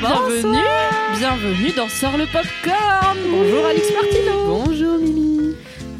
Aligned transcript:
bienvenue. 0.00 0.58
Bienvenue 1.18 1.72
dans 1.76 1.88
Sort 1.88 2.16
le 2.16 2.26
Popcorn. 2.26 3.16
Bonjour 3.30 3.64
Alix 3.66 3.92
Martino. 3.92 4.46
Bonjour 4.46 4.98
Mimi. 4.98 5.54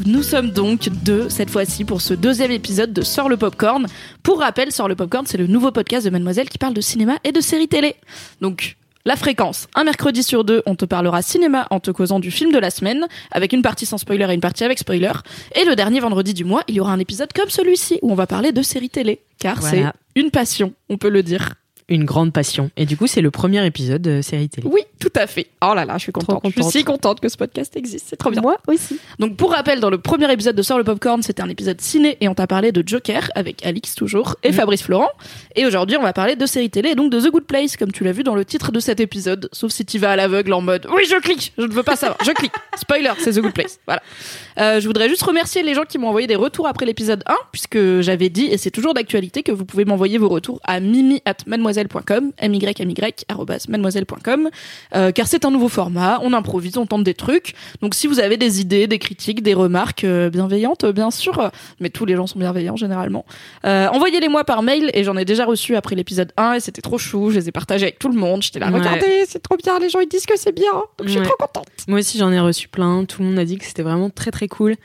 Nous 0.07 0.23
sommes 0.23 0.51
donc 0.51 0.89
deux 1.05 1.29
cette 1.29 1.51
fois-ci 1.51 1.85
pour 1.85 2.01
ce 2.01 2.15
deuxième 2.15 2.51
épisode 2.51 2.93
de 2.93 3.03
Sort 3.03 3.29
le 3.29 3.37
Popcorn. 3.37 3.87
Pour 4.23 4.41
rappel, 4.41 4.73
Sort 4.73 4.89
le 4.89 4.95
Popcorn, 4.95 5.27
c'est 5.27 5.37
le 5.39 5.47
nouveau 5.47 5.73
podcast 5.73 6.05
de 6.05 6.11
Mademoiselle 6.11 6.49
qui 6.49 6.59
parle 6.59 6.75
de 6.75 6.81
cinéma 6.81 7.17
et 7.25 7.33
de 7.33 7.41
séries 7.41 7.69
télé. 7.69 7.97
Donc, 8.41 8.77
la 9.05 9.17
fréquence. 9.17 9.69
Un 9.75 9.85
mercredi 9.85 10.23
sur 10.23 10.45
deux, 10.45 10.63
on 10.67 10.75
te 10.77 10.85
parlera 10.85 11.23
cinéma 11.23 11.67
en 11.71 11.81
te 11.81 11.91
causant 11.91 12.21
du 12.21 12.31
film 12.31 12.53
de 12.53 12.59
la 12.59 12.71
semaine, 12.71 13.07
avec 13.33 13.53
une 13.53 13.63
partie 13.63 13.87
sans 13.87 13.99
spoiler 13.99 14.27
et 14.31 14.35
une 14.35 14.41
partie 14.41 14.65
avec 14.65 14.79
spoiler. 14.79 15.13
Et 15.57 15.65
le 15.65 15.75
dernier 15.77 16.01
vendredi 16.01 16.35
du 16.35 16.45
mois, 16.45 16.63
il 16.69 16.75
y 16.77 16.81
aura 16.81 16.93
un 16.93 16.99
épisode 16.99 17.33
comme 17.33 17.49
celui-ci, 17.49 17.99
où 18.03 18.13
on 18.13 18.15
va 18.15 18.27
parler 18.27 18.53
de 18.53 18.63
séries 18.63 18.91
télé. 18.91 19.21
Car 19.41 19.61
Voilà. 19.61 19.93
c'est 20.15 20.21
une 20.21 20.31
passion, 20.31 20.73
on 20.89 20.99
peut 20.99 21.09
le 21.09 21.23
dire. 21.23 21.55
Une 21.89 22.05
grande 22.05 22.33
passion. 22.33 22.71
Et 22.77 22.87
du 22.87 22.97
coup, 22.97 23.07
c'est 23.07 23.21
le 23.21 23.31
premier 23.31 23.65
épisode 23.65 24.03
de 24.03 24.23
série 24.23 24.49
télé. 24.49 24.69
Oui, 24.71 24.83
tout 25.01 25.13
à 25.15 25.27
fait. 25.27 25.47
Oh 25.63 25.73
là 25.75 25.85
là, 25.85 25.95
je 25.97 26.03
suis 26.03 26.13
contente. 26.13 26.41
Je 26.45 26.51
suis 26.51 26.61
contente. 26.61 26.73
si 26.73 26.85
contente 26.85 27.21
que 27.21 27.29
ce 27.29 27.37
podcast 27.37 27.77
existe. 27.77 28.07
C'est 28.11 28.17
trop 28.17 28.31
bien. 28.31 28.43
Moi 28.43 28.57
aussi. 28.67 28.99
Donc 29.19 29.37
pour 29.37 29.53
rappel, 29.53 29.81
dans 29.81 29.91
le 29.91 29.99
premier 29.99 30.31
épisode 30.33 30.55
de 30.57 30.63
Sort 30.63 30.79
le 30.79 30.85
Popcorn, 30.85 31.23
c'était 31.23 31.43
un 31.43 31.49
épisode 31.49 31.81
ciné 31.81 32.19
et 32.21 32.29
on 32.29 32.35
t'a 32.35 32.47
parlé 32.47 32.73
de 32.73 32.83
Joker 32.87 33.31
avec 33.35 33.65
Alix 33.65 33.95
toujours 33.95 34.37
et 34.43 34.53
Fabrice 34.53 34.83
Florent. 34.83 35.11
Et 35.57 35.67
aujourd'hui, 35.67 35.97
on 35.97 36.03
va 36.03 36.13
parler 36.13 36.37
de 36.37 36.47
série 36.47 36.71
télé 36.71 36.91
et 36.91 36.95
donc 36.95 37.11
de 37.11 37.21
The 37.21 37.31
Good 37.31 37.45
Place, 37.45 37.77
comme 37.77 37.93
tu 37.93 38.05
l'as 38.05 38.13
vu 38.13 38.23
dans 38.23 38.35
le 38.35 38.45
titre 38.45 38.71
de 38.71 38.81
cet 38.81 39.01
épisode. 39.01 39.49
Sauf 39.53 39.73
si 39.73 39.85
tu 39.85 39.99
vas 39.99 40.13
à 40.13 40.17
l'aveugle 40.17 40.53
en 40.53 40.61
mode 40.61 40.87
oui, 40.95 41.05
je 41.09 41.17
clique, 41.21 41.53
je 41.57 41.65
ne 41.65 41.73
veux 41.73 41.83
pas 41.83 41.97
savoir, 41.97 42.19
je 42.25 42.33
clique. 42.33 42.53
Spoiler, 42.77 43.13
c'est 43.19 43.33
The 43.33 43.41
Good 43.41 43.53
Place. 43.53 43.79
Voilà. 43.87 44.03
Euh, 44.59 44.81
je 44.81 44.87
voudrais 44.87 45.09
juste 45.09 45.23
remercier 45.23 45.63
les 45.63 45.75
gens 45.75 45.85
qui 45.85 45.99
m'ont 45.99 46.09
envoyé 46.09 46.27
des 46.27 46.37
retours 46.37 46.67
après 46.67 46.87
l'épisode 46.87 47.23
1, 47.27 47.35
puisque 47.53 48.01
j'avais 48.01 48.29
dit, 48.29 48.47
et 48.47 48.59
c'est 48.59 48.71
toujours 48.71 48.95
d'actualité, 48.95 49.43
que 49.43 49.53
vous 49.53 49.65
pouvez 49.65 49.85
m'envoyer 49.85 50.19
vos 50.19 50.29
retours 50.29 50.61
à 50.65 50.81
mimi 50.81 51.23
at 51.25 51.37
mademoiselle.com, 51.79 52.33
mademoiselle.com, 53.69 54.49
euh, 54.95 55.13
car 55.13 55.27
c'est 55.27 55.45
un 55.45 55.51
nouveau 55.51 55.69
format, 55.69 56.19
on 56.23 56.33
improvise, 56.33 56.77
on 56.77 56.87
tente 56.87 57.05
des 57.05 57.15
trucs. 57.15 57.55
Donc 57.83 57.95
si 57.95 58.07
vous 58.07 58.21
avez 58.21 58.37
des 58.37 58.61
idées, 58.61 58.87
des 58.87 58.99
critiques, 58.99 59.43
des 59.43 59.55
remarques 59.55 60.05
euh, 60.05 60.31
bienveillantes, 60.31 60.85
euh, 60.85 60.93
bien 60.93 61.11
sûr, 61.11 61.51
mais 61.81 61.91
tous 61.91 62.05
les 62.05 62.17
gens 62.17 62.27
sont 62.27 62.39
bienveillants 62.39 62.77
généralement, 62.77 63.25
euh, 63.65 63.89
envoyez-les 63.89 64.29
moi 64.29 64.45
par 64.45 64.63
mail, 64.63 64.91
et 64.95 65.05
j'en 65.05 65.17
ai 65.17 65.25
déjà 65.25 65.45
reçu 65.45 65.77
après 65.77 65.95
l'épisode 65.95 66.33
1, 66.37 66.55
et 66.55 66.61
c'était 66.61 66.83
trop 66.83 66.99
chou, 66.99 67.31
je 67.31 67.39
les 67.39 67.49
ai 67.49 67.53
partagés 67.53 67.85
avec 67.85 67.99
tout 67.99 68.09
le 68.09 68.19
monde, 68.19 68.43
j'étais 68.43 68.59
là, 68.59 68.69
Ouais. 68.71 68.79
regardez, 68.79 69.25
c'est 69.27 69.43
trop 69.43 69.57
bien, 69.57 69.79
les 69.79 69.89
gens 69.89 70.01
ils 70.01 70.09
disent 70.09 70.27
que 70.27 70.37
c'est 70.39 70.55
bien, 70.55 70.73
donc 70.99 71.07
je 71.07 71.11
suis 71.11 71.23
trop 71.23 71.37
contente. 71.39 71.67
Moi 71.89 71.99
aussi, 72.01 72.19
j'en 72.19 72.31
ai 72.33 72.41
reçu 72.41 72.69
plein. 72.69 73.05
Tout 73.05 73.23
le 73.23 73.29
monde 73.29 73.39
a 73.39 73.45
dit 73.45 73.57
que 73.59 73.65
c'était 73.65 73.83
vraiment 73.83 74.11
très 74.11 74.31
très 74.31 74.47
cool. 74.49 74.77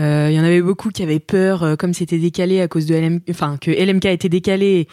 Euh, 0.00 0.28
Il 0.30 0.36
y 0.36 0.40
en 0.40 0.44
avait 0.44 0.62
beaucoup 0.62 0.88
qui 0.90 1.02
avaient 1.02 1.20
peur, 1.20 1.62
euh, 1.62 1.76
comme 1.76 1.92
c'était 1.94 2.18
décalé 2.18 2.60
à 2.60 2.68
cause 2.68 2.86
de 2.86 2.94
LM, 2.94 3.20
enfin 3.30 3.56
que 3.60 3.70
LMK 3.70 4.06
été 4.06 4.28
décalé 4.28 4.88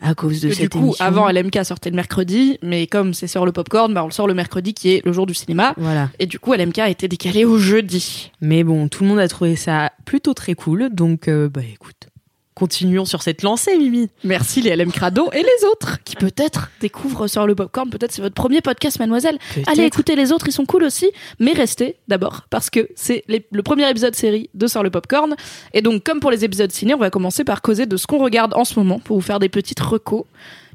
à 0.00 0.14
cause 0.14 0.40
de 0.40 0.48
que 0.48 0.54
cette 0.54 0.62
du 0.64 0.68
coup, 0.70 0.84
émission. 0.86 1.04
avant 1.04 1.28
LMK 1.28 1.64
sortait 1.64 1.90
le 1.90 1.96
mercredi, 1.96 2.58
mais 2.62 2.86
comme 2.86 3.12
c'est 3.14 3.26
sur 3.26 3.44
le 3.44 3.52
popcorn, 3.52 3.92
bah 3.92 4.02
on 4.02 4.06
le 4.06 4.12
sort 4.12 4.26
le 4.26 4.34
mercredi 4.34 4.72
qui 4.74 4.90
est 4.94 5.04
le 5.04 5.12
jour 5.12 5.26
du 5.26 5.34
cinéma. 5.34 5.74
Voilà. 5.76 6.10
Et 6.18 6.26
du 6.26 6.38
coup, 6.38 6.54
LMK 6.54 6.78
a 6.78 6.88
été 6.88 7.08
décalé 7.08 7.44
au 7.44 7.58
jeudi. 7.58 8.30
Mais 8.40 8.64
bon, 8.64 8.88
tout 8.88 9.02
le 9.04 9.08
monde 9.10 9.18
a 9.20 9.28
trouvé 9.28 9.56
ça 9.56 9.92
plutôt 10.04 10.34
très 10.34 10.54
cool. 10.54 10.90
Donc, 10.92 11.28
euh, 11.28 11.48
bah 11.48 11.60
écoute, 11.72 12.08
continuons 12.54 13.04
sur 13.04 13.22
cette 13.22 13.42
lancée, 13.42 13.76
Mimi. 13.78 14.08
Merci 14.24 14.62
les 14.62 14.74
LM 14.76 14.92
Crado 14.92 15.30
et 15.32 15.42
les 15.42 15.66
autres 15.70 15.98
qui 16.04 16.16
peut-être 16.16 16.70
découvrent 16.80 17.26
sur 17.26 17.46
le 17.46 17.54
popcorn. 17.54 17.90
Peut-être 17.90 18.12
c'est 18.12 18.22
votre 18.22 18.34
premier 18.34 18.60
podcast, 18.60 18.98
mademoiselle. 18.98 19.38
Allez 19.66 19.84
écouter 19.84 20.16
les 20.16 20.32
autres, 20.32 20.48
ils 20.48 20.52
sont 20.52 20.66
cool 20.66 20.84
aussi. 20.84 21.10
Mais 21.38 21.52
restez 21.52 21.96
d'abord 22.08 22.42
parce 22.50 22.70
que 22.70 22.88
c'est 22.94 23.24
le 23.28 23.62
premier 23.62 23.88
épisode 23.88 24.14
série 24.14 24.50
de 24.54 24.66
Sort 24.66 24.82
le 24.82 24.90
Popcorn. 24.90 25.34
Et 25.72 25.82
donc, 25.82 26.04
comme 26.04 26.20
pour 26.20 26.30
les 26.30 26.44
épisodes 26.44 26.72
ciné, 26.72 26.94
on 26.94 26.98
va 26.98 27.10
commencer 27.10 27.44
par 27.44 27.62
causer 27.62 27.86
de 27.86 27.96
ce 27.96 28.06
qu'on 28.06 28.18
regarde 28.18 28.54
en 28.54 28.64
ce 28.64 28.78
moment 28.78 28.98
pour 28.98 29.16
vous 29.16 29.22
faire 29.22 29.38
des 29.38 29.48
petites 29.48 29.80
recos. 29.80 30.24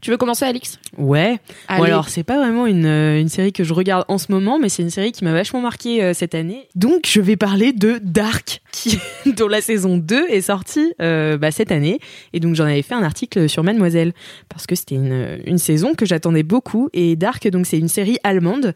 Tu 0.02 0.12
veux 0.12 0.18
commencer, 0.18 0.46
Alix? 0.46 0.80
Ouais. 0.98 1.40
Bon, 1.70 1.84
alors, 1.84 2.10
c'est 2.10 2.24
pas 2.24 2.38
vraiment 2.38 2.66
une, 2.68 2.86
euh, 2.86 3.20
une 3.20 3.30
série 3.30 3.52
que 3.52 3.64
je 3.64 3.74
regarde 3.74 4.06
en 4.08 4.18
ce 4.18 4.32
moment, 4.32 4.60
mais 4.60 4.70
c'est 4.70 4.84
une 4.84 4.90
série 4.90 5.12
qui 5.12 5.24
m'a 5.24 5.34
vachement 5.34 5.62
marqué 5.62 6.04
euh, 6.04 6.14
cette 6.14 6.36
année. 6.36 6.68
Donc, 6.76 7.08
je 7.08 7.20
vais 7.20 7.36
parler 7.36 7.74
de 7.74 8.00
Dark, 8.04 8.62
qui, 8.72 9.00
dont 9.26 9.48
la 9.48 9.62
saison 9.62 9.98
2 9.98 10.28
est 10.30 10.42
sortie 10.42 10.94
euh, 11.02 11.38
bah, 11.38 11.52
cette 11.52 11.72
année. 11.72 12.00
Et 12.34 12.40
donc, 12.40 12.56
j'en 12.56 12.66
avais 12.66 12.82
fait 12.82 12.96
un 12.96 13.04
article 13.04 13.50
sur 13.50 13.64
Mademoiselle, 13.64 14.14
parce 14.50 14.68
que 14.68 14.76
c'était 14.76 14.96
une, 14.96 15.40
une 15.46 15.58
saison 15.58 15.96
que 15.96 16.06
j'attendais 16.06 16.44
beaucoup. 16.44 16.90
Et 16.94 17.16
Dark, 17.16 17.48
donc, 17.48 17.66
c'est 17.66 17.80
une 17.80 17.90
série 17.90 18.18
allemande. 18.24 18.74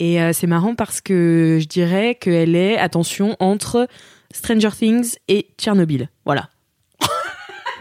Et 0.00 0.20
euh, 0.22 0.32
c'est 0.32 0.46
marrant 0.46 0.74
parce 0.74 1.00
que 1.00 1.58
je 1.60 1.66
dirais 1.66 2.14
qu'elle 2.14 2.54
est, 2.54 2.78
attention, 2.78 3.36
entre 3.40 3.88
Stranger 4.32 4.70
Things 4.70 5.16
et 5.28 5.48
Tchernobyl. 5.58 6.08
Voilà. 6.24 6.50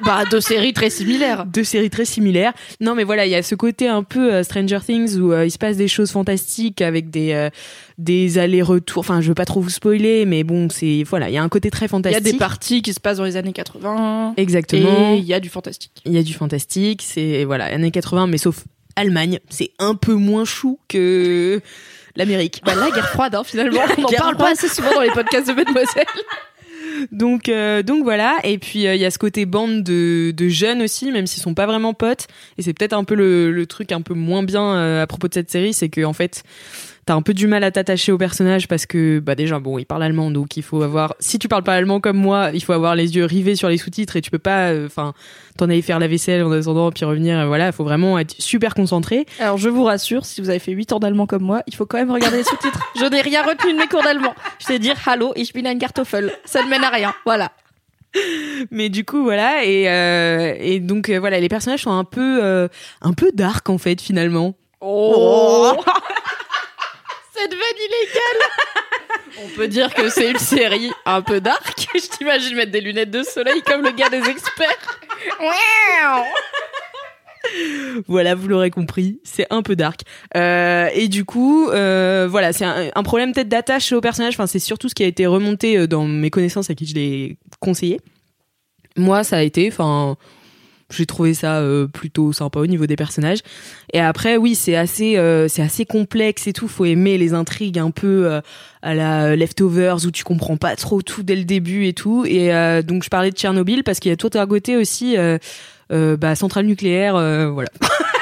Bah, 0.03 0.23
deux 0.29 0.41
séries 0.41 0.73
très 0.73 0.89
similaires. 0.89 1.45
deux 1.45 1.63
séries 1.63 1.89
très 1.89 2.05
similaires. 2.05 2.53
Non, 2.79 2.95
mais 2.95 3.03
voilà, 3.03 3.25
il 3.25 3.31
y 3.31 3.35
a 3.35 3.43
ce 3.43 3.55
côté 3.55 3.87
un 3.87 4.03
peu 4.03 4.33
euh, 4.33 4.43
Stranger 4.43 4.79
Things 4.85 5.17
où 5.17 5.31
euh, 5.33 5.45
il 5.45 5.51
se 5.51 5.57
passe 5.57 5.77
des 5.77 5.87
choses 5.87 6.11
fantastiques 6.11 6.81
avec 6.81 7.09
des 7.09 7.33
euh, 7.33 7.49
des 7.97 8.37
allers-retours. 8.37 8.99
Enfin, 8.99 9.21
je 9.21 9.29
veux 9.29 9.33
pas 9.35 9.45
trop 9.45 9.59
vous 9.61 9.69
spoiler, 9.69 10.25
mais 10.25 10.43
bon, 10.43 10.69
c'est 10.69 11.03
voilà, 11.03 11.29
il 11.29 11.33
y 11.33 11.37
a 11.37 11.43
un 11.43 11.49
côté 11.49 11.69
très 11.71 11.85
Il 11.85 11.89
y 11.89 11.89
a 11.89 11.89
fantastique. 11.89 12.23
des 12.23 12.37
parties 12.37 12.81
qui 12.81 12.93
se 12.93 12.99
passent 12.99 13.17
dans 13.17 13.23
les 13.25 13.37
années 13.37 13.53
80. 13.53 14.35
Exactement. 14.37 15.13
Et 15.13 15.17
il 15.17 15.25
y 15.25 15.33
a 15.33 15.39
du 15.39 15.49
fantastique. 15.49 15.91
Il 16.05 16.13
y 16.13 16.17
a 16.17 16.23
du 16.23 16.33
fantastique. 16.33 17.01
C'est 17.03 17.43
voilà, 17.43 17.65
années 17.65 17.91
80, 17.91 18.27
mais 18.27 18.37
sauf 18.37 18.63
Allemagne, 18.95 19.39
c'est 19.49 19.71
un 19.79 19.93
peu 19.95 20.13
moins 20.13 20.43
chou 20.45 20.79
que 20.87 21.61
l'Amérique. 22.15 22.61
Bah, 22.65 22.73
la 22.75 22.89
guerre 22.89 23.09
froide, 23.09 23.35
hein, 23.35 23.43
finalement. 23.43 23.81
On 23.97 24.01
n'en 24.01 24.07
parle 24.09 24.37
pas 24.37 24.51
assez 24.51 24.67
souvent 24.67 24.91
dans 24.93 25.01
les 25.01 25.11
podcasts 25.11 25.47
de 25.47 25.53
Mademoiselle. 25.53 26.05
Donc, 27.11 27.49
euh, 27.49 27.83
donc 27.83 28.03
voilà. 28.03 28.37
Et 28.43 28.57
puis 28.57 28.87
euh, 28.87 28.95
il 28.95 29.01
y 29.01 29.05
a 29.05 29.11
ce 29.11 29.17
côté 29.17 29.45
bande 29.45 29.83
de, 29.83 30.31
de 30.35 30.47
jeunes 30.47 30.81
aussi, 30.81 31.11
même 31.11 31.27
s'ils 31.27 31.41
sont 31.41 31.53
pas 31.53 31.65
vraiment 31.65 31.93
potes. 31.93 32.27
Et 32.57 32.61
c'est 32.61 32.73
peut-être 32.73 32.93
un 32.93 33.03
peu 33.03 33.15
le, 33.15 33.51
le 33.51 33.65
truc 33.65 33.91
un 33.91 34.01
peu 34.01 34.13
moins 34.13 34.43
bien 34.43 34.75
euh, 34.75 35.03
à 35.03 35.07
propos 35.07 35.27
de 35.27 35.33
cette 35.33 35.51
série, 35.51 35.73
c'est 35.73 35.89
que 35.89 36.03
en 36.03 36.13
fait, 36.13 36.43
t'as 37.07 37.15
un 37.15 37.21
peu 37.21 37.33
du 37.33 37.47
mal 37.47 37.63
à 37.63 37.71
t'attacher 37.71 38.11
au 38.11 38.17
personnage 38.17 38.67
parce 38.67 38.85
que 38.85 39.19
bah 39.19 39.33
déjà 39.33 39.59
bon, 39.59 39.77
il 39.79 39.85
parle 39.85 40.03
allemand, 40.03 40.29
donc 40.29 40.57
il 40.57 40.61
faut 40.61 40.83
avoir. 40.83 41.15
Si 41.19 41.39
tu 41.39 41.47
parles 41.47 41.63
pas 41.63 41.73
allemand 41.73 42.01
comme 42.01 42.17
moi, 42.17 42.49
il 42.53 42.61
faut 42.61 42.73
avoir 42.73 42.95
les 42.95 43.15
yeux 43.15 43.23
rivés 43.23 43.55
sur 43.55 43.69
les 43.69 43.77
sous-titres 43.77 44.17
et 44.17 44.21
tu 44.21 44.29
peux 44.29 44.37
pas, 44.39 44.71
euh, 44.71 44.87
enfin, 44.87 45.13
t'en 45.57 45.65
aller 45.69 45.81
faire 45.81 45.99
la 45.99 46.07
vaisselle 46.09 46.43
en 46.43 46.51
attendant 46.51 46.91
puis 46.91 47.05
revenir. 47.05 47.39
euh, 47.39 47.45
Voilà, 47.47 47.67
il 47.67 47.71
faut 47.71 47.85
vraiment 47.85 48.19
être 48.19 48.35
super 48.39 48.75
concentré. 48.75 49.25
Alors, 49.39 49.57
je 49.57 49.69
vous 49.69 49.85
rassure, 49.85 50.25
si 50.25 50.41
vous 50.41 50.49
avez 50.49 50.59
fait 50.59 50.73
8 50.73 50.91
ans 50.91 50.99
d'allemand 50.99 51.25
comme 51.27 51.43
moi, 51.43 51.63
il 51.65 51.75
faut 51.75 51.85
quand 51.85 51.97
même 51.97 52.11
regarder 52.11 52.37
les 52.37 52.43
sous-titres. 52.43 52.91
Je 52.99 53.05
n'ai 53.05 53.21
rien 53.21 53.41
retenu 53.41 53.71
de 53.73 53.77
mes 53.77 53.87
cours 53.87 54.03
d'allemand. 54.03 54.35
Je 54.59 54.65
sais 54.65 54.77
dire 54.77 54.95
Hallo, 55.05 55.31
ich 55.37 55.53
bin 55.53 55.65
ein 55.65 55.79
Kartoffel. 55.79 56.33
Ça 56.43 56.61
ne 56.61 56.67
mène 56.67 56.83
à 56.83 56.89
rien. 56.89 57.13
Voilà. 57.25 57.51
Mais 58.71 58.89
du 58.89 59.05
coup 59.05 59.23
voilà 59.23 59.63
et 59.63 59.87
euh, 59.87 60.55
et 60.59 60.79
donc 60.79 61.09
euh, 61.09 61.19
voilà, 61.19 61.39
les 61.39 61.49
personnages 61.49 61.83
sont 61.83 61.91
un 61.91 62.03
peu 62.05 62.67
un 63.01 63.13
peu 63.13 63.29
dark 63.33 63.69
en 63.69 63.77
fait 63.77 64.01
finalement. 64.01 64.55
Oh. 64.81 65.71
Cette 67.39 67.51
vanne 67.51 67.59
illégale 67.77 68.49
On 69.43 69.47
peut 69.55 69.67
dire 69.67 69.93
que 69.93 70.09
c'est 70.09 70.31
une 70.31 70.39
série 70.39 70.91
un 71.05 71.21
peu 71.21 71.39
dark. 71.39 71.87
Je 71.95 72.07
t'imagine 72.07 72.55
mettre 72.55 72.71
des 72.71 72.81
lunettes 72.81 73.11
de 73.11 73.23
soleil 73.23 73.61
comme 73.61 73.83
le 73.83 73.91
gars 73.91 74.09
des 74.09 74.27
experts. 74.29 74.99
Voilà, 78.07 78.35
vous 78.35 78.47
l'aurez 78.47 78.71
compris, 78.71 79.19
c'est 79.23 79.47
un 79.49 79.61
peu 79.61 79.75
dark. 79.75 80.01
Euh, 80.35 80.89
et 80.93 81.07
du 81.07 81.23
coup, 81.23 81.69
euh, 81.69 82.27
voilà, 82.29 82.51
c'est 82.51 82.65
un, 82.65 82.89
un 82.93 83.03
problème 83.03 83.33
peut-être 83.33 83.47
d'attache 83.49 83.91
au 83.93 84.01
personnage. 84.01 84.33
Enfin, 84.33 84.47
c'est 84.47 84.59
surtout 84.59 84.89
ce 84.89 84.95
qui 84.95 85.03
a 85.03 85.07
été 85.07 85.25
remonté 85.25 85.77
euh, 85.77 85.87
dans 85.87 86.05
mes 86.05 86.29
connaissances 86.29 86.69
à 86.69 86.75
qui 86.75 86.85
je 86.85 86.95
l'ai 86.95 87.37
conseillé. 87.59 88.01
Moi, 88.97 89.23
ça 89.23 89.37
a 89.37 89.41
été, 89.43 89.69
enfin, 89.71 90.17
j'ai 90.89 91.05
trouvé 91.05 91.33
ça 91.33 91.57
euh, 91.57 91.87
plutôt 91.87 92.31
sympa 92.31 92.59
au 92.59 92.65
niveau 92.65 92.85
des 92.85 92.95
personnages. 92.95 93.39
Et 93.93 93.99
après, 93.99 94.37
oui, 94.37 94.55
c'est 94.55 94.75
assez, 94.75 95.17
euh, 95.17 95.47
c'est 95.47 95.61
assez 95.61 95.85
complexe 95.85 96.47
et 96.47 96.53
tout. 96.53 96.67
Faut 96.67 96.85
aimer 96.85 97.17
les 97.17 97.33
intrigues 97.33 97.79
un 97.79 97.91
peu 97.91 98.25
euh, 98.25 98.41
à 98.81 98.93
la 98.93 99.35
leftovers 99.35 100.05
où 100.05 100.11
tu 100.11 100.23
comprends 100.23 100.57
pas 100.57 100.75
trop 100.75 101.01
tout 101.01 101.23
dès 101.23 101.35
le 101.35 101.43
début 101.43 101.87
et 101.87 101.93
tout. 101.93 102.25
Et 102.25 102.53
euh, 102.53 102.81
donc, 102.81 103.03
je 103.03 103.09
parlais 103.09 103.31
de 103.31 103.35
Tchernobyl 103.35 103.83
parce 103.83 103.99
qu'il 103.99 104.09
y 104.09 104.13
a 104.13 104.17
tout 104.17 104.31
un 104.35 104.47
côté 104.47 104.77
aussi. 104.77 105.17
Euh, 105.17 105.37
euh, 105.91 106.17
bah, 106.17 106.35
centrale 106.35 106.65
nucléaire, 106.65 107.13
voilà. 107.13 107.69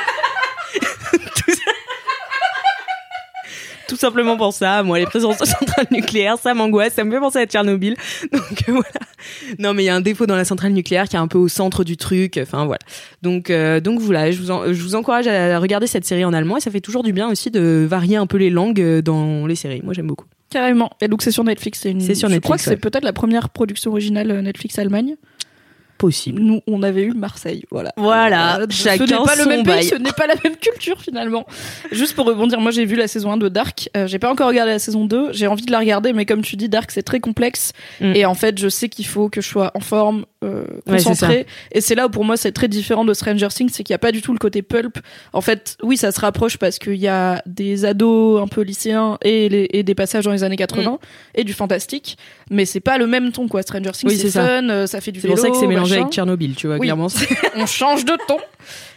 tout 3.87 3.95
simplement 3.95 4.37
pour 4.37 4.53
ça. 4.53 4.83
Moi, 4.83 4.99
les 4.99 5.05
présences 5.05 5.37
de 5.37 5.45
centrales 5.45 5.87
nucléaires, 5.91 6.37
ça 6.37 6.53
m'angoisse, 6.53 6.93
ça 6.93 7.03
me 7.03 7.11
fait 7.11 7.19
penser 7.19 7.39
à 7.39 7.45
Tchernobyl. 7.45 7.95
Donc 8.31 8.63
euh, 8.69 8.71
voilà. 8.71 8.89
Non, 9.59 9.73
mais 9.73 9.83
il 9.83 9.85
y 9.87 9.89
a 9.89 9.95
un 9.95 10.01
défaut 10.01 10.25
dans 10.25 10.35
la 10.35 10.45
centrale 10.45 10.73
nucléaire 10.73 11.07
qui 11.07 11.15
est 11.15 11.19
un 11.19 11.27
peu 11.27 11.37
au 11.37 11.47
centre 11.47 11.83
du 11.83 11.97
truc. 11.97 12.39
Enfin 12.41 12.65
voilà. 12.65 12.79
Donc 13.21 13.49
euh, 13.49 13.79
donc 13.79 13.99
voilà, 13.99 14.31
je 14.31 14.41
vous 14.41 14.73
je 14.73 14.81
vous 14.81 14.95
encourage 14.95 15.27
à 15.27 15.59
regarder 15.59 15.87
cette 15.87 16.05
série 16.05 16.25
en 16.25 16.33
allemand 16.33 16.57
et 16.57 16.61
ça 16.61 16.71
fait 16.71 16.81
toujours 16.81 17.03
du 17.03 17.13
bien 17.13 17.29
aussi 17.29 17.51
de 17.51 17.85
varier 17.89 18.17
un 18.17 18.27
peu 18.27 18.37
les 18.37 18.49
langues 18.49 18.81
euh, 18.81 19.01
dans 19.01 19.47
les 19.47 19.55
séries. 19.55 19.81
Moi, 19.83 19.93
j'aime 19.93 20.07
beaucoup. 20.07 20.25
Carrément. 20.49 20.91
Et 21.01 21.07
donc 21.07 21.21
c'est 21.21 21.31
sur 21.31 21.43
Netflix. 21.43 21.79
C'est 21.81 21.91
une... 21.91 22.01
sur 22.01 22.29
Netflix. 22.29 22.33
Je 22.33 22.39
crois 22.39 22.57
que 22.57 22.63
c'est 22.63 22.77
peut-être 22.77 23.03
la 23.03 23.13
première 23.13 23.49
production 23.49 23.91
originale 23.91 24.41
Netflix 24.41 24.77
Allemagne 24.79 25.15
possible. 25.97 26.41
Nous, 26.41 26.61
on 26.67 26.83
avait 26.83 27.03
eu 27.03 27.13
Marseille, 27.13 27.63
voilà. 27.71 27.91
Voilà, 27.97 28.59
euh, 28.59 28.65
chacun 28.69 29.05
ce 29.05 29.11
n'est 29.11 29.25
pas 29.25 29.35
le 29.35 29.45
même 29.45 29.63
pays, 29.63 29.83
ce 29.83 29.95
n'est 29.95 30.11
pas 30.11 30.27
la 30.27 30.35
même 30.43 30.55
culture 30.57 31.01
finalement. 31.01 31.45
Juste 31.91 32.15
pour 32.15 32.25
rebondir, 32.25 32.59
moi 32.59 32.71
j'ai 32.71 32.85
vu 32.85 32.95
la 32.95 33.07
saison 33.07 33.31
1 33.31 33.37
de 33.37 33.49
Dark, 33.49 33.89
euh, 33.95 34.07
j'ai 34.07 34.19
pas 34.19 34.31
encore 34.31 34.47
regardé 34.47 34.71
la 34.71 34.79
saison 34.79 35.05
2, 35.05 35.33
j'ai 35.33 35.47
envie 35.47 35.65
de 35.65 35.71
la 35.71 35.79
regarder, 35.79 36.13
mais 36.13 36.25
comme 36.25 36.41
tu 36.41 36.55
dis, 36.55 36.69
Dark 36.69 36.91
c'est 36.91 37.03
très 37.03 37.19
complexe, 37.19 37.71
mm. 38.01 38.13
et 38.15 38.25
en 38.25 38.35
fait 38.35 38.59
je 38.59 38.69
sais 38.69 38.89
qu'il 38.89 39.05
faut 39.05 39.29
que 39.29 39.41
je 39.41 39.47
sois 39.47 39.71
en 39.73 39.79
forme, 39.79 40.25
euh, 40.43 40.65
concentré, 40.87 41.45
et 41.71 41.81
c'est 41.81 41.95
là 41.95 42.07
où 42.07 42.09
pour 42.09 42.25
moi 42.25 42.37
c'est 42.37 42.51
très 42.51 42.67
différent 42.67 43.05
de 43.05 43.13
Stranger 43.13 43.47
Things, 43.47 43.69
c'est 43.71 43.83
qu'il 43.83 43.93
n'y 43.93 43.95
a 43.95 43.99
pas 43.99 44.11
du 44.11 44.21
tout 44.21 44.33
le 44.33 44.39
côté 44.39 44.61
pulp. 44.61 44.99
En 45.33 45.41
fait, 45.41 45.77
oui, 45.81 45.97
ça 45.97 46.11
se 46.11 46.19
rapproche 46.19 46.57
parce 46.57 46.79
qu'il 46.79 46.95
y 46.95 47.07
a 47.07 47.41
des 47.45 47.85
ados 47.85 48.41
un 48.41 48.47
peu 48.47 48.61
lycéens 48.61 49.17
et, 49.23 49.77
et 49.77 49.83
des 49.83 49.95
passages 49.95 50.25
dans 50.25 50.31
les 50.31 50.43
années 50.43 50.57
80, 50.57 50.91
mm. 50.91 50.97
et 51.35 51.43
du 51.43 51.53
fantastique, 51.53 52.17
mais 52.49 52.65
c'est 52.65 52.79
pas 52.79 52.97
le 52.97 53.07
même 53.07 53.31
ton 53.31 53.47
quoi. 53.47 53.61
Stranger 53.61 53.91
Things 53.91 54.09
c'est 54.09 54.29
fun, 54.29 54.69
euh, 54.69 54.87
ça 54.87 55.01
fait 55.01 55.11
du. 55.11 55.19
C'est 55.19 55.27
pour 55.27 55.39
ça 55.39 55.49
que 55.49 55.57
c'est 55.57 55.67
mélangé 55.67 55.97
avec 55.97 56.09
Tchernobyl, 56.09 56.55
tu 56.55 56.67
vois, 56.67 56.79
clairement. 56.79 57.07
on 57.55 57.65
change 57.65 58.05
de 58.05 58.13
ton. 58.27 58.37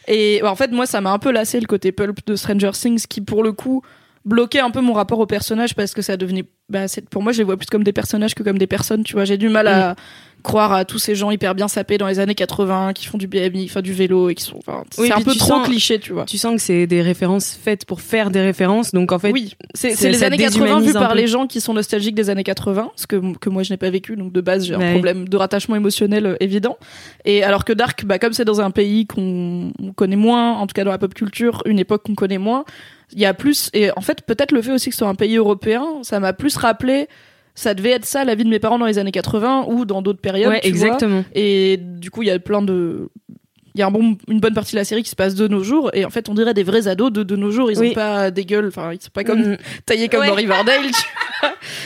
Et 0.06 0.40
en 0.42 0.56
fait, 0.56 0.70
moi, 0.70 0.86
ça 0.86 1.00
m'a 1.00 1.12
un 1.12 1.18
peu 1.18 1.30
lassé 1.30 1.60
le 1.60 1.66
côté 1.66 1.92
pulp 1.92 2.18
de 2.26 2.36
Stranger 2.36 2.70
Things 2.72 3.06
qui, 3.06 3.20
pour 3.20 3.42
le 3.42 3.52
coup, 3.52 3.82
bloquait 4.24 4.60
un 4.60 4.70
peu 4.70 4.80
mon 4.80 4.92
rapport 4.92 5.18
au 5.18 5.26
personnage 5.26 5.74
parce 5.74 5.94
que 5.94 6.02
ça 6.02 6.16
devenait. 6.16 6.44
Bah, 6.68 6.84
pour 7.10 7.22
moi, 7.22 7.32
je 7.32 7.38
les 7.38 7.44
vois 7.44 7.56
plus 7.56 7.66
comme 7.66 7.84
des 7.84 7.92
personnages 7.92 8.34
que 8.34 8.42
comme 8.42 8.58
des 8.58 8.66
personnes, 8.66 9.02
tu 9.02 9.14
vois. 9.14 9.24
J'ai 9.24 9.38
du 9.38 9.48
mal 9.48 9.66
à. 9.68 9.92
Mm 9.92 9.96
croire 10.42 10.72
à 10.72 10.84
tous 10.84 10.98
ces 10.98 11.14
gens 11.14 11.30
hyper 11.30 11.54
bien 11.54 11.68
sapés 11.68 11.98
dans 11.98 12.06
les 12.06 12.20
années 12.20 12.34
80 12.34 12.92
qui 12.92 13.06
font 13.06 13.18
du 13.18 13.26
BMI, 13.26 13.66
enfin 13.68 13.82
du 13.82 13.92
vélo 13.92 14.28
et 14.28 14.34
qui 14.34 14.44
sont 14.44 14.58
enfin, 14.58 14.84
c'est 14.90 15.12
un 15.12 15.20
peu 15.20 15.34
trop 15.34 15.60
cliché, 15.62 15.98
tu 15.98 16.12
vois. 16.12 16.24
Tu 16.24 16.38
sens 16.38 16.54
que 16.56 16.60
c'est 16.60 16.86
des 16.86 17.02
références 17.02 17.58
faites 17.60 17.84
pour 17.84 18.00
faire 18.00 18.30
des 18.30 18.40
références 18.40 18.92
donc 18.92 19.12
en 19.12 19.18
fait 19.18 19.32
Oui, 19.32 19.54
c'est 19.74 20.00
les 20.08 20.22
années 20.22 20.36
80 20.36 20.80
vues 20.80 20.92
par 20.92 21.14
les 21.14 21.26
gens 21.26 21.46
qui 21.46 21.60
sont 21.60 21.74
nostalgiques 21.74 22.14
des 22.14 22.30
années 22.30 22.44
80, 22.44 22.90
ce 22.96 23.06
que 23.06 23.36
que 23.38 23.50
moi 23.50 23.62
je 23.62 23.72
n'ai 23.72 23.76
pas 23.76 23.90
vécu 23.90 24.16
donc 24.16 24.32
de 24.32 24.40
base 24.40 24.66
j'ai 24.66 24.74
un 24.74 24.92
problème 24.92 25.28
de 25.28 25.36
rattachement 25.36 25.76
émotionnel 25.76 26.26
euh, 26.26 26.36
évident. 26.40 26.78
Et 27.24 27.42
alors 27.42 27.64
que 27.64 27.72
Dark 27.72 28.04
bah 28.04 28.18
comme 28.18 28.32
c'est 28.32 28.44
dans 28.44 28.60
un 28.60 28.70
pays 28.70 29.06
qu'on 29.06 29.72
connaît 29.96 30.16
moins, 30.16 30.54
en 30.54 30.66
tout 30.66 30.74
cas 30.74 30.84
dans 30.84 30.90
la 30.90 30.98
pop 30.98 31.14
culture, 31.14 31.62
une 31.66 31.78
époque 31.78 32.04
qu'on 32.04 32.14
connaît 32.14 32.38
moins, 32.38 32.64
il 33.12 33.20
y 33.20 33.26
a 33.26 33.34
plus 33.34 33.70
et 33.72 33.90
en 33.96 34.00
fait 34.00 34.22
peut-être 34.22 34.52
le 34.52 34.62
fait 34.62 34.72
aussi 34.72 34.90
que 34.90 34.94
ce 34.94 34.98
soit 34.98 35.08
un 35.08 35.14
pays 35.14 35.36
européen, 35.36 35.84
ça 36.02 36.20
m'a 36.20 36.32
plus 36.32 36.56
rappelé 36.56 37.08
ça 37.58 37.74
devait 37.74 37.90
être 37.90 38.04
ça 38.04 38.24
la 38.24 38.36
vie 38.36 38.44
de 38.44 38.48
mes 38.48 38.60
parents 38.60 38.78
dans 38.78 38.86
les 38.86 38.98
années 38.98 39.10
80 39.10 39.64
ou 39.66 39.84
dans 39.84 40.00
d'autres 40.00 40.20
périodes. 40.20 40.50
Ouais, 40.50 40.60
exactement. 40.62 41.24
Et 41.34 41.76
du 41.76 42.08
coup, 42.08 42.22
il 42.22 42.28
y 42.28 42.30
a 42.30 42.38
plein 42.38 42.62
de 42.62 43.10
il 43.78 43.82
y 43.82 43.84
a 43.84 43.86
un 43.86 43.92
bon, 43.92 44.18
une 44.26 44.40
bonne 44.40 44.54
partie 44.54 44.72
de 44.72 44.78
la 44.78 44.84
série 44.84 45.04
qui 45.04 45.10
se 45.10 45.14
passe 45.14 45.36
de 45.36 45.46
nos 45.46 45.62
jours 45.62 45.90
et 45.94 46.04
en 46.04 46.10
fait 46.10 46.28
on 46.28 46.34
dirait 46.34 46.52
des 46.52 46.64
vrais 46.64 46.88
ados 46.88 47.12
de, 47.12 47.22
de 47.22 47.36
nos 47.36 47.52
jours. 47.52 47.70
Ils 47.70 47.80
ont 47.80 47.92
pas 47.92 48.32
des 48.32 48.44
gueules 48.44 48.66
enfin 48.66 48.92
ils 48.92 49.00
sont 49.00 49.10
pas 49.12 49.22
comme 49.22 49.52
mm. 49.52 49.56
taillés 49.86 50.08
comme 50.08 50.26
dans 50.26 50.34
Riverdale 50.34 50.82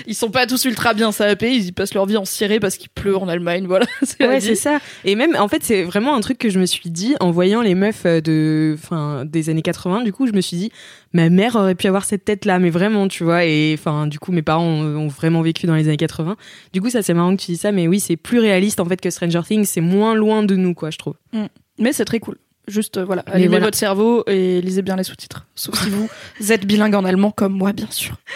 ils 0.07 0.15
sont 0.15 0.31
pas 0.31 0.47
tous 0.47 0.65
ultra 0.65 0.95
bien 0.95 1.13
sapés 1.13 1.53
ils 1.53 1.75
passent 1.75 1.93
leur 1.93 2.07
vie 2.07 2.17
en 2.17 2.25
ciré 2.25 2.61
parce 2.61 2.79
qu'il 2.79 2.89
pleut 2.89 3.15
en 3.15 3.29
Allemagne 3.29 3.67
voilà 3.67 3.85
ouais 4.21 4.41
c'est 4.41 4.55
ça. 4.55 4.79
Et 5.05 5.15
même 5.17 5.37
en 5.37 5.49
fait 5.49 5.63
c'est 5.63 5.83
vraiment 5.83 6.15
un 6.15 6.21
truc 6.23 6.39
que 6.39 6.49
je 6.49 6.59
me 6.59 6.65
suis 6.65 6.89
dit 6.89 7.15
en 7.21 7.31
voyant 7.31 7.61
les 7.61 7.75
meufs 7.75 8.07
euh, 8.07 8.23
de 8.23 8.75
enfin 8.79 9.27
des 9.27 9.51
années 9.51 9.61
80 9.61 10.03
du 10.03 10.15
coup 10.15 10.27
je 10.27 10.33
me 10.33 10.41
suis 10.41 10.57
dit 10.57 10.73
ma 11.13 11.29
mère 11.29 11.57
aurait 11.57 11.75
pu 11.75 11.89
avoir 11.89 12.07
cette 12.07 12.25
tête 12.25 12.47
là 12.47 12.59
mais 12.59 12.71
vraiment 12.71 13.07
tu 13.07 13.23
vois 13.23 13.45
et 13.45 13.77
enfin 13.79 14.07
du 14.07 14.19
coup 14.19 14.33
mes 14.33 14.41
parents 14.41 14.65
ont, 14.65 15.09
vraiment 15.09 15.43
vécu 15.43 15.67
dans 15.67 15.75
les 15.75 15.89
années 15.89 15.99
80 15.99 16.37
du 16.73 16.81
coup 16.81 16.89
ça 16.89 17.03
c'est 17.03 17.13
marrant 17.13 17.37
que 17.37 17.43
tu 17.43 17.53
dis 17.53 17.59
ça 17.59 17.71
mais 17.71 17.87
oui 17.87 18.01
c'est 18.01 18.17
plus 18.17 18.39
réaliste 18.39 18.81
en 18.81 18.87
fait 18.87 18.99
que 18.99 19.11
Stranger 19.11 19.43
Things 19.47 19.67
c'est 19.67 19.83
moins 19.83 20.15
loin 20.15 20.43
de 20.43 20.57
nous 20.57 20.73
quoi 20.73 20.91
je 20.91 20.97
trouve. 20.97 21.17
Mm. 21.35 21.45
Mais 21.83 21.93
c'est 21.93 22.05
très 22.05 22.21
cool. 22.21 22.37
Juste, 22.69 22.97
euh, 22.97 23.05
voilà, 23.05 23.25
allumez 23.27 23.59
votre 23.59 23.77
cerveau 23.77 24.23
et 24.29 24.61
lisez 24.61 24.83
bien 24.83 24.95
les 24.95 25.03
sous-titres. 25.03 25.47
Sauf 25.57 25.83
si 25.83 25.91
vous 25.91 26.09
êtes 26.53 26.65
bilingue 26.65 26.95
en 26.95 27.05
allemand 27.05 27.33
comme 27.33 27.53
moi, 27.53 27.73
bien 27.73 27.89
sûr. 27.91 28.17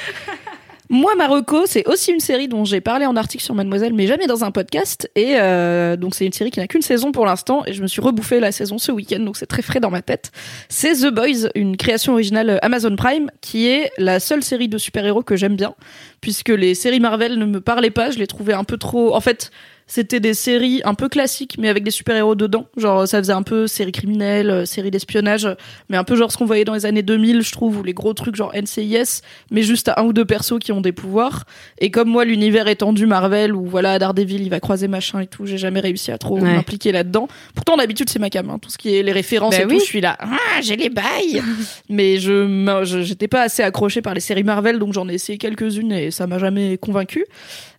Moi, 0.89 1.17
Marocco, 1.17 1.67
c'est 1.67 1.85
aussi 1.89 2.13
une 2.13 2.21
série 2.21 2.47
dont 2.47 2.65
j'ai 2.65 2.81
parlé 2.81 3.07
en 3.07 3.17
article 3.17 3.43
sur 3.43 3.57
Mademoiselle, 3.57 3.93
mais 3.93 4.07
jamais 4.07 4.29
dans 4.29 4.45
un 4.45 4.53
podcast. 4.53 5.11
Et 5.17 5.33
euh, 5.35 5.97
donc, 5.97 6.15
c'est 6.15 6.25
une 6.25 6.33
série 6.33 6.53
qui 6.53 6.61
n'a 6.61 6.69
qu'une 6.69 6.83
saison 6.83 7.11
pour 7.11 7.27
l'instant. 7.27 7.65
Et 7.67 7.73
je 7.73 7.83
me 7.83 7.89
suis 7.89 8.01
rebouffé 8.01 8.39
la 8.39 8.53
saison 8.53 8.79
ce 8.79 8.93
week-end, 8.93 9.19
donc 9.19 9.37
c'est 9.37 9.47
très 9.47 9.63
frais 9.63 9.81
dans 9.81 9.91
ma 9.91 10.01
tête. 10.01 10.31
C'est 10.69 10.95
The 10.95 11.13
Boys, 11.13 11.51
une 11.57 11.77
création 11.77 12.13
originale 12.13 12.61
Amazon 12.63 12.95
Prime, 12.95 13.33
qui 13.41 13.67
est 13.67 13.91
la 13.99 14.21
seule 14.21 14.45
série 14.45 14.69
de 14.69 14.79
super-héros 14.79 15.25
que 15.25 15.35
j'aime 15.35 15.57
bien, 15.57 15.75
puisque 16.21 16.51
les 16.51 16.77
séries 16.77 17.01
Marvel 17.01 17.37
ne 17.37 17.47
me 17.47 17.61
parlaient 17.61 17.91
pas. 17.91 18.13
Je 18.13 18.21
les 18.21 18.29
trouvais 18.29 18.53
un 18.53 18.65
peu 18.65 18.77
trop. 18.77 19.13
En 19.17 19.21
fait, 19.21 19.51
c'était 19.87 20.19
des 20.19 20.35
séries 20.35 20.83
un 20.85 20.95
peu 20.95 21.09
classiques 21.09 21.57
mais 21.59 21.69
avec 21.69 21.85
des 21.85 21.91
super-héros 21.91 22.35
dedans. 22.35 22.67
Genre 22.77 23.07
ça 23.07 23.19
faisait 23.19 23.33
un 23.33 23.43
peu 23.43 23.67
série 23.67 23.93
criminelle 23.93 24.51
euh, 24.51 24.65
série 24.65 24.91
d'espionnage 24.91 25.49
mais 25.89 25.97
un 25.97 26.05
peu 26.05 26.17
genre 26.17 26.33
ce 26.33 26.37
qu'on 26.37 26.45
voyait 26.45 26.65
dans 26.65 26.75
les 26.75 26.87
années 26.87 27.03
2000 27.03 27.43
je 27.43 27.53
trouve 27.53 27.79
ou 27.79 27.83
les 27.83 27.95
gros 27.95 28.13
trucs 28.13 28.35
genre 28.35 28.53
NCIS 28.55 29.23
mais 29.51 29.63
juste 29.63 29.89
à 29.89 30.01
un 30.01 30.05
ou 30.05 30.13
deux 30.13 30.25
persos 30.25 30.59
qui 30.59 30.73
ont 30.73 30.81
des 30.81 30.93
pouvoirs. 30.93 31.45
Et 31.79 31.91
comme 31.91 32.09
moi 32.09 32.25
l'univers 32.25 32.67
étendu 32.69 33.07
Marvel 33.07 33.55
où 33.55 33.65
voilà 33.65 33.99
Daredevil 33.99 34.43
il 34.43 34.51
va 34.51 34.61
croiser 34.61 34.89
machin 34.89 35.21
et 35.21 35.27
tout 35.27 35.47
j'ai 35.47 35.59
jamais 35.59 35.81
réussi 35.81 36.11
à 36.11 36.19
trop 36.19 36.39
m'impliquer 36.39 36.91
là-dedans. 36.91 37.29
Pourtant 37.55 37.77
d'habitude 37.77 38.11
c'est 38.11 38.19
ma 38.19 38.31
cam 38.31 38.51
hein, 38.51 38.59
tout 38.61 38.71
ce 38.71 38.79
qui 38.79 38.97
est 38.97 39.03
les 39.03 39.13
références 39.13 39.57
bah 39.57 39.63
et 39.63 39.69
tout 39.69 39.79
je 39.79 39.85
suis 39.85 40.01
là 40.01 40.17
ah, 40.19 40.61
j'ai 40.63 40.77
les 40.77 40.91
bails! 40.91 41.43
Mais 41.89 42.19
je 42.19 42.83
j'étais 43.03 43.29
pas 43.29 43.43
assez 43.43 43.63
accroché 43.63 44.03
par 44.03 44.15
les 44.15 44.21
séries 44.21 44.43
Marvel 44.43 44.79
donc 44.79 44.93
j'en 44.93 45.09
ai 45.09 45.15
essayé 45.15 45.39
quelques-unes 45.39 45.93
et 45.93 46.11
ça 46.11 46.27
m'a 46.27 46.39
jamais 46.39 46.77
convaincu 46.77 47.25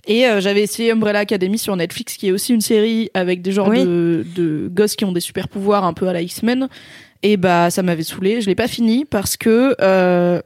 et 0.08 0.26
euh, 0.26 0.40
j'avais 0.40 0.62
essayé 0.62 0.92
Umbrella 0.92 1.20
Academy 1.20 1.58
sur 1.58 1.76
Netflix, 1.76 2.16
qui 2.16 2.30
est 2.30 2.32
aussi 2.32 2.54
une 2.54 2.62
série 2.62 3.12
avec 3.14 3.42
des 3.42 3.52
genres 3.52 3.70
de, 3.70 4.26
de, 4.36 4.70
gosses 4.72 4.96
qui 4.96 5.06
ont 5.06 5.12
des 5.12 5.20
super 5.20 5.50
pouvoirs 5.50 5.84
un 5.84 5.94
peu 5.94 6.08
à 6.08 6.14
la 6.14 6.22
X-Men. 6.22 6.70
Et 7.24 7.36
bah 7.36 7.70
ça 7.70 7.84
m'avait 7.84 8.04
saoulé. 8.04 8.42
Je 8.42 8.48
l'ai 8.48 8.56
pas 8.56 8.68
fini 8.68 9.04
parce 9.04 9.38
que 9.38 9.76
euh, 9.82 10.40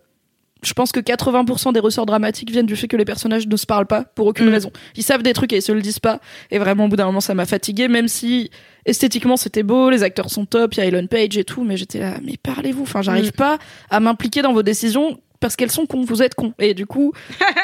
je 0.64 0.74
pense 0.74 0.92
que 0.92 1.00
80% 1.00 1.74
des 1.74 1.80
ressorts 1.80 2.06
dramatiques 2.06 2.50
viennent 2.50 2.66
du 2.66 2.76
fait 2.76 2.88
que 2.88 2.98
les 2.98 3.06
personnages 3.06 3.48
ne 3.48 3.56
se 3.56 3.66
parlent 3.66 3.88
pas 3.88 4.04
pour 4.04 4.28
aucune 4.28 4.48
mm. 4.48 4.54
raison. 4.54 4.72
Ils 4.96 5.04
savent 5.04 5.22
des 5.22 5.34
trucs 5.34 5.54
et 5.54 5.58
ils 5.58 5.62
se 5.62 5.72
le 5.72 5.82
disent 5.82 6.00
pas. 6.00 6.20
Et 6.50 6.58
vraiment, 6.58 6.86
au 6.86 6.88
bout 6.88 6.96
d'un 6.96 7.06
moment, 7.06 7.22
ça 7.22 7.34
m'a 7.34 7.46
fatigué, 7.46 7.88
même 7.88 8.08
si 8.08 8.50
esthétiquement 8.86 9.38
c'était 9.38 9.64
beau, 9.64 9.90
les 9.90 10.04
acteurs 10.04 10.30
sont 10.30 10.46
top, 10.46 10.74
il 10.76 10.78
y 10.80 10.82
a 10.82 10.86
Ellen 10.86 11.08
Page 11.08 11.38
et 11.38 11.44
tout, 11.44 11.64
mais 11.64 11.78
j'étais 11.78 12.00
là, 12.00 12.16
mais 12.24 12.38
parlez-vous. 12.42 12.84
Enfin, 12.84 13.02
j'arrive 13.02 13.30
mm. 13.30 13.38
pas 13.38 13.60
à 13.90 14.00
m'impliquer 14.00 14.42
dans 14.42 14.54
vos 14.54 14.64
décisions 14.64 15.20
parce 15.42 15.58
qu'elles 15.58 15.72
sont 15.72 15.86
cons, 15.86 16.04
vous 16.04 16.24
êtes 16.24 16.36
cons. 16.36 16.54
Et 16.60 16.74
du 16.74 16.86
coup, 16.86 17.12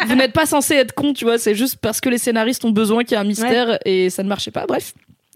vous 0.07 0.15
n'êtes 0.15 0.33
pas 0.33 0.45
censé 0.45 0.73
être 0.73 0.93
con, 0.93 1.13
tu 1.13 1.23
vois, 1.23 1.37
c'est 1.37 1.55
juste 1.55 1.77
parce 1.77 2.01
que 2.01 2.09
les 2.09 2.17
scénaristes 2.17 2.65
ont 2.65 2.71
besoin 2.71 3.05
qu'il 3.05 3.13
y 3.13 3.15
ait 3.15 3.21
un 3.21 3.23
mystère 3.23 3.79
et 3.85 4.09
ça 4.09 4.23
ne 4.23 4.27
marchait 4.27 4.51
pas, 4.51 4.65
bref. 4.65 4.93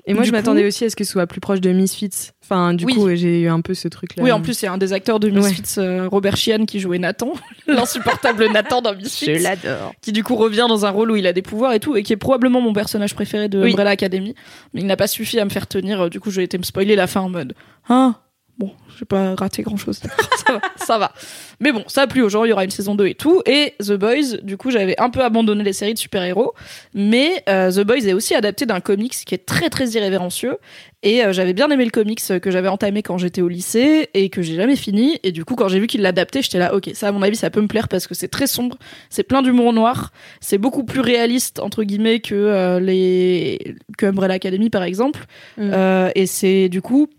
Et 0.08 0.13
moi, 0.13 0.24
je 0.24 0.32
m'attendais 0.32 0.65
aussi 0.65 0.84
à 0.86 0.89
ce 0.89 0.96
que 0.96 1.04
ce 1.04 1.12
soit 1.12 1.27
plus 1.27 1.39
proche 1.39 1.62
de 1.62 1.72
Misfits. 1.72 2.32
Enfin, 2.44 2.74
du 2.74 2.86
coup, 2.86 3.08
j'ai 3.15 3.42
eu 3.42 3.48
un 3.48 3.62
peu 3.62 3.74
ce 3.74 3.88
truc-là. 3.88 4.24
Oui, 4.24 4.32
en 4.32 4.42
plus, 4.42 4.62
il 4.62 4.65
y 4.65 4.68
a 4.68 4.74
un 4.74 4.77
des 4.77 4.94
acteurs 4.94 5.20
de 5.20 5.30
Misfits, 5.30 5.75
euh, 5.77 6.08
Robert 6.10 6.38
Sheehan, 6.38 6.65
qui 6.65 6.80
jouait 6.80 6.98
Nathan, 6.98 7.34
l'insupportable 7.68 8.51
Nathan 8.51 8.82
dans 8.82 8.96
Misfits. 8.96 9.25
Je 9.25 9.44
l'adore. 9.44 9.94
Qui 10.01 10.12
du 10.12 10.24
coup 10.24 10.36
revient 10.36 10.65
dans 10.68 10.86
un 10.86 10.89
rôle 10.89 11.12
où 11.12 11.15
il 11.15 11.27
a 11.27 11.34
des 11.34 11.44
pouvoirs 11.44 11.74
et 11.74 11.80
tout, 11.80 11.96
et 11.96 12.04
qui 12.04 12.13
est 12.13 12.18
probablement 12.18 12.62
mon 12.62 12.74
personnage 12.74 13.13
préféré 13.13 13.48
de 13.48 13.62
Umbrella 13.63 13.92
Academy. 13.92 14.34
Mais 14.74 14.82
il 14.82 14.88
n'a 14.88 14.98
pas 14.98 15.08
suffi 15.08 15.39
à 15.39 15.46
me 15.46 15.51
faire 15.51 15.68
tenir. 15.68 16.10
Du 16.10 16.20
coup, 16.20 16.32
j'ai 16.32 16.44
été 16.44 16.58
me 16.58 16.63
spoiler 16.63 16.96
la 16.96 17.06
fin 17.06 17.22
en 17.22 17.30
mode, 17.30 17.54
hein, 17.88 18.15
bon, 18.62 18.72
j'ai 19.00 19.06
pas 19.06 19.34
raté 19.34 19.63
grand 19.63 19.77
chose. 19.77 20.00
ça 20.46 20.53
va, 20.53 20.62
ça 20.75 20.98
va. 21.00 21.12
Mais 21.60 21.72
bon, 21.72 21.84
ça 21.88 22.03
a 22.03 22.08
plu 22.08 22.22
aux 22.22 22.30
gens, 22.30 22.44
il 22.44 22.50
y 22.50 22.53
aura 22.53 22.63
une 22.63 22.70
saison 22.70 22.94
2 22.94 23.08
et 23.08 23.15
tout. 23.15 23.41
Et 23.48 23.74
The 23.80 23.94
Boys, 23.94 24.38
du 24.44 24.56
coup, 24.56 24.70
j'avais 24.70 25.00
un 25.00 25.10
peu 25.10 25.22
abandonné 25.22 25.63
les 25.63 25.74
séries 25.74 25.96
de 25.96 26.00
super-héros. 26.00 26.53
Mais 26.94 27.44
euh, 27.50 27.72
The 27.72 27.80
Boys 27.80 28.06
est 28.06 28.13
aussi 28.13 28.36
adapté 28.36 28.68
d'un 28.68 28.80
comics 28.80 29.13
qui 29.13 29.34
est 29.34 29.46
très 29.46 29.70
très 29.70 29.89
irrévérencieux. 29.89 30.58
Et 31.01 31.25
euh, 31.25 31.34
j'avais 31.34 31.53
bien 31.53 31.72
aimé 31.72 31.84
le 31.84 31.89
comics 31.89 32.22
que 32.39 32.51
j'avais 32.51 32.68
entamé 32.68 33.01
quand 33.01 33.18
j'étais 33.18 33.41
au 33.41 33.48
lycée 33.48 34.10
et 34.13 34.30
que 34.30 34.44
j'ai 34.44 34.53
jamais 34.53 34.75
fini. 34.75 35.20
Et 35.24 35.32
du 35.32 35.44
coup, 35.44 35.56
quand 35.56 35.68
j'ai 35.68 35.80
vu 35.80 35.88
qu'il 35.88 36.03
l'adaptait, 36.03 36.44
j'étais 36.44 36.60
là, 36.60 36.75
ok, 36.75 36.91
ça 36.94 37.08
à 37.08 37.12
mon 37.12 37.24
avis, 37.24 37.36
ça 37.36 37.50
peut 37.50 37.62
me 37.62 37.68
plaire 37.68 37.88
parce 37.88 38.06
que 38.06 38.13
c'est 38.13 38.27
très 38.27 38.46
sombre, 38.46 38.77
c'est 39.10 39.24
plein 39.24 39.41
d'humour 39.41 39.74
noir, 39.74 40.12
c'est 40.39 40.60
beaucoup 40.60 40.84
plus 40.84 41.01
réaliste 41.01 41.60
entre 41.60 41.84
guillemets 41.84 42.20
que 42.20 42.36
euh, 42.36 42.80
les 42.80 43.75
que 43.98 44.06
Umbrella 44.06 44.36
Academy 44.36 44.70
par 44.70 44.84
exemple. 44.84 45.25
Mm. 45.58 45.72
et 46.13 46.25
c'est 46.27 46.70
du 46.70 46.82
coup 46.84 47.10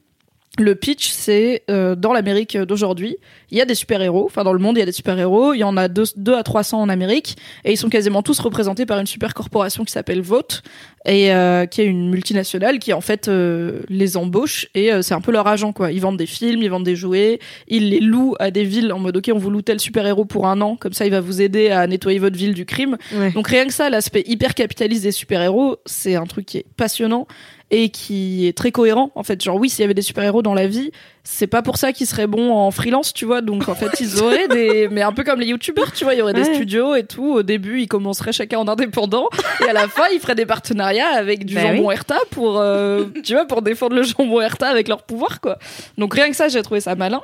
le 0.59 0.75
pitch, 0.75 1.09
c'est 1.09 1.63
euh, 1.71 1.95
dans 1.95 2.13
l'Amérique 2.13 2.59
d'aujourd'hui, 2.59 3.17
il 3.51 3.57
y 3.57 3.63
a 3.63 3.65
des 3.65 3.75
super-héros. 3.75 4.27
Enfin, 4.27 4.45
dans 4.45 4.53
le 4.53 4.59
monde, 4.59 4.77
il 4.77 4.81
y 4.81 4.83
a 4.83 4.87
des 4.87 4.93
super-héros. 4.93 5.55
Il 5.55 5.59
y 5.59 5.65
en 5.65 5.79
a 5.79 5.89
2 5.89 6.05
à 6.35 6.43
300 6.43 6.83
en 6.83 6.89
Amérique. 6.91 7.37
Et 7.65 7.73
ils 7.73 7.79
sont 7.79 7.89
quasiment 7.89 8.23
tous 8.23 8.39
représentés 8.39 8.85
par 8.85 8.99
une 8.99 9.07
super 9.07 9.33
corporation 9.33 9.83
qui 9.85 9.93
s'appelle 9.93 10.21
Vote. 10.21 10.63
Et 11.07 11.33
euh, 11.33 11.65
qui 11.65 11.81
est 11.81 11.87
une 11.87 12.11
multinationale 12.11 12.79
qui, 12.79 12.93
en 12.93 13.01
fait, 13.01 13.29
euh, 13.29 13.81
les 13.89 14.19
embauche. 14.19 14.67
Et 14.75 14.91
c'est 15.01 15.15
un 15.15 15.23
peu 15.23 15.33
leur 15.33 15.47
agent, 15.47 15.73
quoi. 15.73 15.91
Ils 15.91 16.01
vendent 16.01 16.19
des 16.19 16.27
films, 16.27 16.63
ils 16.63 16.71
vendent 16.71 16.85
des 16.85 16.97
jouets. 16.97 17.39
Ils 17.67 17.89
les 17.89 18.01
louent 18.01 18.37
à 18.39 18.51
des 18.51 18.65
villes 18.65 18.93
en 18.93 18.99
mode, 18.99 19.17
OK, 19.17 19.31
on 19.33 19.39
vous 19.39 19.51
loue 19.51 19.63
tel 19.63 19.81
super-héros 19.81 20.27
pour 20.27 20.47
un 20.47 20.61
an. 20.61 20.77
Comme 20.77 20.93
ça, 20.93 21.07
il 21.07 21.13
va 21.13 21.21
vous 21.21 21.41
aider 21.41 21.71
à 21.71 21.87
nettoyer 21.87 22.19
votre 22.19 22.37
ville 22.37 22.53
du 22.53 22.67
crime. 22.67 22.99
Donc, 23.35 23.49
rien 23.49 23.67
que 23.67 23.73
ça, 23.73 23.89
l'aspect 23.89 24.23
hyper 24.27 24.55
capitaliste 24.55 25.05
des 25.05 25.13
super-héros, 25.13 25.79
c'est 25.87 26.15
un 26.15 26.27
truc 26.27 26.45
qui 26.45 26.59
est 26.59 26.67
passionnant 26.77 27.27
et 27.73 27.89
qui 27.89 28.47
est 28.47 28.57
très 28.57 28.71
cohérent 28.71 29.11
en 29.17 29.25
fait. 29.25 29.43
Genre 29.43 29.57
oui 29.57 29.69
s'il 29.69 29.81
y 29.81 29.85
avait 29.85 29.95
des 29.95 30.03
super 30.03 30.23
héros 30.23 30.43
dans 30.43 30.55
la 30.55 30.69
vie 30.69 30.93
c'est 31.25 31.47
pas 31.47 31.63
pour 31.63 31.77
ça 31.77 31.93
qu'ils 31.93 32.07
seraient 32.07 32.27
bons 32.27 32.53
en 32.53 32.71
freelance, 32.71 33.13
tu 33.15 33.25
vois. 33.25 33.43
Donc 33.43 33.69
en 33.69 33.75
fait, 33.75 34.01
ils 34.01 34.21
auraient 34.21 34.49
des, 34.49 34.89
mais 34.91 35.03
un 35.03 35.13
peu 35.13 35.23
comme 35.23 35.39
les 35.39 35.47
youtubeurs, 35.47 35.93
tu 35.93 36.05
vois, 36.05 36.15
il 36.15 36.19
y 36.19 36.23
aurait 36.23 36.33
des 36.33 36.45
studios 36.45 36.95
et 36.95 37.05
tout. 37.05 37.35
Au 37.35 37.43
début, 37.43 37.81
ils 37.81 37.89
commenceraient 37.89 38.33
chacun 38.33 38.59
en 38.59 38.69
indépendant, 38.69 39.29
et 39.65 39.69
à 39.69 39.73
la 39.73 39.87
fin, 39.89 40.05
ils 40.13 40.21
feraient 40.21 40.35
des 40.35 40.47
partenariats 40.47 41.15
avec 41.15 41.45
du 41.45 41.55
Bah 41.55 41.63
jambon 41.63 41.91
Herta 41.91 42.19
pour, 42.31 42.59
euh, 42.59 43.05
tu 43.23 43.35
vois, 43.35 43.45
pour 43.47 43.63
défendre 43.63 43.95
le 43.95 44.03
jambon 44.03 44.41
Herta 44.41 44.69
avec 44.69 44.89
leur 44.89 45.03
pouvoir, 45.03 45.41
quoi. 45.41 45.59
Donc 45.97 46.15
rien 46.15 46.29
que 46.29 46.37
ça, 46.37 46.49
j'ai 46.49 46.63
trouvé 46.63 46.81
ça 46.81 46.95
malin. 46.97 47.21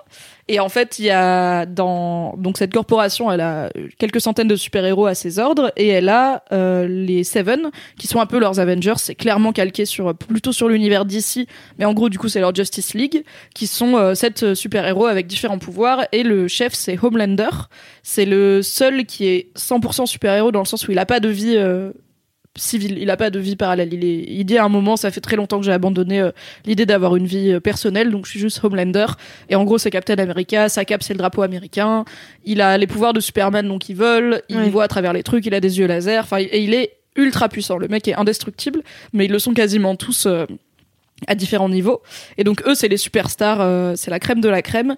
Et 0.50 0.60
en 0.60 0.70
fait, 0.70 0.98
il 0.98 1.04
y 1.04 1.10
a 1.10 1.66
dans 1.66 2.34
donc 2.38 2.56
cette 2.56 2.72
corporation, 2.72 3.30
elle 3.30 3.42
a 3.42 3.68
quelques 3.98 4.20
centaines 4.20 4.48
de 4.48 4.56
super-héros 4.56 5.04
à 5.04 5.14
ses 5.14 5.38
ordres 5.38 5.70
et 5.76 5.88
elle 5.88 6.08
a 6.08 6.42
euh, 6.52 6.88
les 6.88 7.22
Seven 7.22 7.70
qui 7.98 8.06
sont 8.06 8.18
un 8.18 8.24
peu 8.24 8.38
leurs 8.38 8.58
Avengers. 8.58 8.94
C'est 8.96 9.14
clairement 9.14 9.52
calqué 9.52 9.84
sur 9.84 10.14
plutôt 10.14 10.52
sur 10.52 10.70
l'univers 10.70 11.04
d'ici, 11.04 11.46
mais 11.78 11.84
en 11.84 11.92
gros, 11.92 12.08
du 12.08 12.18
coup, 12.18 12.28
c'est 12.28 12.40
leur 12.40 12.54
Justice 12.54 12.94
League 12.94 13.24
qui 13.54 13.66
sont 13.66 13.87
euh, 13.96 14.14
sept 14.14 14.54
super-héros 14.54 15.06
avec 15.06 15.26
différents 15.26 15.58
pouvoirs 15.58 16.06
et 16.12 16.22
le 16.22 16.48
chef 16.48 16.74
c'est 16.74 16.98
Homelander. 17.02 17.50
C'est 18.02 18.24
le 18.24 18.62
seul 18.62 19.06
qui 19.06 19.26
est 19.26 19.50
100% 19.56 20.06
super-héros 20.06 20.52
dans 20.52 20.60
le 20.60 20.66
sens 20.66 20.86
où 20.88 20.92
il 20.92 20.98
a 20.98 21.06
pas 21.06 21.20
de 21.20 21.28
vie. 21.28 21.54
euh, 21.56 21.92
civile, 22.58 22.98
il 22.98 23.10
a 23.10 23.16
pas 23.16 23.30
de 23.30 23.38
vie 23.38 23.56
parallèle. 23.56 23.92
Il, 23.92 24.04
est, 24.04 24.24
il 24.28 24.44
dit 24.44 24.58
à 24.58 24.64
un 24.64 24.68
moment, 24.68 24.96
ça 24.96 25.10
fait 25.10 25.20
très 25.20 25.36
longtemps 25.36 25.58
que 25.58 25.64
j'ai 25.64 25.72
abandonné 25.72 26.20
euh, 26.20 26.30
l'idée 26.64 26.86
d'avoir 26.86 27.16
une 27.16 27.26
vie 27.26 27.52
euh, 27.52 27.60
personnelle, 27.60 28.10
donc 28.10 28.26
je 28.26 28.32
suis 28.32 28.40
juste 28.40 28.62
Homelander. 28.62 29.06
Et 29.48 29.56
en 29.56 29.64
gros, 29.64 29.78
c'est 29.78 29.90
Captain 29.90 30.16
America, 30.18 30.68
sa 30.68 30.84
cape 30.84 31.02
c'est 31.02 31.14
le 31.14 31.18
drapeau 31.18 31.42
américain. 31.42 32.04
Il 32.44 32.60
a 32.60 32.76
les 32.78 32.86
pouvoirs 32.86 33.12
de 33.12 33.20
Superman, 33.20 33.66
donc 33.66 33.88
il 33.88 33.96
vole, 33.96 34.42
il 34.48 34.70
voit 34.70 34.84
à 34.84 34.88
travers 34.88 35.12
les 35.12 35.22
trucs, 35.22 35.46
il 35.46 35.54
a 35.54 35.60
des 35.60 35.78
yeux 35.78 35.86
laser. 35.86 36.24
Enfin, 36.24 36.38
et 36.40 36.62
il 36.62 36.74
est 36.74 36.98
ultra 37.16 37.48
puissant. 37.48 37.78
Le 37.78 37.88
mec 37.88 38.06
est 38.08 38.14
indestructible, 38.14 38.82
mais 39.12 39.26
ils 39.26 39.32
le 39.32 39.38
sont 39.38 39.54
quasiment 39.54 39.96
tous 39.96 40.26
euh, 40.26 40.46
à 41.26 41.34
différents 41.34 41.68
niveaux. 41.68 42.02
Et 42.36 42.44
donc 42.44 42.62
eux, 42.66 42.74
c'est 42.74 42.88
les 42.88 42.96
superstars, 42.96 43.60
euh, 43.60 43.94
c'est 43.96 44.10
la 44.10 44.20
crème 44.20 44.40
de 44.40 44.48
la 44.48 44.62
crème. 44.62 44.96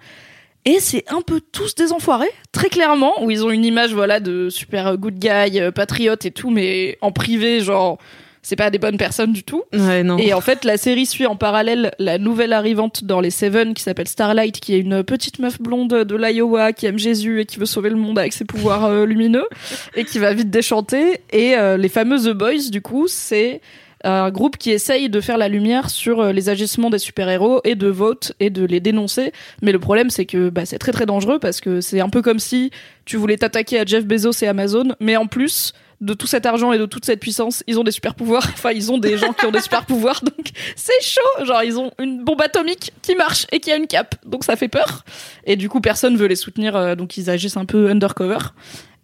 Et 0.66 0.78
c'est 0.78 1.04
un 1.08 1.22
peu 1.22 1.40
tous 1.40 1.74
des 1.74 1.90
enfoirés, 1.90 2.30
très 2.52 2.68
clairement, 2.68 3.24
où 3.24 3.30
ils 3.30 3.44
ont 3.44 3.50
une 3.50 3.64
image 3.64 3.94
voilà 3.94 4.20
de 4.20 4.50
super 4.50 4.98
good 4.98 5.18
guy, 5.18 5.58
euh, 5.58 5.70
patriote 5.70 6.26
et 6.26 6.30
tout, 6.30 6.50
mais 6.50 6.98
en 7.00 7.12
privé, 7.12 7.60
genre 7.60 7.98
c'est 8.42 8.56
pas 8.56 8.70
des 8.70 8.78
bonnes 8.78 8.96
personnes 8.96 9.32
du 9.32 9.42
tout. 9.42 9.64
Ouais, 9.72 10.02
non. 10.02 10.16
Et 10.18 10.32
en 10.32 10.40
fait, 10.40 10.64
la 10.64 10.76
série 10.76 11.06
suit 11.06 11.26
en 11.26 11.36
parallèle 11.36 11.92
la 11.98 12.18
nouvelle 12.18 12.52
arrivante 12.52 13.04
dans 13.04 13.20
les 13.20 13.30
Seven 13.30 13.74
qui 13.74 13.82
s'appelle 13.82 14.08
Starlight, 14.08 14.60
qui 14.60 14.74
est 14.74 14.78
une 14.78 15.04
petite 15.04 15.38
meuf 15.38 15.60
blonde 15.60 16.04
de 16.04 16.16
l'Iowa 16.16 16.72
qui 16.72 16.86
aime 16.86 16.98
Jésus 16.98 17.40
et 17.40 17.46
qui 17.46 17.58
veut 17.58 17.66
sauver 17.66 17.90
le 17.90 17.96
monde 17.96 18.18
avec 18.18 18.32
ses 18.32 18.44
pouvoirs 18.44 18.86
euh, 18.86 19.04
lumineux 19.04 19.46
et 19.94 20.04
qui 20.04 20.18
va 20.18 20.32
vite 20.32 20.50
déchanter. 20.50 21.20
Et 21.32 21.56
euh, 21.56 21.76
les 21.76 21.88
fameux 21.88 22.18
The 22.18 22.32
Boys, 22.32 22.70
du 22.70 22.80
coup, 22.80 23.08
c'est 23.08 23.60
un 24.04 24.30
groupe 24.30 24.56
qui 24.56 24.70
essaye 24.70 25.10
de 25.10 25.20
faire 25.20 25.38
la 25.38 25.48
lumière 25.48 25.90
sur 25.90 26.20
euh, 26.20 26.32
les 26.32 26.48
agissements 26.48 26.90
des 26.90 26.98
super-héros 26.98 27.60
et 27.64 27.74
de 27.74 27.88
vote 27.88 28.32
et 28.40 28.50
de 28.50 28.64
les 28.64 28.80
dénoncer. 28.80 29.32
Mais 29.62 29.72
le 29.72 29.78
problème, 29.78 30.10
c'est 30.10 30.26
que 30.26 30.48
bah, 30.48 30.64
c'est 30.64 30.78
très 30.78 30.92
très 30.92 31.06
dangereux 31.06 31.38
parce 31.38 31.60
que 31.60 31.80
c'est 31.80 32.00
un 32.00 32.08
peu 32.08 32.22
comme 32.22 32.38
si 32.38 32.70
tu 33.04 33.16
voulais 33.16 33.36
t'attaquer 33.36 33.78
à 33.78 33.84
Jeff 33.84 34.04
Bezos 34.04 34.42
et 34.42 34.48
Amazon, 34.48 34.94
mais 35.00 35.16
en 35.16 35.26
plus 35.26 35.72
de 36.00 36.14
tout 36.14 36.26
cet 36.26 36.46
argent 36.46 36.72
et 36.72 36.78
de 36.78 36.86
toute 36.86 37.04
cette 37.04 37.20
puissance, 37.20 37.62
ils 37.66 37.78
ont 37.78 37.84
des 37.84 37.90
super 37.90 38.14
pouvoirs. 38.14 38.46
Enfin, 38.54 38.70
ils 38.72 38.90
ont 38.90 38.98
des 38.98 39.18
gens 39.18 39.32
qui 39.32 39.44
ont 39.44 39.50
des 39.50 39.60
super 39.60 39.84
pouvoirs, 39.84 40.22
donc 40.22 40.50
c'est 40.76 41.02
chaud. 41.02 41.44
Genre, 41.44 41.62
ils 41.62 41.78
ont 41.78 41.90
une 41.98 42.24
bombe 42.24 42.40
atomique 42.40 42.92
qui 43.02 43.14
marche 43.14 43.46
et 43.52 43.60
qui 43.60 43.70
a 43.70 43.76
une 43.76 43.86
cape, 43.86 44.14
donc 44.24 44.44
ça 44.44 44.56
fait 44.56 44.68
peur. 44.68 45.04
Et 45.44 45.56
du 45.56 45.68
coup, 45.68 45.80
personne 45.80 46.16
veut 46.16 46.26
les 46.26 46.36
soutenir, 46.36 46.74
euh, 46.74 46.94
donc 46.94 47.16
ils 47.16 47.28
agissent 47.28 47.56
un 47.56 47.66
peu 47.66 47.90
undercover. 47.90 48.38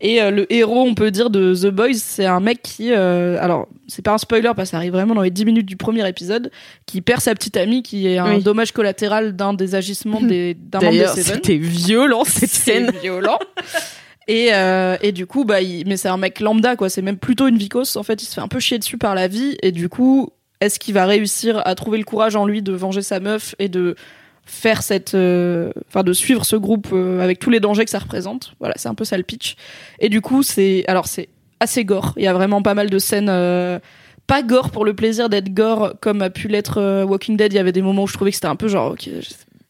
Et 0.02 0.20
euh, 0.20 0.30
le 0.30 0.52
héros, 0.52 0.82
on 0.82 0.94
peut 0.94 1.10
dire, 1.10 1.30
de 1.30 1.54
The 1.54 1.68
Boys, 1.68 1.94
c'est 1.94 2.26
un 2.26 2.40
mec 2.40 2.60
qui, 2.62 2.92
euh, 2.92 3.38
alors, 3.40 3.66
c'est 3.88 4.02
pas 4.04 4.12
un 4.12 4.18
spoiler 4.18 4.50
parce 4.54 4.68
que 4.68 4.70
ça 4.72 4.76
arrive 4.76 4.92
vraiment 4.92 5.14
dans 5.14 5.22
les 5.22 5.30
10 5.30 5.46
minutes 5.46 5.66
du 5.66 5.76
premier 5.76 6.06
épisode, 6.06 6.50
qui 6.84 7.00
perd 7.00 7.20
sa 7.22 7.34
petite 7.34 7.56
amie, 7.56 7.82
qui 7.82 8.06
est 8.06 8.18
un 8.18 8.36
Oui. 8.36 8.42
dommage 8.42 8.72
collatéral 8.72 9.34
d'un 9.34 9.54
des 9.54 9.74
agissements 9.74 10.20
des, 10.20 10.52
d'un 10.54 10.80
membre 10.80 10.90
D'ailleurs, 10.92 11.14
Seven. 11.14 11.34
c'était 11.36 11.56
violent 11.56 12.24
cette 12.24 12.50
scène. 12.50 12.92
violent. 13.02 13.38
Et, 14.28 14.48
euh, 14.52 14.96
et 15.02 15.12
du 15.12 15.26
coup, 15.26 15.44
bah, 15.44 15.62
il- 15.62 15.86
mais 15.86 15.96
c'est 15.96 16.08
un 16.08 16.16
mec 16.18 16.40
lambda, 16.40 16.76
quoi. 16.76 16.88
C'est 16.90 17.00
même 17.02 17.16
plutôt 17.16 17.46
une 17.46 17.56
vicose. 17.58 17.96
En 17.96 18.02
fait, 18.02 18.22
il 18.22 18.26
se 18.26 18.34
fait 18.34 18.40
un 18.40 18.48
peu 18.48 18.60
chier 18.60 18.78
dessus 18.78 18.98
par 18.98 19.14
la 19.14 19.28
vie. 19.28 19.56
Et 19.62 19.72
du 19.72 19.88
coup, 19.88 20.30
est-ce 20.60 20.78
qu'il 20.78 20.94
va 20.94 21.06
réussir 21.06 21.62
à 21.64 21.74
trouver 21.74 21.96
le 21.98 22.04
courage 22.04 22.34
en 22.36 22.44
lui 22.44 22.60
de 22.60 22.72
venger 22.72 23.02
sa 23.02 23.20
meuf 23.20 23.54
et 23.58 23.68
de 23.68 23.94
faire 24.46 24.82
cette, 24.82 25.14
euh, 25.14 25.72
enfin, 25.88 26.02
de 26.02 26.12
suivre 26.12 26.46
ce 26.46 26.56
groupe 26.56 26.88
euh, 26.92 27.20
avec 27.20 27.38
tous 27.38 27.50
les 27.50 27.60
dangers 27.60 27.84
que 27.84 27.90
ça 27.90 27.98
représente. 27.98 28.54
Voilà, 28.60 28.74
c'est 28.76 28.88
un 28.88 28.94
peu 28.94 29.04
ça 29.04 29.16
le 29.18 29.24
pitch. 29.24 29.56
Et 29.98 30.08
du 30.08 30.20
coup, 30.20 30.42
c'est, 30.42 30.84
alors 30.88 31.06
c'est 31.06 31.28
assez 31.60 31.84
gore. 31.84 32.14
Il 32.16 32.22
y 32.22 32.28
a 32.28 32.32
vraiment 32.32 32.62
pas 32.62 32.74
mal 32.74 32.88
de 32.88 32.98
scènes. 32.98 33.28
euh, 33.28 33.78
pas 34.26 34.42
gore 34.42 34.70
pour 34.70 34.84
le 34.84 34.94
plaisir 34.94 35.28
d'être 35.28 35.52
gore 35.54 35.94
comme 36.00 36.22
a 36.22 36.30
pu 36.30 36.48
l'être 36.48 36.80
euh, 36.80 37.04
Walking 37.04 37.36
Dead. 37.36 37.52
Il 37.52 37.56
y 37.56 37.58
avait 37.58 37.72
des 37.72 37.82
moments 37.82 38.04
où 38.04 38.06
je 38.06 38.14
trouvais 38.14 38.30
que 38.30 38.36
c'était 38.36 38.46
un 38.48 38.56
peu 38.56 38.68
genre, 38.68 38.96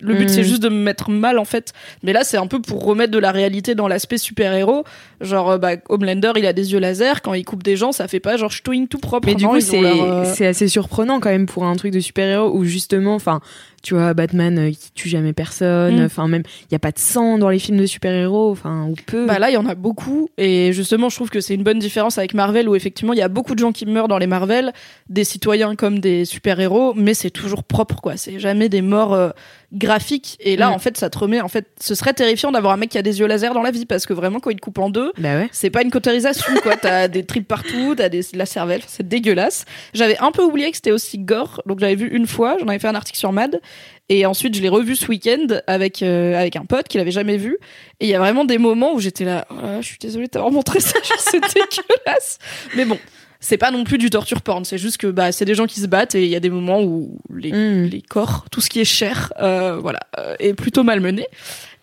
le 0.00 0.14
but 0.14 0.28
c'est 0.28 0.45
juste 0.45 0.62
de 0.62 0.68
me 0.68 0.76
mettre 0.76 1.11
mal 1.11 1.38
en 1.38 1.45
fait. 1.45 1.73
Mais 2.02 2.12
là, 2.12 2.25
c'est 2.25 2.37
un 2.37 2.47
peu 2.47 2.61
pour 2.61 2.85
remettre 2.85 3.12
de 3.12 3.18
la 3.18 3.33
réalité 3.33 3.75
dans 3.75 3.88
l'aspect 3.88 4.18
super-héros. 4.18 4.85
Genre, 5.21 5.51
euh, 5.51 5.59
bah, 5.59 5.73
Homelander, 5.89 6.33
il 6.37 6.47
a 6.47 6.53
des 6.53 6.73
yeux 6.73 6.79
laser. 6.79 7.23
Quand 7.23 7.35
il 7.35 7.45
coupe 7.45 7.63
des 7.63 7.77
gens, 7.77 7.93
ça 7.93 8.07
fait 8.09 8.21
pas 8.21 8.37
genre 8.37 8.51
ch'touing 8.51 8.87
tout 8.87 8.99
propre. 8.99 9.27
Mais 9.29 9.35
du 9.35 9.47
coup, 9.47 9.61
c'est 9.61 9.83
euh, 9.85 10.25
c'est 10.25 10.47
assez 10.47 10.69
surprenant 10.69 11.21
quand 11.21 11.31
même 11.31 11.47
pour 11.47 11.65
un 11.65 11.75
truc 11.77 11.93
de 11.93 12.01
super-héros 12.01 12.51
où 12.55 12.65
justement, 12.65 13.15
enfin, 13.15 13.41
tu 13.83 13.95
vois, 13.95 14.15
Batman 14.15 14.59
euh, 14.59 14.71
qui 14.71 14.91
tue 14.95 15.09
jamais 15.09 15.33
personne, 15.33 16.01
Mm. 16.03 16.05
enfin, 16.07 16.27
même, 16.29 16.43
il 16.63 16.73
y 16.73 16.75
a 16.75 16.79
pas 16.81 16.91
de 16.91 16.99
sang 16.99 17.39
dans 17.39 17.49
les 17.49 17.59
films 17.59 17.79
de 17.79 17.87
super-héros, 17.87 18.51
enfin, 18.51 18.87
ou 18.91 18.95
peu. 19.07 19.27
Bah 19.27 19.39
là, 19.39 19.49
il 19.51 19.55
y 19.55 19.57
en 19.57 19.67
a 19.67 19.75
beaucoup. 19.75 20.29
Et 20.39 20.73
justement, 20.73 21.09
je 21.09 21.17
trouve 21.17 21.31
que 21.31 21.41
c'est 21.41 21.55
une 21.55 21.63
bonne 21.63 21.79
différence 21.79 22.19
avec 22.19 22.35
Marvel, 22.35 22.69
où 22.69 22.75
effectivement, 22.75 23.13
il 23.13 23.19
y 23.19 23.23
a 23.23 23.29
beaucoup 23.29 23.55
de 23.55 23.61
gens 23.61 23.73
qui 23.73 23.87
meurent 23.87 24.09
dans 24.09 24.19
les 24.19 24.27
Marvel, 24.27 24.73
des 25.09 25.25
citoyens 25.25 25.77
comme 25.77 26.01
des 26.01 26.25
super-héros, 26.25 26.95
mais 26.95 27.15
c'est 27.15 27.31
toujours 27.31 27.63
propre, 27.65 28.01
quoi. 28.01 28.17
C'est 28.17 28.39
jamais 28.41 28.69
des 28.69 28.83
morts 28.83 29.15
euh, 29.15 29.31
graphiques. 29.73 30.37
Et 30.41 30.57
là, 30.57 30.71
Mm. 30.71 30.73
en 30.75 30.79
fait, 30.79 30.97
ça 30.97 31.11
te 31.11 31.19
remet. 31.19 31.41
En 31.41 31.49
fait, 31.49 31.67
ce 31.81 31.95
serait 31.95 32.13
terrifiant 32.13 32.51
d'avoir 32.53 32.73
un 32.73 32.77
mec 32.77 32.91
qui 32.91 32.99
a 32.99 33.03
des 33.03 33.21
yeux 33.21 33.27
laser 33.27 33.55
dans 33.55 33.63
la 33.63 33.71
vie, 33.71 33.87
parce 33.87 34.07
que 34.07 34.13
vraiment, 34.13 34.41
quand 34.41 34.51
il 34.51 34.57
te 34.57 34.61
coupe 34.61 34.79
en 34.79 34.91
deux, 34.91 35.06
bah 35.19 35.37
ouais. 35.37 35.49
c'est 35.53 35.71
pas 35.71 35.83
une 35.83 35.91
cautérisation, 35.91 36.53
quoi. 36.63 36.77
T'as 36.81 37.09
des 37.09 37.25
tripes 37.25 37.49
partout, 37.49 37.95
t'as 37.97 38.09
des, 38.09 38.21
de 38.21 38.39
la 38.39 38.47
cervelle, 38.47 38.83
c'est 38.87 39.07
dégueulasse. 39.07 39.65
J'avais 39.95 40.19
un 40.19 40.33
peu 40.33 40.43
oublié 40.43 40.71
que 40.71 40.77
c'était 40.77 40.93
aussi 40.93 41.19
gore, 41.19 41.63
donc 41.67 41.81
j'avais 41.81 41.95
vu 41.95 42.09
une 42.09 42.27
fois, 42.27 42.57
j'en 42.61 42.69
avais 42.69 42.79
fait 42.79 42.89
un 42.89 42.95
article 42.95 43.19
sur 43.19 43.33
Mad, 43.33 43.61
et 44.09 44.27
ensuite 44.27 44.55
je 44.55 44.63
l'ai 44.63 44.69
revu 44.69 44.97
ce 44.97 45.07
week-end 45.07 45.47
avec, 45.67 46.03
euh, 46.03 46.37
avec 46.37 46.57
un 46.57 46.65
pote 46.65 46.89
qui 46.89 46.99
l'avait 46.99 47.11
jamais 47.11 47.37
vu, 47.37 47.59
et 48.01 48.07
il 48.07 48.09
y 48.09 48.15
a 48.15 48.19
vraiment 48.19 48.45
des 48.45 48.59
moments 48.59 48.95
où 48.95 49.01
j'étais 49.01 49.25
là, 49.25 49.47
oh 49.51 49.55
là 49.63 49.81
je 49.81 49.87
suis 49.87 49.99
désolée 49.99 50.27
de 50.27 50.31
t'avoir 50.31 50.53
montré 50.53 50.81
ça, 50.81 50.99
c'est 51.19 51.41
dégueulasse. 51.41 52.39
Mais 52.77 52.85
bon. 52.85 52.99
C'est 53.39 53.59
pas 53.59 53.71
non 53.71 53.85
plus 53.85 53.99
du 53.99 54.09
torture 54.09 54.41
porn, 54.41 54.65
c'est 54.65 54.79
juste 54.79 54.97
que 54.97 55.07
bah 55.07 55.31
c'est 55.31 55.45
des 55.45 55.55
gens 55.55 55.67
qui 55.67 55.79
se 55.79 55.87
battent 55.87 56.15
et 56.15 56.25
il 56.25 56.31
y 56.31 56.35
a 56.35 56.41
des 56.41 56.49
moments 56.49 56.83
où 56.83 57.19
les, 57.33 57.53
Mm. 57.53 57.85
les 57.85 58.03
corps, 58.03 58.47
tout 58.51 58.63
ce 58.63 58.71
qui 58.71 58.81
est 58.81 58.85
chair, 58.85 59.33
euh, 59.41 59.77
voilà, 59.77 60.01
euh, 60.19 60.35
est 60.39 60.55
plutôt 60.55 60.83
malmené. 60.83 61.27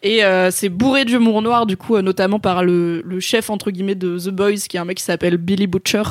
Et 0.06 0.26
euh, 0.26 0.52
c'est 0.52 0.68
bourré 0.68 1.06
d'humour 1.06 1.42
noir, 1.42 1.66
du 1.66 1.78
coup, 1.78 1.96
euh, 1.96 2.02
notamment 2.02 2.38
par 2.38 2.66
le, 2.66 3.02
le 3.06 3.20
chef, 3.22 3.50
entre 3.50 3.72
guillemets, 3.72 3.96
de 3.96 4.20
The 4.20 4.32
Boys, 4.32 4.68
qui 4.68 4.76
est 4.76 4.80
un 4.80 4.84
mec 4.86 4.98
qui 4.98 5.04
s'appelle 5.04 5.38
Billy 5.38 5.66
Butcher, 5.66 6.04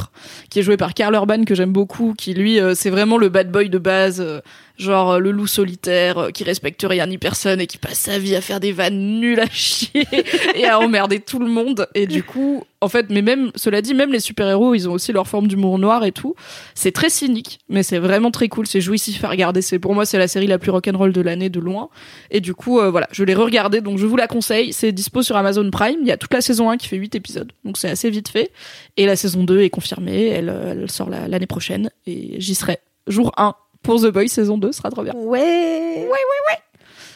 qui 0.49 0.61
est 0.61 0.63
joué 0.63 0.79
par 0.79 0.95
Karl 0.95 1.15
Urban, 1.15 1.45
que 1.45 1.55
j'aime 1.55 1.73
beaucoup, 1.73 2.15
qui 2.17 2.33
lui, 2.33 2.59
euh, 2.59 2.75
c'est 2.75 2.89
vraiment 2.89 3.19
le 3.19 3.29
bad 3.29 3.53
boy 3.53 3.69
de 3.69 3.77
base, 3.77 4.23
euh, 4.23 4.41
genre 4.83 5.13
euh, 5.13 5.19
le 5.19 5.31
loup 5.31 5.47
solitaire, 5.47 6.19
euh, 6.19 6.31
qui 6.31 6.45
respecte 6.45 6.85
rien 6.89 7.07
ni 7.07 7.19
personne 7.19 7.61
et 7.61 7.67
qui 7.67 7.79
passe 7.79 7.99
sa 7.99 8.19
vie 8.19 8.37
à 8.37 8.41
faire 8.41 8.61
des 8.61 8.73
vannes 8.73 9.21
nulles 9.21 9.41
à 9.41 9.47
chier 9.51 10.07
et 10.55 10.67
à 10.67 10.79
emmerder 10.79 11.21
tout 11.21 11.39
le 11.39 11.49
monde. 11.49 11.89
Et 11.95 12.07
du 12.07 12.23
coup, 12.23 12.65
en 12.81 12.89
fait, 12.89 13.07
mais 13.11 13.23
même, 13.23 13.53
cela 13.55 13.81
dit, 13.81 13.95
même 13.95 14.13
les 14.13 14.21
super-héros, 14.21 14.75
ils 14.75 14.89
ont 14.89 14.93
aussi 14.93 15.13
leur 15.13 15.29
forme 15.29 15.47
d'humour 15.47 15.79
noir 15.79 16.05
et 16.05 16.13
tout. 16.13 16.35
C'est 16.75 16.93
très 16.93 17.09
cynique, 17.11 17.61
mais 17.69 17.83
c'est 17.83 17.99
vraiment 17.99 18.31
très 18.31 18.49
cool. 18.49 18.67
C'est 18.67 18.81
jouissif 18.81 19.23
à 19.25 19.29
regarder. 19.29 19.63
C'est 19.63 19.79
pour 19.79 19.95
moi, 19.95 20.05
c'est 20.05 20.19
la 20.19 20.29
série 20.29 20.47
la 20.49 20.59
plus 20.59 20.71
rock'n'roll 20.73 21.13
de 21.13 21.21
l'année 21.21 21.49
de 21.49 21.61
loin. 21.61 21.89
Et 22.31 22.41
du 22.41 22.55
coup, 22.55 22.81
euh, 22.81 22.91
voilà, 22.91 23.09
je 23.13 23.23
l'ai 23.25 23.35
regardé, 23.35 23.81
donc 23.81 23.99
je 23.99 24.07
vous 24.07 24.17
la 24.17 24.27
conseille. 24.27 24.73
C'est 24.73 24.91
dispo 24.93 25.23
sur 25.23 25.37
Amazon 25.37 25.71
Prime. 25.71 25.99
Il 26.03 26.09
y 26.09 26.13
a 26.13 26.17
toute 26.17 26.35
la 26.35 26.41
saison 26.41 26.71
1 26.71 26.77
qui 26.77 26.89
fait 26.89 26.97
8 26.97 27.15
épisodes, 27.15 27.53
donc 27.65 27.79
c'est 27.79 27.89
assez 27.89 28.11
vite 28.11 28.29
fait. 28.29 28.51
Et 28.97 29.07
la 29.07 29.15
saison 29.17 29.45
2 29.45 29.61
est 29.61 29.71
confirmée. 29.71 30.27
Elle, 30.27 30.53
elle 30.67 30.91
sort 30.91 31.09
la- 31.09 31.29
l'année 31.29 31.47
prochaine 31.47 31.91
et 32.07 32.41
j'y 32.41 32.55
serai. 32.55 32.79
Jour 33.07 33.33
1 33.37 33.55
pour 33.83 34.01
The 34.01 34.07
Boys 34.07 34.29
saison 34.29 34.59
2 34.59 34.73
ce 34.73 34.79
sera 34.79 34.91
trop 34.91 35.03
bien. 35.03 35.15
Ouais. 35.15 36.09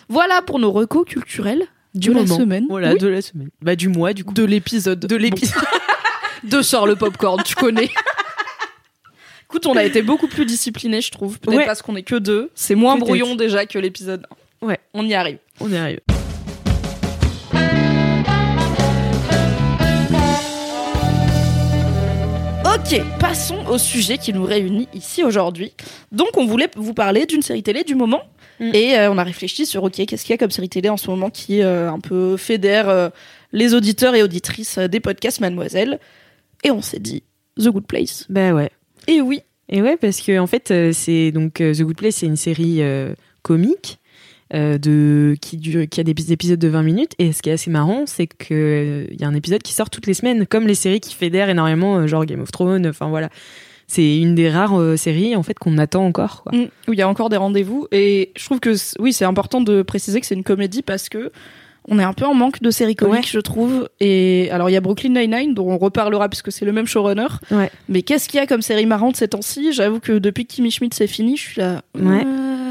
Voilà 0.09 0.41
pour 0.43 0.59
nos 0.59 0.71
recos 0.71 1.05
culturels 1.05 1.65
Du 1.95 2.11
de 2.11 2.15
la 2.15 2.27
semaine. 2.27 2.67
Voilà, 2.69 2.93
Oui. 2.93 2.99
de 2.99 3.09
la 3.09 3.23
semaine. 3.23 3.51
Bah, 3.61 3.75
du 3.77 3.89
mois, 3.89 4.13
du 4.13 4.25
coup. 4.25 4.35
de 4.35 4.45
l'épisode. 4.45 5.01
De 5.01 5.17
l'épisode. 5.17 5.63
de 6.45 6.63
sort 6.63 6.87
le 6.87 6.95
popcorn, 6.97 7.43
tu 7.43 7.55
connais. 7.57 7.91
Écoute, 9.49 9.67
on 9.67 9.77
a 9.77 9.85
été 9.85 10.03
beaucoup 10.03 10.29
plus 10.29 10.45
disciplinés, 10.47 11.01
je 11.01 11.11
trouve. 11.11 11.39
Peut-être 11.41 11.57
Ouais. 11.59 11.67
parce 11.67 11.83
qu'on 11.83 11.97
est 11.97 12.03
que 12.03 12.17
deux. 12.17 12.51
C'est 12.55 12.75
moins 12.75 12.97
brouillon 12.99 13.35
déjà 13.37 13.65
que 13.67 13.79
l'épisode 13.79 14.27
1. 14.63 14.67
Ouais. 14.67 14.79
On 14.95 15.07
y 15.07 15.15
arrive. 15.15 15.39
On 15.61 15.71
y 15.71 15.77
arrive. 15.77 16.01
Ok, 22.89 23.03
passons 23.19 23.67
au 23.67 23.79
sujet 23.79 24.17
qui 24.17 24.33
nous 24.33 24.45
réunit 24.45 24.87
ici 24.95 25.25
aujourd'hui. 25.25 25.73
Donc, 26.13 26.37
on 26.37 26.47
voulait 26.47 26.69
vous 26.77 26.95
parler 26.95 27.27
d'une 27.27 27.43
série 27.43 27.65
télé 27.65 27.83
du 27.83 27.97
moment. 27.97 28.23
Mm. 28.61 28.75
Et 28.75 28.97
euh, 28.97 29.11
on 29.11 29.19
a 29.19 29.25
réfléchi 29.25 29.67
sur, 29.67 29.83
ok, 29.83 30.07
qu'est-ce 30.07 30.25
qu'il 30.25 30.31
y 30.31 30.35
a 30.35 30.39
comme 30.39 30.53
série 30.53 30.69
télé 30.69 30.89
en 30.89 30.97
ce 30.97 31.11
moment 31.11 31.29
qui 31.29 31.63
euh, 31.63 31.91
un 31.91 31.99
peu 31.99 32.37
fédère 32.37 32.89
euh, 32.89 33.09
les 33.51 33.75
auditeurs 33.75 34.15
et 34.15 34.23
auditrices 34.23 34.79
des 34.79 35.01
podcasts 35.01 35.41
Mademoiselle. 35.41 35.99
Et 36.63 36.71
on 36.71 36.81
s'est 36.81 37.01
dit, 37.01 37.25
The 37.59 37.71
Good 37.71 37.89
Place. 37.89 38.25
Bah 38.29 38.53
ouais. 38.53 38.71
Et 39.09 39.21
oui, 39.21 39.41
Et 39.69 39.83
ouais, 39.83 39.97
parce 39.97 40.21
que 40.21 40.39
en 40.39 40.47
fait, 40.47 40.73
c'est 40.93 41.33
donc 41.33 41.55
The 41.55 41.83
Good 41.83 41.97
Place, 41.97 42.15
c'est 42.17 42.27
une 42.27 42.37
série 42.37 42.83
comique 43.43 43.99
euh, 44.55 44.79
de 44.79 45.37
qui 45.41 45.57
dure, 45.57 45.89
qui 45.89 46.01
a 46.01 46.05
des 46.05 46.33
épisodes 46.33 46.59
de 46.59 46.69
20 46.69 46.83
minutes. 46.83 47.13
Et 47.19 47.33
ce 47.33 47.43
qui 47.43 47.51
est 47.51 47.55
assez 47.55 47.71
marrant, 47.71 48.05
c'est 48.07 48.27
que 48.27 49.07
il 49.11 49.21
y 49.21 49.25
a 49.25 49.29
un 49.29 49.35
épisode 49.35 49.63
qui 49.63 49.73
sort 49.73 49.91
toutes 49.91 50.07
les 50.07 50.15
semaines, 50.15 50.47
comme 50.47 50.67
les 50.67 50.75
séries 50.75 51.01
qui 51.01 51.15
fédèrent 51.15 51.49
énormément, 51.49 51.97
euh, 51.97 52.07
genre 52.07 52.25
Game 52.25 52.41
of 52.41 52.53
Thrones. 52.53 52.87
Enfin 52.87 53.09
voilà, 53.09 53.29
c'est 53.87 54.19
une 54.19 54.35
des 54.35 54.49
rares 54.51 54.79
euh, 54.79 54.97
séries 54.97 55.35
en 55.37 55.43
fait 55.43 55.59
qu'on 55.59 55.79
attend 55.79 56.05
encore. 56.07 56.43
Quoi. 56.45 56.53
Mm, 56.57 56.69
où 56.89 56.93
il 56.93 56.99
y 56.99 57.03
a 57.03 57.09
encore 57.09 57.29
des 57.29 57.37
rendez-vous. 57.37 57.89
Et 57.93 58.33
je 58.37 58.45
trouve 58.45 58.61
que 58.61 58.75
oui, 59.01 59.13
c'est 59.13 59.25
important 59.25 59.61
de 59.61 59.83
préciser 59.83 60.21
que 60.21 60.27
c'est 60.27 60.35
une 60.37 60.45
comédie 60.45 60.83
parce 60.83 61.09
que 61.09 61.33
on 61.89 61.99
est 61.99 62.05
un 62.05 62.13
peu 62.13 62.25
en 62.25 62.35
manque 62.35 62.61
de 62.61 62.71
séries 62.71 62.97
comiques, 62.97 63.31
je 63.31 63.39
trouve. 63.39 63.89
Et 64.01 64.49
alors, 64.51 64.69
il 64.69 64.73
y 64.73 64.77
a 64.77 64.81
Brooklyn 64.81 65.11
Nine-Nine, 65.11 65.55
dont 65.55 65.71
on 65.71 65.79
reparlera 65.79 66.29
puisque 66.29 66.51
c'est 66.51 66.65
le 66.65 66.73
même 66.73 66.87
showrunner. 66.87 67.29
Ouais. 67.53 67.71
Mais 67.89 68.03
qu'est-ce 68.03 68.29
qu'il 68.29 68.39
y 68.39 68.43
a 68.43 68.47
comme 68.47 68.63
série 68.63 68.87
marrante 68.87 69.17
ces 69.17 69.29
temps-ci? 69.29 69.73
J'avoue 69.73 70.01
que 70.01 70.19
depuis 70.19 70.47
que 70.47 70.55
Kimmy 70.55 70.73
Schmidt 70.73 70.97
c'est 70.97 71.07
fini, 71.07 71.37
je 71.37 71.43
suis 71.43 71.61
là. 71.61 71.83
Ouais. 71.95 72.25
euh, 72.27 72.66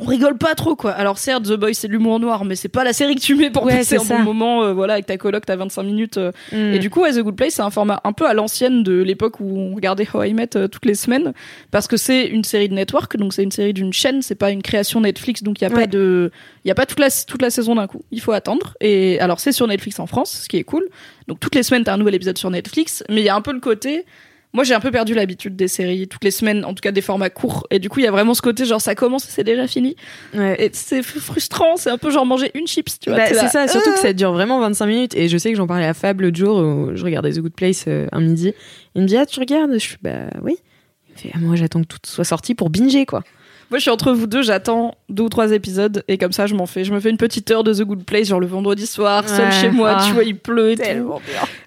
On 0.00 0.04
rigole 0.06 0.38
pas 0.38 0.54
trop 0.54 0.76
quoi. 0.76 0.92
Alors 0.92 1.18
certes 1.18 1.44
The 1.44 1.54
Boys 1.54 1.74
c'est 1.74 1.88
de 1.88 1.92
l'humour 1.92 2.20
noir 2.20 2.44
mais 2.44 2.54
c'est 2.54 2.68
pas 2.68 2.84
la 2.84 2.92
série 2.92 3.16
que 3.16 3.20
tu 3.20 3.34
mets 3.34 3.50
pour 3.50 3.64
Ouais, 3.64 3.78
passer 3.78 3.96
c'est 3.96 3.96
un 3.96 4.04
ça. 4.04 4.16
bon 4.18 4.22
moment 4.22 4.62
euh, 4.62 4.72
voilà 4.72 4.92
avec 4.94 5.06
ta 5.06 5.16
coloc 5.16 5.44
t'as 5.44 5.56
25 5.56 5.82
minutes 5.82 6.18
euh, 6.18 6.30
Mm. 6.52 6.56
et 6.74 6.78
du 6.78 6.88
coup, 6.88 7.00
ouais, 7.02 7.12
The 7.12 7.18
Good 7.20 7.34
Place, 7.36 7.54
c'est 7.54 7.62
un 7.62 7.70
format 7.70 8.00
un 8.04 8.12
peu 8.12 8.26
à 8.26 8.32
l'ancienne 8.32 8.82
de 8.82 9.02
l'époque 9.02 9.40
où 9.40 9.58
on 9.58 9.74
regardait 9.74 10.06
How 10.12 10.22
I 10.22 10.34
Met 10.34 10.50
euh, 10.56 10.68
toutes 10.68 10.86
les 10.86 10.94
semaines, 10.94 11.32
parce 11.70 11.86
que 11.88 11.96
c'est 11.96 12.26
une 12.26 12.44
série 12.44 12.68
de 12.68 12.74
network, 12.74 13.16
donc 13.16 13.32
c'est 13.34 13.42
une 13.42 13.50
série 13.50 13.72
d'une 13.74 13.92
chaîne, 13.92 14.22
c'est 14.22 14.34
pas 14.36 14.50
une 14.50 14.62
création 14.62 15.00
Netflix, 15.00 15.42
donc 15.42 15.60
il 15.60 15.64
y 15.64 15.66
a 15.66 15.70
Ouais. 15.70 15.82
pas 15.82 15.86
de, 15.88 16.30
il 16.64 16.68
y 16.68 16.70
a 16.70 16.74
pas 16.74 16.86
toute 16.86 17.00
la 17.00 17.08
toute 17.26 17.42
la 17.42 17.50
saison 17.50 17.74
d'un 17.74 17.86
coup. 17.86 18.02
Il 18.12 18.20
faut 18.20 18.32
attendre. 18.32 18.74
Et 18.80 19.18
alors 19.20 19.40
c'est 19.40 19.52
sur 19.52 19.66
Netflix 19.66 19.98
en 19.98 20.06
France, 20.06 20.42
ce 20.44 20.48
qui 20.48 20.56
est 20.58 20.64
cool. 20.64 20.86
Donc 21.26 21.40
toutes 21.40 21.54
les 21.54 21.62
semaines 21.64 21.84
t'as 21.84 21.94
un 21.94 21.98
nouvel 21.98 22.14
épisode 22.14 22.38
sur 22.38 22.50
Netflix, 22.50 23.02
mais 23.08 23.20
il 23.20 23.24
y 23.24 23.28
a 23.28 23.34
un 23.34 23.40
peu 23.42 23.52
le 23.52 23.60
côté. 23.60 24.04
Moi, 24.54 24.64
j'ai 24.64 24.74
un 24.74 24.80
peu 24.80 24.90
perdu 24.90 25.12
l'habitude 25.14 25.56
des 25.56 25.68
séries 25.68 26.08
toutes 26.08 26.24
les 26.24 26.30
semaines, 26.30 26.64
en 26.64 26.72
tout 26.72 26.80
cas 26.80 26.90
des 26.90 27.02
formats 27.02 27.28
courts. 27.28 27.66
Et 27.70 27.78
du 27.78 27.90
coup, 27.90 28.00
il 28.00 28.04
y 28.04 28.06
a 28.06 28.10
vraiment 28.10 28.32
ce 28.32 28.40
côté 28.40 28.64
genre 28.64 28.80
ça 28.80 28.94
commence 28.94 29.26
et 29.26 29.30
c'est 29.30 29.44
déjà 29.44 29.66
fini. 29.66 29.94
Ouais. 30.34 30.56
Et 30.58 30.70
c'est 30.72 31.02
frustrant. 31.02 31.76
C'est 31.76 31.90
un 31.90 31.98
peu 31.98 32.10
genre 32.10 32.24
manger 32.24 32.50
une 32.54 32.66
chips, 32.66 32.98
tu 32.98 33.10
vois. 33.10 33.18
Bah, 33.18 33.26
c'est 33.28 33.34
là, 33.34 33.48
ça, 33.48 33.68
surtout 33.68 33.90
euh. 33.90 33.94
que 33.94 34.00
ça 34.00 34.12
dure 34.14 34.32
vraiment 34.32 34.58
25 34.60 34.86
minutes. 34.86 35.14
Et 35.14 35.28
je 35.28 35.36
sais 35.36 35.50
que 35.50 35.56
j'en 35.56 35.66
parlais 35.66 35.86
à 35.86 35.94
Fab 35.94 36.20
l'autre 36.20 36.36
jour, 36.36 36.56
où 36.56 36.90
je 36.94 37.04
regardais 37.04 37.32
The 37.32 37.40
Good 37.40 37.54
Place 37.54 37.84
euh, 37.88 38.06
un 38.10 38.20
midi. 38.20 38.54
Il 38.94 39.02
me 39.02 39.06
dit 39.06 39.16
Ah, 39.16 39.26
tu 39.26 39.38
regardes? 39.38 39.72
Je 39.74 39.78
suis 39.78 39.96
Bah 40.00 40.30
oui. 40.42 40.56
Il 41.08 41.12
me 41.12 41.18
fait 41.18 41.30
Ah, 41.34 41.38
Moi, 41.40 41.56
j'attends 41.56 41.82
que 41.82 41.88
tout 41.88 41.98
soit 42.04 42.24
sorti 42.24 42.54
pour 42.54 42.70
binger, 42.70 43.04
quoi. 43.04 43.22
Moi, 43.70 43.76
je 43.78 43.82
suis 43.82 43.90
entre 43.90 44.12
vous 44.12 44.26
deux, 44.26 44.40
j'attends 44.42 44.94
deux 45.10 45.24
ou 45.24 45.28
trois 45.28 45.52
épisodes 45.52 46.02
et 46.08 46.16
comme 46.16 46.32
ça, 46.32 46.46
je 46.46 46.54
m'en 46.54 46.64
fais. 46.66 46.84
Je 46.84 46.92
me 46.94 47.00
fais 47.00 47.10
une 47.10 47.18
petite 47.18 47.50
heure 47.50 47.64
de 47.64 47.74
The 47.74 47.82
Good 47.82 48.04
Place, 48.04 48.28
genre 48.28 48.40
le 48.40 48.46
vendredi 48.46 48.86
soir, 48.86 49.28
seul 49.28 49.52
chez 49.52 49.68
moi, 49.70 49.96
Ah. 49.98 50.04
tu 50.06 50.14
vois, 50.14 50.24
il 50.24 50.38
pleut 50.38 50.70
et 50.72 50.76
tout. 50.76 50.82
bien. 50.82 51.20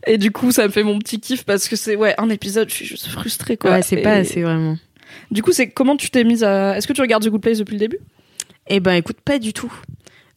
Et 0.08 0.18
du 0.18 0.32
coup, 0.32 0.52
ça 0.52 0.64
me 0.66 0.72
fait 0.72 0.82
mon 0.84 0.98
petit 0.98 1.20
kiff 1.20 1.44
parce 1.46 1.68
que 1.68 1.76
c'est, 1.76 1.96
ouais, 1.96 2.16
un 2.18 2.30
épisode, 2.30 2.70
je 2.70 2.74
suis 2.74 2.86
juste 2.86 3.06
frustrée, 3.08 3.56
quoi. 3.58 3.72
Ouais, 3.72 3.82
c'est 3.84 3.98
Et 3.98 4.02
pas 4.02 4.14
assez 4.14 4.42
vraiment. 4.42 4.78
Du 5.30 5.44
coup, 5.44 5.52
c'est 5.52 5.70
comment 5.70 5.96
tu 5.96 6.10
t'es 6.10 6.24
mise 6.24 6.44
à. 6.44 6.76
Est-ce 6.78 6.88
que 6.88 6.94
tu 6.94 7.02
regardes 7.02 7.24
The 7.24 7.30
Good 7.30 7.42
Place 7.42 7.58
depuis 7.60 7.74
le 7.74 7.80
début? 7.80 8.00
Eh 8.68 8.80
ben, 8.80 8.94
écoute, 8.94 9.18
pas 9.24 9.38
du 9.38 9.54
tout. 9.54 9.72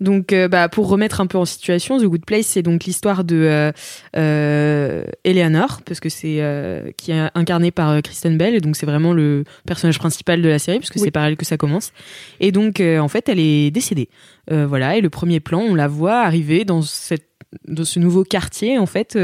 Donc, 0.04 0.32
euh, 0.32 0.48
bah, 0.48 0.68
pour 0.68 0.88
remettre 0.88 1.20
un 1.20 1.26
peu 1.26 1.38
en 1.38 1.44
situation, 1.44 1.98
The 1.98 2.04
Good 2.04 2.24
Place, 2.24 2.46
c'est 2.46 2.62
donc 2.62 2.84
l'histoire 2.84 3.24
de 3.24 3.36
euh, 3.36 3.72
euh, 4.16 5.04
Eleanor, 5.24 5.80
parce 5.84 5.98
que 5.98 6.08
c'est 6.08 6.94
qui 6.96 7.10
est 7.10 7.30
incarnée 7.34 7.70
par 7.70 8.00
Kristen 8.02 8.36
Bell, 8.36 8.54
et 8.54 8.60
donc 8.60 8.76
c'est 8.76 8.86
vraiment 8.86 9.12
le 9.12 9.44
personnage 9.66 9.98
principal 9.98 10.42
de 10.42 10.48
la 10.48 10.58
série, 10.58 10.78
puisque 10.78 10.96
Oui. 10.96 11.02
c'est 11.04 11.10
par 11.10 11.24
elle 11.24 11.36
que 11.36 11.46
ça 11.46 11.56
commence. 11.56 11.92
Et 12.38 12.52
donc, 12.52 12.80
en 12.80 13.08
fait, 13.08 13.28
elle 13.28 13.40
est 13.40 13.70
décédée. 13.70 14.08
Voilà, 14.50 14.96
et 14.96 15.00
le 15.00 15.10
premier 15.10 15.40
plan, 15.40 15.60
on 15.60 15.74
la 15.74 15.88
voit 15.88 16.20
arriver 16.20 16.64
dans 16.64 16.82
cette 16.82 17.28
dans 17.68 17.84
ce 17.84 18.00
nouveau 18.00 18.24
quartier, 18.24 18.78
en 18.78 18.86
fait, 18.86 19.16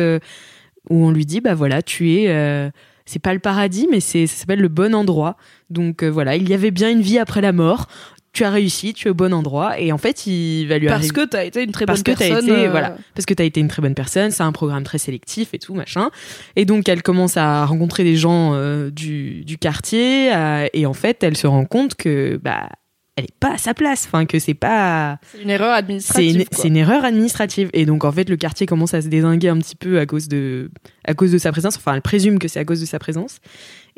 où 0.88 1.04
on 1.04 1.10
lui 1.10 1.26
dit, 1.26 1.40
bah 1.40 1.54
voilà, 1.54 1.82
tu 1.82 2.12
es 2.12 2.70
c'est 3.10 3.18
pas 3.18 3.34
le 3.34 3.40
paradis, 3.40 3.88
mais 3.90 3.99
c'est 3.99 4.28
ça 4.28 4.37
s'appelle 4.37 4.60
le 4.60 4.68
bon 4.68 4.94
endroit. 4.94 5.37
Donc 5.68 6.04
euh, 6.04 6.08
voilà, 6.08 6.37
il 6.37 6.49
y 6.49 6.54
avait 6.54 6.70
bien 6.70 6.90
une 6.90 7.00
vie 7.00 7.18
après 7.18 7.40
la 7.40 7.52
mort. 7.52 7.88
Tu 8.32 8.44
as 8.44 8.50
réussi, 8.50 8.94
tu 8.94 9.08
es 9.08 9.10
au 9.10 9.14
bon 9.14 9.34
endroit, 9.34 9.80
et 9.80 9.90
en 9.90 9.99
fait, 9.99 10.26
il 10.26 10.66
va 10.66 10.78
lui 10.78 10.87
Parce 10.87 10.99
arriver 11.00 11.14
que 11.14 11.25
t'as 11.26 11.44
été 11.44 11.64
une 11.64 11.72
très 11.72 11.84
parce 11.84 12.04
bonne 12.04 12.14
que 12.14 12.18
t'as 12.18 12.28
personne. 12.28 12.49
été 12.49 12.66
euh, 12.66 12.70
voilà. 12.70 12.96
Parce 13.14 13.26
que 13.26 13.34
t'as 13.34 13.42
été 13.44 13.58
une 13.60 13.66
très 13.68 13.82
bonne 13.82 13.94
personne 13.96 14.30
c'est 14.30 14.44
un 14.44 14.52
programme 14.52 14.84
très 14.84 14.99
sélectif 14.99 15.52
et 15.52 15.58
tout 15.58 15.75
machin. 15.75 16.10
Et 16.54 16.64
donc 16.64 16.88
elle 16.88 17.02
commence 17.02 17.36
à 17.36 17.64
rencontrer 17.66 18.04
des 18.04 18.16
gens 18.16 18.52
euh, 18.54 18.90
du, 18.90 19.45
du 19.45 19.58
quartier 19.58 20.32
euh, 20.32 20.66
et 20.73 20.86
en 20.86 20.95
fait 20.95 21.23
elle 21.25 21.36
se 21.36 21.49
rend 21.49 21.64
compte 21.64 21.97
que 21.97 22.38
bah 22.43 22.69
elle 23.16 23.25
est 23.25 23.34
pas 23.40 23.54
à 23.54 23.58
sa 23.58 23.75
place 23.75 24.06
enfin 24.06 24.25
que 24.25 24.38
c'est 24.38 24.54
pas 24.54 25.19
C'est 25.32 25.43
une 25.43 25.50
erreur 25.50 25.73
c'est 25.75 25.78
administrative. 25.78 26.36
une, 26.36 26.45
c'est 26.52 26.69
une 26.69 26.76
erreur 26.76 27.04
administrative. 27.04 27.69
Et 27.75 27.84
donc 27.84 28.04
en 28.04 28.12
fait 28.12 28.30
le 28.30 28.36
quartier 28.36 28.66
commence 28.66 28.95
à 28.95 29.02
se 29.02 29.08
désinguer 29.08 29.49
un 29.49 29.58
petit 29.58 29.76
peu 29.76 29.99
à 29.99 30.06
cause 30.06 30.28
de 30.28 30.71
à 31.04 31.12
cause 31.14 31.32
de 31.32 31.38
sa 31.38 31.50
présence. 31.52 31.76
Enfin 31.76 31.95
elle 31.95 32.02
présume 32.02 32.38
que 32.38 32.47
c'est 32.49 32.60
à 32.60 32.64
cause 32.64 32.80
de 32.80 32.86
sa 32.86 32.99
présence 33.00 33.38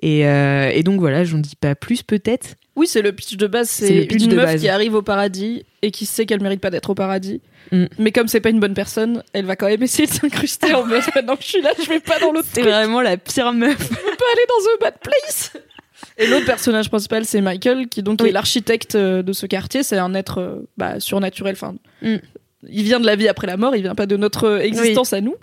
et, 0.03 0.27
euh, 0.27 0.69
et 0.73 0.83
donc 0.83 1.01
voilà 1.01 1.25
j'en 1.25 1.39
dis 1.39 1.57
pas 1.57 1.75
plus 1.75 2.03
peut-être 2.03 2.57
Oui, 2.77 2.87
c'est 2.87 3.03
le 3.03 3.13
pitch 3.13 3.37
de 3.37 3.47
base. 3.47 3.69
C'est 3.71 4.05
une 4.05 4.29
de 4.29 4.37
meuf 4.37 4.45
base. 4.47 4.61
qui 4.61 4.69
arrive 4.69 4.95
au 4.95 5.03
paradis 5.03 5.65
et 5.83 5.91
qui 5.91 6.07
sait 6.07 6.27
qu'elle 6.27 6.43
mérite 6.43 6.61
pas 6.61 6.71
d'être 6.71 6.91
au 6.91 6.95
paradis. 6.95 7.41
Mm. 7.71 7.85
Mais 7.99 8.13
comme 8.13 8.29
c'est 8.29 8.41
pas 8.41 8.51
une 8.51 8.61
bonne 8.61 8.75
personne, 8.75 9.23
elle 9.33 9.45
va 9.47 9.57
quand 9.57 9.67
même 9.69 9.83
essayer 9.83 10.07
de 10.09 10.13
s'incruster 10.13 10.75
en 10.75 10.85
mode 10.85 11.03
maintenant 11.15 11.37
que 11.37 11.43
je 11.43 11.49
suis 11.49 11.63
là, 11.63 11.73
je 11.83 11.89
vais 11.89 12.01
pas 12.01 12.19
dans 12.19 12.33
l'autre 12.33 12.49
c'est 12.53 12.63
vraiment 12.63 13.01
la 13.01 13.17
pire 13.17 13.53
meuf 13.53 13.79
Je 13.81 13.89
peux 13.89 13.95
pas 13.95 14.33
aller 14.33 14.47
dans 14.49 14.65
The 14.77 14.81
Bad 14.81 14.95
Place. 15.01 15.53
Et 16.19 16.27
l'autre 16.27 16.45
personnage 16.47 16.89
principal, 16.91 17.25
c'est 17.25 17.41
Michael, 17.41 17.89
qui 17.89 18.03
donc 18.03 18.21
Oui. 18.23 18.29
est 18.29 18.33
l'architecte 18.33 18.97
euh, 18.97 19.23
de 19.23 19.33
ce 19.33 19.47
quartier. 19.47 19.83
C'est 19.83 19.97
un 19.99 20.15
être 20.15 20.39
euh, 20.39 20.69
bah, 20.77 20.99
surnaturel. 21.01 21.55
Enfin, 21.55 21.75
Mm. 22.03 22.17
Il 22.71 22.83
vient 22.85 23.01
de 23.01 23.07
la 23.07 23.17
vie 23.17 23.29
après 23.29 23.47
la 23.47 23.57
mort. 23.57 23.75
Il 23.77 23.83
vient 23.83 23.95
pas 23.95 24.07
de 24.07 24.17
notre 24.17 24.45
euh, 24.45 24.59
existence 24.61 25.13
à 25.13 25.21
nous. 25.21 25.35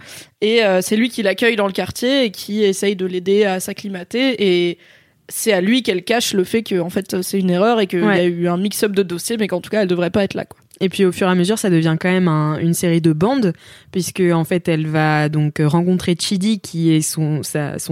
Et 0.41 0.63
euh, 0.63 0.81
c'est 0.81 0.95
lui 0.95 1.09
qui 1.09 1.21
l'accueille 1.23 1.55
dans 1.55 1.67
le 1.67 1.73
quartier 1.73 2.25
et 2.25 2.31
qui 2.31 2.63
essaye 2.63 2.95
de 2.95 3.05
l'aider 3.05 3.43
à 3.45 3.59
s'acclimater. 3.59 4.35
Et 4.69 4.77
c'est 5.27 5.53
à 5.53 5.61
lui 5.61 5.83
qu'elle 5.83 6.03
cache 6.03 6.33
le 6.33 6.43
fait 6.43 6.63
que 6.63 6.79
en 6.79 6.89
fait 6.89 7.21
c'est 7.21 7.39
une 7.39 7.49
erreur 7.49 7.79
et 7.79 7.87
qu'il 7.87 8.03
Ouais. 8.03 8.17
y 8.17 8.21
a 8.21 8.23
eu 8.25 8.47
un 8.47 8.57
mix-up 8.57 8.91
de 8.93 9.03
dossiers, 9.03 9.37
mais 9.37 9.47
qu'en 9.47 9.61
tout 9.61 9.69
cas 9.69 9.81
elle 9.83 9.87
devrait 9.87 10.09
pas 10.09 10.23
être 10.23 10.33
là. 10.33 10.45
Quoi. 10.45 10.59
Et 10.81 10.89
puis 10.89 11.05
au 11.05 11.11
fur 11.11 11.27
et 11.27 11.31
à 11.31 11.35
mesure, 11.35 11.59
ça 11.59 11.69
devient 11.69 11.97
quand 11.99 12.09
même 12.09 12.27
un- 12.27 12.57
une 12.59 12.73
série 12.73 13.01
de 13.01 13.13
bandes, 13.13 13.53
puisque 13.91 14.21
en 14.21 14.43
fait, 14.43 14.67
elle 14.67 14.87
va 14.87 15.29
donc 15.29 15.61
rencontrer 15.63 16.15
Chidi, 16.19 16.59
qui 16.59 16.93
est 16.93 17.01
son 17.01 17.41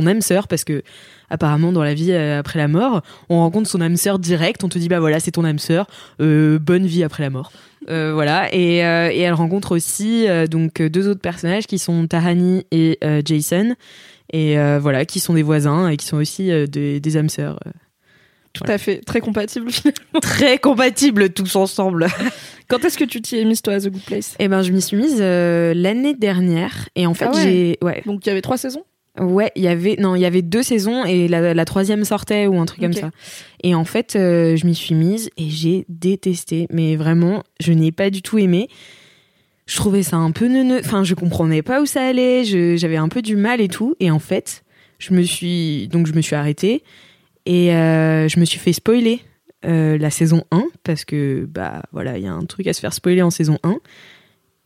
âme 0.08 0.22
sœur, 0.22 0.48
parce 0.48 0.64
que 0.64 0.84
apparemment 1.30 1.72
dans 1.74 1.84
la 1.84 1.94
vie 1.94 2.12
euh, 2.12 2.40
après 2.40 2.58
la 2.58 2.68
mort, 2.68 3.02
on 3.30 3.40
rencontre 3.40 3.70
son 3.70 3.82
âme 3.82 3.98
sœur 3.98 4.20
direct. 4.20 4.64
On 4.64 4.70
te 4.70 4.78
dit 4.80 4.88
bah 4.88 5.00
voilà, 5.00 5.20
c'est 5.20 5.32
ton 5.32 5.44
âme 5.44 5.60
sœur, 5.60 5.88
euh, 6.22 6.60
bonne 6.60 6.86
vie 6.86 7.04
après 7.04 7.24
la 7.24 7.30
mort. 7.30 7.52
Euh, 7.90 8.12
voilà. 8.14 8.54
Et, 8.54 8.78
elle 8.78 9.34
rencontre 9.34 9.76
aussi 9.76 10.26
donc 10.50 10.82
deux 10.82 11.08
autres 11.08 11.22
personnages 11.22 11.68
qui 11.68 11.80
sont 11.80 12.08
Tahani 12.08 12.66
et 12.72 13.00
Jason, 13.26 13.76
et 14.32 14.56
voilà, 14.80 15.06
qui 15.06 15.20
sont 15.20 15.34
des 15.34 15.44
voisins 15.44 15.90
et 15.90 15.98
qui 15.98 16.06
sont 16.06 16.18
aussi 16.18 16.50
des, 16.68 17.00
des 17.00 17.18
âmes 17.18 17.30
sœurs. 17.30 17.60
Tout 18.64 18.72
à 18.72 18.78
fait, 18.78 18.98
très 19.06 19.20
compatible 19.22 19.72
finalement. 19.72 19.98
Très 20.22 20.58
compatibles 20.58 21.30
tous 21.30 21.56
ensemble. 21.56 22.08
Quand 22.68 22.84
est-ce 22.84 22.98
que 22.98 23.04
tu 23.06 23.22
t'y 23.22 23.38
es 23.38 23.46
mise 23.46 23.62
toi 23.62 23.74
à 23.76 23.80
The 23.80 23.90
Good 23.90 24.02
Place? 24.02 24.36
Eh 24.40 24.48
ben, 24.48 24.62
je 24.62 24.72
m'y 24.72 24.82
suis 24.82 24.98
mise 24.98 25.18
euh, 25.20 25.74
l'année 25.74 26.14
dernière. 26.14 26.90
Et 26.96 27.06
en 27.08 27.14
fait 27.14 27.26
Ah 27.30 27.36
ouais. 27.36 27.42
j'ai 27.42 27.78
ouais. 27.82 28.04
Donc 28.06 28.26
il 28.26 28.30
y 28.30 28.32
avait 28.32 28.42
trois 28.42 28.58
saisons? 28.58 28.84
Ouais 29.20 29.52
il 29.56 29.64
y 29.64 29.68
avait 29.68 29.96
non 29.98 30.14
il 30.16 30.22
y 30.22 30.26
avait 30.26 30.44
deux 30.44 30.62
saisons 30.62 31.04
et 31.04 31.28
la, 31.28 31.56
la 31.56 31.66
troisième 31.66 32.04
sortait 32.06 32.46
ou 32.46 32.60
un 32.60 32.66
truc 32.66 32.82
comme 32.82 32.94
ça. 32.94 33.10
Et 33.64 33.74
en 33.74 33.84
fait 33.86 34.16
euh, 34.16 34.56
je 34.56 34.66
m'y 34.68 34.76
suis 34.76 34.94
mise 34.94 35.30
et 35.38 35.50
j'ai 35.50 35.86
détesté. 35.90 36.68
Mais 36.72 36.96
vraiment 36.96 37.44
je 37.60 37.74
n'ai 37.74 37.92
pas 37.92 38.10
du 38.12 38.22
tout 38.22 38.38
aimé. 38.38 38.68
Je 39.66 39.76
trouvais 39.76 40.04
ça 40.04 40.18
un 40.18 40.32
peu 40.32 40.48
neuneux 40.48 40.80
enfin 40.80 41.04
je 41.04 41.16
comprenais 41.16 41.62
pas 41.64 41.82
où 41.82 41.86
ça 41.88 42.06
allait 42.06 42.44
j'avais 42.78 42.98
un 42.98 43.10
peu 43.10 43.22
du 43.24 43.36
mal 43.36 43.60
et 43.60 43.70
tout. 43.70 43.96
Et 44.00 44.12
en 44.12 44.20
fait 44.20 44.64
je 45.00 45.14
me 45.14 45.24
suis 45.24 45.88
donc 45.88 46.06
je 46.08 46.14
me 46.14 46.22
suis 46.22 46.36
arrêtée 46.36 46.84
et 47.48 47.74
euh, 47.74 48.28
je 48.28 48.40
me 48.40 48.46
suis 48.46 48.60
fait 48.60 48.74
spoiler 48.74 49.22
euh, 49.66 49.98
la 49.98 50.10
saison 50.12 50.44
1 50.52 50.66
parce 50.84 51.04
que 51.06 51.46
bah 51.50 51.82
voilà 51.92 52.18
il 52.18 52.24
y 52.24 52.28
a 52.28 52.34
un 52.34 52.46
truc 52.46 52.68
à 52.68 52.74
se 52.74 52.80
faire 52.80 52.94
spoiler 52.94 53.22
en 53.24 53.32
saison 53.32 53.58
1 53.64 53.78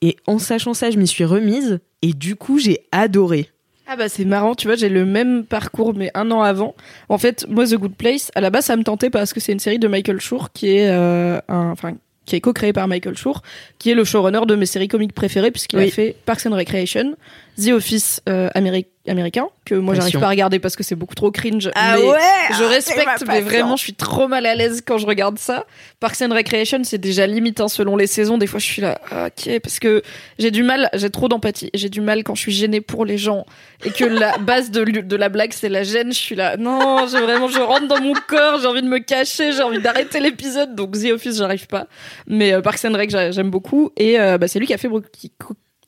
et 0.01 0.17
en 0.27 0.39
sachant 0.39 0.73
ça 0.73 0.89
je 0.91 0.97
m'y 0.97 1.07
suis 1.07 1.23
remise 1.25 1.79
et 2.01 2.13
du 2.13 2.35
coup 2.35 2.57
j'ai 2.59 2.79
adoré 2.91 3.49
Ah 3.87 3.95
bah 3.95 4.09
c'est 4.09 4.25
marrant, 4.25 4.55
tu 4.55 4.67
vois, 4.67 4.75
j'ai 4.75 4.89
le 4.89 5.05
même 5.05 5.45
parcours 5.45 5.93
mais 5.93 6.09
un 6.13 6.31
an 6.31 6.41
avant. 6.41 6.75
En 7.09 7.17
fait, 7.17 7.45
moi 7.49 7.65
The 7.67 7.75
Good 7.75 7.95
Place, 7.95 8.31
à 8.35 8.41
la 8.41 8.49
base 8.49 8.65
ça 8.65 8.75
me 8.77 8.83
tentait 8.83 9.09
parce 9.09 9.31
que 9.33 9.39
c'est 9.39 9.51
une 9.51 9.59
série 9.59 9.79
de 9.79 9.87
Michael 9.87 10.19
Schur 10.19 10.51
qui 10.51 10.67
est 10.75 10.89
euh, 10.89 11.39
un 11.47 11.69
enfin 11.71 11.93
qui 12.25 12.35
est 12.35 12.41
co-créé 12.41 12.71
par 12.71 12.87
Michael 12.87 13.17
Schur, 13.17 13.41
qui 13.79 13.89
est 13.91 13.95
le 13.95 14.03
showrunner 14.03 14.41
de 14.47 14.55
mes 14.55 14.65
séries 14.67 14.87
comiques 14.87 15.13
préférées 15.13 15.51
puisqu'il 15.51 15.79
Oui. 15.79 15.87
a 15.87 15.91
fait 15.91 16.15
Parks 16.25 16.45
and 16.45 16.55
Recreation, 16.55 17.15
The 17.59 17.69
Office 17.69 18.21
euh, 18.29 18.49
améri- 18.55 18.87
américain 19.07 19.47
que 19.65 19.75
moi 19.75 19.93
j'arrive 19.93 20.19
pas 20.19 20.27
à 20.27 20.29
regarder 20.29 20.59
parce 20.59 20.75
que 20.75 20.83
c'est 20.83 20.95
beaucoup 20.95 21.15
trop 21.15 21.31
cringe. 21.31 21.69
Ah 21.75 21.95
mais 21.97 22.07
ouais 22.07 22.17
je 22.57 22.63
respecte, 22.63 23.23
mais 23.27 23.41
vraiment, 23.41 23.75
je 23.75 23.83
suis 23.83 23.93
trop 23.93 24.27
mal 24.27 24.45
à 24.45 24.55
l'aise 24.55 24.81
quand 24.85 24.97
je 24.97 25.05
regarde 25.05 25.37
ça. 25.37 25.65
Parks 25.99 26.21
and 26.21 26.33
Recreation, 26.33 26.79
c'est 26.83 26.97
déjà 26.97 27.27
limite 27.27 27.59
hein, 27.59 27.67
selon 27.67 27.97
les 27.97 28.07
saisons. 28.07 28.37
Des 28.37 28.47
fois, 28.47 28.59
je 28.59 28.65
suis 28.65 28.81
là, 28.81 28.99
ah, 29.11 29.27
ok, 29.27 29.59
parce 29.59 29.79
que 29.79 30.01
j'ai 30.39 30.49
du 30.51 30.63
mal, 30.63 30.89
j'ai 30.93 31.09
trop 31.09 31.27
d'empathie. 31.27 31.69
J'ai 31.73 31.89
du 31.89 31.99
mal 32.01 32.23
quand 32.23 32.35
je 32.35 32.41
suis 32.41 32.51
gênée 32.51 32.81
pour 32.81 33.05
les 33.05 33.17
gens 33.17 33.45
et 33.83 33.91
que 33.91 34.05
la 34.05 34.37
base 34.39 34.71
de, 34.71 35.15
la 35.15 35.29
blague, 35.29 35.51
c'est 35.53 35.69
la 35.69 35.83
gêne. 35.83 36.11
Je 36.13 36.17
suis 36.17 36.35
là, 36.35 36.57
non, 36.57 37.05
j'ai 37.11 37.19
vraiment, 37.19 37.47
je 37.47 37.59
rentre 37.59 37.87
dans 37.87 38.01
mon 38.01 38.13
corps, 38.27 38.59
j'ai 38.61 38.67
envie 38.67 38.81
de 38.81 38.87
me 38.87 38.99
cacher, 38.99 39.51
j'ai 39.51 39.61
envie 39.63 39.79
d'arrêter 39.81 40.19
l'épisode. 40.19 40.73
Donc 40.75 40.97
The 40.97 41.11
Office, 41.11 41.37
j'arrive 41.37 41.67
pas. 41.67 41.87
Mais 42.27 42.53
euh, 42.53 42.61
Parks 42.61 42.85
and 42.85 42.93
Rec, 42.93 43.09
j'a- 43.09 43.31
j'aime 43.31 43.49
beaucoup. 43.49 43.91
Et 43.97 44.19
euh, 44.19 44.37
bah, 44.37 44.47
c'est 44.47 44.59
lui 44.59 44.67
qui 44.67 44.73
a 44.73 44.77
fait 44.77 44.87
Bro- 44.87 45.01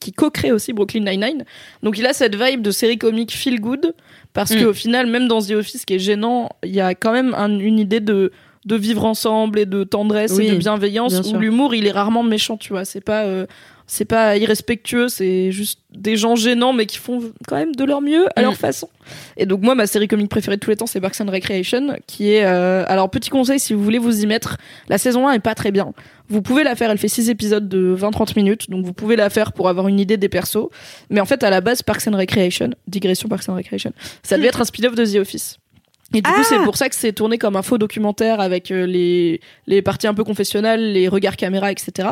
qui, 0.04 0.12
co- 0.12 0.26
qui 0.30 0.42
co-crée 0.42 0.52
aussi 0.52 0.74
Brooklyn 0.74 1.02
Nine-Nine. 1.10 1.46
Donc 1.84 1.98
il 1.98 2.06
a 2.06 2.14
cette 2.14 2.36
vibe 2.36 2.62
de 2.62 2.72
série 2.72 2.98
comique 2.98 3.32
feel 3.34 3.60
good 3.62 3.94
parce 4.34 4.52
Mm. 4.52 4.64
qu'au 4.64 4.74
final, 4.74 5.08
même 5.08 5.28
dans 5.28 5.42
The 5.42 5.52
Office, 5.52 5.82
ce 5.82 5.86
qui 5.86 5.94
est 5.96 6.00
gênant, 6.00 6.50
il 6.64 6.74
y 6.74 6.82
a 6.82 6.94
quand 6.96 7.12
même 7.14 7.34
un- 7.36 7.60
une 7.60 7.80
idée 7.80 8.00
de 8.00 8.32
de 8.66 8.76
vivre 8.76 9.06
ensemble 9.06 9.60
et 9.60 9.66
de 9.66 9.84
tendresse 9.84 10.34
Oui, 10.38 10.48
et 10.48 10.52
de 10.52 10.56
bienveillance 10.58 11.20
bien 11.22 11.34
où 11.38 11.40
l'humour 11.40 11.76
il 11.76 11.86
est 11.88 11.92
rarement 11.92 12.24
méchant 12.24 12.58
tu 12.58 12.70
vois. 12.74 12.86
C'est 12.86 13.02
pas 13.02 13.24
euh, 13.24 13.46
c'est 13.86 14.06
pas 14.06 14.38
irrespectueux 14.38 15.10
c'est 15.10 15.52
juste 15.52 15.82
des 15.94 16.16
gens 16.16 16.36
gênants 16.38 16.72
mais 16.72 16.86
qui 16.86 16.98
font 16.98 17.20
quand 17.48 17.58
même 17.58 17.76
de 17.76 17.84
leur 17.84 18.00
mieux 18.02 18.28
à 18.38 18.42
Mm. 18.42 18.44
leur 18.46 18.54
façon. 18.56 18.88
Et 19.36 19.46
donc 19.46 19.62
moi 19.62 19.76
ma 19.76 19.86
série 19.88 20.08
comique 20.08 20.30
préférée 20.30 20.56
de 20.56 20.62
tous 20.62 20.70
les 20.70 20.78
temps 20.78 20.86
c'est 20.88 21.02
Parks 21.02 21.20
and 21.20 21.30
Recreation 21.30 21.98
qui 22.08 22.32
est 22.32 22.46
euh, 22.46 22.86
alors 22.88 23.10
petit 23.10 23.30
conseil 23.30 23.60
si 23.60 23.74
vous 23.74 23.84
voulez 23.84 24.00
vous 24.00 24.22
y 24.22 24.26
mettre 24.26 24.58
la 24.88 24.98
saison 24.98 25.28
1 25.28 25.34
est 25.34 25.40
pas 25.40 25.56
très 25.56 25.72
bien. 25.72 25.92
Vous 26.30 26.42
pouvez 26.42 26.64
la 26.64 26.76
faire 26.76 26.90
elle 26.90 26.98
fait 26.98 27.10
6 27.10 27.30
épisodes 27.30 27.68
de 27.68 27.94
20-30 28.00 28.34
minutes 28.38 28.70
donc 28.70 28.86
vous 28.86 28.94
pouvez 28.94 29.18
la 29.18 29.30
faire 29.30 29.52
pour 29.52 29.68
avoir 29.68 29.90
une 29.90 30.00
idée 30.00 30.16
des 30.16 30.30
persos. 30.30 30.70
Mais 31.10 31.20
en 31.20 31.26
fait 31.26 31.44
à 31.44 31.50
la 31.50 31.60
base 31.60 31.82
Parks 31.84 32.08
and 32.08 32.16
Recreation 32.18 32.70
digression 32.88 33.28
Parks 33.28 33.50
and 33.50 33.56
Recreation 33.56 33.92
ça 34.24 34.38
devait 34.38 34.48
être 34.48 34.62
un 34.62 34.66
spin-off 34.66 34.96
de 34.96 35.06
The 35.06 35.16
Office 35.18 35.58
et 36.14 36.22
du 36.22 36.30
coup, 36.30 36.40
Ah 36.40 36.44
c'est 36.44 36.60
pour 36.60 36.78
ça 36.78 36.90
que 36.90 36.96
c'est 36.96 37.14
tourné 37.14 37.38
comme 37.38 37.56
un 37.56 37.62
faux 37.64 37.78
documentaire 37.78 38.40
avec 38.40 38.72
euh, 38.72 38.86
les, 38.86 39.42
les 39.66 39.82
parties 39.82 40.08
un 40.08 40.14
peu 40.14 40.24
confessionnelles, 40.24 40.94
les 40.94 41.08
regards 41.08 41.36
caméra, 41.36 41.72
etc. 41.72 42.10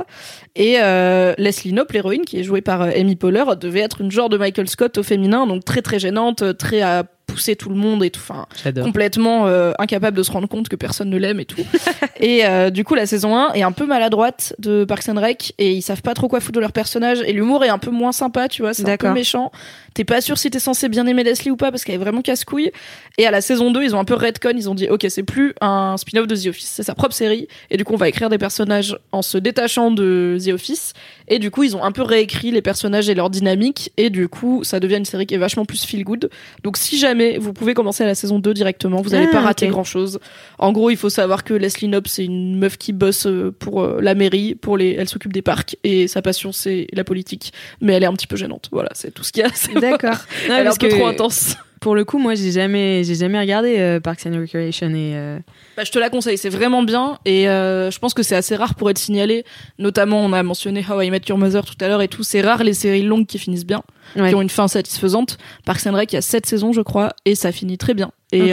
Et 0.56 0.78
euh, 0.80 1.34
Leslie 1.38 1.72
Knope, 1.72 1.92
l'héroïne, 1.92 2.26
qui 2.26 2.40
est 2.40 2.44
jouée 2.44 2.62
par 2.62 2.82
euh, 2.82 2.92
Amy 2.96 3.16
Poehler, 3.16 3.44
devait 3.60 3.82
être 3.82 4.02
une 4.02 4.12
genre 4.12 4.30
de 4.30 4.38
Michael 4.38 4.68
Scott 4.68 4.98
au 4.98 5.04
féminin, 5.04 5.46
donc 5.46 5.64
très 5.64 5.82
très 5.82 6.00
gênante, 6.00 6.58
très 6.58 6.82
à 6.82 7.04
pousser 7.32 7.56
tout 7.56 7.70
le 7.70 7.76
monde 7.76 8.04
et 8.04 8.10
tout. 8.10 8.22
Enfin, 8.22 8.46
complètement 8.82 9.48
euh, 9.48 9.72
incapable 9.80 10.18
de 10.18 10.24
se 10.24 10.32
rendre 10.32 10.48
compte 10.48 10.68
que 10.68 10.76
personne 10.76 11.10
ne 11.10 11.18
l'aime 11.18 11.40
et 11.40 11.46
tout. 11.46 11.62
et 12.20 12.46
euh, 12.46 12.70
du 12.70 12.84
coup, 12.84 12.96
la 12.96 13.06
saison 13.06 13.36
1 13.36 13.54
est 13.54 13.64
un 13.64 13.72
peu 13.72 13.86
maladroite 13.86 14.54
de 14.60 14.84
Parks 14.84 15.08
and 15.10 15.20
Rec 15.20 15.54
et 15.58 15.72
ils 15.72 15.82
savent 15.82 16.02
pas 16.02 16.14
trop 16.14 16.28
quoi 16.28 16.40
foutre 16.40 16.56
de 16.56 16.60
leur 16.60 16.74
personnage 16.74 17.22
et 17.26 17.32
l'humour 17.32 17.64
est 17.64 17.70
un 17.70 17.78
peu 17.78 17.92
moins 17.92 18.12
sympa, 18.12 18.50
tu 18.50 18.62
vois, 18.62 18.74
c'est 18.74 18.88
un 18.88 18.98
peu 18.98 19.12
méchant. 19.12 19.52
T'es 19.94 20.06
pas 20.06 20.22
sûr 20.22 20.38
si 20.38 20.50
t'es 20.50 20.60
censé 20.60 20.88
bien 20.90 21.06
aimer 21.06 21.24
Leslie 21.24 21.52
ou 21.52 21.58
pas 21.58 21.72
parce 21.72 21.84
qu'elle 21.84 21.96
est 21.96 22.04
vraiment 22.04 22.22
casse-couille. 22.22 22.72
Et 23.18 23.28
à 23.28 23.32
la 23.32 23.42
saison 23.42 23.72
2, 23.72 23.84
ils 23.84 23.96
ont 23.96 24.00
un 24.00 24.06
peu 24.06 24.14
redcon, 24.14 24.54
ils 24.56 24.70
ont 24.70 24.76
dit 24.76 24.88
OK, 24.90 25.06
c'est 25.10 25.24
plus 25.24 25.54
un 25.62 25.96
spin-off 25.98 26.28
de 26.28 26.36
The 26.36 26.48
Office, 26.48 26.70
c'est 26.70 26.84
sa 26.84 26.96
propre 26.96 27.14
série 27.14 27.48
et 27.70 27.78
du 27.78 27.84
coup, 27.84 27.94
on 27.94 27.98
va 27.98 28.10
écrire 28.10 28.30
des 28.30 28.38
personnages 28.38 28.98
en 29.12 29.22
se 29.22 29.38
détachant 29.38 29.92
de 29.92 30.38
The 30.44 30.50
Office 30.50 30.94
et 31.28 31.40
du 31.40 31.52
coup, 31.52 31.64
ils 31.64 31.76
ont 31.76 31.84
un 31.84 31.92
peu 31.92 32.02
réécrit 32.02 32.52
les 32.52 32.62
personnages 32.62 33.10
et 33.10 33.16
leur 33.16 33.30
dynamique 33.30 33.92
et 33.98 34.10
du 34.10 34.28
coup, 34.28 34.64
ça 34.64 34.80
devient 34.80 34.98
une 34.98 35.06
série 35.06 35.26
qui 35.26 35.36
est 35.36 35.40
vachement 35.40 35.66
plus 35.66 35.86
feel 35.86 36.04
good. 36.04 36.30
Donc 36.64 36.78
si 36.78 36.98
jamais 36.98 37.21
vous 37.40 37.54
pouvez 37.54 37.74
commencer 37.74 38.04
à 38.04 38.08
la 38.08 38.16
saison 38.16 38.40
2 38.40 38.54
directement, 38.54 39.02
vous 39.02 39.10
n'allez 39.12 39.28
Ah, 39.30 39.34
pas 39.34 39.42
rater 39.42 39.66
ok. 39.68 39.72
grand 39.72 39.84
chose. 39.84 40.20
En 40.60 40.72
gros, 40.72 40.90
il 40.90 40.98
faut 40.98 41.10
savoir 41.10 41.44
que 41.44 41.54
Leslie 41.54 41.88
Knope, 41.88 42.08
c'est 42.08 42.26
une 42.26 42.58
meuf 42.58 42.78
qui 42.78 42.94
bosse 42.94 43.26
euh, 43.28 43.52
pour 43.58 43.82
euh, 43.82 44.00
la 44.02 44.16
mairie, 44.16 44.56
pour 44.56 44.78
les, 44.78 44.96
elle 44.98 45.10
s'occupe 45.10 45.34
des 45.34 45.42
parcs 45.42 45.76
et 45.84 46.08
sa 46.08 46.22
passion 46.22 46.52
c'est 46.52 46.88
la 46.94 47.04
politique. 47.04 47.54
Mais 47.82 47.94
elle 47.94 48.04
est 48.04 48.08
un 48.08 48.14
petit 48.14 48.28
peu 48.28 48.36
gênante. 48.36 48.70
Voilà, 48.72 48.90
c'est 48.94 49.14
tout 49.14 49.24
ce 49.24 49.32
qu'il 49.32 49.44
y 49.44 49.46
a. 49.46 49.50
C'est- 49.54 49.74
D'accord. 49.80 50.16
Elle 50.48 50.66
est 50.66 50.68
un 50.70 50.76
peu 50.76 50.88
que 50.88 50.94
trop 50.96 51.08
intense. 51.08 51.56
Pour 51.82 51.96
le 51.96 52.06
coup, 52.06 52.20
moi, 52.20 52.36
j'ai 52.36 52.52
jamais, 52.52 53.04
j'ai 53.04 53.16
jamais 53.16 53.40
regardé 53.40 53.80
euh, 53.80 54.00
Parks 54.00 54.26
and 54.28 54.40
Recreation 54.40 54.90
et. 54.92 55.14
euh, 55.16 55.40
Bah, 55.76 55.84
je 55.84 55.92
te 55.92 55.98
la 56.00 56.10
conseille, 56.12 56.38
c'est 56.38 56.50
vraiment 56.50 56.84
bien 56.84 57.18
et 57.26 57.50
euh, 57.50 57.90
je 57.92 57.98
pense 58.00 58.14
que 58.14 58.22
c'est 58.24 58.36
assez 58.36 58.56
rare 58.56 58.76
pour 58.76 58.90
être 58.92 59.00
signalé. 59.00 59.44
Notamment, 59.80 60.24
on 60.24 60.32
a 60.32 60.44
mentionné 60.44 60.86
How 60.88 61.02
I 61.02 61.10
Met 61.10 61.22
Your 61.28 61.40
Mother 61.40 61.66
tout 61.66 61.76
à 61.84 61.88
l'heure 61.88 62.04
et 62.04 62.08
tout. 62.08 62.22
C'est 62.24 62.42
rare 62.42 62.64
les 62.64 62.74
séries 62.76 63.02
longues 63.02 63.26
qui 63.26 63.40
finissent 63.40 63.66
bien, 63.66 63.82
Ouais. 64.16 64.30
qui 64.30 64.36
ont 64.36 64.42
une 64.44 64.50
fin 64.50 64.68
satisfaisante. 64.68 65.38
Parks 65.66 65.88
and 65.88 65.94
Rec, 65.96 66.14
il 66.14 66.16
y 66.16 66.20
a 66.20 66.22
sept 66.22 66.46
saisons, 66.46 66.72
je 66.72 66.82
crois, 66.82 67.14
et 67.26 67.34
ça 67.36 67.52
finit 67.52 67.78
très 67.80 67.96
bien. 67.96 68.12
Et 68.32 68.52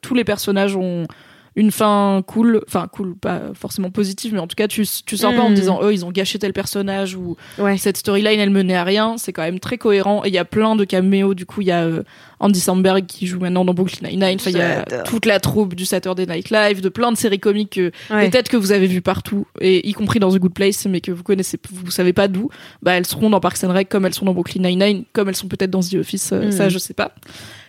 tous 0.00 0.14
les 0.14 0.24
personnages 0.24 0.76
ont 0.76 1.04
une 1.56 1.70
fin 1.70 2.22
cool, 2.26 2.62
enfin 2.68 2.86
cool, 2.92 3.16
pas 3.16 3.40
forcément 3.54 3.90
positive, 3.90 4.34
mais 4.34 4.40
en 4.40 4.46
tout 4.46 4.54
cas, 4.56 4.68
tu, 4.68 4.84
tu 5.06 5.16
sors 5.16 5.34
pas 5.34 5.40
en 5.40 5.46
te 5.46 5.52
Mm. 5.52 5.54
disant, 5.54 5.80
eux, 5.82 5.92
ils 5.92 6.04
ont 6.04 6.10
gâché 6.12 6.38
tel 6.38 6.52
personnage 6.52 7.14
ou 7.16 7.36
Ouais. 7.58 7.78
cette 7.78 7.96
storyline, 7.96 8.38
elle 8.38 8.50
menait 8.50 8.76
à 8.76 8.84
rien. 8.84 9.16
C'est 9.16 9.32
quand 9.32 9.42
même 9.42 9.58
très 9.58 9.78
cohérent. 9.78 10.22
Et 10.24 10.28
il 10.28 10.34
y 10.34 10.38
a 10.38 10.44
plein 10.44 10.76
de 10.76 10.84
caméos. 10.84 11.32
Du 11.34 11.46
coup, 11.46 11.62
il 11.62 11.68
y 11.68 11.70
a 11.72 11.82
euh, 11.84 12.02
Andy 12.40 12.60
Samberg 12.60 13.06
qui 13.06 13.26
joue 13.26 13.40
maintenant 13.40 13.64
dans 13.64 13.72
Brooklyn 13.72 14.08
Nine-Nine. 14.10 14.38
Il 14.46 14.52
y 14.52 14.60
a 14.60 14.82
toute 15.04 15.24
la 15.24 15.40
troupe 15.40 15.74
du 15.74 15.86
Saturday 15.86 16.26
Night 16.26 16.50
Live, 16.50 16.82
de 16.82 16.90
plein 16.90 17.10
de 17.10 17.16
séries 17.16 17.40
comiques 17.40 17.70
que 17.70 17.90
Ouais. 18.12 18.28
peut-être 18.28 18.50
que 18.50 18.58
vous 18.58 18.72
avez 18.72 18.86
vu 18.86 19.00
partout, 19.00 19.46
et 19.60 19.88
y 19.88 19.92
compris 19.94 20.18
dans 20.20 20.30
The 20.30 20.38
Good 20.38 20.52
Place, 20.52 20.84
mais 20.86 21.00
que 21.00 21.10
vous 21.10 21.22
connaissez, 21.22 21.58
vous 21.72 21.90
savez 21.90 22.12
pas 22.12 22.28
d'où. 22.28 22.50
Bah, 22.82 22.92
elles 22.92 23.06
seront 23.06 23.30
dans 23.30 23.40
Parks 23.40 23.64
and 23.64 23.72
Rec 23.72 23.88
comme 23.88 24.04
elles 24.04 24.12
sont 24.14 24.26
dans 24.26 24.34
Brooklyn 24.34 24.60
Nine-Nine, 24.68 25.04
comme 25.14 25.30
elles 25.30 25.36
sont 25.36 25.48
peut-être 25.48 25.70
dans 25.70 25.80
The 25.80 25.94
Office. 25.94 26.30
euh, 26.32 26.48
Mm. 26.48 26.52
Ça, 26.52 26.68
je 26.68 26.76
sais 26.78 26.92
pas. 26.94 27.12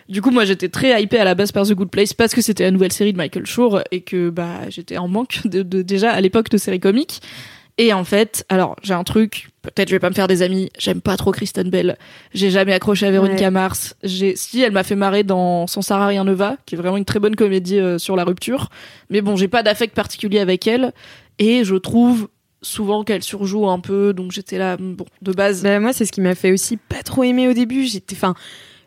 Du 0.08 0.22
coup, 0.22 0.30
moi, 0.30 0.44
j'étais 0.46 0.68
très 0.70 1.02
hypée 1.02 1.18
à 1.18 1.24
la 1.24 1.34
base 1.34 1.52
par 1.52 1.66
The 1.66 1.72
Good 1.74 1.90
Place 1.90 2.14
parce 2.14 2.34
que 2.34 2.40
c'était 2.40 2.64
la 2.64 2.70
nouvelle 2.70 2.92
série 2.92 3.12
de 3.12 3.18
Michael 3.18 3.44
Schur 3.46 3.82
et 3.90 4.00
que 4.00 4.30
bah 4.30 4.68
j'étais 4.70 4.96
en 4.96 5.06
manque 5.08 5.40
de, 5.46 5.62
de- 5.62 5.82
déjà 5.82 6.10
à 6.12 6.20
l'époque 6.20 6.48
de 6.48 6.56
séries 6.56 6.80
comiques. 6.80 7.20
Et 7.80 7.92
en 7.92 8.02
fait, 8.02 8.44
alors 8.48 8.74
j'ai 8.82 8.94
un 8.94 9.04
truc, 9.04 9.50
peut-être 9.62 9.88
je 9.88 9.94
vais 9.94 10.00
pas 10.00 10.10
me 10.10 10.14
faire 10.14 10.26
des 10.26 10.42
amis, 10.42 10.68
j'aime 10.78 11.00
pas 11.00 11.16
trop 11.16 11.30
Kristen 11.30 11.70
Bell. 11.70 11.96
J'ai 12.34 12.50
jamais 12.50 12.72
accroché 12.72 13.06
à 13.06 13.10
Véronica 13.12 13.44
Ouais. 13.44 13.50
Mars. 13.52 13.94
J'ai 14.02 14.34
si 14.34 14.60
elle 14.62 14.72
m'a 14.72 14.82
fait 14.82 14.96
marrer 14.96 15.22
dans 15.22 15.68
Sans 15.68 15.82
Sarah 15.82 16.08
rien 16.08 16.24
ne 16.24 16.32
va, 16.32 16.56
qui 16.66 16.74
est 16.74 16.78
vraiment 16.78 16.96
une 16.96 17.04
très 17.04 17.20
bonne 17.20 17.36
comédie 17.36 17.78
euh, 17.78 17.98
sur 17.98 18.16
la 18.16 18.24
rupture. 18.24 18.70
Mais 19.10 19.20
bon, 19.20 19.36
j'ai 19.36 19.46
pas 19.46 19.62
d'affect 19.62 19.94
particulier 19.94 20.40
avec 20.40 20.66
elle 20.66 20.92
et 21.38 21.62
je 21.62 21.76
trouve 21.76 22.28
souvent 22.62 23.04
qu'elle 23.04 23.22
surjoue 23.22 23.68
un 23.68 23.78
peu, 23.78 24.12
donc 24.12 24.32
j'étais 24.32 24.58
là 24.58 24.76
bon 24.76 25.06
de 25.22 25.30
base. 25.32 25.62
Bah, 25.62 25.78
moi, 25.78 25.92
c'est 25.92 26.04
ce 26.04 26.10
qui 26.10 26.20
m'a 26.20 26.34
fait 26.34 26.50
aussi 26.50 26.78
pas 26.78 27.04
trop 27.04 27.22
aimer 27.22 27.46
au 27.46 27.52
début. 27.52 27.84
J'étais, 27.84 28.16
enfin, 28.16 28.34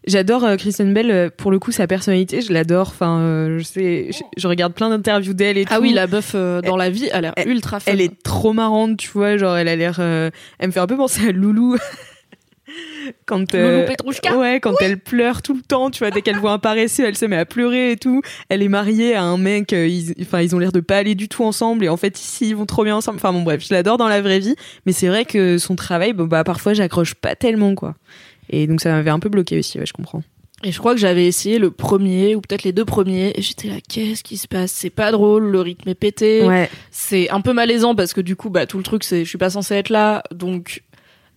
j'adore 0.07 0.43
euh, 0.43 0.55
Kristen 0.55 0.93
Bell 0.93 1.11
euh, 1.11 1.29
pour 1.35 1.51
le 1.51 1.59
coup 1.59 1.71
sa 1.71 1.87
personnalité, 1.87 2.41
je 2.41 2.53
l'adore. 2.53 2.87
Enfin, 2.89 3.19
euh, 3.19 3.59
je 3.59 3.63
sais, 3.63 4.07
je, 4.11 4.19
je 4.37 4.47
regarde 4.47 4.73
plein 4.73 4.89
d'interviews 4.89 5.33
d'elle 5.33 5.57
et 5.57 5.65
ah 5.69 5.77
tout. 5.77 5.83
oui, 5.83 5.93
la 5.93 6.07
meuf 6.07 6.33
dans 6.35 6.77
la 6.77 6.89
vie, 6.89 7.09
elle 7.11 7.25
a 7.25 7.33
l'air 7.35 7.47
ultra 7.47 7.79
fun. 7.79 7.91
Elle 7.91 8.01
est 8.01 8.21
trop 8.23 8.53
marrante, 8.53 8.97
tu 8.97 9.09
vois. 9.09 9.37
Genre, 9.37 9.57
elle 9.57 9.67
a 9.67 9.75
l'air, 9.75 9.99
elle 9.99 10.67
me 10.67 10.71
fait 10.71 10.79
un 10.79 10.87
peu 10.87 10.97
penser 10.97 11.29
à 11.29 11.31
Loulou. 11.31 11.77
quand 13.25 13.53
Loulou 13.53 13.85
Petrouchka. 13.85 14.37
ouais 14.37 14.61
quand 14.61 14.75
elle 14.79 14.97
pleure 14.97 15.41
tout 15.41 15.53
le 15.53 15.61
temps 15.61 15.89
tu 15.89 15.99
vois 15.99 16.11
dès 16.11 16.21
qu'elle 16.21 16.37
voit 16.37 16.53
un 16.53 16.59
paresseux 16.59 17.05
elle 17.05 17.17
se 17.17 17.25
met 17.25 17.35
à 17.35 17.45
pleurer 17.45 17.91
et 17.91 17.97
tout 17.97 18.21
elle 18.47 18.61
est 18.61 18.69
mariée 18.69 19.13
à 19.13 19.23
un 19.23 19.37
mec 19.37 19.73
ils 19.73 20.13
enfin 20.21 20.39
ils 20.39 20.55
ont 20.55 20.59
l'air 20.59 20.71
de 20.71 20.79
pas 20.79 20.97
aller 20.97 21.13
du 21.13 21.27
tout 21.27 21.43
ensemble 21.43 21.83
et 21.83 21.89
en 21.89 21.97
fait 21.97 22.17
ici 22.17 22.49
ils 22.49 22.55
vont 22.55 22.65
trop 22.65 22.85
bien 22.85 22.95
ensemble 22.95 23.17
enfin 23.17 23.33
bon 23.33 23.41
bref 23.41 23.65
je 23.67 23.73
l'adore 23.73 23.97
dans 23.97 24.07
la 24.07 24.21
vraie 24.21 24.39
vie 24.39 24.55
mais 24.85 24.93
c'est 24.93 25.07
vrai 25.07 25.25
que 25.25 25.57
son 25.57 25.75
travail 25.75 26.13
bah 26.13 26.45
parfois 26.45 26.73
j'accroche 26.73 27.13
pas 27.13 27.35
tellement 27.35 27.75
quoi 27.75 27.95
et 28.49 28.67
donc 28.67 28.82
ça 28.82 28.91
m'avait 28.91 29.10
un 29.12 29.19
peu 29.19 29.30
bloqué 29.30 29.60
aussi 29.60 29.80
ouais 29.80 29.86
je 29.86 29.93
comprends. 29.93 30.23
Et 30.63 30.71
je 30.71 30.77
crois 30.77 30.93
que 30.93 30.99
j'avais 30.99 31.25
essayé 31.25 31.58
le 31.58 31.71
premier 31.71 32.36
ou 32.36 32.41
peut-être 32.41 32.62
les 32.63 32.71
deux 32.71 32.86
premiers 32.86 33.34
et 33.36 33.41
j'étais 33.41 33.67
là 33.67 33.75
qu'est-ce 33.88 34.23
qui 34.23 34.38
se 34.38 34.47
passe? 34.47 34.71
C'est 34.71 34.91
pas 34.91 35.12
drôle, 35.12 35.45
le 35.47 35.60
rythme 35.60 35.89
est 35.89 35.95
pété. 35.95 36.43
ouais. 36.45 36.69
C'est 36.91 37.30
un 37.32 37.41
peu 37.41 37.51
malaisant 37.54 37.95
parce 37.95 38.13
que 38.13 38.21
du 38.21 38.36
coup 38.36 38.49
bah 38.51 38.65
tout 38.67 38.77
le 38.77 38.84
truc 38.84 39.04
c'est 39.04 39.23
je 39.23 39.30
suis 39.30 39.39
pas 39.39 39.49
censée 39.49 39.73
être 39.75 39.89
là 39.89 40.21
donc 40.34 40.84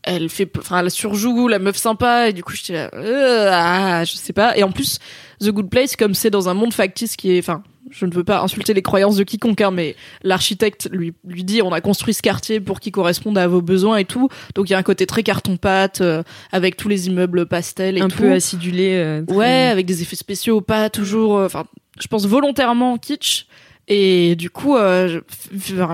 elle 0.02 0.28
fait 0.28 0.50
enfin 0.58 0.80
elle 0.80 0.90
surjoue 0.90 1.48
la 1.48 1.58
meuf 1.58 1.76
sympa 1.76 2.28
et 2.28 2.32
du 2.34 2.44
coup 2.44 2.52
j'étais 2.54 2.74
là 2.74 2.90
euh, 2.92 3.48
ah, 3.50 4.04
je 4.04 4.12
sais 4.12 4.34
pas. 4.34 4.56
Et 4.58 4.62
en 4.62 4.70
plus 4.70 4.98
The 5.40 5.48
Good 5.48 5.70
Place 5.70 5.96
comme 5.96 6.12
c'est 6.14 6.30
dans 6.30 6.50
un 6.50 6.54
monde 6.54 6.74
factice 6.74 7.16
qui 7.16 7.34
est 7.34 7.38
enfin 7.38 7.62
je 7.90 8.06
ne 8.06 8.12
veux 8.14 8.24
pas 8.24 8.40
insulter 8.42 8.72
les 8.74 8.82
croyances 8.82 9.16
de 9.16 9.24
quiconque 9.24 9.60
hein, 9.60 9.70
mais 9.70 9.94
l'architecte 10.22 10.88
lui 10.90 11.12
lui 11.26 11.44
dit 11.44 11.60
on 11.62 11.72
a 11.72 11.80
construit 11.80 12.14
ce 12.14 12.22
quartier 12.22 12.60
pour 12.60 12.80
qu'il 12.80 12.92
corresponde 12.92 13.36
à 13.38 13.46
vos 13.46 13.60
besoins 13.62 13.96
et 13.98 14.04
tout 14.04 14.28
donc 14.54 14.68
il 14.68 14.72
y 14.72 14.74
a 14.74 14.78
un 14.78 14.82
côté 14.82 15.06
très 15.06 15.22
carton 15.22 15.56
pâte 15.56 16.00
euh, 16.00 16.22
avec 16.52 16.76
tous 16.76 16.88
les 16.88 17.06
immeubles 17.08 17.46
pastels 17.46 17.98
et 17.98 18.00
un 18.00 18.08
tout 18.08 18.18
peu 18.18 18.32
acidulé 18.32 18.94
euh, 18.96 19.22
très- 19.24 19.36
Ouais, 19.36 19.68
avec 19.70 19.86
des 19.86 20.02
effets 20.02 20.16
spéciaux, 20.16 20.60
pas 20.60 20.88
toujours. 20.90 21.36
euh, 21.38 21.46
Enfin, 21.46 21.64
je 22.00 22.06
pense 22.06 22.26
volontairement 22.26 22.96
kitsch. 22.98 23.46
Et 23.86 24.34
du 24.36 24.48
coup, 24.48 24.76
euh, 24.76 25.20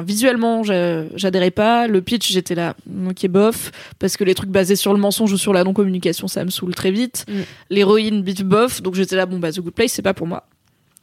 visuellement, 0.03 0.63
j'adhérais 0.63 1.51
pas. 1.51 1.87
Le 1.89 2.01
pitch, 2.01 2.31
j'étais 2.31 2.55
là, 2.55 2.77
ok, 3.09 3.27
bof, 3.29 3.73
parce 3.99 4.17
que 4.17 4.25
les 4.25 4.35
trucs 4.35 4.51
basés 4.51 4.77
sur 4.77 4.93
le 4.93 4.99
mensonge 5.01 5.33
ou 5.33 5.39
sur 5.39 5.53
la 5.53 5.65
non-communication, 5.65 6.29
ça 6.29 6.45
me 6.45 6.51
saoule 6.51 6.75
très 6.75 6.91
vite. 6.91 7.25
Mm. 7.29 7.33
L'héroïne, 7.71 8.23
bif, 8.23 8.45
bof, 8.45 8.83
donc 8.83 8.95
j'étais 8.95 9.17
là, 9.17 9.27
bon, 9.27 9.39
bah, 9.39 9.53
The 9.53 9.61
Good 9.61 9.75
Place, 9.75 9.93
c'est 9.93 10.03
pas 10.03 10.15
pour 10.15 10.27
moi. 10.27 10.47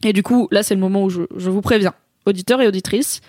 Et 0.04 0.14
du 0.14 0.24
coup, 0.24 0.48
là, 0.52 0.64
c'est 0.64 0.76
le 0.76 0.80
moment 0.82 1.04
où 1.04 1.10
je, 1.10 1.22
je 1.36 1.50
vous 1.50 1.62
préviens, 1.62 1.94
auditeurs 2.26 2.62
et 2.62 2.68
auditrices, 2.68 3.22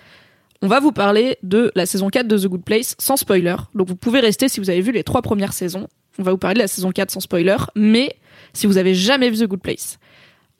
on 0.61 0.67
va 0.67 0.79
vous 0.79 0.91
parler 0.91 1.37
de 1.41 1.71
la 1.75 1.85
saison 1.85 2.09
4 2.09 2.27
de 2.27 2.37
The 2.37 2.47
Good 2.47 2.63
Place 2.63 2.95
sans 2.99 3.15
spoiler. 3.17 3.55
Donc 3.75 3.87
vous 3.87 3.95
pouvez 3.95 4.19
rester 4.19 4.49
si 4.49 4.59
vous 4.59 4.69
avez 4.69 4.81
vu 4.81 4.91
les 4.91 5.03
trois 5.03 5.21
premières 5.21 5.53
saisons. 5.53 5.87
On 6.19 6.23
va 6.23 6.31
vous 6.31 6.37
parler 6.37 6.55
de 6.55 6.59
la 6.59 6.67
saison 6.67 6.91
4 6.91 7.11
sans 7.11 7.21
spoiler. 7.21 7.55
Mais 7.75 8.15
si 8.53 8.67
vous 8.67 8.77
avez 8.77 8.93
jamais 8.93 9.29
vu 9.29 9.37
The 9.37 9.47
Good 9.47 9.61
Place, 9.61 9.99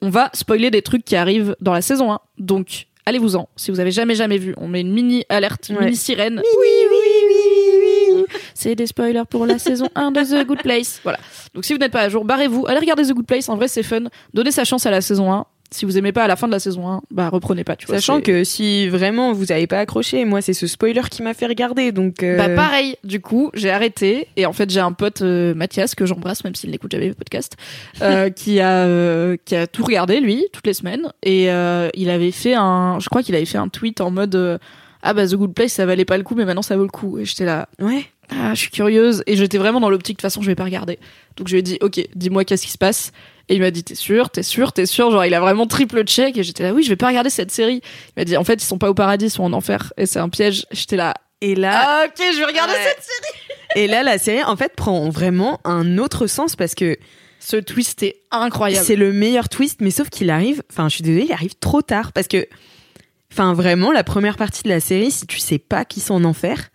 on 0.00 0.08
va 0.08 0.30
spoiler 0.32 0.70
des 0.70 0.80
trucs 0.82 1.04
qui 1.04 1.16
arrivent 1.16 1.54
dans 1.60 1.74
la 1.74 1.82
saison 1.82 2.12
1. 2.12 2.20
Donc 2.38 2.86
allez-vous-en. 3.04 3.48
Si 3.56 3.70
vous 3.70 3.78
avez 3.78 3.90
jamais 3.90 4.14
jamais 4.14 4.38
vu, 4.38 4.54
on 4.56 4.68
met 4.68 4.80
une 4.80 4.92
mini 4.92 5.24
alerte, 5.28 5.68
une 5.68 5.76
Ouais. 5.76 5.84
mini 5.84 5.96
sirène. 5.96 6.40
Oui, 6.42 6.68
oui, 6.90 6.96
oui, 7.28 7.28
oui, 7.28 8.14
oui. 8.16 8.24
C'est 8.54 8.74
des 8.74 8.86
spoilers 8.86 9.24
pour 9.28 9.44
la 9.44 9.58
saison 9.58 9.88
1 9.94 10.12
de 10.12 10.20
The 10.42 10.46
Good 10.46 10.62
Place. 10.62 11.00
Voilà. 11.04 11.18
Donc 11.54 11.66
si 11.66 11.74
vous 11.74 11.78
n'êtes 11.78 11.92
pas 11.92 12.00
à 12.02 12.08
jour, 12.08 12.24
barrez-vous, 12.24 12.66
allez 12.66 12.78
regarder 12.80 13.04
The 13.04 13.12
Good 13.12 13.26
Place. 13.26 13.50
En 13.50 13.56
vrai, 13.56 13.68
c'est 13.68 13.82
fun. 13.82 14.04
Donnez 14.32 14.50
sa 14.50 14.64
chance 14.64 14.86
à 14.86 14.90
la 14.90 15.02
saison 15.02 15.30
1. 15.30 15.44
Si 15.72 15.84
vous 15.84 15.96
aimez 15.96 16.12
pas 16.12 16.24
à 16.24 16.26
la 16.26 16.36
fin 16.36 16.46
de 16.48 16.52
la 16.52 16.58
saison 16.58 16.88
1, 16.88 17.02
bah 17.10 17.28
reprenez 17.28 17.62
pas. 17.64 17.76
Tu 17.76 17.86
vois, 17.86 17.96
sachant 17.96 18.20
que 18.20 18.42
si 18.44 18.88
vraiment 18.88 19.32
vous 19.32 19.52
avez 19.52 19.66
pas 19.66 19.78
accroché 19.78 20.24
moi 20.24 20.40
c'est 20.42 20.52
ce 20.52 20.66
spoiler 20.66 21.02
qui 21.10 21.22
m'a 21.22 21.32
fait 21.32 21.46
regarder 21.46 21.92
donc 21.92 22.22
euh, 22.22 22.36
Bah 22.36 22.48
pareil, 22.48 22.96
du 23.04 23.20
coup, 23.20 23.50
j'ai 23.54 23.70
arrêté 23.70 24.26
et 24.36 24.46
en 24.46 24.52
fait 24.52 24.68
j'ai 24.70 24.80
un 24.80 24.92
pote 24.92 25.22
euh, 25.22 25.54
Mathias 25.54 25.94
que 25.94 26.06
j'embrasse 26.06 26.42
même 26.44 26.54
s'il 26.54 26.70
n'écoute 26.70 26.90
jamais 26.90 27.08
le 27.08 27.14
podcast, 27.14 27.56
euh, 28.02 28.30
qui 28.34 28.58
a 28.60 28.84
euh, 28.84 29.36
qui 29.44 29.54
a 29.54 29.66
tout 29.66 29.84
regardé 29.84 30.20
lui 30.20 30.46
toutes 30.52 30.66
les 30.66 30.74
semaines 30.74 31.12
et 31.22 31.50
euh, 31.50 31.88
il 31.94 32.10
avait 32.10 32.32
fait 32.32 32.54
un, 32.54 32.98
je 33.00 33.08
crois 33.08 33.22
qu'il 33.22 33.34
avait 33.36 33.44
fait 33.44 33.58
un 33.58 33.68
tweet 33.68 34.00
en 34.00 34.10
mode 34.10 34.34
euh, 34.34 34.58
ah 35.02 35.14
bah 35.14 35.26
The 35.26 35.34
Good 35.34 35.54
Place 35.54 35.72
ça 35.72 35.86
valait 35.86 36.04
pas 36.04 36.16
le 36.18 36.22
coup 36.24 36.34
mais 36.34 36.44
maintenant 36.44 36.62
ça 36.62 36.76
vaut 36.76 36.82
le 36.84 36.88
coup. 36.90 37.18
Et 37.18 37.24
j'étais 37.24 37.44
là 37.44 37.68
Ouais. 37.80 38.04
ah, 38.30 38.54
je 38.54 38.60
suis 38.60 38.70
curieuse. 38.70 39.22
Et 39.26 39.36
j'étais 39.36 39.58
vraiment 39.58 39.80
dans 39.80 39.90
l'optique 39.90 40.16
de 40.16 40.20
toute 40.20 40.22
façon 40.30 40.42
je 40.42 40.46
vais 40.46 40.54
pas 40.54 40.64
regarder. 40.64 40.98
Donc 41.36 41.48
je 41.48 41.52
lui 41.54 41.60
ai 41.60 41.62
dit 41.62 41.78
ok 41.80 42.00
dis-moi 42.14 42.44
qu'est-ce 42.44 42.64
qui 42.66 42.72
se 42.72 42.78
passe. 42.78 43.12
Et 43.48 43.54
il 43.56 43.60
m'a 43.60 43.70
dit 43.70 43.82
t'es 43.84 43.94
sûr 43.94 44.30
t'es 44.30 44.42
sûr 44.42 44.72
t'es 44.72 44.86
sûr? 44.86 45.10
Genre 45.10 45.24
il 45.24 45.34
a 45.34 45.40
vraiment 45.40 45.66
triple 45.66 46.04
check 46.04 46.36
et 46.36 46.42
j'étais 46.42 46.62
là 46.62 46.72
oui 46.74 46.82
je 46.82 46.88
vais 46.90 46.96
pas 46.96 47.08
regarder 47.08 47.30
cette 47.30 47.50
série. 47.50 47.80
Il 48.16 48.20
m'a 48.20 48.24
dit 48.24 48.36
en 48.36 48.44
fait 48.44 48.62
ils 48.62 48.66
sont 48.66 48.78
pas 48.78 48.90
au 48.90 48.94
paradis 48.94 49.26
ils 49.26 49.30
sont 49.30 49.44
en 49.44 49.52
enfer. 49.52 49.92
Et 49.96 50.06
c'est 50.06 50.18
un 50.20 50.28
piège. 50.28 50.66
J'étais 50.72 50.96
là 50.96 51.14
Et 51.40 51.54
là, 51.54 51.72
ah, 51.84 52.04
ok 52.06 52.22
je 52.32 52.38
vais 52.38 52.44
regarder 52.44 52.72
Ouais. 52.74 52.78
cette 52.96 53.04
série. 53.04 53.46
Et 53.76 53.86
là, 53.86 54.02
la 54.02 54.18
série, 54.18 54.42
en 54.42 54.56
fait, 54.56 54.74
prend 54.74 55.08
vraiment 55.10 55.60
un 55.64 55.96
autre 55.98 56.26
sens 56.26 56.56
parce 56.56 56.74
que 56.74 56.96
ce 57.38 57.56
twist 57.56 58.02
est 58.02 58.16
incroyable. 58.32 58.84
c'est 58.84 58.96
le 58.96 59.12
meilleur 59.12 59.48
twist, 59.48 59.80
mais 59.80 59.92
sauf 59.92 60.10
qu'il 60.10 60.28
arrive, 60.28 60.64
enfin, 60.72 60.88
je 60.88 60.96
suis 60.96 61.04
désolée, 61.04 61.26
il 61.26 61.32
arrive 61.32 61.54
trop 61.60 61.80
tard 61.80 62.10
parce 62.12 62.26
que, 62.26 62.46
enfin, 63.32 63.54
vraiment, 63.54 63.92
la 63.92 64.04
première 64.04 64.36
partie 64.36 64.62
de 64.62 64.68
la 64.68 64.80
série, 64.80 65.10
si 65.10 65.26
tu 65.26 65.38
sais 65.38 65.58
pas 65.58 65.84
qu'ils 65.84 66.02
sont 66.02 66.14
en 66.14 66.24
enfer, 66.24 66.70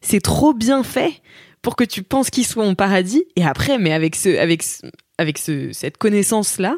c'est 0.00 0.20
trop 0.20 0.52
bien 0.54 0.82
fait 0.82 1.20
pour 1.62 1.76
que 1.76 1.84
tu 1.84 2.02
penses 2.02 2.30
qu'ils 2.30 2.46
soient 2.46 2.66
en 2.66 2.74
paradis. 2.74 3.24
Et 3.36 3.44
après, 3.44 3.78
mais 3.78 3.92
avec 3.92 4.16
ce, 4.16 4.36
avec, 4.38 4.62
ce- 4.62 4.86
avec 5.18 5.38
ce, 5.38 5.72
cette 5.72 5.96
connaissance-là, 5.96 6.76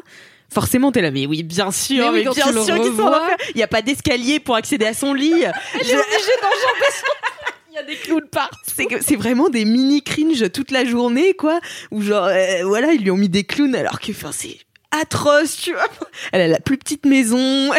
forcément, 0.53 0.91
t'es 0.93 1.01
là, 1.01 1.11
mais 1.11 1.25
oui, 1.25 1.43
bien 1.43 1.71
sûr, 1.71 2.05
Mais 2.05 2.09
oui, 2.09 2.17
mais 2.19 2.23
quand 2.25 2.33
bien 2.35 2.63
sûr 2.65 2.75
qu'ils 2.75 2.95
sont 2.95 3.01
en 3.01 3.07
enfer. 3.25 3.37
Il 3.53 3.59
y 3.59 3.63
a 3.63 3.67
pas 3.67 3.81
d'escalier 3.81 4.39
pour 4.39 4.55
accéder 4.55 4.85
à 4.85 4.93
son 4.93 5.13
lit. 5.13 5.33
Je- 5.81 5.87
il 7.69 7.75
y 7.75 7.77
a 7.79 7.83
des 7.83 7.95
clowns 7.95 8.27
partout 8.31 8.57
c'est 8.75 8.85
que 8.87 9.03
c'est 9.03 9.15
vraiment 9.15 9.49
des 9.49 9.63
mini 9.63 10.01
cringe 10.01 10.51
toute 10.51 10.71
la 10.71 10.83
journée 10.83 11.35
quoi 11.35 11.59
ou 11.91 12.01
genre 12.01 12.25
euh, 12.25 12.63
voilà 12.65 12.91
ils 12.93 13.03
lui 13.03 13.11
ont 13.11 13.17
mis 13.17 13.29
des 13.29 13.43
clowns 13.43 13.75
alors 13.75 13.99
que 13.99 14.11
enfin 14.13 14.31
c'est 14.31 14.57
atroce 14.89 15.57
tu 15.57 15.73
vois 15.73 15.85
elle 16.31 16.41
a 16.41 16.47
la 16.47 16.59
plus 16.59 16.79
petite 16.79 17.05
maison 17.05 17.37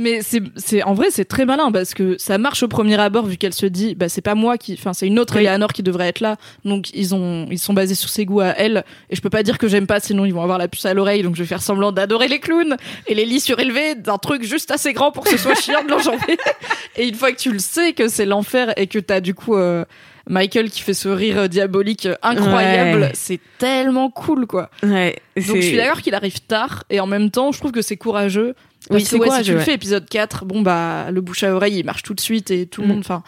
Mais 0.00 0.22
c'est, 0.22 0.40
c'est, 0.54 0.84
en 0.84 0.94
vrai, 0.94 1.08
c'est 1.10 1.24
très 1.24 1.44
malin 1.44 1.72
parce 1.72 1.92
que 1.92 2.16
ça 2.18 2.38
marche 2.38 2.62
au 2.62 2.68
premier 2.68 2.94
abord 3.00 3.26
vu 3.26 3.36
qu'elle 3.36 3.52
se 3.52 3.66
dit, 3.66 3.96
bah, 3.96 4.08
c'est 4.08 4.22
pas 4.22 4.36
moi 4.36 4.56
qui, 4.56 4.74
enfin, 4.74 4.92
c'est 4.92 5.08
une 5.08 5.18
autre. 5.18 5.36
Eleanor 5.36 5.72
qui 5.72 5.82
devrait 5.82 6.06
être 6.06 6.20
là. 6.20 6.36
Donc, 6.64 6.94
ils 6.94 7.16
ont, 7.16 7.48
ils 7.50 7.58
sont 7.58 7.74
basés 7.74 7.96
sur 7.96 8.08
ses 8.08 8.24
goûts 8.24 8.38
à 8.38 8.50
elle. 8.50 8.84
Et 9.10 9.16
je 9.16 9.20
peux 9.20 9.28
pas 9.28 9.42
dire 9.42 9.58
que 9.58 9.66
j'aime 9.66 9.88
pas, 9.88 9.98
sinon 9.98 10.24
ils 10.24 10.32
vont 10.32 10.42
avoir 10.42 10.56
la 10.56 10.68
puce 10.68 10.86
à 10.86 10.94
l'oreille. 10.94 11.24
Donc, 11.24 11.34
je 11.34 11.42
vais 11.42 11.48
faire 11.48 11.62
semblant 11.62 11.90
d'adorer 11.90 12.28
les 12.28 12.38
clowns 12.38 12.76
et 13.08 13.14
les 13.14 13.24
lits 13.24 13.40
surélevés 13.40 13.96
d'un 13.96 14.18
truc 14.18 14.44
juste 14.44 14.70
assez 14.70 14.92
grand 14.92 15.10
pour 15.10 15.24
que 15.24 15.30
ce 15.30 15.36
soit 15.36 15.60
chiant 15.60 15.82
de 15.82 15.90
l'enjamber. 15.90 16.38
Et 16.96 17.08
une 17.08 17.14
fois 17.16 17.32
que 17.32 17.38
tu 17.38 17.50
le 17.50 17.58
sais 17.58 17.92
que 17.92 18.06
c'est 18.06 18.26
l'enfer 18.26 18.72
et 18.76 18.86
que 18.86 19.00
t'as 19.00 19.20
du 19.20 19.34
coup, 19.34 19.56
euh, 19.56 19.84
Michael 20.28 20.70
qui 20.70 20.80
fait 20.82 20.94
ce 20.94 21.08
rire 21.08 21.48
diabolique 21.48 22.08
incroyable, 22.22 23.00
Ouais. 23.02 23.10
c'est 23.14 23.40
tellement 23.58 24.10
cool, 24.10 24.46
quoi. 24.46 24.70
ouais 24.82 25.16
Donc 25.36 25.56
je 25.56 25.60
suis 25.62 25.76
d'accord 25.76 26.00
qu'il 26.02 26.14
arrive 26.14 26.40
tard 26.40 26.84
et 26.90 27.00
en 27.00 27.06
même 27.06 27.30
temps 27.30 27.52
je 27.52 27.58
trouve 27.58 27.72
que 27.72 27.82
c'est 27.82 27.96
courageux. 27.96 28.54
Oui, 28.90 28.98
Parce 28.98 29.02
que 29.04 29.08
c'est 29.10 29.16
ouais, 29.18 29.30
si 29.38 29.42
tu 29.42 29.52
le 29.54 29.60
fais 29.60 29.74
épisode 29.74 30.08
4, 30.08 30.44
bon 30.44 30.62
bah 30.62 31.10
le 31.10 31.20
bouche 31.20 31.42
à 31.42 31.52
oreille 31.54 31.78
il 31.78 31.84
marche 31.84 32.02
tout 32.02 32.14
de 32.14 32.20
suite 32.20 32.50
et 32.50 32.66
tout 32.66 32.80
le 32.82 32.86
Mm. 32.86 32.90
monde 32.90 32.98
enfin 33.00 33.22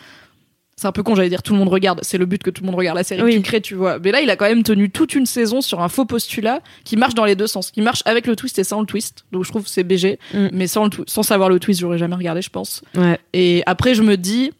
c'est 0.76 0.86
un 0.86 0.92
peu 0.92 1.02
con, 1.02 1.14
j'allais 1.14 1.28
dire 1.28 1.42
tout 1.42 1.52
le 1.52 1.58
monde 1.58 1.68
regarde, 1.68 2.00
c'est 2.02 2.16
le 2.16 2.24
but 2.24 2.42
que 2.42 2.48
tout 2.48 2.62
le 2.62 2.66
monde 2.68 2.76
regarde 2.76 2.96
la 2.96 3.04
série 3.04 3.20
Oui. 3.22 3.32
que 3.32 3.36
tu 3.36 3.42
crées, 3.42 3.60
tu 3.60 3.74
vois. 3.74 3.98
Mais 3.98 4.12
là, 4.12 4.22
il 4.22 4.30
a 4.30 4.36
quand 4.36 4.46
même 4.46 4.62
tenu 4.62 4.88
toute 4.88 5.14
une 5.14 5.26
saison 5.26 5.60
sur 5.60 5.82
un 5.82 5.90
faux 5.90 6.06
postulat 6.06 6.60
qui 6.84 6.96
marche 6.96 7.12
dans 7.12 7.26
les 7.26 7.34
deux 7.36 7.46
sens, 7.48 7.70
qui 7.70 7.82
marche 7.82 8.00
avec 8.06 8.26
le 8.26 8.34
twist 8.34 8.58
et 8.58 8.64
sans 8.64 8.80
le 8.80 8.86
twist. 8.86 9.26
Donc 9.30 9.44
je 9.44 9.50
trouve 9.50 9.64
que 9.64 9.68
c'est 9.68 9.84
BG, 9.84 10.18
Mm. 10.32 10.46
mais 10.54 10.66
sans, 10.66 10.84
le 10.86 10.90
sans 11.06 11.22
savoir 11.22 11.50
le 11.50 11.58
twist, 11.60 11.80
j'aurais 11.80 11.98
jamais 11.98 12.14
regardé, 12.14 12.40
je 12.40 12.48
pense. 12.48 12.80
ouais 12.96 13.18
Et 13.34 13.62
après, 13.66 13.94
je 13.94 14.00
me 14.02 14.16
dis, 14.16 14.52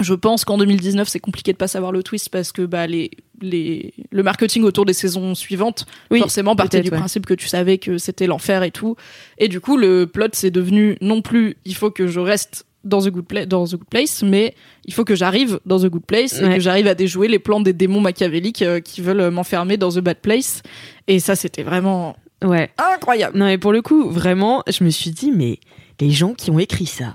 je 0.00 0.14
pense 0.14 0.44
qu'en 0.44 0.58
2019, 0.58 1.08
c'est 1.08 1.20
compliqué 1.20 1.52
de 1.52 1.56
pas 1.56 1.68
savoir 1.68 1.92
le 1.92 2.02
twist 2.02 2.28
parce 2.30 2.52
que 2.52 2.62
bah, 2.62 2.86
les, 2.86 3.10
les, 3.40 3.92
le 4.10 4.22
marketing 4.22 4.62
autour 4.64 4.84
des 4.84 4.92
saisons 4.92 5.34
suivantes, 5.34 5.86
Oui, 6.10 6.20
forcément, 6.20 6.54
partait 6.56 6.80
du 6.82 6.90
ouais. 6.90 6.96
principe 6.98 7.26
que 7.26 7.34
tu 7.34 7.48
savais 7.48 7.78
que 7.78 7.98
c'était 7.98 8.26
l'enfer 8.26 8.62
et 8.62 8.70
tout. 8.70 8.96
Et 9.38 9.48
du 9.48 9.60
coup, 9.60 9.76
le 9.76 10.06
plot, 10.06 10.28
c'est 10.32 10.50
devenu 10.50 10.96
non 11.00 11.22
plus, 11.22 11.56
il 11.64 11.74
faut 11.74 11.90
que 11.90 12.06
je 12.06 12.20
reste 12.20 12.64
dans 12.84 13.02
The 13.02 13.08
Good, 13.10 13.26
Pla- 13.26 13.46
dans 13.46 13.66
The 13.66 13.72
Good 13.72 13.88
Place, 13.90 14.22
mais 14.22 14.54
il 14.84 14.94
faut 14.94 15.04
que 15.04 15.14
j'arrive 15.16 15.58
dans 15.66 15.80
The 15.80 15.86
Good 15.86 16.04
Place 16.06 16.40
et 16.40 16.54
que 16.54 16.60
j'arrive 16.60 16.86
à 16.86 16.94
déjouer 16.94 17.26
les 17.28 17.40
plans 17.40 17.60
des 17.60 17.72
démons 17.72 18.00
machiavéliques 18.00 18.62
euh, 18.62 18.80
qui 18.80 19.00
veulent 19.02 19.30
m'enfermer 19.30 19.76
dans 19.76 19.90
The 19.90 19.98
Bad 19.98 20.18
Place. 20.18 20.62
Et 21.08 21.18
ça, 21.18 21.34
c'était 21.34 21.64
vraiment 21.64 22.16
ouais 22.44 22.70
incroyable. 22.78 23.36
non 23.36 23.46
mais 23.46 23.58
pour 23.58 23.72
le 23.72 23.82
coup 23.82 24.08
vraiment 24.10 24.62
je 24.68 24.84
me 24.84 24.90
suis 24.90 25.10
dit 25.10 25.32
mais 25.32 25.58
les 26.00 26.12
gens 26.12 26.34
qui 26.34 26.52
ont 26.52 26.60
écrit 26.60 26.86
ça 26.86 27.14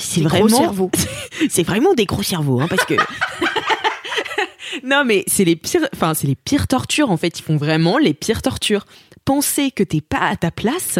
c'est 0.00 0.20
Des 0.20 0.26
gros 0.26 0.38
vraiment 0.38 0.56
cerveaux. 0.58 0.90
c'est 1.50 1.62
vraiment 1.62 1.94
des 1.94 2.06
gros 2.06 2.22
cerveaux 2.22 2.60
hein, 2.60 2.66
parce 2.68 2.84
que 2.84 2.94
non 4.84 5.04
mais 5.04 5.24
c'est 5.26 5.44
les 5.44 5.56
pires 5.56 5.88
enfin 5.94 6.14
c'est 6.14 6.26
les 6.26 6.36
pires 6.36 6.66
tortures 6.68 7.10
en 7.10 7.16
fait 7.16 7.38
ils 7.38 7.42
font 7.42 7.56
vraiment 7.56 7.98
les 7.98 8.14
pires 8.14 8.42
tortures 8.42 8.84
penser 9.24 9.70
que 9.70 9.82
t'es 9.82 10.00
pas 10.00 10.20
à 10.30 10.36
ta 10.36 10.50
place 10.50 10.98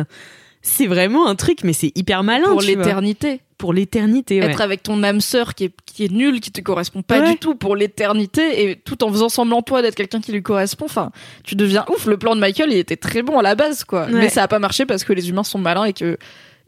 c'est 0.62 0.86
vraiment 0.86 1.26
un 1.28 1.36
truc 1.36 1.60
mais 1.64 1.72
c'est 1.72 1.92
hyper 1.96 2.22
malin 2.22 2.48
Pour 2.50 2.60
l'éternité. 2.60 3.40
pour 3.56 3.72
l'éternité 3.72 4.40
ouais. 4.40 4.50
être 4.50 4.60
avec 4.60 4.82
ton 4.82 5.02
âme 5.02 5.20
sœur 5.20 5.54
qui 5.54 5.64
est, 5.64 5.72
qui 5.86 6.04
est 6.04 6.12
nulle, 6.12 6.40
qui 6.40 6.50
te 6.52 6.60
correspond 6.60 7.00
pas 7.02 7.20
Ouais. 7.20 7.30
du 7.32 7.36
tout 7.38 7.54
pour 7.54 7.76
l'éternité, 7.76 8.70
et 8.70 8.76
tout 8.76 9.02
en 9.04 9.10
faisant 9.10 9.28
semblant 9.30 9.62
toi 9.62 9.80
d'être 9.82 9.94
quelqu'un 9.94 10.20
qui 10.20 10.32
lui 10.32 10.42
correspond. 10.42 10.84
Enfin, 10.86 11.10
tu 11.44 11.54
deviens 11.56 11.84
ouf. 11.90 12.06
Le 12.06 12.16
plan 12.18 12.34
de 12.34 12.40
Michael, 12.40 12.72
il 12.72 12.78
était 12.78 12.96
très 12.96 13.22
bon 13.22 13.38
à 13.38 13.42
la 13.42 13.54
base, 13.54 13.84
quoi. 13.84 14.04
Ouais. 14.06 14.12
Mais 14.12 14.28
ça 14.30 14.42
a 14.42 14.48
pas 14.48 14.58
marché 14.58 14.84
parce 14.86 15.02
que 15.04 15.12
les 15.14 15.28
humains 15.30 15.44
sont 15.44 15.58
malins 15.58 15.84
et 15.84 15.92
que 15.94 16.16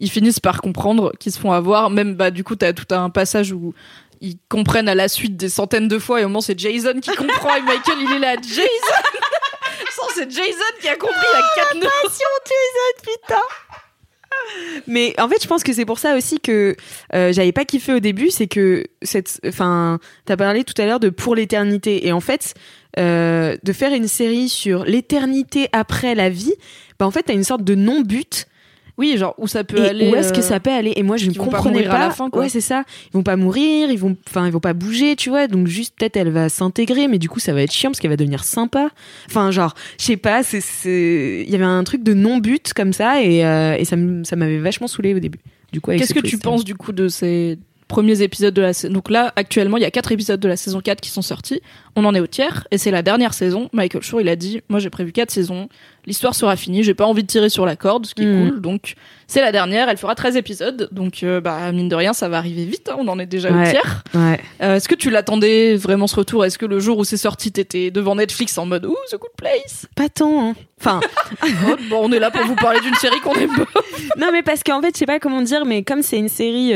ils 0.03 0.11
finissent 0.11 0.41
par 0.41 0.61
comprendre 0.61 1.13
qu'ils 1.19 1.33
se 1.33 1.39
font 1.39 1.53
avoir. 1.53 1.89
Même 1.89 2.15
bah 2.15 2.31
du 2.31 2.45
coup, 2.45 2.57
t'as 2.57 2.75
tout 2.75 2.93
un 2.95 3.09
passage 3.09 3.53
où 3.53 3.73
ils 4.21 4.37
comprennent 4.49 4.89
à 4.89 4.95
la 4.95 5.09
suite 5.09 5.37
des 5.37 5.49
centaines 5.49 5.89
de 5.89 5.99
fois 5.99 6.21
et 6.21 6.25
au 6.25 6.29
moment 6.29 6.41
c'est 6.41 6.59
Jason 6.59 7.01
qui 7.01 7.11
comprend 7.11 7.57
et 7.57 7.63
Michael 7.63 7.97
il 8.01 8.13
est 8.17 8.19
là 8.21 8.37
Jason 8.41 8.63
Sans 9.97 10.09
c'est 10.15 10.31
Jason 10.31 10.73
qui 10.81 10.89
a 10.89 10.97
compris 10.97 11.17
il 11.17 11.37
y 11.37 11.41
a 11.41 11.45
quatre 11.57 11.75
nœuds 11.75 11.89
Mais 14.87 15.15
en 15.21 15.29
fait, 15.29 15.43
je 15.43 15.49
pense 15.49 15.63
que 15.63 15.73
c'est 15.73 15.85
pour 15.85 15.99
ça 15.99 16.17
aussi 16.17 16.41
que 16.41 16.77
euh, 17.15 17.33
j'avais 17.33 17.53
pas 17.53 17.65
kiffé 17.65 17.93
au 17.93 18.01
début, 18.01 18.31
c'est 18.31 18.47
que 18.47 18.85
cette, 19.03 19.41
enfin, 19.47 19.99
t'as 20.25 20.37
parlé 20.37 20.65
tout 20.65 20.81
à 20.81 20.87
l'heure 20.87 21.01
de 21.01 21.11
pour 21.11 21.35
l'éternité, 21.35 22.07
et 22.07 22.13
en 22.13 22.21
fait, 22.21 22.55
euh, 22.99 23.57
de 23.63 23.73
faire 23.73 23.93
une 23.93 24.09
série 24.09 24.49
sur 24.49 24.85
l'éternité 24.85 25.69
après 25.73 26.15
la 26.15 26.29
vie, 26.29 26.55
bah 26.99 27.07
en 27.07 27.11
fait, 27.11 27.25
t'as 27.25 27.35
une 27.35 27.45
sorte 27.45 27.65
de 27.65 27.75
non-but. 27.75 28.47
Oui 28.99 29.17
genre 29.17 29.35
où 29.39 29.47
ça 29.47 29.65
peut 29.65 29.79
Et 29.79 29.89
aller 29.89 30.11
où 30.11 30.15
est-ce 30.15 30.33
que 30.33 30.39
euh, 30.39 30.43
ça 30.43 30.61
peut 30.61 30.71
aller? 30.71 30.93
Et 30.97 31.03
moi, 31.03 31.17
je 31.17 31.27
ne 31.27 31.35
pas 31.35 31.45
comprenais 31.45 31.83
pas. 31.85 31.95
à 31.95 31.99
la 31.99 32.11
fin, 32.11 32.31
quoi. 32.31 32.43
Ouais, 32.43 32.49
c'est 32.49 32.61
ça. 32.61 32.85
Ils 33.07 33.17
vont 33.17 33.23
pas 33.23 33.37
mourir, 33.37 33.91
ils 33.91 33.99
vont, 33.99 34.17
enfin, 34.29 34.47
ils 34.47 34.53
vont 34.53 34.61
pas 34.61 34.75
bouger, 34.75 35.17
tu 35.17 35.31
vois. 35.31 35.47
Donc 35.47 35.67
juste 35.67 35.95
peut-être 35.99 36.17
elle 36.17 36.31
va 36.31 36.49
s'intégrer, 36.49 37.09
mais 37.09 37.19
du 37.19 37.29
coup, 37.29 37.41
ça 37.41 37.53
va 37.53 37.63
être 37.63 37.73
chiant 37.73 37.91
parce 37.91 38.01
qu'elle 38.01 38.11
va 38.11 38.17
devenir 38.17 38.45
sympa. 38.45 38.89
Enfin, 39.27 39.51
genre, 39.51 39.75
je 39.99 40.05
sais 40.05 40.17
pas. 40.17 40.43
C'est, 40.43 40.61
c'est, 40.61 41.45
il 41.47 41.51
y 41.51 41.55
avait 41.55 41.65
un 41.65 41.85
truc 41.85 42.03
de 42.03 42.15
non-but 42.15 42.73
comme 42.75 42.93
ça, 42.93 43.23
et, 43.23 43.45
euh, 43.45 43.77
et 43.79 43.85
ça, 43.85 43.97
m'avait 43.97 44.59
vachement 44.59 44.87
saoulé 44.87 45.15
au 45.15 45.19
début. 45.21 45.39
Du 45.73 45.81
coup, 45.81 45.91
Qu'est-ce 45.93 46.09
ce 46.09 46.15
que 46.15 46.21
tu 46.21 46.39
penses 46.39 46.65
du 46.65 46.75
coup 46.75 46.93
de 46.93 47.09
ces 47.09 47.59
premiers 47.89 48.23
épisodes 48.23 48.55
de 48.55 48.63
la 48.63 48.73
saison 48.73 48.93
Donc 48.93 49.11
là, 49.11 49.33
actuellement, 49.37 49.77
il 49.77 49.83
y 49.83 49.87
a 49.87 49.91
quatre 49.91 50.13
épisodes 50.13 50.41
de 50.41 50.49
la 50.49 50.57
saison 50.57 50.81
4 50.81 51.01
qui 51.01 51.11
sont 51.11 51.23
sortis. 51.23 51.61
On 51.97 52.05
en 52.05 52.15
est 52.15 52.21
au 52.21 52.27
tiers 52.27 52.67
et 52.71 52.79
c'est 52.79 52.91
la 52.91 53.03
dernière 53.03 53.35
saison. 53.35 53.69
Michael 53.73 54.03
Schur, 54.03 54.21
il 54.21 54.29
a 54.29 54.37
dit 54.37 54.61
"Moi, 54.69 54.81
j'ai 54.81 54.89
prévu 54.91 55.13
quatre 55.13 55.31
saisons. 55.31 55.69
L'histoire 56.07 56.35
sera 56.35 56.57
finie. 56.57 56.83
J'ai 56.83 56.95
pas 56.95 57.07
envie 57.07 57.23
de 57.23 57.29
tirer 57.29 57.49
sur 57.49 57.65
la 57.67 57.77
corde, 57.77 58.07
ce 58.07 58.15
qui 58.15 58.23
est 58.23 58.27
Mhm. 58.27 58.51
cool. 58.51 58.61
Donc, 58.61 58.95
c'est 59.29 59.41
la 59.41 59.53
dernière. 59.53 59.89
Elle 59.89 59.97
fera 59.97 60.15
13 60.15 60.37
épisodes. 60.37 60.89
Donc, 60.93 61.23
euh, 61.23 61.41
bah 61.41 61.71
mine 61.73 61.89
de 61.89 61.95
rien, 61.95 62.13
ça 62.13 62.29
va 62.29 62.39
arriver 62.39 62.65
vite. 62.65 62.89
hein. 62.91 62.97
On 62.99 63.07
en 63.09 63.19
est 63.19 63.27
déjà 63.27 63.51
au 63.51 63.65
tiers. 63.71 64.03
Ouais. 64.15 64.41
Euh, 64.63 64.77
Est-ce 64.77 64.89
que 64.89 64.95
tu 64.97 65.11
l'attendais 65.11 65.77
vraiment 65.77 66.07
ce 66.07 66.17
retour? 66.17 66.45
Est-ce 66.45 66.59
que 66.59 66.67
le 66.67 66.81
jour 66.81 66.99
où 66.99 67.05
c'est 67.05 67.17
sorti, 67.17 67.53
t'étais 67.53 67.91
devant 67.91 68.17
Netflix 68.17 68.59
en 68.59 68.67
mode 68.67 68.85
"Ouh, 68.87 68.97
The 69.11 69.17
Good 69.19 69.31
Place? 69.37 69.87
Pas 69.95 70.09
tant. 70.09 70.51
hein. 70.51 70.55
Enfin, 70.81 71.01
Oh, 71.69 71.77
Bon, 71.89 72.01
on 72.03 72.13
est 72.13 72.19
là 72.19 72.31
pour 72.33 72.45
vous 72.45 72.57
parler 72.57 72.81
d'une 72.81 72.95
série 72.97 73.21
qu'on 73.21 73.35
aime 73.35 73.55
pas. 73.55 73.65
non, 74.19 74.31
mais 74.33 74.43
parce 74.43 74.63
qu'en 74.65 74.81
fait, 74.83 74.91
je 74.95 74.99
sais 74.99 75.07
pas 75.07 75.21
comment 75.21 75.41
dire, 75.43 75.65
mais 75.65 75.85
comme 75.85 76.03
c'est 76.03 76.19
une 76.19 76.29
série 76.29 76.73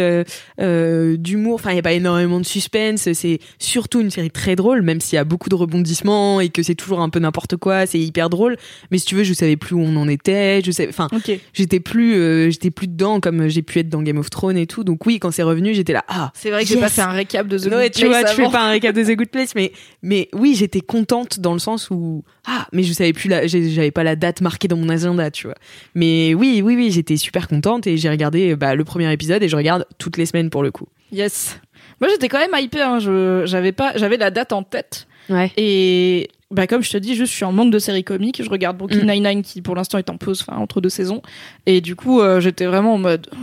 euh, 0.61 1.17
d'humour, 1.17 1.55
enfin, 1.57 1.73
il 1.73 1.77
y 1.77 1.79
a 1.79 1.83
pas 1.83 1.93
énormément 1.93 2.39
de 2.41 2.47
suspense. 2.47 3.09
C'est 3.12 3.39
surtout 3.59 4.01
une 4.01 4.11
série 4.11 4.31
très 4.31 4.57
drôle, 4.57 4.83
même 4.83 5.01
s'il 5.01 5.17
y 5.17 5.19
a 5.19 5.25
beaucoup 5.25 5.49
de 5.49 5.55
rebondissements 5.55 6.41
et 6.41 6.49
que 6.49 6.62
c'est 6.62 6.75
toujours 6.75 7.01
un 7.01 7.09
peu 7.09 7.19
n'importe 7.19 7.57
quoi. 7.57 7.87
C'est 7.87 7.99
hyper 7.99 8.31
drôle. 8.31 8.57
Mais 8.91 8.99
si 8.99 9.07
tu 9.07 9.15
veux, 9.16 9.24
je 9.24 9.33
savais 9.35 9.57
plus 9.57 9.74
où 9.74 9.81
on 9.81 9.96
en 9.96 10.09
était. 10.09 10.61
Je 10.64 10.70
enfin, 10.88 11.09
j'étais 11.52 11.81
plus, 11.81 12.14
euh, 12.14 12.50
j'étais 12.50 12.70
plus 12.70 12.87
dedans 12.88 13.20
comme 13.20 13.48
j'ai 13.48 13.62
pu 13.62 13.79
être 13.81 13.88
dans 13.88 14.02
Game 14.02 14.18
of 14.18 14.31
Thrones 14.31 14.57
et 14.57 14.66
tout. 14.66 14.85
Donc 14.85 15.05
oui, 15.07 15.18
quand 15.18 15.31
c'est 15.31 15.42
revenu, 15.42 15.74
j'étais 15.74 15.92
là. 15.92 16.05
Ah, 16.09 16.31
C'est 16.35 16.50
vrai 16.50 16.62
que 16.62 16.68
j'ai 16.68 16.74
Yes. 16.74 16.83
pas 16.83 16.88
fait 16.90 17.00
un 17.02 17.11
récap 17.12 17.46
de 17.48 17.59
The 17.59 17.66
Ouais, 17.66 17.85
Good 17.88 17.92
tu 17.92 18.07
vois, 18.07 18.20
Place 18.20 18.35
tu 18.37 18.42
fais 18.42 18.50
pas 18.50 18.62
un 18.66 18.70
récap 18.70 18.94
de 18.94 19.02
The 19.02 19.16
Good 19.16 19.29
Place, 19.31 19.55
mais 19.55 19.72
mais 20.02 20.29
oui, 20.33 20.55
j'étais 20.57 20.81
contente 20.81 21.40
dans 21.40 21.52
le 21.55 21.59
sens 21.59 21.88
où 21.90 22.22
ah, 22.46 22.66
mais 22.72 22.83
je 22.85 22.92
savais 22.92 23.12
plus 23.12 23.29
la, 23.29 23.46
j'ai- 23.46 23.70
j'avais 23.70 23.90
pas 23.90 24.05
la 24.05 24.14
date 24.16 24.40
marquée 24.40 24.68
dans 24.68 24.76
mon 24.76 24.88
agenda, 24.88 25.31
tu 25.31 25.46
vois. 25.46 25.57
Mais 25.94 26.35
oui, 26.35 26.61
oui, 26.64 26.76
oui, 26.76 26.90
j'étais 26.92 27.16
super 27.16 27.48
contente 27.48 27.87
et 27.87 27.96
j'ai 27.96 28.09
regardé 28.11 28.55
bah, 28.57 28.74
le 28.74 28.85
premier 28.85 29.12
épisode 29.12 29.42
et 29.42 29.48
je 29.48 29.57
regarde 29.57 29.87
toutes 29.98 30.16
les 30.16 30.26
semaines 30.26 30.50
pour 30.50 30.62
le 30.62 30.70
coup. 30.70 30.87
Yes. 31.12 31.59
Moi, 32.00 32.11
j'étais 32.11 32.29
quand 32.29 32.38
même 32.38 32.55
hypée. 32.62 32.83
Hein. 32.83 32.98
Je, 32.98 33.42
j'avais 33.46 33.72
pas, 33.72 33.92
j'avais 33.96 34.16
la 34.16 34.31
date 34.31 34.52
en 34.52 34.62
tête. 34.62 35.07
Ouais. 35.29 35.51
Et 35.57 36.29
bah, 36.51 36.67
comme 36.67 36.83
je 36.83 36.91
te 36.91 36.97
dis, 36.97 37.15
juste, 37.17 37.33
je 37.33 37.37
suis 37.37 37.45
en 37.45 37.53
manque 37.53 37.73
de 37.73 37.79
séries 37.79 38.05
comiques. 38.05 38.43
Je 38.43 38.49
regarde 38.51 38.77
Brooklyn 38.77 39.05
Mm. 39.05 39.11
Nine-Nine 39.12 39.43
qui, 39.43 39.62
pour 39.62 39.75
l'instant, 39.75 39.99
est 39.99 40.11
en 40.11 40.17
pause, 40.17 40.45
enfin, 40.47 40.59
entre 40.61 40.81
deux 40.81 40.89
saisons. 40.89 41.23
Et 41.67 41.81
du 41.81 41.97
coup, 41.97 42.21
euh, 42.21 42.41
j'étais 42.41 42.67
vraiment 42.67 42.95
en 42.95 42.99
mode. 42.99 43.27
oh, 43.33 43.37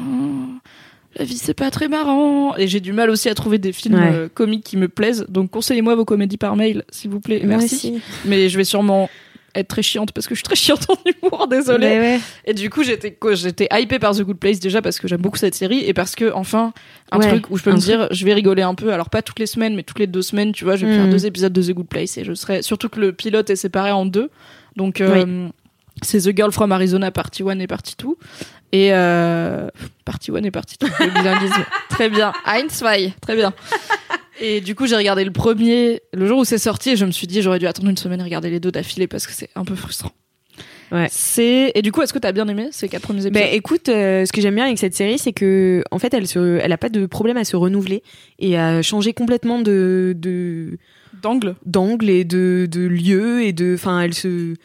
la 1.19 1.25
vie, 1.25 1.37
c'est 1.37 1.53
pas 1.53 1.69
très 1.69 1.87
marrant. 1.89 2.55
Et 2.57 2.67
j'ai 2.67 2.79
du 2.79 2.91
mal 2.93 3.09
aussi 3.09 3.29
à 3.29 3.35
trouver 3.35 3.57
des 3.59 3.71
films 3.73 3.95
Ouais. 3.95 4.11
euh, 4.13 4.27
comiques 4.33 4.63
qui 4.63 4.77
me 4.77 4.87
plaisent. 4.87 5.25
Donc, 5.29 5.51
conseillez-moi 5.51 5.95
vos 5.95 6.05
comédies 6.05 6.37
par 6.37 6.55
mail, 6.55 6.83
s'il 6.89 7.11
vous 7.11 7.19
plaît. 7.19 7.41
Merci. 7.43 7.91
Merci. 7.91 8.01
Mais 8.25 8.49
je 8.49 8.57
vais 8.57 8.63
sûrement 8.63 9.09
être 9.55 9.67
très 9.67 9.81
chiante 9.83 10.11
parce 10.11 10.27
que 10.27 10.33
je 10.35 10.39
suis 10.39 10.43
très 10.43 10.55
chiante 10.55 10.87
en 10.89 10.95
humour, 11.05 11.47
désolée. 11.47 11.87
Ouais. 11.87 12.19
Et 12.45 12.53
du 12.53 12.69
coup, 12.69 12.83
j'étais 12.83 13.17
J'étais 13.33 13.67
hypée 13.71 13.99
par 13.99 14.15
The 14.15 14.21
Good 14.23 14.37
Place 14.37 14.59
déjà 14.59 14.81
parce 14.81 14.99
que 14.99 15.07
j'aime 15.07 15.21
beaucoup 15.21 15.37
cette 15.37 15.55
série 15.55 15.83
et 15.85 15.93
parce 15.93 16.15
que 16.15 16.31
enfin 16.33 16.73
un 17.11 17.19
Ouais, 17.19 17.27
truc 17.29 17.49
où 17.51 17.57
je 17.57 17.63
peux 17.63 17.71
me 17.71 17.77
dire 17.77 18.07
je 18.11 18.25
vais 18.25 18.33
rigoler 18.33 18.63
un 18.63 18.75
peu. 18.75 18.91
Alors 18.93 19.09
pas 19.09 19.21
toutes 19.21 19.39
les 19.39 19.45
semaines, 19.47 19.75
mais 19.75 19.83
toutes 19.83 19.99
les 19.99 20.07
deux 20.07 20.21
semaines, 20.23 20.51
tu 20.53 20.63
vois, 20.63 20.75
je 20.75 20.85
vais 20.85 20.93
faire 20.95 21.05
Mhm. 21.05 21.11
deux 21.11 21.25
épisodes 21.25 21.53
de 21.53 21.61
The 21.61 21.71
Good 21.71 21.87
Place 21.87 22.17
et 22.17 22.23
je 22.23 22.33
serai 22.33 22.61
surtout 22.63 22.89
que 22.89 22.99
le 22.99 23.13
pilote 23.13 23.49
est 23.49 23.55
séparé 23.55 23.91
en 23.91 24.05
deux, 24.05 24.29
donc 24.75 24.99
euh, 25.01 25.47
c'est 26.01 26.19
The 26.19 26.35
Girl 26.35 26.51
from 26.51 26.71
Arizona 26.71 27.11
partie 27.11 27.43
1 27.43 27.59
et 27.59 27.67
partie 27.67 27.95
2 27.99 28.07
et 28.71 28.89
euh, 28.93 29.67
partie 30.05 30.31
1 30.31 30.37
et 30.43 30.49
partie 30.51 30.77
2 30.81 30.87
le 30.87 31.11
bilinguisme. 31.11 31.63
très 31.89 32.09
bien. 32.09 32.33
Zwei, 32.69 33.13
très 33.21 33.35
bien. 33.35 33.53
Et 34.45 34.59
du 34.59 34.75
coup, 34.75 34.87
j'ai 34.87 34.97
regardé 34.97 35.23
le 35.23 35.31
premier 35.31 36.01
le 36.11 36.27
jour 36.27 36.39
où 36.39 36.43
c'est 36.43 36.57
sorti 36.57 36.91
et 36.91 36.95
je 36.97 37.05
me 37.05 37.11
suis 37.11 37.27
dit 37.27 37.41
j'aurais 37.41 37.59
dû 37.59 37.65
attendre 37.65 37.89
une 37.89 37.95
semaine 37.95 38.19
et 38.19 38.23
regarder 38.23 38.49
les 38.49 38.59
deux 38.59 38.71
d'affilée 38.71 39.07
parce 39.07 39.25
que 39.25 39.31
c'est 39.31 39.49
un 39.55 39.63
peu 39.63 39.73
frustrant. 39.73 40.11
Ouais. 40.91 41.07
C'est 41.09 41.71
et 41.73 41.81
du 41.81 41.93
coup, 41.93 42.01
est-ce 42.01 42.11
que 42.11 42.19
t'as 42.19 42.33
bien 42.33 42.47
aimé 42.49 42.67
ces 42.71 42.89
quatre 42.89 43.03
premiers 43.03 43.25
épisodes? 43.25 43.33
Ben 43.33 43.53
écoute, 43.53 43.87
euh, 43.87 44.25
ce 44.25 44.33
que 44.33 44.41
j'aime 44.41 44.55
bien 44.55 44.65
avec 44.65 44.77
cette 44.77 44.95
série, 44.95 45.17
c'est 45.17 45.31
que 45.31 45.81
en 45.91 45.97
fait, 45.97 46.13
elle 46.13 46.27
se, 46.27 46.59
elle 46.61 46.73
a 46.73 46.77
pas 46.77 46.89
de 46.89 47.05
problème 47.05 47.37
à 47.37 47.45
se 47.45 47.55
renouveler 47.55 48.03
et 48.37 48.57
à 48.57 48.81
changer 48.81 49.13
complètement 49.13 49.59
de 49.59 50.13
de 50.15 50.77
d'angle 51.21 51.55
d'angle 51.65 52.09
et 52.09 52.25
de 52.25 52.67
de 52.69 52.81
lieu 52.81 53.43
et 53.43 53.53
de, 53.53 53.75
enfin, 53.75 54.01
elle 54.01 54.13
se, 54.13 54.55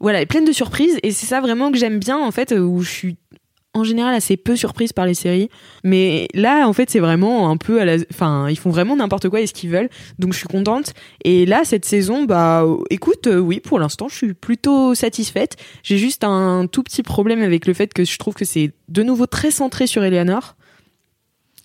voilà, 0.00 0.18
elle 0.18 0.24
est 0.24 0.26
pleine 0.26 0.44
de 0.46 0.52
surprises 0.52 0.98
et 1.04 1.12
c'est 1.12 1.26
ça 1.26 1.40
vraiment 1.40 1.70
que 1.70 1.78
j'aime 1.78 2.00
bien 2.00 2.18
en 2.18 2.32
fait, 2.32 2.52
où 2.52 2.82
je 2.82 2.90
suis 2.90 3.16
en 3.74 3.84
général 3.84 4.14
assez 4.14 4.36
peu 4.36 4.56
surprise 4.56 4.92
par 4.92 5.06
les 5.06 5.14
séries, 5.14 5.50
mais 5.84 6.26
là 6.34 6.66
en 6.66 6.72
fait 6.72 6.90
c'est 6.90 6.98
vraiment 6.98 7.50
un 7.50 7.56
peu 7.56 7.80
à 7.80 7.84
la, 7.84 7.96
enfin, 8.10 8.48
ils 8.48 8.58
font 8.58 8.70
vraiment 8.70 8.96
n'importe 8.96 9.28
quoi 9.28 9.40
et 9.40 9.46
ce 9.46 9.52
qu'ils 9.52 9.70
veulent, 9.70 9.90
donc 10.18 10.32
je 10.32 10.38
suis 10.38 10.48
contente. 10.48 10.94
Et 11.24 11.46
là 11.46 11.62
cette 11.64 11.84
saison, 11.84 12.24
bah, 12.24 12.64
écoute, 12.90 13.26
euh, 13.26 13.38
oui, 13.38 13.60
pour 13.60 13.78
l'instant 13.78 14.08
je 14.08 14.16
suis 14.16 14.34
plutôt 14.34 14.94
satisfaite. 14.94 15.56
J'ai 15.82 15.98
juste 15.98 16.24
un 16.24 16.66
tout 16.66 16.82
petit 16.82 17.02
problème 17.02 17.42
avec 17.42 17.66
le 17.66 17.74
fait 17.74 17.92
que 17.92 18.04
je 18.04 18.18
trouve 18.18 18.34
que 18.34 18.44
c'est 18.44 18.72
de 18.88 19.02
nouveau 19.02 19.26
très 19.26 19.50
centré 19.50 19.86
sur 19.86 20.02
Eleanor. 20.02 20.56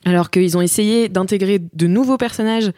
Alors 0.06 0.30
qu'ils 0.30 0.58
ont 0.58 0.62
essayé 0.62 1.08
d'intégrer 1.08 1.60
de 1.60 1.88
nouveaux 1.88 2.18
personnages 2.18 2.72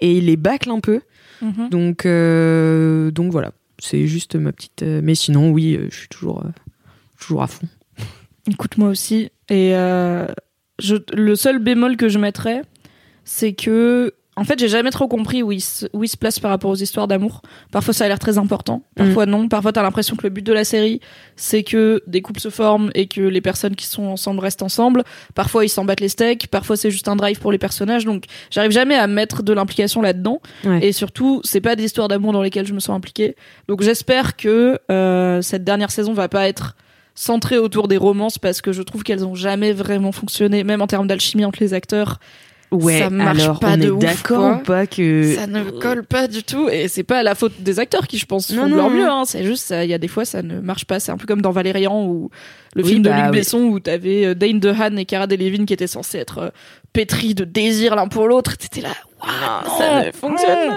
et 0.00 0.16
ils 0.16 0.26
les 0.26 0.36
bâclent 0.36 0.70
un 0.70 0.80
peu. 0.80 1.00
Mhm. 1.42 1.68
Donc, 1.70 2.06
euh, 2.06 3.10
donc 3.10 3.32
voilà, 3.32 3.52
c'est 3.78 4.06
juste 4.06 4.34
ma 4.36 4.52
petite. 4.52 4.82
euh, 4.82 5.00
mais 5.02 5.14
sinon, 5.14 5.50
oui, 5.50 5.78
je 5.90 5.94
suis 5.96 6.08
toujours, 6.08 6.42
euh, 6.44 6.50
toujours 7.18 7.42
à 7.42 7.46
fond. 7.46 7.66
Écoute, 8.48 8.78
moi 8.78 8.88
aussi. 8.88 9.30
Et 9.48 9.74
euh, 9.74 10.26
je, 10.78 10.96
le 11.12 11.36
seul 11.36 11.58
bémol 11.58 11.96
que 11.96 12.08
je 12.08 12.18
mettrais, 12.18 12.62
c'est 13.24 13.52
que, 13.52 14.14
en 14.36 14.44
fait, 14.44 14.58
j'ai 14.58 14.68
jamais 14.68 14.90
trop 14.90 15.08
compris 15.08 15.42
où 15.42 15.52
il, 15.52 15.60
se, 15.60 15.86
où 15.92 16.02
il 16.02 16.08
se 16.08 16.16
place 16.16 16.38
par 16.38 16.50
rapport 16.50 16.70
aux 16.70 16.76
histoires 16.76 17.06
d'amour. 17.06 17.42
Parfois, 17.72 17.92
ça 17.92 18.04
a 18.04 18.08
l'air 18.08 18.18
très 18.18 18.38
important. 18.38 18.82
Parfois, 18.96 19.26
non. 19.26 19.48
Parfois, 19.48 19.72
t'as 19.72 19.82
l'impression 19.82 20.16
que 20.16 20.22
le 20.22 20.30
but 20.30 20.46
de 20.46 20.52
la 20.52 20.64
série, 20.64 21.00
c'est 21.36 21.62
que 21.62 22.02
des 22.06 22.22
couples 22.22 22.40
se 22.40 22.48
forment 22.48 22.90
et 22.94 23.06
que 23.06 23.20
les 23.20 23.40
personnes 23.42 23.76
qui 23.76 23.86
sont 23.86 24.04
ensemble 24.04 24.40
restent 24.40 24.62
ensemble. 24.62 25.04
Parfois, 25.34 25.66
ils 25.66 25.68
s'en 25.68 25.84
battent 25.84 26.00
les 26.00 26.08
steaks. 26.08 26.46
Parfois, 26.46 26.76
c'est 26.76 26.90
juste 26.90 27.08
un 27.08 27.16
drive 27.16 27.38
pour 27.40 27.52
les 27.52 27.58
personnages. 27.58 28.06
Donc, 28.06 28.24
j'arrive 28.50 28.70
jamais 28.70 28.94
à 28.94 29.06
mettre 29.06 29.42
de 29.42 29.52
l'implication 29.52 30.00
là-dedans. 30.00 30.40
Ouais. 30.64 30.86
Et 30.86 30.92
surtout, 30.92 31.42
c'est 31.44 31.60
pas 31.60 31.76
des 31.76 31.84
histoires 31.84 32.08
d'amour 32.08 32.32
dans 32.32 32.42
lesquelles 32.42 32.66
je 32.66 32.74
me 32.74 32.80
sens 32.80 32.96
impliquée. 32.96 33.36
Donc, 33.68 33.82
j'espère 33.82 34.36
que 34.36 34.78
euh, 34.90 35.42
cette 35.42 35.64
dernière 35.64 35.90
saison 35.90 36.14
va 36.14 36.28
pas 36.28 36.48
être 36.48 36.76
centrée 37.20 37.58
autour 37.58 37.86
des 37.86 37.98
romances 37.98 38.38
parce 38.38 38.62
que 38.62 38.72
je 38.72 38.82
trouve 38.82 39.02
qu'elles 39.02 39.26
ont 39.26 39.34
jamais 39.34 39.72
vraiment 39.72 40.10
fonctionné, 40.12 40.64
même 40.64 40.80
en 40.80 40.86
termes 40.86 41.06
d'alchimie 41.06 41.44
entre 41.44 41.58
les 41.60 41.74
acteurs. 41.74 42.18
Ouais, 42.70 43.00
Ça 43.00 43.10
marche 43.10 43.42
alors 43.42 43.58
pas 43.58 43.72
on 43.72 43.76
de 43.78 43.82
est 43.86 43.90
ouf, 43.90 43.98
d'accord 43.98 44.38
quoi. 44.38 44.52
ou 44.54 44.58
pas 44.62 44.86
que. 44.86 45.34
Ça 45.34 45.48
ne 45.48 45.64
colle 45.64 46.04
pas 46.04 46.28
du 46.28 46.44
tout 46.44 46.68
et 46.68 46.86
c'est 46.86 47.02
pas 47.02 47.22
la 47.24 47.34
faute 47.34 47.52
des 47.58 47.80
acteurs 47.80 48.06
qui, 48.06 48.16
je 48.16 48.26
pense, 48.26 48.48
Non, 48.50 48.62
font 48.62 48.68
de 48.68 48.74
leur 48.76 48.90
non. 48.90 48.96
mieux. 48.96 49.08
Hein. 49.08 49.24
C'est 49.26 49.42
juste, 49.44 49.74
il 49.76 49.90
y 49.90 49.92
a 49.94 49.98
des 49.98 50.06
fois, 50.06 50.24
ça 50.24 50.40
ne 50.42 50.60
marche 50.60 50.84
pas. 50.84 51.00
C'est 51.00 51.10
un 51.10 51.16
peu 51.16 51.26
comme 51.26 51.42
dans 51.42 51.50
Valérian 51.50 52.04
ou 52.06 52.30
le 52.76 52.84
Oui, 52.84 52.90
film 52.90 53.02
de 53.02 53.10
bah, 53.10 53.16
Luc 53.16 53.32
oui. 53.32 53.38
Besson 53.38 53.58
où 53.64 53.80
t'avais 53.80 54.24
euh, 54.24 54.34
Dane 54.34 54.60
DeHaan 54.60 54.96
et 54.98 55.04
Cara 55.04 55.26
Delevingne 55.26 55.66
qui 55.66 55.74
étaient 55.74 55.88
censés 55.88 56.18
être 56.18 56.38
euh, 56.38 56.48
pétris 56.92 57.34
de 57.34 57.44
désir 57.44 57.96
l'un 57.96 58.06
pour 58.06 58.28
l'autre. 58.28 58.56
T'étais 58.56 58.82
là, 58.82 58.94
Waouh, 59.20 59.30
non, 59.68 59.76
ça 59.78 60.04
ne 60.06 60.12
fonctionne 60.12 60.68
non. 60.70 60.76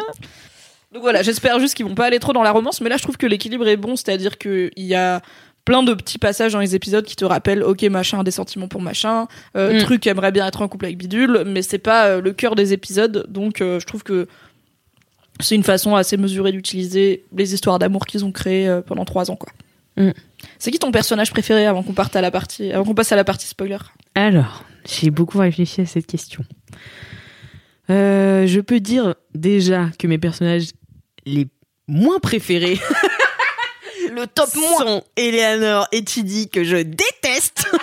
Donc 0.94 1.02
voilà, 1.04 1.22
j'espère 1.24 1.60
juste 1.60 1.76
qu'ils 1.76 1.86
vont 1.88 1.96
pas 1.96 2.06
aller 2.06 2.20
trop 2.20 2.34
dans 2.34 2.44
la 2.44 2.52
romance, 2.52 2.80
mais 2.82 2.90
là 2.90 2.98
je 2.98 3.04
trouve 3.04 3.18
que 3.18 3.26
l'équilibre 3.26 3.68
est 3.68 3.78
bon, 3.78 3.96
c'est-à-dire 3.96 4.38
qu'il 4.38 4.70
y 4.78 4.94
a 4.94 5.22
plein 5.66 5.84
de 5.84 5.94
petits 5.94 6.18
passages 6.20 6.54
dans 6.54 6.60
les 6.60 6.76
épisodes 6.76 7.06
qui 7.06 7.16
te 7.16 7.26
rappellent, 7.26 7.64
ok, 7.64 7.84
machin 7.84 8.20
a 8.20 8.24
des 8.24 8.32
sentiments 8.32 8.68
pour 8.68 8.82
machin, 8.82 9.28
euh, 9.56 9.76
Mm. 9.76 9.84
truc 9.84 10.08
aimerait 10.08 10.32
bien 10.32 10.46
être 10.46 10.62
en 10.62 10.68
couple 10.68 10.86
avec 10.86 10.98
bidule, 10.98 11.44
mais 11.46 11.62
c'est 11.62 11.78
pas 11.78 12.08
euh, 12.08 12.22
le 12.22 12.34
cœur 12.34 12.56
des 12.56 12.74
épisodes, 12.74 13.26
donc 13.30 13.62
euh, 13.62 13.80
je 13.80 13.86
trouve 13.86 14.04
que 14.04 14.28
c'est 15.40 15.56
une 15.56 15.64
façon 15.64 15.96
assez 15.96 16.18
mesurée 16.18 16.52
d'utiliser 16.52 17.24
les 17.36 17.54
histoires 17.54 17.80
d'amour 17.80 18.06
qu'ils 18.06 18.26
ont 18.26 18.32
créées 18.32 18.68
euh, 18.68 18.82
pendant 18.82 19.06
trois 19.06 19.32
ans, 19.32 19.36
quoi. 19.36 19.52
Mm. 19.96 20.12
C'est 20.60 20.72
qui 20.72 20.80
ton 20.80 20.92
personnage 20.92 21.32
préféré 21.32 21.66
avant 21.66 21.82
qu'on 21.84 21.94
parte 21.94 22.16
à 22.16 22.22
la 22.22 22.32
partie, 22.32 22.72
avant 22.72 22.84
qu'on 22.84 22.96
passe 22.96 23.12
à 23.12 23.16
la 23.16 23.24
partie 23.24 23.48
spoiler? 23.48 23.78
Alors, 24.16 24.66
j'ai 24.86 25.12
beaucoup 25.12 25.38
réfléchi 25.38 25.82
à 25.82 25.86
cette 25.86 26.08
question. 26.08 26.44
Je 27.90 28.60
peux 28.60 28.80
dire 28.80 29.16
déjà 29.36 29.90
que 30.00 30.08
mes 30.08 30.18
personnages 30.18 30.70
les 31.26 31.48
moins 31.88 32.20
préférés 32.20 32.80
Le 34.16 34.28
top 34.28 34.50
sont 34.50 35.04
Eleanor 35.18 35.88
et 35.92 36.04
Chidi 36.08 36.50
que 36.50 36.64
je 36.64 36.78
déteste. 36.78 37.66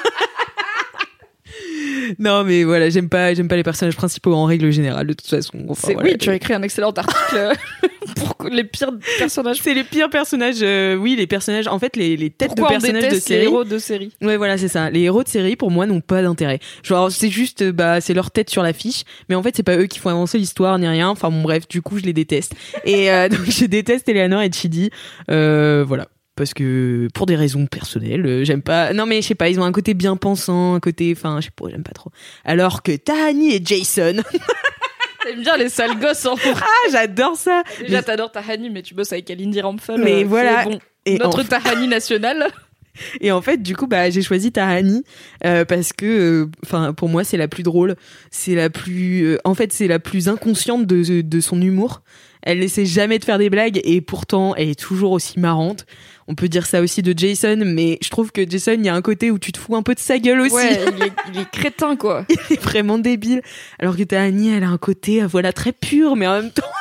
non 2.19 2.45
mais 2.45 2.64
voilà, 2.64 2.90
j'aime 2.90 3.09
pas 3.09 3.35
j'aime 3.35 3.49
pas 3.49 3.57
les 3.57 3.62
personnages 3.64 3.97
principaux 3.97 4.33
en 4.35 4.45
règle 4.45 4.71
générale 4.71 5.07
de 5.07 5.12
toute 5.12 5.27
façon. 5.29 5.59
Enfin, 5.69 5.88
C'est 5.88 5.95
voilà. 5.95 6.11
oui, 6.11 6.19
tu 6.19 6.31
as 6.31 6.35
écrit 6.35 6.55
un 6.55 6.62
excellent 6.62 6.90
article 6.93 7.53
pour 8.16 8.49
les 8.49 8.64
pires 8.64 8.93
personnages. 9.19 9.59
C'est 9.62 9.75
les 9.75 9.85
pires 9.85 10.11
personnages 10.11 10.59
euh, 10.62 10.95
oui, 10.95 11.16
les 11.16 11.27
personnages 11.27 11.66
en 11.66 11.79
fait 11.79 11.97
les, 11.97 12.16
les 12.16 12.31
têtes 12.31 12.53
Pourquoi 12.57 12.69
de 12.69 12.75
on 12.77 12.81
personnages 12.81 13.03
de 13.03 13.09
déteste 13.09 13.29
les 13.29 13.35
série. 13.37 13.47
héros 13.47 13.64
de 13.64 13.79
série? 13.79 14.12
Ouais, 14.23 14.37
voilà, 14.37 14.59
c'est 14.59 14.69
ça. 14.69 14.90
Les 14.90 15.01
héros 15.01 15.23
de 15.25 15.29
série, 15.29 15.57
pour 15.57 15.71
moi, 15.71 15.87
n'ont 15.87 16.01
pas 16.01 16.23
d'intérêt. 16.23 16.61
Genre, 16.83 17.11
c'est 17.11 17.31
juste, 17.31 17.62
euh, 17.62 17.73
bah, 17.73 18.01
c'est 18.01 18.14
leur 18.14 18.31
tête 18.31 18.51
sur 18.51 18.62
l'affiche, 18.62 19.03
mais 19.29 19.35
en 19.35 19.43
fait, 19.43 19.55
c'est 19.57 19.62
pas 19.62 19.77
eux 19.77 19.87
qui 19.87 19.99
font 19.99 20.11
avancer 20.11 20.38
l'histoire 20.38 20.79
ni 20.79 20.87
rien. 20.88 21.09
Enfin, 21.09 21.31
bon, 21.31 21.43
bref, 21.43 21.69
du 21.69 21.83
coup, 21.83 21.99
je 21.99 22.05
les 22.05 22.12
déteste. 22.12 22.53
Et 22.85 23.11
euh, 23.11 23.29
donc, 23.29 23.40
je 23.49 23.64
déteste 23.66 24.09
Eleanor 24.09 24.43
et 24.43 24.51
Chidi. 24.53 24.90
Euh, 25.31 25.85
voilà. 25.87 26.09
Parce 26.40 26.55
que, 26.55 27.09
pour 27.12 27.26
des 27.26 27.37
raisons 27.37 27.66
personnelles, 27.66 28.24
euh, 28.24 28.44
j'aime 28.44 28.62
pas. 28.62 28.94
Non, 28.94 29.05
mais 29.05 29.20
je 29.20 29.26
sais 29.26 29.35
pas, 29.35 29.50
ils 29.50 29.61
ont 29.61 29.64
un 29.64 29.72
côté 29.72 29.92
bien 29.92 30.16
pensant, 30.16 30.72
un 30.72 30.81
côté. 30.81 31.12
Enfin, 31.14 31.38
je 31.38 31.44
sais 31.44 31.50
pas, 31.55 31.66
j'aime 31.68 31.83
pas 31.83 31.92
trop. 31.92 32.12
Alors 32.46 32.83
que 32.83 32.96
Tahani 32.96 33.55
et 33.55 33.61
Jason. 33.62 34.22
T'aimes 35.22 35.42
bien 35.42 35.59
les 35.59 35.68
sales 35.68 36.00
gosses 36.00 36.24
en 36.24 36.37
ah, 36.55 36.64
j'adore 36.90 37.37
ça. 37.37 37.62
Déjà, 37.81 37.98
Mais- 37.98 38.03
t'adores 38.05 38.33
Tahani, 38.33 38.70
mais 38.70 38.81
tu 38.81 38.94
bosses 38.94 39.12
avec 39.12 39.31
Alindy 39.31 39.61
Rampal. 39.61 40.00
Mais 40.03 40.24
euh, 40.24 40.26
voilà. 40.26 40.64
bon. 40.64 40.79
Et 41.05 41.18
Notre 41.18 41.42
en- 41.42 41.44
Tahani 41.44 41.88
national. 41.88 42.46
Et 43.20 43.33
en 43.33 43.42
fait, 43.42 43.59
du 43.59 43.76
coup, 43.76 43.87
bah, 43.87 44.09
j'ai 44.09 44.22
choisi 44.22 44.50
Tahani 44.50 45.05
euh, 45.44 45.66
parce 45.66 45.92
que, 45.92 46.48
enfin, 46.64 46.94
pour 46.94 47.11
moi, 47.11 47.22
c'est 47.22 47.37
la 47.37 47.48
plus 47.48 47.64
drôle. 47.64 47.96
C'est 48.31 48.55
la 48.55 48.70
plus, 48.70 49.26
euh, 49.26 49.38
en 49.44 49.55
fait, 49.55 49.74
c'est 49.74 49.88
la 49.88 49.98
plus 49.98 50.26
inconsciente 50.26 50.87
de, 50.87 51.20
de 51.20 51.40
son 51.40 51.61
humour. 51.61 52.00
Elle 52.42 52.61
n'essaie 52.61 52.87
jamais 52.87 53.18
de 53.18 53.24
faire 53.24 53.38
des 53.38 53.50
blagues 53.50 53.81
et 53.85 54.00
pourtant, 54.00 54.55
elle 54.55 54.68
est 54.70 54.79
toujours 54.81 55.12
aussi 55.12 55.38
marrante. 55.38 55.85
On 56.29 56.35
peut 56.35 56.48
dire 56.48 56.64
ça 56.66 56.81
aussi 56.81 57.03
de 57.03 57.12
Jason, 57.16 57.59
mais 57.64 57.98
je 58.03 58.09
trouve 58.09 58.31
que 58.31 58.48
Jason, 58.48 58.74
il 58.79 58.85
y 58.85 58.88
a 58.88 58.94
un 58.94 59.03
côté 59.03 59.31
où 59.33 59.38
tu 59.38 59.50
te 59.50 59.59
fous 59.59 59.74
un 59.74 59.83
peu 59.83 59.94
de 59.94 59.98
sa 60.00 60.18
gueule 60.18 60.40
aussi. 60.42 60.55
Ouais, 60.55 60.79
il 60.96 61.03
est, 61.05 61.12
il 61.35 61.40
est 61.40 61.50
crétin, 61.50 61.96
quoi. 61.96 62.24
il 62.50 62.55
est 62.55 62.61
vraiment 62.62 62.98
débile. 62.98 63.42
Alors 63.81 63.96
que 63.96 64.05
Tahani, 64.05 64.50
elle 64.55 64.62
a 64.62 64.68
un 64.68 64.79
côté, 64.79 65.22
euh, 65.22 65.26
voilà, 65.26 65.53
très 65.53 65.72
pur, 65.72 66.14
mais 66.16 66.26
en 66.29 66.35
même 66.40 66.50
temps, 66.53 66.62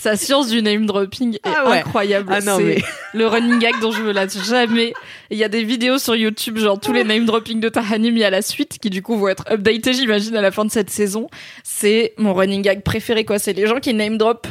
Sa 0.00 0.16
science 0.16 0.48
du 0.48 0.62
name 0.62 0.86
dropping 0.86 1.34
est 1.36 1.40
Ah 1.44 1.68
ouais. 1.70 1.78
incroyable. 1.78 2.28
Ah 2.32 2.40
non, 2.40 2.56
C'est 2.58 2.64
mais- 2.64 2.82
le 3.14 3.26
running 3.26 3.58
gag 3.58 3.74
dont 3.80 3.90
je 3.92 4.02
me 4.02 4.12
lasse 4.12 4.42
jamais. 4.48 4.92
Il 5.30 5.38
y 5.38 5.44
a 5.44 5.48
des 5.48 5.62
vidéos 5.64 5.98
sur 5.98 6.14
YouTube, 6.16 6.58
genre 6.58 6.78
tous 6.80 6.92
les 6.92 7.04
name 7.04 7.24
dropping 7.24 7.60
de 7.60 7.68
Tahani 7.68 8.10
mis 8.10 8.24
à 8.24 8.30
la 8.30 8.42
suite, 8.42 8.78
qui 8.80 8.90
du 8.90 9.02
coup 9.02 9.16
vont 9.16 9.28
être 9.28 9.44
updatés, 9.50 9.92
j'imagine, 9.92 10.34
à 10.36 10.40
la 10.42 10.50
fin 10.50 10.64
de 10.64 10.70
cette 10.70 10.90
saison. 10.90 11.28
C'est 11.64 12.14
mon 12.18 12.34
running 12.34 12.62
gag 12.62 12.82
préféré, 12.82 13.24
quoi. 13.24 13.38
C'est 13.38 13.52
les 13.52 13.66
gens 13.66 13.78
qui 13.80 13.94
name 13.94 14.16
drop 14.18 14.46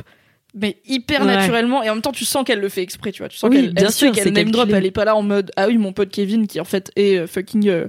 mais 0.53 0.77
hyper 0.85 1.21
Ouais. 1.21 1.27
naturellement 1.27 1.81
et 1.83 1.89
en 1.89 1.93
même 1.95 2.01
temps 2.01 2.11
tu 2.11 2.25
sens 2.25 2.43
qu'elle 2.43 2.59
le 2.59 2.69
fait 2.69 2.81
exprès 2.81 3.11
tu 3.11 3.21
vois 3.21 3.29
tu 3.29 3.37
sens 3.37 3.49
Oui, 3.49 3.55
qu'elle 3.57 3.73
bien 3.73 3.85
elle 3.85 3.91
sûr, 3.91 4.13
sait 4.13 4.21
qu'elle 4.23 4.33
name 4.33 4.51
drop 4.51 4.69
elle 4.69 4.85
est 4.85 4.91
pas 4.91 5.05
là 5.05 5.15
en 5.15 5.21
mode 5.23 5.51
ah 5.55 5.67
oui 5.67 5.77
mon 5.77 5.93
pote 5.93 6.09
Kevin 6.09 6.47
qui 6.47 6.59
en 6.59 6.65
fait 6.65 6.91
est 6.95 7.17
euh, 7.19 7.27
fucking 7.27 7.67
euh, 7.69 7.87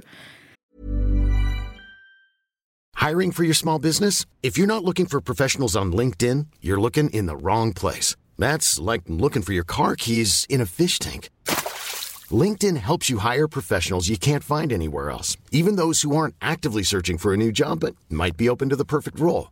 Hiring 2.95 3.31
for 3.33 3.43
your 3.43 3.55
small 3.55 3.79
business? 3.79 4.25
If 4.43 4.57
you're 4.57 4.67
not 4.67 4.83
looking 4.85 5.07
for 5.07 5.19
professionals 5.19 5.75
on 5.75 5.91
LinkedIn, 5.91 6.47
you're 6.61 6.79
looking 6.79 7.09
in 7.09 7.25
the 7.25 7.35
wrong 7.35 7.73
place. 7.73 8.15
That's 8.37 8.79
like 8.79 9.01
looking 9.07 9.41
for 9.41 9.51
your 9.53 9.65
car 9.65 9.95
keys 9.95 10.45
in 10.49 10.61
a 10.61 10.65
fish 10.65 10.99
tank. 10.99 11.29
LinkedIn 12.31 12.77
helps 12.77 13.09
you 13.09 13.17
hire 13.17 13.47
professionals 13.47 14.07
you 14.07 14.17
can't 14.17 14.43
find 14.43 14.71
anywhere 14.71 15.09
else, 15.09 15.35
even 15.51 15.75
those 15.75 16.01
who 16.03 16.15
aren't 16.15 16.35
actively 16.41 16.83
searching 16.83 17.17
for 17.17 17.33
a 17.33 17.37
new 17.37 17.51
job 17.51 17.81
but 17.81 17.95
might 18.09 18.37
be 18.37 18.47
open 18.49 18.69
to 18.69 18.75
the 18.77 18.85
perfect 18.85 19.19
role. 19.19 19.51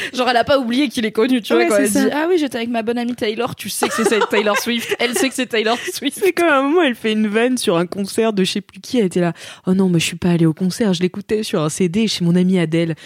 Genre, 0.14 0.28
elle 0.28 0.36
a 0.36 0.44
pas 0.44 0.58
oublié 0.58 0.88
qu'il 0.88 1.04
est 1.06 1.12
connu, 1.12 1.42
tu 1.42 1.52
vois, 1.52 1.62
Ouais, 1.62 1.68
quand 1.68 1.76
elle 1.76 1.88
ça. 1.90 2.04
dit 2.04 2.10
Ah 2.12 2.26
oui, 2.28 2.38
j'étais 2.38 2.56
avec 2.58 2.68
ma 2.70 2.82
bonne 2.82 2.98
amie 2.98 3.14
Taylor, 3.14 3.54
tu 3.56 3.68
sais 3.68 3.88
que 3.88 3.94
c'est 3.94 4.04
c'est 4.04 4.20
Taylor 4.30 4.58
Swift, 4.58 4.94
elle 4.98 5.16
sait 5.16 5.28
que 5.28 5.34
c'est 5.34 5.46
Taylor 5.46 5.76
Swift. 5.92 6.18
C'est 6.20 6.32
comme 6.32 6.48
à 6.48 6.58
un 6.58 6.62
moment, 6.62 6.82
elle 6.82 6.94
fait 6.94 7.12
une 7.12 7.28
vanne 7.28 7.58
sur 7.58 7.76
un 7.76 7.86
concert 7.86 8.32
de 8.32 8.44
je 8.44 8.52
sais 8.52 8.60
plus 8.60 8.80
qui. 8.80 8.98
Elle 8.98 9.06
était 9.06 9.20
là. 9.20 9.32
Oh 9.66 9.74
non, 9.74 9.88
mais 9.88 9.98
je 10.00 10.04
suis 10.06 10.16
pas 10.16 10.30
allée 10.30 10.46
au 10.46 10.52
concert. 10.54 10.92
Je 10.94 11.02
l'écoutais 11.02 11.42
sur 11.42 11.62
un 11.62 11.68
CD 11.68 12.06
chez 12.08 12.24
mon 12.24 12.34
amie 12.36 12.58
Adèle. 12.58 12.94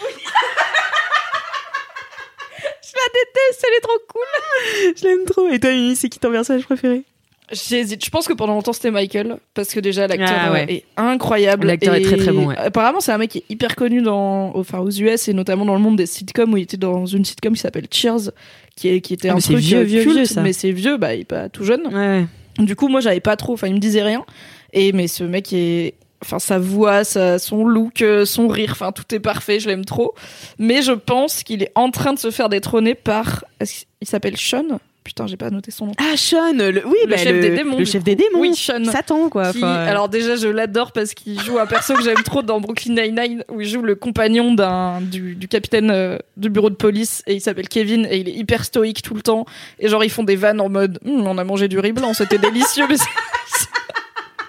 je 2.58 2.92
la 2.94 3.08
déteste. 3.12 3.66
Elle 3.68 3.74
est 3.76 3.80
trop 3.80 3.98
cool. 4.08 4.94
je 4.96 5.04
l'aime 5.04 5.24
trop. 5.26 5.48
Et 5.50 5.58
toi, 5.60 5.70
Mimi, 5.70 5.96
c'est 5.96 6.08
qui 6.08 6.18
ton 6.18 6.30
personnage 6.30 6.64
préféré? 6.64 7.04
J'hésite. 7.52 8.02
Je 8.04 8.10
pense 8.10 8.26
que 8.26 8.32
pendant 8.32 8.54
longtemps 8.54 8.72
c'était 8.72 8.90
Michael 8.90 9.36
parce 9.52 9.68
que 9.74 9.80
déjà 9.80 10.06
l'acteur 10.06 10.28
Ah 10.32 10.50
ouais. 10.52 10.62
euh, 10.68 10.72
est 10.72 10.84
incroyable. 10.96 11.66
L'acteur 11.66 11.94
est 11.94 12.00
très, 12.00 12.16
très 12.16 12.32
bon, 12.32 12.46
ouais. 12.46 12.56
Apparemment 12.56 13.00
c'est 13.00 13.12
un 13.12 13.18
mec 13.18 13.30
qui 13.32 13.38
est 13.38 13.44
hyper 13.50 13.76
connu 13.76 14.00
dans, 14.00 14.56
enfin 14.56 14.78
aux 14.78 14.90
US 14.90 15.28
et 15.28 15.34
notamment 15.34 15.66
dans 15.66 15.74
le 15.74 15.80
monde 15.80 15.96
des 15.96 16.06
sitcoms 16.06 16.52
où 16.54 16.56
il 16.56 16.62
était 16.62 16.78
dans 16.78 17.04
une 17.04 17.24
sitcom 17.24 17.52
qui 17.54 17.60
s'appelle 17.60 17.86
Cheers, 17.90 18.30
qui 18.76 18.88
est 18.88 19.00
qui 19.02 19.12
était 19.12 19.28
Ah, 19.28 19.34
un 19.34 19.38
truc 19.38 19.58
vieux, 19.58 19.78
euh, 19.80 19.82
vieux, 19.82 20.02
culte, 20.02 20.14
vieux, 20.16 20.24
ça. 20.24 20.40
mais 20.42 20.54
c'est 20.54 20.72
vieux, 20.72 20.96
bah 20.96 21.14
il 21.14 21.20
est 21.20 21.24
pas 21.24 21.50
tout 21.50 21.64
jeune. 21.64 21.82
Ouais. 21.94 22.24
Du 22.64 22.76
coup 22.76 22.88
moi 22.88 23.00
j'avais 23.00 23.20
pas 23.20 23.36
trop, 23.36 23.52
enfin 23.52 23.66
il 23.68 23.74
me 23.74 23.78
disait 23.80 24.02
rien. 24.02 24.24
Et 24.72 24.92
mais 24.92 25.06
ce 25.08 25.24
mec 25.24 25.52
est 25.52 25.94
Enfin, 26.22 26.38
sa 26.38 26.58
voix, 26.58 27.04
sa, 27.04 27.38
son 27.38 27.66
look, 27.66 28.00
euh, 28.00 28.24
son 28.24 28.48
rire, 28.48 28.70
enfin, 28.72 28.92
tout 28.92 29.14
est 29.14 29.20
parfait, 29.20 29.60
je 29.60 29.68
l'aime 29.68 29.84
trop. 29.84 30.14
Mais 30.58 30.80
je 30.80 30.92
pense 30.92 31.42
qu'il 31.42 31.62
est 31.62 31.70
en 31.74 31.90
train 31.90 32.14
de 32.14 32.18
se 32.18 32.30
faire 32.30 32.48
détrôner 32.48 32.94
par. 32.94 33.44
qu'il 33.62 34.08
s'appelle 34.08 34.38
Sean? 34.38 34.80
Putain, 35.04 35.26
j'ai 35.26 35.36
pas 35.36 35.50
noté 35.50 35.70
son 35.70 35.86
nom. 35.86 35.92
Ah, 35.98 36.16
Sean, 36.16 36.54
le, 36.54 36.82
oui, 36.86 36.96
Le 37.04 37.10
bah, 37.10 37.16
chef 37.18 37.38
des 37.38 37.50
démons, 37.50 37.78
Le 37.78 37.84
chef 37.84 38.00
coup. 38.00 38.04
des 38.06 38.14
démons. 38.16 38.38
Oui, 38.40 38.54
Sean. 38.56 38.82
Satan, 38.84 39.28
quoi. 39.28 39.52
Qui- 39.52 39.58
Enfin, 39.58 39.74
alors 39.74 40.08
déjà 40.08 40.34
je 40.36 40.48
l'adore 40.48 40.92
parce 40.92 41.12
qu'il 41.12 41.38
joue 41.42 41.58
un 41.58 41.66
perso 41.66 41.94
que 41.94 42.02
j'aime 42.02 42.22
trop 42.24 42.40
dans 42.42 42.58
Brooklyn 42.58 42.94
Nine-Nine 42.94 43.44
où 43.50 43.60
il 43.60 43.68
joue 43.68 43.82
le 43.82 43.96
compagnon 43.96 44.54
d'un 44.54 45.02
du, 45.02 45.34
du 45.34 45.46
capitaine 45.46 45.90
euh, 45.90 46.16
du 46.38 46.48
bureau 46.48 46.70
de 46.70 46.74
police 46.74 47.22
et 47.26 47.34
il 47.34 47.40
s'appelle 47.42 47.68
Kevin 47.68 48.06
et 48.10 48.16
il 48.16 48.28
est 48.30 48.32
hyper 48.34 48.64
stoïque 48.64 49.02
tout 49.02 49.14
le 49.14 49.20
temps 49.20 49.44
et 49.78 49.88
genre 49.88 50.02
ils 50.04 50.10
font 50.10 50.24
des 50.24 50.36
vannes 50.36 50.60
en 50.62 50.70
mode 50.70 50.98
Hum, 51.04 51.26
on 51.26 51.36
a 51.36 51.44
mangé 51.44 51.68
du 51.68 51.78
riz 51.78 51.92
blanc 51.92 52.14
c'était 52.14 52.38
délicieux 52.38 52.86
mais 52.88 52.96
c'est 52.96 53.04
c'est 53.46 53.68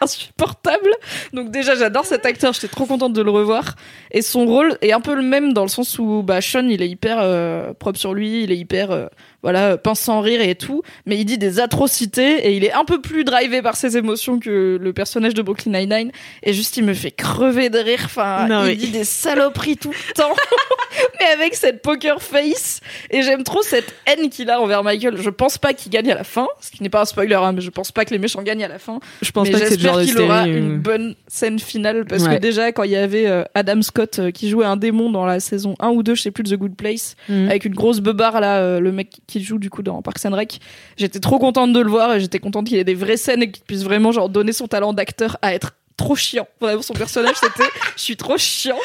insupportable 0.01 0.89
donc 1.33 1.51
déjà 1.51 1.75
j'adore 1.75 2.05
cet 2.05 2.25
acteur 2.25 2.53
j'étais 2.53 2.67
trop 2.67 2.85
contente 2.85 3.13
de 3.13 3.21
le 3.21 3.31
revoir 3.31 3.75
et 4.11 4.21
son 4.21 4.45
rôle 4.45 4.77
est 4.81 4.91
un 4.91 4.99
peu 5.01 5.15
le 5.15 5.21
même 5.21 5.53
dans 5.53 5.63
le 5.63 5.69
sens 5.69 5.97
où 5.99 6.21
bah 6.23 6.41
Sean 6.41 6.67
il 6.67 6.81
est 6.81 6.89
hyper 6.89 7.17
euh, 7.21 7.73
propre 7.73 7.97
sur 7.97 8.13
lui 8.13 8.43
il 8.43 8.51
est 8.51 8.57
hyper 8.57 8.91
euh, 8.91 9.07
voilà 9.45 9.77
pince 9.77 9.99
sans 9.99 10.21
rire 10.21 10.41
et 10.41 10.55
tout 10.55 10.81
mais 11.05 11.17
il 11.17 11.25
dit 11.25 11.37
des 11.37 11.59
atrocités 11.59 12.47
et 12.47 12.57
il 12.57 12.63
est 12.63 12.73
un 12.73 12.83
peu 12.83 12.99
plus 12.99 13.23
drivé 13.23 13.61
par 13.61 13.75
ses 13.75 13.95
émotions 13.95 14.39
que 14.39 14.77
le 14.81 14.93
personnage 14.93 15.33
de 15.35 15.41
Brooklyn 15.43 15.71
Nine-Nine. 15.79 16.11
Et 16.43 16.53
juste 16.53 16.77
il 16.77 16.83
me 16.83 16.93
fait 16.93 17.11
crever 17.11 17.69
de 17.69 17.77
rire. 17.77 18.01
Enfin 18.05 18.47
Non, 18.47 18.65
il 18.65 18.75
dit 18.77 18.89
des 18.91 19.03
saloperies 19.03 19.77
tout 19.77 19.91
le 19.91 20.13
temps 20.13 20.33
mais 21.19 21.25
avec 21.27 21.55
cette 21.55 21.81
poker 21.81 22.21
face. 22.21 22.79
Et 23.11 23.21
j'aime 23.21 23.43
trop 23.43 23.61
cette 23.61 23.93
haine 24.07 24.29
qu'il 24.29 24.49
a 24.49 24.59
envers 24.61 24.83
Michael. 24.83 25.17
Je 25.21 25.29
pense 25.29 25.57
pas 25.57 25.73
qu'il 25.73 25.91
gagne 25.91 26.11
à 26.11 26.15
la 26.15 26.23
fin 26.23 26.47
ce 26.61 26.71
qui 26.71 26.81
n'est 26.83 26.89
pas 26.89 27.01
un 27.01 27.05
spoiler 27.05 27.35
hein, 27.35 27.51
mais 27.53 27.61
je 27.61 27.69
pense 27.69 27.91
pas 27.91 28.03
que 28.05 28.11
les 28.11 28.19
méchants 28.19 28.41
gagnent 28.41 28.63
à 28.63 28.67
la 28.67 28.79
fin. 28.79 28.99
Je 29.21 29.31
pense 29.31 29.47
mais 29.47 29.53
pas 29.53 29.59
que 29.59 29.67
c'est 29.67 29.75
le 29.75 29.81
genre 29.81 30.01
qu'il 30.01 30.19
aura 30.19 30.47
une 30.47 30.75
euh, 30.75 30.77
bonne 30.77 31.15
scène 31.27 31.59
finale 31.59 32.05
parce 32.05 32.23
Ouais. 32.23 32.35
que 32.37 32.41
déjà 32.41 32.71
quand 32.71 32.83
il 32.83 32.91
y 32.91 32.95
avait 32.95 33.27
euh, 33.27 33.43
Adam 33.53 33.81
Scott 33.83 34.17
euh, 34.19 34.31
qui 34.31 34.49
jouait 34.49 34.65
un 34.65 34.77
démon 34.77 35.11
dans 35.11 35.25
la 35.25 35.39
saison 35.39 35.75
1 35.79 35.89
ou 35.89 36.01
2 36.01 36.15
je 36.15 36.21
sais 36.23 36.31
plus 36.31 36.43
de 36.43 36.49
The 36.55 36.57
Good 36.59 36.75
Place 36.75 37.15
Mhm. 37.29 37.49
avec 37.49 37.65
une 37.65 37.73
grosse 37.75 37.99
beubare 37.99 38.39
là 38.39 38.79
le 38.79 38.91
mec 38.91 39.09
qui 39.27 39.34
joue 39.43 39.57
du 39.57 39.69
coup 39.69 39.81
dans 39.83 40.01
Parks 40.01 40.25
and 40.25 40.35
Rec 40.35 40.59
j'étais 40.97 41.19
trop 41.19 41.39
contente 41.39 41.73
de 41.73 41.79
le 41.79 41.89
voir 41.89 42.13
et 42.13 42.19
j'étais 42.19 42.39
contente 42.39 42.67
qu'il 42.67 42.77
ait 42.77 42.83
des 42.83 42.93
vraies 42.95 43.17
scènes 43.17 43.43
et 43.43 43.51
qu'il 43.51 43.63
puisse 43.63 43.83
vraiment 43.83 44.11
genre 44.11 44.29
donner 44.29 44.53
son 44.53 44.67
talent 44.67 44.93
d'acteur 44.93 45.37
à 45.41 45.53
être 45.53 45.73
trop 45.97 46.15
chiant 46.15 46.47
vraiment 46.59 46.81
son 46.81 46.93
personnage 46.93 47.35
c'était 47.39 47.69
je 47.95 48.01
suis 48.01 48.17
trop 48.17 48.37
chiant 48.37 48.77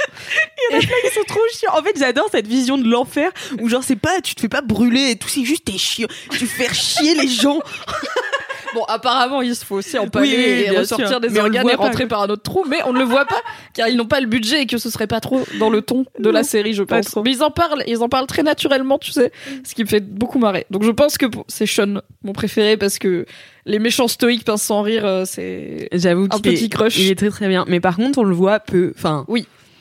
Ils 0.73 1.11
sont 1.13 1.25
trop 1.27 1.41
chiants. 1.53 1.73
En 1.77 1.83
fait, 1.83 1.99
j'adore 1.99 2.29
cette 2.31 2.47
vision 2.47 2.79
de 2.79 2.89
l'enfer 2.89 3.31
où 3.61 3.69
genre 3.69 3.83
c'est 3.83 3.97
pas, 3.97 4.21
tu 4.21 4.35
te 4.35 4.41
fais 4.41 4.49
pas 4.49 4.61
brûler 4.63 5.11
et 5.11 5.17
tout, 5.17 5.29
c'est 5.29 5.45
juste 5.45 5.65
t'es 5.65 5.79
chiant. 5.79 6.09
Tu 6.31 6.47
fais 6.47 6.73
chier 6.73 7.15
les 7.15 7.29
gens. 7.29 7.61
Bon, 8.75 8.85
apparemment, 8.85 9.43
il 9.43 9.55
se 9.57 9.65
faut 9.65 9.77
aussi 9.77 9.99
empaler 9.99 10.29
Oui, 10.29 10.35
oui, 10.37 10.45
oui, 10.69 10.75
et 10.75 10.79
ressortir 10.79 11.09
sûr. 11.09 11.21
des 11.21 11.29
Mais 11.29 11.41
organes 11.41 11.69
et 11.69 11.75
rentrer 11.75 12.07
par 12.07 12.23
un 12.23 12.29
autre 12.29 12.43
trou, 12.43 12.65
mais 12.69 12.79
on 12.87 12.93
ne 12.93 12.99
le 12.99 13.05
voit 13.05 13.25
pas 13.27 13.41
car 13.75 13.89
ils 13.89 13.97
n'ont 13.97 14.07
pas 14.07 14.21
le 14.21 14.27
budget 14.27 14.63
et 14.63 14.67
que 14.67 14.79
ce 14.79 14.91
serait 14.91 15.07
pas 15.07 15.21
trop 15.21 15.43
dans 15.59 15.71
le 15.71 15.83
ton 15.83 16.05
de 16.19 16.31
la 16.31 16.45
série, 16.45 16.73
je 16.75 16.83
pense. 16.83 17.17
Mais 17.25 17.33
ils 17.33 17.43
en 17.43 17.51
parlent, 17.51 17.83
ils 17.87 18.03
en 18.03 18.09
parlent 18.09 18.27
très 18.27 18.43
naturellement, 18.43 18.99
tu 18.99 19.11
sais, 19.13 19.33
ce 19.65 19.75
qui 19.75 19.83
me 19.83 19.89
fait 19.89 20.01
beaucoup 20.01 20.39
marrer. 20.39 20.67
Donc 20.71 20.85
je 20.85 20.91
pense 20.91 21.19
que 21.19 21.27
c'est 21.49 21.67
Sean, 21.67 22.01
mon 22.23 22.33
préféré, 22.33 22.77
parce 22.77 22.99
que 22.99 23.27
les 23.67 23.79
méchants 23.79 24.09
stoïques 24.09 24.45
pince 24.45 24.63
sans 24.63 24.83
rire, 24.83 25.05
euh, 25.05 25.25
c'est. 25.27 25.89
J'avoue 25.93 26.27
Un 26.31 26.39
petit 26.41 26.65
est- 26.65 26.69
crush. 26.69 26.99
Il 26.99 27.11
est 27.11 27.15
très 27.15 27.29
très 27.31 27.49
bien. 27.49 27.65
Mais 27.69 27.81
par 27.81 27.97
contre, 27.97 28.19
on 28.21 28.25
le 28.25 28.35
voit 28.35 28.59
peu. 28.61 28.93
Enfin, 28.97 29.25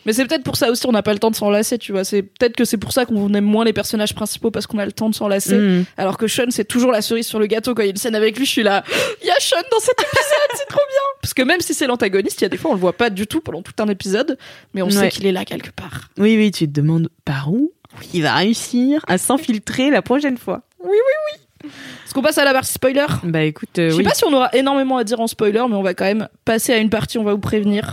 Mais 0.06 0.14
c'est 0.14 0.26
peut-être 0.26 0.44
pour 0.44 0.56
ça 0.56 0.72
aussi 0.72 0.86
on 0.88 0.92
n'a 0.92 1.04
pas 1.04 1.14
le 1.14 1.20
temps 1.20 1.32
de 1.32 1.36
s'en 1.36 1.50
lasser, 1.50 1.78
tu 1.78 1.92
vois. 1.92 2.04
C'est 2.04 2.22
peut-être 2.22 2.56
que 2.56 2.66
c'est 2.66 2.78
pour 2.78 2.92
ça 2.92 3.06
qu'on 3.06 3.34
aime 3.34 3.44
moins 3.46 3.66
les 3.66 3.74
personnages 3.74 4.16
principaux 4.16 4.52
parce 4.52 4.66
qu'on 4.68 4.78
a 4.80 4.86
le 4.86 4.92
temps 4.92 5.10
de 5.10 5.16
s'en 5.16 5.28
lasser. 5.28 5.56
mm. 5.56 5.86
Alors 5.98 6.18
que 6.18 6.28
Sean, 6.28 6.46
c'est 6.50 6.66
toujours 6.66 6.92
la 6.92 7.02
cerise 7.02 7.28
sur 7.28 7.40
le 7.40 7.46
gâteau. 7.48 7.74
Quand 7.76 7.82
il 7.84 7.86
y 7.86 7.90
a 7.90 7.92
une 7.92 7.98
scène 7.98 8.16
avec 8.16 8.38
lui, 8.38 8.46
je 8.46 8.52
suis 8.52 8.64
là. 8.64 8.84
Il 9.22 9.28
y 9.28 9.32
a 9.32 9.40
Sean 9.40 9.58
dans 9.72 9.80
cet 9.80 10.00
épisode, 10.00 10.50
c'est 10.56 10.68
trop 10.68 10.82
bien. 10.88 11.02
Parce 11.22 11.34
que 11.34 11.42
même 11.42 11.62
si 11.62 11.74
c'est 11.74 11.88
l'antagoniste, 11.88 12.42
il 12.42 12.44
y 12.44 12.46
a 12.46 12.50
des 12.50 12.58
fois 12.58 12.72
on 12.72 12.74
le 12.76 12.80
voit 12.80 12.94
pas 12.94 13.10
du 13.10 13.28
tout 13.28 13.42
pendant 13.42 13.62
tout 13.62 13.74
un 13.80 13.88
épisode, 13.88 14.38
mais 14.74 14.82
on 14.82 14.90
sait 14.90 15.10
qu'il 15.10 15.26
est 15.26 15.32
là 15.32 15.46
quelque 15.46 15.72
part. 15.72 16.10
oui, 16.18 16.36
oui, 16.38 16.52
tu 16.52 16.68
te 16.68 16.72
demandes 16.74 17.10
par 17.26 17.52
où 17.52 17.72
il 18.14 18.22
va 18.24 18.36
réussir 18.36 19.04
à 19.08 19.18
s'infiltrer 19.18 19.90
la 19.90 20.02
prochaine 20.02 20.38
fois. 20.38 20.62
Est-ce 21.64 22.14
qu'on 22.14 22.22
passe 22.22 22.38
à 22.38 22.46
la 22.46 22.54
partie 22.54 22.72
spoiler? 22.72 23.06
Bah 23.24 23.44
écoute, 23.44 23.78
euh, 23.80 23.90
Je 23.90 23.94
sais 23.96 23.98
oui. 23.98 24.04
pas 24.04 24.14
si 24.14 24.24
on 24.24 24.34
aura 24.34 24.50
énormément 24.54 24.98
à 24.98 25.04
dire 25.04 25.20
en 25.20 25.28
spoiler, 25.28 25.64
mais 25.70 25.76
on 25.76 25.82
va 25.82 25.94
quand 25.94 26.06
même 26.06 26.28
passer 26.46 26.72
à 26.74 26.78
une 26.78 26.90
partie. 26.90 27.18
On 27.18 27.24
va 27.24 27.34
vous 27.34 27.40
prévenir. 27.40 27.92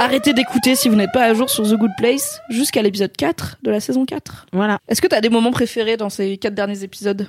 Arrêtez 0.00 0.32
d'écouter 0.32 0.76
si 0.76 0.88
vous 0.88 0.94
n'êtes 0.94 1.10
pas 1.12 1.24
à 1.24 1.34
jour 1.34 1.50
sur 1.50 1.64
The 1.64 1.74
Good 1.74 1.90
Place 1.98 2.40
jusqu'à 2.50 2.82
l'épisode 2.82 3.10
4 3.16 3.58
de 3.62 3.70
la 3.70 3.80
saison 3.80 4.04
4. 4.04 4.46
Voilà. 4.52 4.78
Est-ce 4.88 5.02
que 5.02 5.08
t'as 5.08 5.20
des 5.20 5.28
moments 5.28 5.50
préférés 5.50 5.96
dans 5.96 6.08
ces 6.08 6.38
quatre 6.38 6.54
derniers 6.54 6.84
épisodes? 6.84 7.28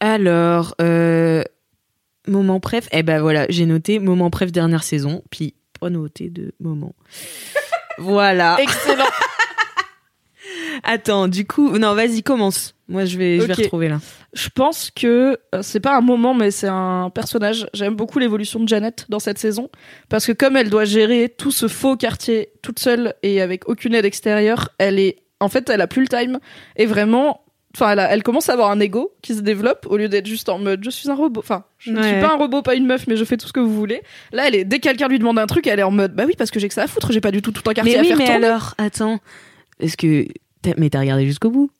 Alors, 0.00 0.74
euh, 0.80 1.44
moment 2.26 2.58
préf. 2.58 2.88
Eh 2.90 3.02
ben 3.02 3.20
voilà, 3.20 3.44
j'ai 3.50 3.66
noté 3.66 3.98
moment 3.98 4.30
préf 4.30 4.50
dernière 4.50 4.82
saison, 4.82 5.22
puis 5.30 5.54
pas 5.78 5.90
noté 5.90 6.30
de 6.30 6.54
moment. 6.58 6.94
voilà. 7.98 8.56
Excellent. 8.60 9.04
Attends, 10.82 11.28
du 11.28 11.46
coup, 11.46 11.78
non, 11.78 11.94
vas-y, 11.94 12.22
commence. 12.22 12.74
Moi, 12.88 13.04
je 13.06 13.16
vais, 13.16 13.40
je 13.40 13.46
vais 13.46 13.54
retrouver 13.54 13.88
là. 13.88 13.98
Je 14.34 14.48
pense 14.54 14.90
que 14.94 15.38
euh, 15.54 15.62
c'est 15.62 15.80
pas 15.80 15.96
un 15.96 16.00
moment, 16.02 16.34
mais 16.34 16.50
c'est 16.50 16.68
un 16.68 17.10
personnage. 17.14 17.66
J'aime 17.72 17.94
beaucoup 17.94 18.18
l'évolution 18.18 18.60
de 18.60 18.68
Janet 18.68 19.06
dans 19.08 19.20
cette 19.20 19.38
saison 19.38 19.70
parce 20.10 20.26
que 20.26 20.32
comme 20.32 20.56
elle 20.56 20.68
doit 20.68 20.84
gérer 20.84 21.28
tout 21.30 21.50
ce 21.52 21.68
faux 21.68 21.96
quartier 21.96 22.50
toute 22.62 22.78
seule 22.78 23.14
et 23.22 23.40
avec 23.40 23.68
aucune 23.68 23.94
aide 23.94 24.04
extérieure, 24.04 24.68
elle 24.78 24.98
est, 24.98 25.16
en 25.40 25.48
fait, 25.48 25.70
elle 25.70 25.80
a 25.80 25.86
plus 25.86 26.02
le 26.02 26.08
time 26.08 26.38
et 26.76 26.86
vraiment. 26.86 27.40
Enfin, 27.76 27.90
elle, 27.90 27.98
a- 27.98 28.12
elle 28.12 28.22
commence 28.22 28.48
à 28.48 28.52
avoir 28.52 28.70
un 28.70 28.78
ego 28.78 29.16
qui 29.20 29.34
se 29.34 29.40
développe 29.40 29.86
au 29.90 29.96
lieu 29.96 30.08
d'être 30.08 30.26
juste 30.26 30.48
en 30.48 30.60
mode 30.60 30.84
je 30.84 30.90
suis 30.90 31.10
un 31.10 31.14
robot. 31.16 31.40
Enfin, 31.40 31.64
je 31.78 31.90
ne 31.90 32.00
suis 32.02 32.20
pas 32.20 32.32
un 32.34 32.36
robot, 32.36 32.62
pas 32.62 32.76
une 32.76 32.86
meuf, 32.86 33.06
mais 33.08 33.16
je 33.16 33.24
fais 33.24 33.36
tout 33.36 33.48
ce 33.48 33.52
que 33.52 33.58
vous 33.58 33.74
voulez. 33.74 34.02
Là, 34.30 34.46
elle 34.46 34.54
est 34.54 34.64
dès 34.64 34.78
que 34.78 34.82
quelqu'un 34.84 35.08
lui 35.08 35.18
demande 35.18 35.40
un 35.40 35.46
truc, 35.46 35.66
elle 35.66 35.80
est 35.80 35.84
en 35.84 35.90
mode 35.90 36.14
bah 36.14 36.22
oui 36.24 36.34
parce 36.38 36.52
que 36.52 36.60
j'ai 36.60 36.68
que 36.68 36.74
ça 36.74 36.82
à 36.82 36.86
foutre, 36.86 37.10
j'ai 37.10 37.20
pas 37.20 37.32
du 37.32 37.42
tout 37.42 37.50
tout 37.50 37.68
un 37.68 37.74
quartier 37.74 37.94
Mais 37.94 37.98
à 37.98 38.02
oui, 38.02 38.08
faire 38.08 38.16
mais 38.18 38.26
tourner. 38.26 38.46
alors, 38.46 38.74
attends. 38.78 39.18
Est-ce 39.80 39.96
que. 39.96 40.26
Mais 40.78 40.90
t'as 40.90 41.00
regardé 41.00 41.26
jusqu'au 41.26 41.50
bout 41.50 41.70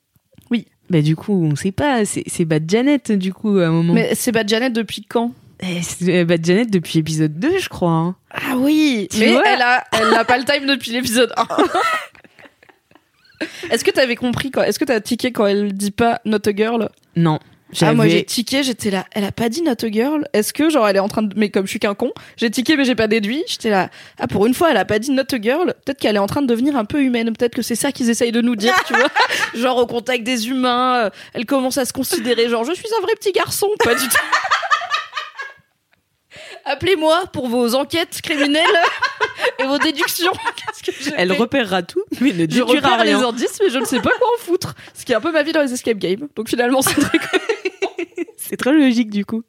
Oui. 0.51 0.67
Bah, 0.91 1.01
du 1.03 1.17
coup, 1.17 1.45
on 1.51 1.57
sait 1.57 1.73
pas. 1.73 2.05
C'est 2.05 2.45
Bad 2.45 2.69
Janet, 2.71 3.13
du 3.13 3.33
coup, 3.33 3.59
à 3.59 3.67
un 3.67 3.71
moment. 3.71 3.95
Mais 3.95 4.15
c'est 4.15 4.33
pas 4.33 4.47
Janet 4.47 4.73
depuis 4.73 5.05
quand? 5.09 5.33
Eh, 5.61 5.83
c'est 5.83 6.25
Bad 6.25 6.45
Janet 6.45 6.71
depuis 6.71 6.99
épisode 6.99 7.39
2, 7.39 7.59
je 7.59 7.69
crois. 7.69 7.91
hein. 7.91 8.17
Ah 8.31 8.57
oui, 8.57 9.07
Tu 9.11 9.21
mais 9.21 9.27
elle 9.47 9.63
a, 9.63 9.85
elle 9.93 10.13
a 10.15 10.25
pas 10.25 10.37
le 10.37 10.45
time 10.45 10.67
depuis 10.67 10.91
l'épisode 10.91 11.33
1. 11.37 11.47
Est-ce 13.71 13.85
que 13.85 13.91
t'avais 13.91 14.17
compris 14.17 14.51
quoi 14.51 14.67
Est-ce 14.69 14.79
que 14.79 14.85
t'as 14.85 15.01
tiqué 15.01 15.33
quand 15.33 15.47
elle 15.47 15.73
dit 15.73 15.91
pas 15.91 16.21
not 16.25 16.39
a 16.47 16.53
girl? 16.55 16.89
Non. 17.17 17.39
Ah 17.81 17.93
moi 17.93 18.09
j'ai 18.09 18.25
tiqué, 18.25 18.63
j'étais 18.63 18.91
là. 18.91 19.05
Elle 19.13 19.25
a 19.25 19.33
pas 19.33 19.49
dit 19.49 19.63
not 19.63 19.73
a 19.83 19.91
girl? 19.91 20.27
Est-ce 20.33 20.53
que 20.53 20.71
genre 20.71 20.89
elle 20.89 20.97
est 20.97 21.01
en 21.01 21.09
train 21.09 21.23
de 21.23 21.39
mais 21.39 21.51
comme 21.51 21.67
je 21.67 21.71
suis 21.71 21.79
qu'un 21.79 21.95
con, 21.95 22.13
j'ai 22.37 22.51
tiqué 22.51 22.77
mais 22.77 22.85
j'ai 22.85 22.95
pas 22.95 23.09
déduit. 23.09 23.43
J'étais 23.47 23.71
là. 23.71 23.91
Ah 24.19 24.27
pour 24.27 24.47
une 24.47 24.55
fois 24.55 24.71
elle 24.71 24.77
a 24.77 24.85
pas 24.85 24.99
dit 24.99 25.11
not 25.11 25.23
a 25.33 25.41
girl. 25.41 25.75
Peut-être 25.85 25.99
qu'elle 25.99 26.17
est 26.17 26.21
en 26.21 26.27
train 26.27 26.43
de 26.43 26.47
devenir 26.47 26.77
un 26.77 26.85
peu 26.85 27.03
humaine. 27.03 27.33
Peut-être 27.37 27.55
que 27.55 27.63
c'est 27.63 27.75
ça 27.75 27.93
qu'ils 27.93 28.11
essayent 28.11 28.33
de 28.33 28.41
nous 28.41 28.57
dire, 28.57 28.75
tu 28.87 28.95
vois 28.95 29.09
Genre 29.55 29.77
au 29.77 29.87
contact 29.87 30.25
des 30.25 30.49
humains, 30.49 31.07
euh, 31.07 31.11
elle 31.33 31.47
commence 31.47 31.79
à 31.79 31.85
se 31.85 31.93
considérer 31.93 32.49
genre 32.49 32.65
je 32.65 32.73
suis 32.73 32.89
un 32.99 33.03
vrai 33.03 33.15
petit 33.15 33.33
garçon. 33.33 33.69
Pas 33.83 33.95
du 33.95 34.09
tout. 34.09 34.17
Appelez-moi 36.67 37.25
pour 37.33 37.49
vos 37.49 37.75
enquêtes 37.75 38.21
criminelles 38.23 38.65
et 39.59 39.65
vos 39.65 39.79
déductions. 39.79 40.33
Que 40.83 40.93
Elle 41.17 41.33
repérera 41.33 41.83
tout, 41.83 42.03
mais 42.21 42.33
ne 42.33 42.47
je 42.51 42.63
repère 42.63 43.05
les 43.05 43.13
indices, 43.13 43.59
mais 43.63 43.71
je 43.71 43.79
ne 43.79 43.85
sais 43.85 44.01
pas 44.01 44.11
quoi 44.19 44.29
en 44.35 44.43
foutre. 44.43 44.75
Ce 44.95 45.05
qui 45.05 45.13
est 45.13 45.15
un 45.15 45.21
peu 45.21 45.33
ma 45.33 45.43
vie 45.43 45.53
dans 45.53 45.63
les 45.63 45.73
escape 45.73 45.99
games. 45.99 46.29
Donc 46.37 46.49
finalement, 46.49 46.83
c'est 46.83 47.01
très 47.01 47.19
C'est 48.49 48.57
très 48.57 48.73
logique, 48.73 49.11
du 49.11 49.25
coup. 49.25 49.43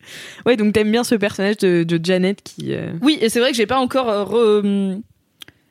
Ouais, 0.45 0.55
donc 0.55 0.73
t'aimes 0.73 0.91
bien 0.91 1.03
ce 1.03 1.15
personnage 1.15 1.57
de, 1.57 1.99
Janet 2.01 2.41
qui. 2.43 2.73
euh, 2.73 2.91
Oui, 3.01 3.17
et 3.21 3.29
c'est 3.29 3.39
vrai 3.39 3.51
que 3.51 3.57
j'ai 3.57 3.65
pas 3.65 3.77
encore 3.79 4.09
euh, 4.09 4.59
hum, 4.61 5.01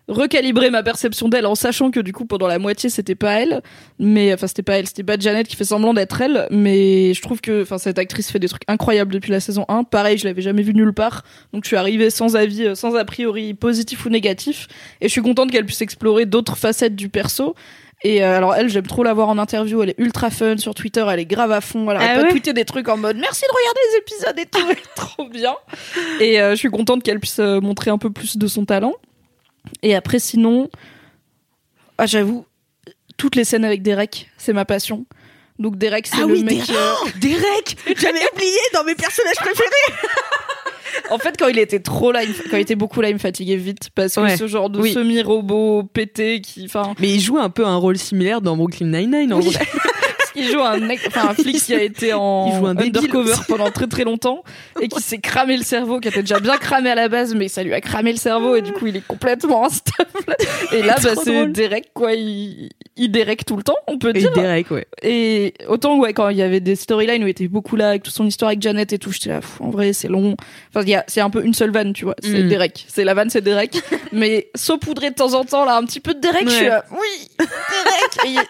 recalibré 0.08 0.70
ma 0.70 0.82
perception 0.82 1.28
d'elle 1.28 1.46
en 1.46 1.54
sachant 1.54 1.90
que 1.90 2.00
du 2.00 2.12
coup 2.12 2.26
pendant 2.26 2.46
la 2.46 2.58
moitié 2.58 2.90
c'était 2.90 3.14
pas 3.14 3.32
elle, 3.40 3.62
mais 3.98 4.34
enfin 4.34 4.46
c'était 4.46 4.62
pas 4.62 4.74
elle, 4.78 4.86
c'était 4.86 5.02
pas 5.02 5.16
Janet 5.18 5.46
qui 5.48 5.56
fait 5.56 5.64
semblant 5.64 5.94
d'être 5.94 6.20
elle, 6.20 6.46
mais 6.50 7.14
je 7.14 7.22
trouve 7.22 7.40
que 7.40 7.62
enfin 7.62 7.78
cette 7.78 7.98
actrice 7.98 8.30
fait 8.30 8.38
des 8.38 8.48
trucs 8.48 8.64
incroyables 8.68 9.12
depuis 9.12 9.30
la 9.32 9.40
saison 9.40 9.64
1. 9.68 9.84
Pareil, 9.84 10.18
je 10.18 10.26
l'avais 10.26 10.42
jamais 10.42 10.62
vue 10.62 10.74
nulle 10.74 10.92
part, 10.92 11.22
donc 11.52 11.64
je 11.64 11.68
suis 11.68 11.76
arrivée 11.76 12.10
sans 12.10 12.36
avis, 12.36 12.66
euh, 12.66 12.74
sans 12.74 12.94
a 12.96 13.04
priori 13.04 13.54
positif 13.54 14.04
ou 14.04 14.10
négatif, 14.10 14.68
et 15.00 15.08
je 15.08 15.12
suis 15.12 15.22
contente 15.22 15.50
qu'elle 15.50 15.66
puisse 15.66 15.80
explorer 15.82 16.26
d'autres 16.26 16.56
facettes 16.56 16.96
du 16.96 17.08
perso. 17.08 17.54
Et 18.06 18.22
euh, 18.22 18.36
alors 18.36 18.54
elle, 18.54 18.68
j'aime 18.68 18.86
trop 18.86 19.02
la 19.02 19.14
voir 19.14 19.30
en 19.30 19.38
interview. 19.38 19.82
Elle 19.82 19.90
est 19.90 19.98
ultra 19.98 20.28
fun 20.30 20.58
sur 20.58 20.74
Twitter. 20.74 21.04
Elle 21.10 21.20
est 21.20 21.24
grave 21.26 21.50
à 21.50 21.62
fond. 21.62 21.90
Elle 21.90 21.96
arrête 21.96 22.10
Ah 22.10 22.14
pas 22.16 22.20
de 22.20 22.24
ouais 22.26 22.30
tweeter 22.32 22.52
des 22.52 22.66
trucs 22.66 22.88
en 22.88 22.98
mode 22.98 23.16
merci 23.16 23.42
de 23.42 23.54
regarder 23.56 23.80
les 23.90 23.98
épisodes 23.98 24.38
et 24.38 24.46
tout. 24.46 24.70
Elle 24.70 24.76
est 24.78 24.94
trop 24.94 25.28
bien. 25.28 25.56
Et 26.20 26.40
euh, 26.40 26.50
je 26.50 26.56
suis 26.56 26.70
contente 26.70 27.02
qu'elle 27.02 27.18
puisse 27.18 27.38
euh, 27.40 27.60
montrer 27.60 27.90
un 27.90 27.98
peu 27.98 28.10
plus 28.10 28.36
de 28.36 28.46
son 28.46 28.66
talent. 28.66 28.92
Et 29.82 29.94
après, 29.96 30.18
sinon, 30.18 30.68
ah 31.96 32.04
j'avoue, 32.04 32.44
toutes 33.16 33.36
les 33.36 33.44
scènes 33.44 33.64
avec 33.64 33.82
Derek, 33.82 34.30
c'est 34.36 34.52
ma 34.52 34.66
passion. 34.66 35.06
Donc 35.58 35.78
Derek, 35.78 36.06
c'est 36.06 36.16
Ah 36.22 36.26
le 36.26 36.34
oui, 36.34 36.44
mec. 36.44 36.58
Derek, 36.58 36.70
euh, 36.70 37.10
Derek 37.20 37.76
J'avais 37.96 38.20
oublié 38.34 38.58
dans 38.74 38.84
mes 38.84 38.94
personnages 38.94 39.36
préférés 39.36 39.98
En 41.10 41.18
fait, 41.18 41.34
quand 41.38 41.48
il 41.48 41.58
était 41.58 41.80
trop 41.80 42.12
là, 42.12 42.22
il 42.24 42.30
me- 42.30 42.50
quand 42.50 42.56
il 42.56 42.60
était 42.60 42.74
beaucoup 42.74 43.00
là, 43.00 43.08
il 43.10 43.14
me 43.14 43.18
fatiguait 43.18 43.56
vite 43.56 43.90
parce 43.94 44.14
que 44.14 44.20
Ouais. 44.20 44.36
ce 44.36 44.46
genre 44.46 44.70
de 44.70 44.80
Oui. 44.80 44.92
semi-robot 44.92 45.84
pété 45.84 46.40
qui, 46.40 46.64
enfin, 46.66 46.94
Mais 47.00 47.10
il 47.10 47.20
joue 47.20 47.38
un 47.38 47.50
peu 47.50 47.64
un 47.66 47.76
rôle 47.76 47.96
similaire 47.98 48.40
dans 48.40 48.56
Brooklyn 48.56 48.86
Nine-Nine, 48.86 49.32
en 49.32 49.38
Oui. 49.40 49.50
vrai. 49.50 49.66
il 50.36 50.48
joue 50.50 50.60
un 50.60 50.78
mec, 50.78 51.00
enfin 51.06 51.28
un 51.30 51.34
flic 51.34 51.56
qui 51.62 51.74
a 51.74 51.82
été 51.82 52.12
en 52.12 52.46
Il 52.52 52.58
joue 52.58 52.66
un 52.66 52.76
undercover 52.76 53.34
pendant 53.48 53.70
très 53.70 53.86
très 53.86 54.04
longtemps 54.04 54.42
et 54.80 54.88
qui 54.88 55.00
s'est 55.00 55.18
cramé 55.18 55.56
le 55.56 55.62
cerveau, 55.62 56.00
qui 56.00 56.08
était 56.08 56.20
déjà 56.22 56.40
bien 56.40 56.56
cramé 56.56 56.90
à 56.90 56.94
la 56.94 57.08
base, 57.08 57.34
mais 57.34 57.48
ça 57.48 57.62
lui 57.62 57.72
a 57.74 57.80
cramé 57.80 58.10
le 58.12 58.18
cerveau 58.18 58.56
et 58.56 58.62
du 58.62 58.72
coup 58.72 58.86
il 58.86 58.96
est 58.96 59.06
complètement 59.06 59.64
instable. 59.66 60.36
Et 60.72 60.82
là, 60.82 60.96
bah, 61.02 61.10
c'est. 61.22 61.46
Derek 61.46 61.90
quoi, 61.94 62.12
il, 62.14 62.70
il 62.96 63.10
Derek 63.10 63.44
tout 63.44 63.56
le 63.56 63.62
temps, 63.62 63.76
on 63.86 63.98
peut 63.98 64.10
Et 64.10 64.20
dire. 64.20 64.32
Derek, 64.32 64.70
ouais. 64.70 64.86
Et 65.02 65.54
autant 65.68 65.96
ouais 65.98 66.12
quand 66.12 66.28
il 66.30 66.36
y 66.36 66.42
avait 66.42 66.60
des 66.60 66.76
storylines 66.76 67.22
où 67.22 67.26
il 67.26 67.30
était 67.30 67.48
beaucoup 67.48 67.76
là 67.76 67.90
avec 67.90 68.02
toute 68.02 68.14
son 68.14 68.26
histoire 68.26 68.48
avec 68.48 68.60
Janet 68.62 68.92
et 68.92 68.98
tout, 68.98 69.12
j'étais 69.12 69.30
là 69.30 69.40
en 69.60 69.70
vrai 69.70 69.92
c'est 69.92 70.08
long. 70.08 70.36
Enfin 70.70 70.82
il 70.82 70.90
y 70.90 70.94
a 70.94 71.04
c'est 71.06 71.20
un 71.20 71.30
peu 71.30 71.44
une 71.44 71.54
seule 71.54 71.70
vanne, 71.70 71.92
tu 71.92 72.04
vois, 72.04 72.14
c'est 72.22 72.42
Mm. 72.44 72.48
Derek, 72.48 72.84
c'est 72.88 73.04
la 73.04 73.14
vanne 73.14 73.30
c'est 73.30 73.40
Derek, 73.40 73.76
mais 74.12 74.50
saupoudré 74.54 75.10
de 75.10 75.14
temps 75.14 75.34
en 75.34 75.44
temps 75.44 75.64
là 75.64 75.76
un 75.76 75.84
petit 75.84 76.00
peu 76.00 76.14
de 76.14 76.20
Derek, 76.20 76.48
je 76.48 76.54
suis 76.54 76.66
là 76.66 76.84
oui, 76.90 77.28
Derek. 77.38 78.26
Et 78.26 78.30
il- 78.30 78.40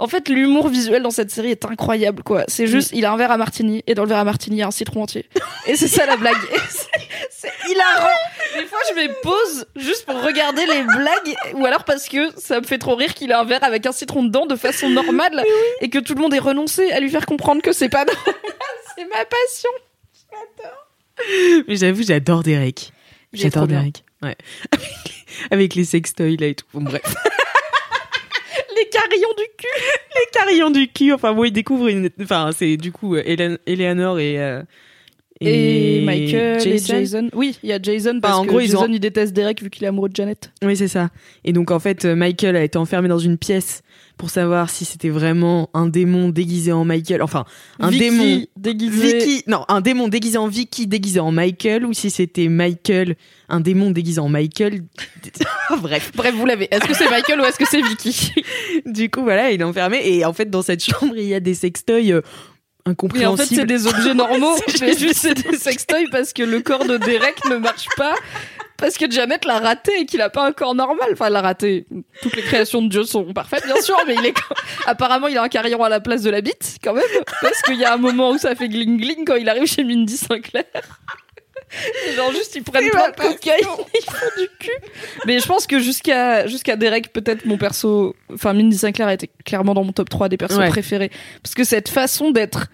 en 0.00 0.08
fait 0.08 0.28
l'humour 0.28 0.68
visuel 0.68 1.02
dans 1.02 1.10
cette 1.10 1.30
série 1.30 1.50
est 1.52 1.64
incroyable 1.64 2.22
quoi. 2.24 2.44
C'est 2.48 2.66
juste 2.66 2.90
il 2.92 3.04
a 3.04 3.12
un 3.12 3.16
verre 3.16 3.30
à 3.30 3.36
martini 3.36 3.84
et 3.86 3.94
dans 3.94 4.02
le 4.02 4.08
verre 4.08 4.18
à 4.18 4.24
martini 4.24 4.56
il 4.56 4.58
y 4.60 4.62
a 4.62 4.66
un 4.66 4.70
citron 4.72 5.02
entier. 5.04 5.26
Et 5.66 5.76
c'est 5.76 5.86
ça 5.88 6.06
la 6.06 6.16
blague. 6.16 6.36
Et 6.52 6.58
c'est- 6.68 6.88
C'est 7.30 7.70
hilarant. 7.70 8.08
Des 8.58 8.66
fois 8.66 8.78
je 8.90 8.94
me 8.94 9.22
pose 9.22 9.66
juste 9.76 10.04
pour 10.06 10.20
regarder 10.22 10.66
les 10.66 10.82
blagues 10.82 11.36
ou 11.54 11.64
alors 11.66 11.84
parce 11.84 12.08
que 12.08 12.30
ça 12.38 12.60
me 12.60 12.66
fait 12.66 12.78
trop 12.78 12.96
rire 12.96 13.14
qu'il 13.14 13.32
a 13.32 13.40
un 13.40 13.44
verre 13.44 13.62
avec 13.64 13.86
un 13.86 13.92
citron 13.92 14.22
dedans 14.24 14.46
de 14.46 14.56
façon 14.56 14.88
normale 14.90 15.42
et 15.80 15.88
que 15.88 15.98
tout 15.98 16.14
le 16.14 16.20
monde 16.20 16.34
ait 16.34 16.38
renoncé 16.38 16.90
à 16.92 17.00
lui 17.00 17.08
faire 17.10 17.26
comprendre 17.26 17.62
que 17.62 17.72
c'est 17.72 17.88
pas 17.88 18.04
normal. 18.04 18.34
C'est 18.96 19.04
ma 19.04 19.24
passion. 19.24 19.70
Mais 21.68 21.76
j'avoue, 21.76 22.02
j'adore 22.02 22.42
Derek. 22.42 22.92
Est 23.32 23.36
J'adore. 23.38 23.66
Derek. 23.66 24.04
Ouais. 24.22 24.36
Avec 25.50 25.74
les 25.74 25.84
sextoys 25.84 26.36
là 26.36 26.48
et 26.48 26.54
tout. 26.54 26.66
Bon, 26.74 26.82
bref. 26.82 27.02
Les 28.92 28.98
carillons 29.00 29.34
du 29.36 29.44
cul. 29.56 29.66
les 30.16 30.30
carillons 30.32 30.70
du 30.70 30.88
cul. 30.88 31.12
Enfin, 31.12 31.32
bon, 31.32 31.44
il 31.44 31.52
découvre 31.52 31.88
une. 31.88 32.08
Enfin, 32.20 32.50
c'est 32.56 32.76
du 32.76 32.92
coup 32.92 33.14
euh, 33.16 33.56
Eleanor 33.66 34.18
et. 34.18 34.38
euh, 34.38 34.62
Et, 35.40 36.02
Michael 36.04 36.60
Jason. 36.60 36.94
et 36.94 36.98
Jason. 37.00 37.28
Oui, 37.32 37.58
il 37.62 37.70
y 37.70 37.72
a 37.72 37.80
Jason 37.80 38.20
parce 38.20 38.34
Bah, 38.34 38.38
en 38.40 38.44
que 38.44 38.48
gros, 38.48 38.60
ils 38.60 38.66
Jason 38.70 38.84
ont- 38.84 38.92
il 38.92 39.00
déteste 39.00 39.32
Derek 39.32 39.62
vu 39.62 39.70
qu'il 39.70 39.84
est 39.84 39.86
amoureux 39.86 40.08
de 40.10 40.16
Janet. 40.16 40.52
Oui, 40.62 40.76
c'est 40.76 40.88
ça. 40.88 41.08
Et 41.44 41.52
donc, 41.52 41.70
en 41.70 41.78
fait, 41.78 42.04
euh, 42.04 42.14
Michael 42.14 42.56
a 42.56 42.62
été 42.64 42.76
enfermé 42.78 43.08
dans 43.08 43.18
une 43.18 43.38
pièce 43.38 43.82
pour 44.20 44.28
savoir 44.28 44.68
si 44.68 44.84
c'était 44.84 45.08
vraiment 45.08 45.70
un 45.72 45.86
démon 45.86 46.28
déguisé 46.28 46.72
en 46.72 46.84
Michael. 46.84 47.22
Enfin, 47.22 47.46
un 47.78 47.88
Vicky 47.88 48.10
démon. 48.10 48.46
déguisé. 48.54 49.18
Vicky, 49.18 49.44
non, 49.46 49.64
un 49.68 49.80
démon 49.80 50.08
déguisé 50.08 50.36
en 50.36 50.46
Vicky, 50.46 50.86
déguisé 50.86 51.20
en 51.20 51.32
Michael, 51.32 51.86
ou 51.86 51.94
si 51.94 52.10
c'était 52.10 52.48
Michael, 52.48 53.16
un 53.48 53.60
démon 53.60 53.90
déguisé 53.90 54.20
en 54.20 54.28
Michael. 54.28 54.82
Bref. 55.80 56.12
Bref, 56.14 56.34
vous 56.34 56.44
l'avez. 56.44 56.68
Est-ce 56.70 56.84
que 56.86 56.94
c'est 56.94 57.08
Michael 57.08 57.40
ou 57.40 57.44
est-ce 57.44 57.56
que 57.58 57.64
c'est 57.66 57.80
Vicky 57.80 58.34
Du 58.84 59.08
coup, 59.08 59.22
voilà, 59.22 59.52
il 59.52 59.62
est 59.62 59.64
enfermé. 59.64 60.02
Et 60.04 60.22
en 60.26 60.34
fait, 60.34 60.50
dans 60.50 60.60
cette 60.60 60.84
chambre, 60.84 61.14
il 61.16 61.24
y 61.24 61.34
a 61.34 61.40
des 61.40 61.54
sextoys 61.54 62.12
euh, 62.12 62.20
Mais 63.14 63.24
en 63.24 63.38
fait, 63.38 63.46
c'est 63.46 63.64
des 63.64 63.86
objets 63.86 64.12
normaux. 64.12 64.54
C'est 64.68 64.80
mais 64.82 64.88
juste- 64.92 65.00
juste 65.00 65.18
c'est 65.20 65.50
des 65.50 65.56
sextoys 65.56 66.10
parce 66.12 66.34
que 66.34 66.42
le 66.42 66.60
corps 66.60 66.84
de 66.84 66.98
Derek 66.98 67.36
ne 67.48 67.56
marche 67.56 67.86
pas. 67.96 68.14
Parce 68.80 68.96
que 68.96 69.10
Janet 69.10 69.44
l'a 69.44 69.58
raté 69.58 69.92
et 70.00 70.06
qu'il 70.06 70.20
a 70.22 70.30
pas 70.30 70.44
un 70.46 70.52
corps 70.52 70.74
normal. 70.74 71.10
Enfin, 71.12 71.28
l'a 71.28 71.40
raté. 71.42 71.86
Toutes 72.22 72.34
les 72.34 72.42
créations 72.42 72.80
de 72.82 72.88
Dieu 72.88 73.04
sont 73.04 73.32
parfaites, 73.32 73.64
bien 73.66 73.80
sûr, 73.80 73.96
mais 74.06 74.14
il 74.14 74.26
est 74.26 74.34
apparemment 74.86 75.28
il 75.28 75.36
a 75.38 75.42
un 75.42 75.48
carillon 75.48 75.82
à 75.84 75.88
la 75.88 76.00
place 76.00 76.22
de 76.22 76.30
la 76.30 76.40
bite 76.40 76.78
quand 76.82 76.94
même, 76.94 77.04
parce 77.42 77.60
qu'il 77.62 77.76
y 77.76 77.84
a 77.84 77.92
un 77.92 77.98
moment 77.98 78.30
où 78.30 78.38
ça 78.38 78.54
fait 78.54 78.68
gling 78.68 78.98
gling 78.98 79.24
quand 79.26 79.36
il 79.36 79.48
arrive 79.48 79.66
chez 79.66 79.84
Mindy 79.84 80.16
Sinclair. 80.16 80.64
Et 82.08 82.12
Genre 82.14 82.32
juste 82.32 82.56
ils 82.56 82.64
prennent 82.64 82.90
plein 82.90 83.10
de 83.10 83.14
cocaïne, 83.16 83.64
ils 83.94 84.04
font 84.10 84.26
du 84.40 84.48
cul. 84.58 84.70
Mais 85.26 85.38
je 85.38 85.46
pense 85.46 85.66
que 85.68 85.78
jusqu'à 85.78 86.46
jusqu'à 86.48 86.74
Derek 86.74 87.12
peut-être 87.12 87.44
mon 87.44 87.58
perso, 87.58 88.16
enfin 88.34 88.54
Mindy 88.54 88.76
Sinclair 88.76 89.08
été 89.10 89.30
clairement 89.44 89.74
dans 89.74 89.84
mon 89.84 89.92
top 89.92 90.08
3 90.08 90.28
des 90.28 90.36
persos 90.36 90.56
Ouais. 90.58 90.68
préférés 90.68 91.10
parce 91.44 91.54
que 91.54 91.62
cette 91.62 91.88
façon 91.88 92.32
d'être 92.32 92.66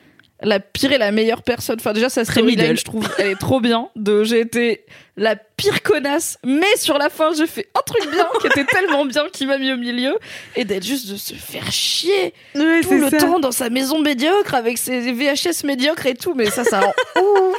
la 0.43 0.61
pire 0.61 0.93
et 0.93 0.99
la 0.99 1.13
meilleure 1.13 1.43
personne. 1.43 1.77
Enfin, 1.81 1.93
déjà, 1.93 2.09
sa 2.11 2.25
storyline, 2.25 2.77
je 2.77 2.85
trouve, 2.85 3.09
elle 3.19 3.29
est 3.29 3.39
trop 3.39 3.61
bien. 3.61 3.89
De, 3.97 4.23
j'ai 4.25 4.41
été 4.41 4.85
la 5.17 5.35
pire 5.35 5.83
connasse, 5.83 6.37
mais 6.45 6.77
sur 6.77 6.99
la 6.99 7.09
fin, 7.09 7.31
j'ai 7.35 7.47
fait 7.47 7.69
un 7.75 7.81
truc 7.81 8.11
bien, 8.11 8.27
qui 8.41 8.47
était 8.49 8.67
tellement 8.67 9.07
bien, 9.07 9.25
qui 9.33 9.47
m'a 9.47 9.57
mis 9.57 9.73
au 9.73 9.79
milieu. 9.79 10.19
Et 10.55 10.65
d'être 10.67 10.85
juste 10.85 11.11
de 11.11 11.17
se 11.17 11.33
faire 11.35 11.71
chier 11.73 12.35
Ouais, 12.55 12.83
tout 12.83 12.91
le 12.99 13.09
ça. 13.09 13.17
temps 13.17 13.39
dans 13.41 13.53
sa 13.53 13.71
maison 13.71 14.01
médiocre, 14.01 14.55
avec 14.55 14.77
ses 14.77 15.11
VHS 15.13 15.65
médiocres 15.65 16.05
et 16.07 16.15
tout. 16.15 16.35
Mais 16.35 16.47
ça, 16.51 16.65
ça 16.65 16.81
rend 16.81 16.93
ouf. 17.23 17.57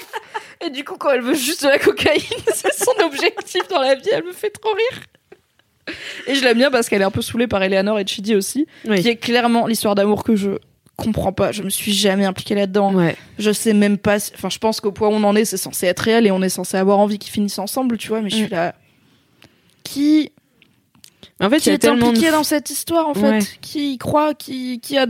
Et 0.65 0.69
du 0.69 0.83
coup, 0.83 0.97
quand 0.97 1.09
elle 1.11 1.21
veut 1.21 1.33
juste 1.35 1.63
de 1.63 1.69
la 1.69 1.79
cocaïne, 1.79 2.21
c'est 2.53 2.73
son 2.73 2.93
objectif 3.05 3.67
dans 3.69 3.81
la 3.81 3.95
vie, 3.95 4.09
elle 4.11 4.23
me 4.23 4.33
fait 4.33 4.49
trop 4.51 4.73
rire. 4.73 5.95
Et 6.27 6.35
je 6.35 6.43
l'aime 6.43 6.57
bien 6.57 6.69
parce 6.69 6.89
qu'elle 6.89 7.01
est 7.01 7.05
un 7.05 7.11
peu 7.11 7.21
saoulée 7.21 7.47
par 7.47 7.63
Eleanor 7.63 7.97
et 7.99 8.05
Chidi 8.05 8.35
aussi, 8.35 8.67
Oui. 8.85 9.01
qui 9.01 9.07
est 9.09 9.15
clairement 9.15 9.65
l'histoire 9.67 9.95
d'amour 9.95 10.23
que 10.23 10.35
je 10.35 10.51
comprends 10.97 11.31
pas. 11.31 11.51
Je 11.51 11.63
me 11.63 11.69
suis 11.69 11.93
jamais 11.93 12.25
impliquée 12.25 12.55
là-dedans. 12.55 12.93
Ouais. 12.93 13.15
Je 13.39 13.51
sais 13.51 13.73
même 13.73 13.97
pas. 13.97 14.19
si- 14.19 14.31
Enfin, 14.35 14.49
je 14.49 14.57
pense 14.57 14.81
qu'au 14.81 14.91
point 14.91 15.07
où 15.07 15.11
on 15.13 15.23
en 15.23 15.35
est, 15.35 15.45
c'est 15.45 15.57
censé 15.57 15.85
être 15.85 15.99
réel 16.01 16.27
et 16.27 16.31
on 16.31 16.41
est 16.41 16.49
censé 16.49 16.75
avoir 16.77 16.99
envie 16.99 17.19
qu'ils 17.19 17.31
finissent 17.31 17.59
ensemble, 17.59 17.97
tu 17.97 18.09
vois. 18.09 18.21
Mais 18.21 18.29
je 18.29 18.35
suis 18.35 18.45
Mm. 18.45 18.51
là. 18.51 18.75
Qui, 19.83 20.31
En 21.39 21.49
fait, 21.49 21.59
qui 21.59 21.69
y 21.69 21.71
a 21.71 21.75
est 21.75 21.77
tellement 21.77 22.07
impliqué 22.09 22.27
de... 22.27 22.31
dans 22.31 22.43
cette 22.43 22.69
histoire, 22.69 23.07
en 23.07 23.13
fait? 23.13 23.29
Ouais. 23.29 23.39
Qui 23.61 23.93
y 23.93 23.97
croit 23.97 24.33
Qui, 24.33 24.79
qui 24.81 24.97
a 24.97 25.05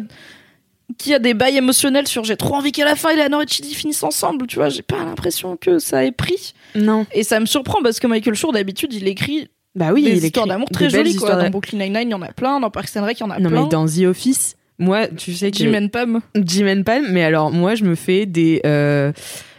qui 0.98 1.14
a 1.14 1.20
des 1.20 1.34
bails 1.34 1.58
émotionnels 1.58 2.08
sur 2.08 2.24
j'ai 2.24 2.38
trop 2.38 2.56
envie 2.56 2.72
qu'à 2.72 2.86
la 2.86 2.96
fin 2.96 3.10
Eleanor 3.10 3.42
et 3.42 3.46
Chidi 3.48 3.74
finissent 3.76 4.04
ensemble, 4.04 4.48
tu 4.48 4.56
vois? 4.56 4.70
J'ai 4.70 4.82
pas 4.82 5.04
l'impression 5.04 5.58
que 5.58 5.80
ça 5.80 6.06
ait 6.06 6.14
pris. 6.14 6.54
Non. 6.76 7.06
Et 7.12 7.24
ça 7.24 7.40
me 7.42 7.46
surprend 7.46 7.82
parce 7.84 8.00
que 8.00 8.08
Michael 8.08 8.36
Shore, 8.36 8.54
d'habitude, 8.54 8.94
il 8.94 9.06
écrit 9.08 9.50
Bah 9.76 9.92
oui, 9.94 10.04
des 10.04 10.12
il 10.12 10.24
histoires 10.26 10.48
d'amour 10.48 10.70
très 10.70 10.90
jolies, 10.90 11.16
quoi. 11.18 11.32
Dans 11.32 11.38
d'a- 11.44 11.50
Brooklyn 11.50 11.80
Nine-Nine, 11.80 12.08
il 12.08 12.12
y 12.12 12.14
en 12.14 12.22
a 12.22 12.32
plein. 12.32 12.60
Dans 12.62 12.70
Parks 12.72 12.96
and 12.96 13.04
Rec, 13.04 13.18
il 13.20 13.24
y 13.24 13.26
en 13.26 13.30
a 13.32 13.40
Non, 13.40 13.50
plein. 13.50 13.64
mais 13.64 13.70
dans 13.70 13.86
The 13.86 14.06
Office, 14.08 14.56
moi, 14.80 15.08
tu 15.08 15.34
sais 15.34 15.52
que... 15.52 15.58
Jim 15.58 15.74
and 15.74 15.88
Pam. 15.90 16.22
Jim 16.36 16.68
and 16.68 16.84
Pam, 16.84 17.06
mais 17.12 17.24
alors 17.24 17.52
moi 17.52 17.76
je 17.76 17.84
me 17.84 17.96
fais 17.96 18.26
des 18.26 18.62
euh, 18.66 19.12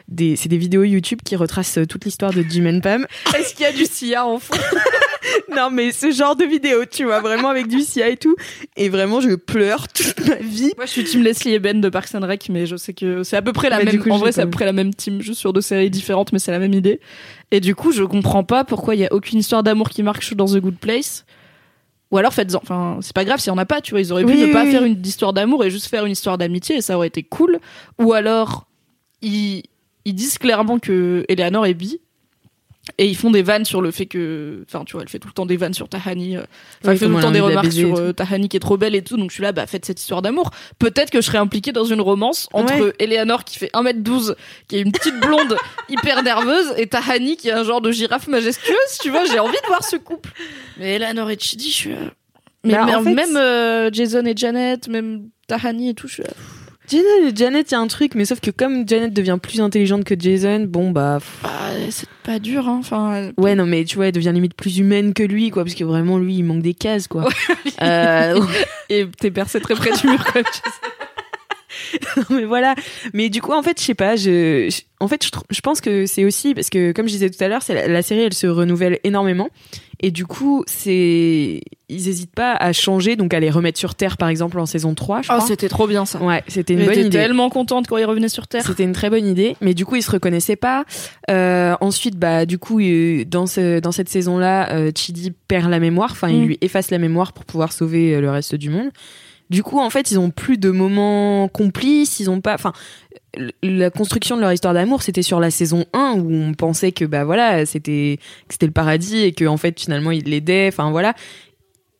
des 0.09 0.37
c'est 0.37 0.49
des 0.49 0.59
vidéos 0.59 0.85
YouTube 0.85 1.21
qui 1.25 1.37
retracent 1.37 1.79
euh, 1.79 1.87
toute 1.87 2.05
l'histoire 2.05 2.33
de 2.33 2.43
Jim 2.49 2.67
and 2.67 2.81
Pam. 2.81 3.07
Est-ce 3.37 3.55
qu'il 3.55 3.65
y 3.65 3.69
a 3.69 3.73
du 3.73 3.85
Sia 3.85 4.25
en 4.27 4.39
fond? 4.39 4.55
Non 5.55 5.71
mais 5.71 5.93
ce 5.93 6.11
genre 6.11 6.37
de 6.37 6.45
vidéos, 6.45 6.85
tu 6.91 7.05
vois, 7.05 7.21
vraiment 7.21 7.49
avec 7.49 7.67
du 7.67 7.81
Sia 7.81 8.09
et 8.09 8.17
tout 8.17 8.35
et 8.77 8.89
vraiment 8.89 9.21
je 9.21 9.35
pleure 9.35 9.89
toute 9.89 10.27
ma 10.27 10.37
vie. 10.37 10.73
Moi, 10.77 10.87
je 10.87 10.91
suis 10.91 11.05
team 11.05 11.23
Leslie 11.23 11.55
et 11.55 11.59
Ben 11.59 11.81
de 11.81 11.89
Parks 11.89 12.15
and 12.15 12.27
Rec, 12.27 12.49
mais 12.51 12.67
je 12.67 12.77
sais 12.77 12.93
que 12.95 13.25
c'est 13.25 13.37
à 13.37 13.43
peu 13.43 13.53
près 13.53 13.69
la 13.69 13.79
Mais 13.79 13.85
même. 13.85 13.99
coup, 13.99 14.11
en 14.11 14.19
vrai, 14.19 14.33
c'est 14.33 14.41
à 14.41 14.45
peu 14.45 14.53
près 14.53 14.65
la 14.65 14.73
même 14.73 14.95
team, 14.95 15.21
juste 15.21 15.41
sur 15.41 15.53
deux 15.53 15.61
séries 15.61 15.91
différentes, 15.91 16.33
mais 16.33 16.39
c'est 16.39 16.53
la 16.53 16.59
même 16.59 16.73
idée. 16.73 17.01
Et 17.51 17.61
du 17.61 17.75
coup, 17.75 17.93
je 17.93 18.05
comprends 18.05 18.45
pas 18.45 18.65
pourquoi 18.65 18.95
il 18.95 19.01
y 19.01 19.07
a 19.07 19.13
aucune 19.13 19.39
histoire 19.39 19.63
d'amour 19.63 19.91
qui 19.91 20.03
marche 20.03 20.35
dans 20.35 20.47
The 20.47 20.59
Good 20.59 20.79
Place. 20.79 21.25
Ou 22.11 22.17
alors 22.19 22.33
faites-en. 22.33 22.59
Enfin, 22.63 22.99
c'est 23.03 23.13
pas 23.15 23.25
grave 23.25 23.39
s'il 23.39 23.49
y 23.51 23.55
en 23.55 23.59
a 23.59 23.67
pas, 23.67 23.81
tu 23.81 23.91
vois. 23.91 24.01
Ils 24.01 24.13
auraient 24.13 24.25
pu 24.25 24.33
Oui, 24.33 24.41
ne 24.41 24.47
oui, 24.47 24.53
pas 24.53 24.65
oui. 24.65 24.71
faire 24.71 24.85
une 24.85 25.01
histoire 25.05 25.33
d'amour 25.33 25.65
et 25.65 25.71
juste 25.71 25.87
faire 25.89 26.07
une 26.07 26.13
histoire 26.13 26.39
d'amitié 26.39 26.77
et 26.77 26.81
ça 26.81 26.97
aurait 26.97 27.09
été 27.09 27.23
cool. 27.23 27.59
Ou 28.01 28.13
alors, 28.15 28.67
ils, 29.21 29.63
ils 30.05 30.15
disent 30.15 30.39
clairement 30.39 30.79
que 30.79 31.25
Eleanor 31.29 31.67
est 31.67 31.75
bi. 31.75 32.01
Et 32.97 33.07
ils 33.07 33.17
font 33.17 33.31
des 33.31 33.43
vannes 33.43 33.65
sur 33.65 33.81
le 33.83 33.91
fait 33.91 34.07
que, 34.07 34.65
enfin, 34.67 34.85
tu 34.85 34.93
vois, 34.95 35.03
elle 35.03 35.09
fait 35.09 35.19
tout 35.19 35.29
le 35.29 35.35
temps 35.35 35.47
des 35.47 35.57
vannes 35.57 35.75
sur 35.75 35.89
Tahani. 35.89 36.37
euh, 36.37 36.41
Enfin, 36.41 36.47
Oui, 36.85 36.91
elle 36.93 36.99
fait 36.99 37.07
tout 37.07 37.13
le 37.17 37.21
temps 37.21 37.31
des 37.31 37.41
remarques 37.41 37.73
sur 37.73 37.97
euh, 37.97 38.13
Tahani 38.13 38.49
qui 38.49 38.57
est 38.57 38.61
trop 38.61 38.77
belle 38.77 38.95
et 38.95 39.03
tout. 39.03 39.17
Donc 39.17 39.31
je 39.31 39.35
suis 39.35 39.43
là, 39.43 39.53
bah 39.53 39.67
faites 39.67 39.85
cette 39.85 40.01
histoire 40.01 40.23
d'amour. 40.23 40.51
Peut-être 40.79 41.11
que 41.11 41.21
je 41.21 41.27
serais 41.27 41.39
impliquée 41.39 41.73
dans 41.73 41.85
une 41.85 42.01
romance 42.01 42.49
entre 42.53 42.73
Ouais. 42.81 42.93
Eleanor 42.99 43.45
qui 43.45 43.59
fait 43.59 43.71
1m12, 43.75 44.35
qui 44.69 44.77
est 44.77 44.81
une 44.81 44.93
petite 44.93 45.21
blonde 45.21 45.57
hyper 45.89 46.23
nerveuse, 46.23 46.73
et 46.77 46.87
Tahani 46.87 47.37
qui 47.37 47.49
est 47.49 47.53
un 47.53 47.65
genre 47.65 47.81
de 47.81 47.91
girafe 47.93 48.27
majestueuse. 48.29 48.99
Tu 49.01 49.11
vois, 49.11 49.25
j'ai 49.27 49.39
envie 49.39 49.53
de 49.63 49.67
voir 49.69 49.85
ce 49.85 49.97
couple. 49.97 50.31
Mais 50.79 50.97
Eleanor 50.97 51.31
et 51.31 51.39
Chidi, 51.39 51.71
je 51.71 51.75
suis 51.75 51.91
là. 51.91 51.97
Mais, 52.65 52.73
Bah, 52.75 52.85
mais 52.87 52.95
en 52.97 53.05
fait, 53.05 53.15
même 53.15 53.37
euh, 53.37 53.91
Jason 53.93 54.25
et 54.25 54.37
Janet, 54.37 54.89
même 54.89 55.29
Tahani 55.47 55.91
et 55.91 55.95
tout, 55.95 56.09
je 56.09 56.15
suis 56.15 56.23
là. 56.25 56.31
Janet, 56.91 57.37
Janet, 57.37 57.71
il 57.71 57.75
y 57.75 57.77
a 57.77 57.81
un 57.81 57.87
truc, 57.87 58.15
mais 58.15 58.25
sauf 58.25 58.41
que 58.41 58.51
comme 58.51 58.89
Janet 58.89 59.13
devient 59.13 59.39
plus 59.41 59.61
intelligente 59.61 60.05
que 60.05 60.15
Jason, 60.19 60.65
bon 60.69 60.91
bah 60.91 61.19
Bah, 61.43 61.51
c'est 61.91 62.09
pas 62.23 62.39
dur, 62.39 62.67
hein. 62.67 62.79
Enfin, 62.81 63.31
ouais 63.37 63.55
non 63.55 63.67
mais 63.67 63.85
tu 63.85 63.97
vois, 63.97 64.07
elle 64.07 64.13
devient 64.13 64.33
limite 64.33 64.55
plus 64.55 64.79
humaine 64.79 65.13
que 65.13 65.23
lui 65.23 65.51
quoi, 65.51 65.65
parce 65.65 65.75
que 65.75 65.85
vraiment 65.85 66.19
lui 66.19 66.37
il 66.37 66.45
manque 66.45 66.63
des 66.63 66.75
cases 66.75 67.09
quoi. 67.09 67.29
Euh, 67.83 68.41
et 68.89 69.07
t'es 69.19 69.31
percé 69.31 69.61
très 69.61 69.75
près 69.75 69.91
du 69.93 70.07
mur, 70.07 70.25
quand 70.33 70.41
mais 72.31 72.45
voilà. 72.45 72.75
Mais 73.13 73.29
du 73.29 73.41
coup, 73.43 73.53
en 73.53 73.63
fait, 73.63 73.79
je 73.81 73.85
sais 73.85 73.95
pas. 73.95 74.17
Je, 74.17 74.69
je- 74.71 74.83
en 75.01 75.07
fait, 75.07 75.25
je, 75.51 75.61
pense 75.61 75.81
que 75.81 76.07
c'est 76.07 76.25
aussi 76.25 76.55
parce 76.55 76.71
que, 76.71 76.91
comme 76.93 77.07
je 77.07 77.13
disais 77.13 77.31
tout 77.31 77.43
à 77.43 77.47
l'heure, 77.49 77.63
la, 77.69 77.87
la 77.87 78.03
série, 78.03 78.23
elle 78.23 78.35
se 78.35 78.49
renouvelle 78.49 78.99
énormément. 79.05 79.49
Et 80.01 80.11
du 80.11 80.27
coup, 80.27 80.65
c'est 80.67 81.61
ils 81.91 82.09
hésitent 82.09 82.35
pas 82.35 82.53
à 82.55 82.73
changer, 82.73 83.17
donc 83.17 83.33
à 83.35 83.41
les 83.41 83.51
remettre 83.51 83.79
sur 83.79 83.95
terre, 83.95 84.17
par 84.17 84.29
exemple, 84.29 84.59
en 84.61 84.67
saison 84.67 84.95
3, 84.95 85.23
je 85.23 85.29
Oh, 85.33 85.41
c'était 85.47 85.69
trop 85.69 85.87
bien 85.87 86.05
ça. 86.05 86.21
ouais, 86.23 86.43
c'était 86.47 86.75
une 86.75 86.81
J'étais 86.81 86.95
bonne 86.95 87.07
idée. 87.07 87.11
tellement 87.19 87.49
contente 87.51 87.87
quand 87.89 87.97
il 87.97 88.05
revenait 88.05 88.29
sur 88.29 88.47
Terre. 88.47 88.65
C'était 88.67 88.83
une 88.85 88.93
très 88.93 89.09
bonne 89.11 89.27
idée, 89.27 89.57
mais 89.61 89.73
du 89.75 89.85
coup 89.87 89.97
ils 89.97 90.03
se 90.03 90.11
reconnaissaient 90.11 90.57
pas. 90.57 90.85
Euh, 91.31 91.75
ensuite, 91.81 92.17
bah 92.17 92.45
du 92.47 92.59
coup 92.59 92.81
dans 93.27 93.47
ce 93.47 93.81
dans 93.81 93.93
cette 93.93 94.09
saison-là, 94.09 94.73
euh, 94.75 94.91
Chidi 94.95 95.33
perd 95.49 95.71
la 95.71 95.79
mémoire, 95.81 96.11
enfin 96.13 96.29
il 96.29 96.43
Mm. 96.43 96.47
lui 96.47 96.59
efface 96.61 96.91
la 96.91 96.99
mémoire 96.99 97.33
pour 97.33 97.45
pouvoir 97.45 97.73
sauver 97.73 98.15
euh, 98.15 98.21
le 98.21 98.31
reste 98.31 98.55
du 98.55 98.71
monde. 98.71 98.91
Du 99.51 99.63
coup, 99.63 99.79
en 99.81 99.89
fait, 99.91 100.11
ils 100.11 100.19
ont 100.19 100.31
plus 100.31 100.59
de 100.59 100.71
moments 100.71 101.49
complices, 101.49 102.21
ils 102.21 102.29
ont 102.29 102.41
pas, 102.41 102.55
enfin, 102.55 102.73
la 103.63 103.91
construction 103.91 104.37
de 104.37 104.43
leur 104.43 104.53
histoire 104.53 104.75
d'amour, 104.75 105.03
c'était 105.03 105.23
sur 105.23 105.41
la 105.41 105.51
saison 105.51 105.85
1 105.95 106.15
où 106.19 106.33
on 106.33 106.55
pensait 106.55 106.93
que 106.93 107.05
bah 107.05 107.25
voilà, 107.25 107.65
c'était 107.67 108.19
c'était 108.49 108.67
le 108.67 108.73
paradis 108.73 109.19
et 109.25 109.33
que 109.33 109.45
en 109.47 109.57
fait 109.57 109.79
finalement 109.81 110.11
il 110.11 110.25
l'aidait, 110.25 110.69
enfin 110.69 110.91
voilà. 110.91 111.15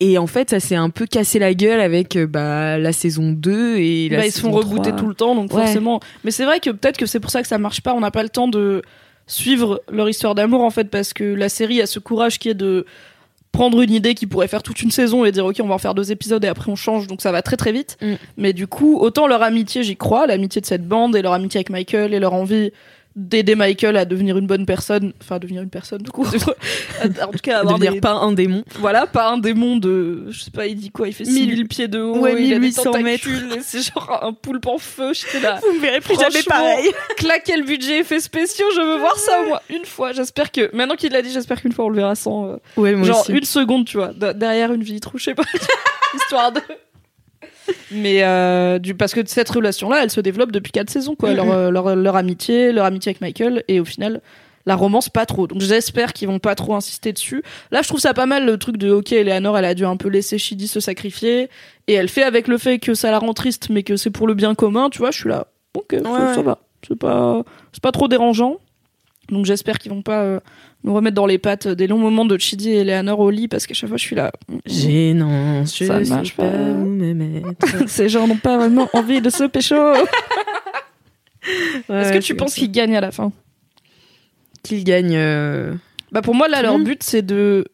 Et 0.01 0.17
en 0.17 0.27
fait, 0.29 0.51
ça 0.51 0.61
s'est 0.61 0.77
un 0.77 0.91
peu 0.91 1.07
cassé 1.07 1.39
la 1.41 1.55
gueule 1.55 1.81
avec 1.81 2.15
euh, 2.17 2.27
bah 2.27 2.79
la 2.79 2.93
saison 2.93 3.33
2 3.33 3.77
et 3.79 4.09
la 4.09 4.19
Bah, 4.19 4.27
ils 4.27 4.33
se 4.33 4.41
font 4.41 4.49
saison 4.53 4.59
rebooter 4.59 4.91
3. 4.91 4.93
tout 4.99 5.07
le 5.09 5.15
temps, 5.15 5.35
donc 5.35 5.53
Ouais. 5.53 5.63
forcément. 5.63 6.01
Mais 6.25 6.31
c'est 6.31 6.45
vrai 6.45 6.61
que 6.61 6.71
peut-être 6.71 6.97
que 6.99 7.07
c'est 7.07 7.19
pour 7.21 7.31
ça 7.31 7.43
que 7.43 7.49
ça 7.49 7.59
marche 7.59 7.81
pas. 7.81 7.95
On 7.95 8.01
n'a 8.01 8.11
pas 8.13 8.23
le 8.23 8.29
temps 8.29 8.47
de 8.49 8.83
suivre 9.27 9.83
leur 9.91 10.09
histoire 10.09 10.35
d'amour 10.35 10.63
en 10.63 10.71
fait, 10.71 10.85
parce 10.91 11.13
que 11.13 11.25
la 11.25 11.49
série 11.49 11.81
a 11.83 11.87
ce 11.87 11.99
courage 11.99 12.39
qui 12.39 12.49
est 12.49 12.55
de 12.55 12.87
prendre 13.53 13.81
une 13.81 13.93
idée 13.93 14.15
qui 14.15 14.27
pourrait 14.27 14.49
faire 14.49 14.63
toute 14.63 14.83
une 14.83 14.91
saison 14.91 15.25
et 15.25 15.33
dire 15.33 15.45
ok 15.47 15.57
on 15.63 15.67
va 15.67 15.75
en 15.75 15.79
faire 15.79 15.95
deux 15.95 16.13
épisodes 16.13 16.45
et 16.45 16.49
après 16.49 16.71
on 16.71 16.77
change 16.77 17.07
donc 17.07 17.21
ça 17.23 17.33
va 17.33 17.43
très 17.43 17.57
très 17.57 17.73
vite 17.73 17.97
Mm. 18.01 18.15
mais 18.37 18.53
du 18.53 18.67
coup 18.67 18.99
autant 18.99 19.27
leur 19.27 19.43
amitié 19.43 19.83
j'y 19.83 19.97
crois 19.97 20.27
l'amitié 20.27 20.61
de 20.61 20.67
cette 20.67 20.87
bande 20.87 21.17
et 21.17 21.23
leur 21.23 21.33
amitié 21.33 21.59
avec 21.59 21.71
Michael 21.71 22.13
et 22.15 22.21
leur 22.21 22.35
envie 22.35 22.73
d'aider 23.17 23.55
Michael 23.57 23.97
à 23.97 24.05
devenir 24.05 24.39
une 24.39 24.47
bonne 24.47 24.65
personne 24.65 25.13
enfin 25.21 25.39
devenir 25.41 25.63
une 25.63 25.71
personne 25.71 26.03
du 26.03 26.11
coup 26.11 26.25
en 27.05 27.29
tout 27.33 27.39
cas 27.43 27.59
avoir 27.61 27.75
devenir 27.75 27.95
des- 27.95 28.01
pas 28.01 28.13
un 28.13 28.31
démon. 28.33 28.63
voilà, 28.79 29.07
pas 29.07 29.31
un 29.31 29.39
démon 29.39 29.77
de, 29.77 30.27
je 30.31 30.41
sais 30.45 30.51
pas, 30.53 30.67
il 30.67 30.77
dit 30.77 30.91
quoi, 30.91 31.09
il 31.09 31.13
fait 31.15 31.25
6000 31.25 31.67
pieds 31.67 31.89
de 31.89 31.99
haut, 32.01 32.19
Ouais, 32.19 32.35
il 32.43 32.53
a 32.53 32.57
des 32.57 32.61
1800 32.61 32.83
tentacules, 32.85 33.53
et 33.57 33.61
c'est 33.63 33.83
genre 33.83 34.21
un 34.23 34.33
poulpe 34.33 34.67
en 34.67 34.79
feu, 34.79 35.13
j'étais 35.15 35.41
là. 35.41 35.59
Vous 35.67 35.75
me 35.75 35.81
verrez 35.81 36.01
plus 36.01 36.15
jamais 36.19 36.43
pareil. 36.45 36.91
Claquer 37.17 37.57
le 37.57 37.65
budget 37.65 37.99
effets 38.01 38.21
spéciaux, 38.21 38.67
je 38.77 38.81
veux 38.81 38.99
voir 38.99 39.17
ça 39.17 39.43
moins 39.49 39.61
une 39.71 39.85
fois. 39.85 40.13
J'espère 40.13 40.53
que, 40.53 40.71
maintenant 40.75 40.95
qu'il 40.95 41.13
l'a 41.13 41.23
dit, 41.23 41.31
j'espère 41.33 41.61
qu'une 41.61 41.73
fois 41.73 41.87
on 41.87 41.89
le 41.89 41.97
verra 41.97 42.15
sans, 42.15 42.47
euh, 42.47 42.57
Ouais, 42.77 42.95
moi 42.95 43.07
genre 43.07 43.21
aussi. 43.21 43.33
une 43.33 43.45
seconde, 43.45 43.85
tu 43.87 43.97
vois, 43.97 44.13
de- 44.13 44.33
derrière 44.33 44.73
une 44.73 44.83
vitre 44.85 45.11
ou 45.15 45.19
je 45.19 45.25
sais 45.25 45.35
pas, 45.35 45.43
histoire 46.15 46.53
de. 46.53 46.61
Mais 47.91 48.23
euh, 48.23 48.79
du, 48.79 48.95
parce 48.95 49.15
que 49.15 49.21
cette 49.27 49.49
relation-là, 49.49 50.03
elle 50.03 50.11
se 50.11 50.21
développe 50.21 50.53
depuis 50.53 50.73
quatre 50.73 50.91
saisons, 50.91 51.15
quoi. 51.15 51.33
Leur, 51.33 51.51
euh, 51.51 51.71
leur, 51.71 51.97
leur 51.97 52.17
amitié, 52.17 52.73
leur 52.73 52.85
amitié 52.85 53.11
avec 53.11 53.21
Michael, 53.21 53.65
et 53.69 53.81
au 53.81 53.85
final, 53.85 54.21
la 54.67 54.77
romance 54.77 55.09
pas 55.09 55.27
trop. 55.27 55.47
Donc 55.47 55.61
j'espère 55.61 56.13
qu'ils 56.13 56.29
vont 56.29 56.39
pas 56.39 56.55
trop 56.55 56.75
insister 56.75 57.13
dessus. 57.13 57.43
Là, 57.71 57.83
je 57.83 57.89
trouve 57.89 58.01
ça 58.01 58.15
pas 58.15 58.27
mal 58.27 58.45
le 58.45 58.59
truc 58.59 58.77
de 58.77 58.91
ok, 58.91 59.13
Eleanor, 59.13 59.57
elle 59.57 59.65
a 59.65 59.75
dû 59.75 59.87
un 59.87 59.97
peu 59.97 60.09
laisser 60.09 60.39
Shidi 60.39 60.69
se 60.69 60.81
sacrifier, 60.81 61.49
et 61.87 61.95
elle 61.95 62.09
fait 62.09 62.23
avec 62.23 62.49
le 62.49 62.59
fait 62.59 62.79
que 62.79 62.95
ça 62.95 63.11
la 63.11 63.19
rend 63.19 63.33
triste, 63.33 63.69
mais 63.71 63.83
que 63.83 63.97
c'est 63.97 64.11
pour 64.11 64.27
le 64.27 64.35
bien 64.35 64.55
commun. 64.55 64.91
Tu 64.91 64.99
vois, 64.99 65.11
je 65.11 65.21
suis 65.21 65.29
là, 65.29 65.47
ok, 65.75 65.97
ça, 66.03 66.11
Ouais, 66.11 66.35
ça 66.35 66.43
va, 66.43 66.59
c'est 66.87 66.99
pas, 66.99 67.43
c'est 67.73 67.83
pas 67.83 67.93
trop 67.93 68.09
dérangeant. 68.09 68.59
Donc 69.31 69.45
j'espère 69.45 69.79
qu'ils 69.79 69.91
vont 69.93 70.03
pas 70.03 70.23
euh, 70.23 70.41
nous 70.85 70.95
remettre 70.95 71.15
dans 71.15 71.27
les 71.27 71.39
pattes 71.39 71.69
des 71.69 71.87
longs 71.87 71.99
moments 71.99 72.25
de 72.25 72.39
Chidi 72.39 72.71
et 72.71 72.79
Eleanor 72.79 73.21
au 73.21 73.31
lit 73.31 73.49
parce 73.49 73.67
qu'à 73.67 73.75
chaque 73.75 73.89
fois 73.89 73.99
je 73.99 74.05
suis 74.05 74.17
là. 74.17 74.33
Gênant, 74.67 75.65
je 75.65 75.85
Ça 75.85 76.05
sais 76.05 76.11
marche 76.11 76.35
pas. 76.35 76.51
Ces 77.87 78.09
gens 78.09 78.27
n'ont 78.27 78.37
pas 78.37 78.57
vraiment 78.57 78.89
envie 78.95 79.21
de 79.21 79.31
se 79.31 79.45
pécho. 79.45 79.75
Est-ce 81.89 82.13
que 82.13 82.19
tu 82.19 82.35
penses 82.35 82.55
qu'ils 82.55 82.71
gagnent 82.73 82.97
à 82.97 83.01
la 83.01 83.11
fin? 83.11 83.33
Qu'ils 84.63 84.85
gagnent 84.85 85.17
euh, 85.17 85.75
Bah 86.13 86.23
pour 86.23 86.35
moi 86.35 86.49
là 86.49 86.63
leur 86.63 86.79
but 86.79 87.03
c'est 87.03 87.23
de 87.23 87.65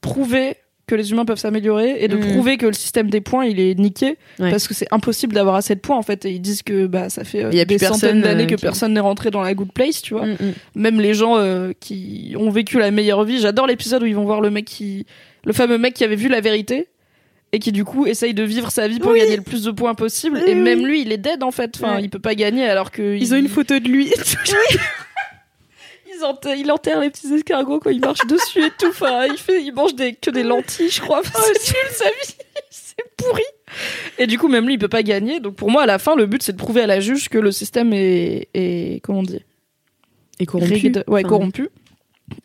prouver 0.00 0.56
que 0.86 0.94
les 0.94 1.10
humains 1.10 1.24
peuvent 1.24 1.38
s'améliorer 1.38 1.96
et 2.04 2.06
de 2.08 2.16
Mm. 2.16 2.20
prouver 2.20 2.56
que 2.58 2.66
le 2.66 2.72
système 2.72 3.10
des 3.10 3.20
points 3.20 3.44
il 3.44 3.58
est 3.58 3.76
niqué 3.78 4.16
Ouais. 4.38 4.50
parce 4.50 4.68
que 4.68 4.74
c'est 4.74 4.86
impossible 4.92 5.34
d'avoir 5.34 5.56
assez 5.56 5.74
de 5.74 5.80
points 5.80 5.96
en 5.96 6.02
fait 6.02 6.24
et 6.24 6.30
ils 6.30 6.40
disent 6.40 6.62
que 6.62 6.86
bah 6.86 7.08
ça 7.10 7.24
fait 7.24 7.44
euh, 7.44 7.50
y 7.52 7.58
a 7.60 7.64
des 7.64 7.78
centaines 7.78 8.20
d'années 8.22 8.44
euh, 8.44 8.46
que 8.46 8.54
qui- 8.54 8.62
personne 8.62 8.92
n'est 8.94 9.00
rentré 9.00 9.30
dans 9.32 9.42
la 9.42 9.52
good 9.54 9.72
place 9.72 10.00
tu 10.00 10.14
vois 10.14 10.26
mm, 10.26 10.32
mm. 10.40 10.52
même 10.76 11.00
les 11.00 11.12
gens 11.14 11.38
euh, 11.38 11.72
qui 11.80 12.34
ont 12.38 12.50
vécu 12.50 12.78
la 12.78 12.90
meilleure 12.92 13.24
vie. 13.24 13.40
J'adore 13.40 13.66
l'épisode 13.66 14.02
où 14.02 14.06
ils 14.06 14.14
vont 14.14 14.24
voir 14.24 14.40
le 14.40 14.50
mec 14.50 14.64
qui, 14.64 15.06
le 15.44 15.52
fameux 15.52 15.78
mec 15.78 15.94
qui 15.94 16.04
avait 16.04 16.14
vu 16.16 16.28
la 16.28 16.40
vérité 16.40 16.86
et 17.52 17.58
qui 17.58 17.72
du 17.72 17.84
coup 17.84 18.06
essaye 18.06 18.34
de 18.34 18.42
vivre 18.44 18.70
sa 18.70 18.86
vie 18.86 18.98
pour 19.00 19.10
Oui. 19.12 19.18
gagner 19.18 19.36
le 19.36 19.42
plus 19.42 19.64
de 19.64 19.70
points 19.72 19.94
possible. 19.94 20.40
Oui, 20.44 20.50
et 20.50 20.54
même 20.54 20.84
lui, 20.86 21.02
il 21.02 21.10
est 21.12 21.16
dead 21.18 21.42
en 21.42 21.50
fait. 21.52 21.72
Enfin, 21.80 21.98
il 22.00 22.10
peut 22.10 22.18
pas 22.18 22.34
gagner 22.34 22.64
alors 22.64 22.90
que 22.90 23.16
Ils 23.16 23.32
ont 23.34 23.38
une 23.38 23.48
photo 23.48 23.78
de 23.78 23.88
lui. 23.88 24.10
Ils 26.18 26.24
enterrent, 26.24 26.56
il 26.56 26.70
enterre 26.72 27.00
les 27.00 27.10
petits 27.10 27.32
escargots 27.34 27.78
quand 27.80 27.90
il 27.90 28.00
marche 28.00 28.26
dessus 28.28 28.64
et 28.64 28.70
tout. 28.78 28.88
Enfin, 28.88 29.26
il 29.26 29.36
fait, 29.38 29.62
il 29.62 29.72
mange 29.72 29.94
des, 29.94 30.14
que 30.14 30.30
des 30.30 30.42
lentilles, 30.42 30.90
je 30.90 31.00
crois. 31.00 31.20
Enfin, 31.20 31.38
c'est 31.60 31.72
nul 31.72 31.92
sa 31.92 32.04
vie, 32.06 32.36
c'est 32.70 33.04
pourri. 33.16 33.42
Et 34.18 34.26
du 34.26 34.38
coup, 34.38 34.48
même 34.48 34.66
lui, 34.66 34.74
il 34.74 34.78
peut 34.78 34.88
pas 34.88 35.02
gagner. 35.02 35.40
Donc 35.40 35.56
pour 35.56 35.70
moi, 35.70 35.82
à 35.82 35.86
la 35.86 35.98
fin, 35.98 36.14
le 36.16 36.26
but 36.26 36.42
c'est 36.42 36.52
de 36.52 36.56
prouver 36.58 36.82
à 36.82 36.86
la 36.86 37.00
juge 37.00 37.28
que 37.28 37.38
le 37.38 37.52
système 37.52 37.92
est, 37.92 38.48
est 38.54 39.00
comment 39.02 39.18
on 39.20 39.22
dit, 39.22 39.40
Et 40.38 40.46
corrompu. 40.46 40.74
ouais, 40.74 41.02
Enfin, 41.08 41.22
corrompu. 41.22 41.68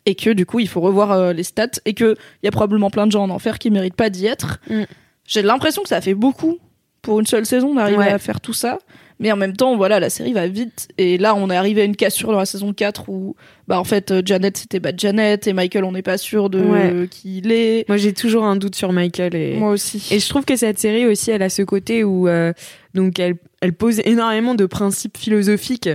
Et 0.06 0.14
que 0.14 0.30
du 0.30 0.46
coup, 0.46 0.60
il 0.60 0.68
faut 0.68 0.80
revoir 0.80 1.10
euh, 1.12 1.32
les 1.32 1.42
stats 1.42 1.80
et 1.84 1.94
que 1.94 2.14
il 2.42 2.46
y 2.46 2.48
a 2.48 2.52
probablement 2.52 2.90
plein 2.90 3.06
de 3.06 3.12
gens 3.12 3.24
en 3.24 3.30
enfer 3.30 3.58
qui 3.58 3.70
méritent 3.70 3.96
pas 3.96 4.10
d'y 4.10 4.26
être. 4.26 4.60
Mm. 4.70 4.82
J'ai 5.26 5.42
l'impression 5.42 5.82
que 5.82 5.88
ça 5.88 6.00
fait 6.00 6.14
beaucoup 6.14 6.58
pour 7.00 7.18
une 7.18 7.26
seule 7.26 7.46
saison 7.46 7.74
d'arriver 7.74 7.98
Ouais. 7.98 8.12
à 8.12 8.18
faire 8.18 8.40
tout 8.40 8.52
ça. 8.52 8.78
Mais 9.20 9.30
en 9.30 9.36
même 9.36 9.56
temps, 9.56 9.76
voilà, 9.76 10.00
la 10.00 10.10
série 10.10 10.32
va 10.32 10.46
vite. 10.48 10.88
Et 10.98 11.18
là, 11.18 11.34
on 11.34 11.48
est 11.50 11.56
arrivé 11.56 11.82
à 11.82 11.84
une 11.84 11.94
cassure 11.96 12.32
dans 12.32 12.38
la 12.38 12.46
saison 12.46 12.72
4 12.72 13.08
où, 13.08 13.36
bah, 13.68 13.78
en 13.78 13.84
fait, 13.84 14.10
euh, 14.10 14.22
Janet, 14.24 14.56
c'était 14.56 14.80
pas 14.80 14.92
Janet 14.96 15.46
et 15.46 15.52
Michael, 15.52 15.84
on 15.84 15.92
n'est 15.92 16.02
pas 16.02 16.18
sûr 16.18 16.50
de 16.50 16.60
Ouais. 16.60 17.06
qui 17.10 17.38
il 17.38 17.52
est. 17.52 17.88
Moi, 17.88 17.96
j'ai 17.98 18.12
toujours 18.12 18.44
un 18.44 18.56
doute 18.56 18.74
sur 18.74 18.92
Michael 18.92 19.34
et. 19.34 19.56
Moi 19.56 19.70
aussi. 19.70 20.06
Et 20.10 20.18
je 20.18 20.28
trouve 20.28 20.44
que 20.44 20.56
cette 20.56 20.78
série 20.78 21.06
aussi, 21.06 21.30
elle 21.30 21.42
a 21.42 21.48
ce 21.50 21.62
côté 21.62 22.02
où 22.04 22.26
euh, 22.28 22.52
donc 22.94 23.18
elle, 23.20 23.34
elle 23.60 23.72
pose 23.72 24.00
énormément 24.04 24.54
de 24.54 24.66
principes 24.66 25.16
philosophiques 25.16 25.88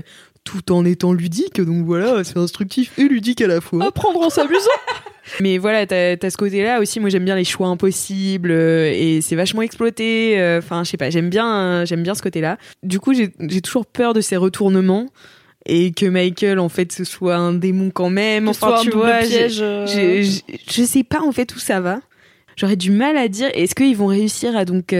tout 0.48 0.72
en 0.72 0.86
étant 0.86 1.12
ludique. 1.14 1.60
Donc 1.62 1.86
voilà, 1.86 2.24
c'est 2.24 2.38
instructif 2.38 2.98
et 2.98 3.04
ludique 3.04 3.42
à 3.42 3.48
la 3.48 3.60
fois. 3.62 3.86
apprendre 3.86 4.22
en 4.22 4.30
s'amusant. 4.30 4.70
Mais 5.42 5.58
voilà, 5.58 5.86
t'as 5.86 6.16
as 6.22 6.30
ce 6.30 6.38
côté-là 6.38 6.80
aussi. 6.80 7.02
Moi, 7.02 7.10
j'aime 7.10 7.26
bien 7.26 7.36
les 7.36 7.44
choix 7.44 7.68
impossibles 7.68 8.50
euh, 8.52 8.90
et 8.96 9.20
c'est 9.20 9.36
vachement 9.36 9.62
exploité. 9.62 10.40
euh, 10.40 10.60
Enfin, 10.60 10.86
je 10.86 10.90
sais 10.92 10.96
pas, 10.98 11.10
j'aime 11.10 11.30
bien, 11.30 11.54
euh, 11.54 11.86
j'aime 11.86 12.02
bien 12.02 12.16
ce 12.16 12.22
côté-là. 12.22 12.58
Du 12.82 13.00
coup, 13.02 13.14
j'ai 13.14 13.30
toujours 13.62 13.86
peur 13.86 14.14
de 14.14 14.22
ces 14.22 14.38
retournements 14.38 15.08
et 15.66 15.92
que 15.92 16.06
Michael, 16.06 16.60
en 16.60 16.70
fait, 16.70 16.94
ce 16.94 17.04
soit 17.04 17.36
un 17.36 17.52
démon 17.54 17.92
quand 17.94 18.10
même. 18.10 18.48
Enfin, 18.48 18.76
un 18.78 18.82
tu 18.84 18.92
vois, 18.92 19.18
piège. 19.18 19.58
euh, 19.62 19.86
je 19.86 20.84
sais 20.84 21.04
pas 21.04 21.20
en 21.22 21.34
fait 21.34 21.54
où 21.54 21.60
ça 21.60 21.82
va. 21.82 22.00
J'aurais 22.56 22.78
du 22.78 22.92
mal 22.92 23.18
à 23.18 23.28
dire. 23.28 23.50
Est-ce 23.54 23.76
qu'ils 23.76 23.98
vont 23.98 24.08
réussir 24.08 24.56
à 24.56 24.64
donc 24.64 24.96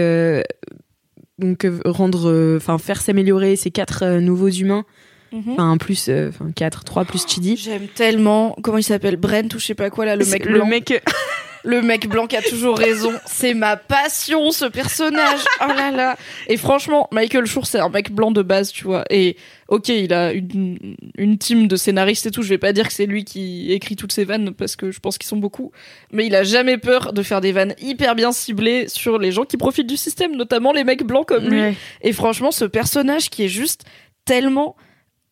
donc 1.38 1.66
rendre, 1.86 2.56
enfin 2.56 2.78
faire 2.78 3.00
s'améliorer 3.00 3.56
ces 3.56 3.70
quatre 3.70 4.18
nouveaux 4.18 4.48
humains, 4.48 4.84
mhm. 5.32 5.52
enfin 5.52 5.76
plus, 5.76 6.08
euh, 6.08 6.28
enfin 6.28 6.50
quatre, 6.54 6.84
trois 6.84 7.04
plus 7.04 7.26
Chidi. 7.26 7.56
J'aime 7.56 7.88
tellement, 7.88 8.56
comment 8.62 8.78
il 8.78 8.82
s'appelle, 8.82 9.16
Brent 9.16 9.54
ou 9.54 9.58
je 9.58 9.66
sais 9.66 9.74
pas 9.74 9.90
quoi 9.90 10.04
là, 10.04 10.16
le 10.16 10.24
mec 10.24 10.44
le 10.44 10.54
blanc. 10.54 10.66
mec, 10.66 11.02
Le 11.64 11.82
mec 11.82 12.08
blanc 12.08 12.26
qui 12.26 12.36
a 12.36 12.42
toujours 12.42 12.78
raison. 12.78 13.12
C'est 13.26 13.54
ma 13.54 13.76
passion, 13.76 14.50
ce 14.50 14.64
personnage. 14.64 15.40
Oh 15.60 15.72
là 15.76 15.90
là. 15.90 16.16
Et 16.46 16.56
franchement, 16.56 17.08
Michael 17.10 17.44
Schur, 17.46 17.66
c'est 17.66 17.80
un 17.80 17.88
mec 17.88 18.12
blanc 18.12 18.30
de 18.30 18.42
base, 18.42 18.70
tu 18.70 18.84
vois. 18.84 19.04
Et 19.10 19.36
ok, 19.66 19.88
il 19.88 20.12
a 20.12 20.32
une, 20.32 20.96
une 21.16 21.36
team 21.36 21.66
de 21.66 21.76
scénaristes 21.76 22.26
et 22.26 22.30
tout. 22.30 22.42
Je 22.42 22.48
vais 22.48 22.58
pas 22.58 22.72
dire 22.72 22.86
que 22.86 22.94
c'est 22.94 23.06
lui 23.06 23.24
qui 23.24 23.72
écrit 23.72 23.96
toutes 23.96 24.12
ces 24.12 24.24
vannes 24.24 24.54
parce 24.54 24.76
que 24.76 24.92
je 24.92 25.00
pense 25.00 25.18
qu'ils 25.18 25.26
sont 25.26 25.36
beaucoup. 25.36 25.72
Mais 26.12 26.26
il 26.26 26.34
a 26.36 26.44
jamais 26.44 26.78
peur 26.78 27.12
de 27.12 27.22
faire 27.22 27.40
des 27.40 27.52
vannes 27.52 27.74
hyper 27.80 28.14
bien 28.14 28.30
ciblées 28.30 28.86
sur 28.88 29.18
les 29.18 29.32
gens 29.32 29.44
qui 29.44 29.56
profitent 29.56 29.88
du 29.88 29.96
système, 29.96 30.36
notamment 30.36 30.72
les 30.72 30.84
mecs 30.84 31.04
blancs 31.04 31.26
comme 31.26 31.48
lui. 31.48 31.60
Ouais. 31.60 31.74
Et 32.02 32.12
franchement, 32.12 32.52
ce 32.52 32.64
personnage 32.64 33.30
qui 33.30 33.44
est 33.44 33.48
juste 33.48 33.84
tellement 34.24 34.76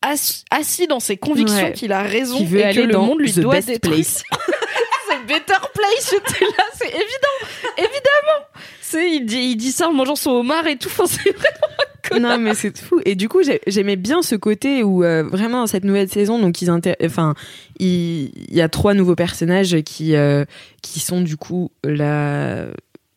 assis, 0.07 0.45
assis 0.51 0.87
dans 0.87 1.01
ses 1.01 1.17
convictions 1.17 1.57
Ouais. 1.67 1.73
qu'il 1.73 1.93
a 1.93 2.03
raison 2.03 2.39
qui 2.39 2.47
veut 2.47 2.61
et 2.61 2.65
aller 2.65 2.83
que 2.83 2.87
le 2.87 2.99
monde 2.99 3.21
lui 3.21 3.33
the 3.33 3.41
doit 3.41 3.55
best 3.55 3.81
place. 3.81 4.23
c'est 5.09 5.27
Better 5.27 5.61
Place, 5.75 6.11
j'étais 6.11 6.45
là, 6.45 6.65
c'est 6.75 6.89
évident, 6.89 7.77
évidemment. 7.79 8.47
C'est, 8.81 9.11
il 9.11 9.25
dit, 9.27 9.39
il 9.53 9.57
dit 9.57 9.73
ça 9.73 9.89
en 9.89 9.93
mangeant 9.93 10.17
son 10.17 10.31
homard 10.31 10.67
et 10.67 10.77
tout, 10.77 10.89
enfin, 10.89 11.07
c'est 11.07 11.35
vrai. 11.37 12.21
non 12.21 12.39
mais 12.39 12.55
c'est 12.55 12.79
fou 12.79 13.01
et 13.05 13.17
du 13.17 13.29
coup 13.29 13.43
j'ai- 13.43 13.61
j'aimais 13.67 13.97
bien 13.97 14.23
ce 14.23 14.37
côté 14.37 14.85
où 14.85 15.03
euh, 15.03 15.25
vraiment 15.25 15.63
dans 15.63 15.67
cette 15.67 15.83
nouvelle 15.83 16.09
saison 16.09 16.39
donc 16.39 16.63
ils 16.63 16.71
inter- 16.71 16.95
enfin 17.05 17.35
il 17.81 18.31
y 18.55 18.61
a 18.61 18.69
trois 18.69 18.95
nouveaux 18.95 19.17
personnages 19.17 19.77
qui 19.83 20.15
euh, 20.15 20.45
qui 20.83 21.01
sont 21.01 21.21
du 21.21 21.37
coup 21.37 21.73
là 21.83 22.67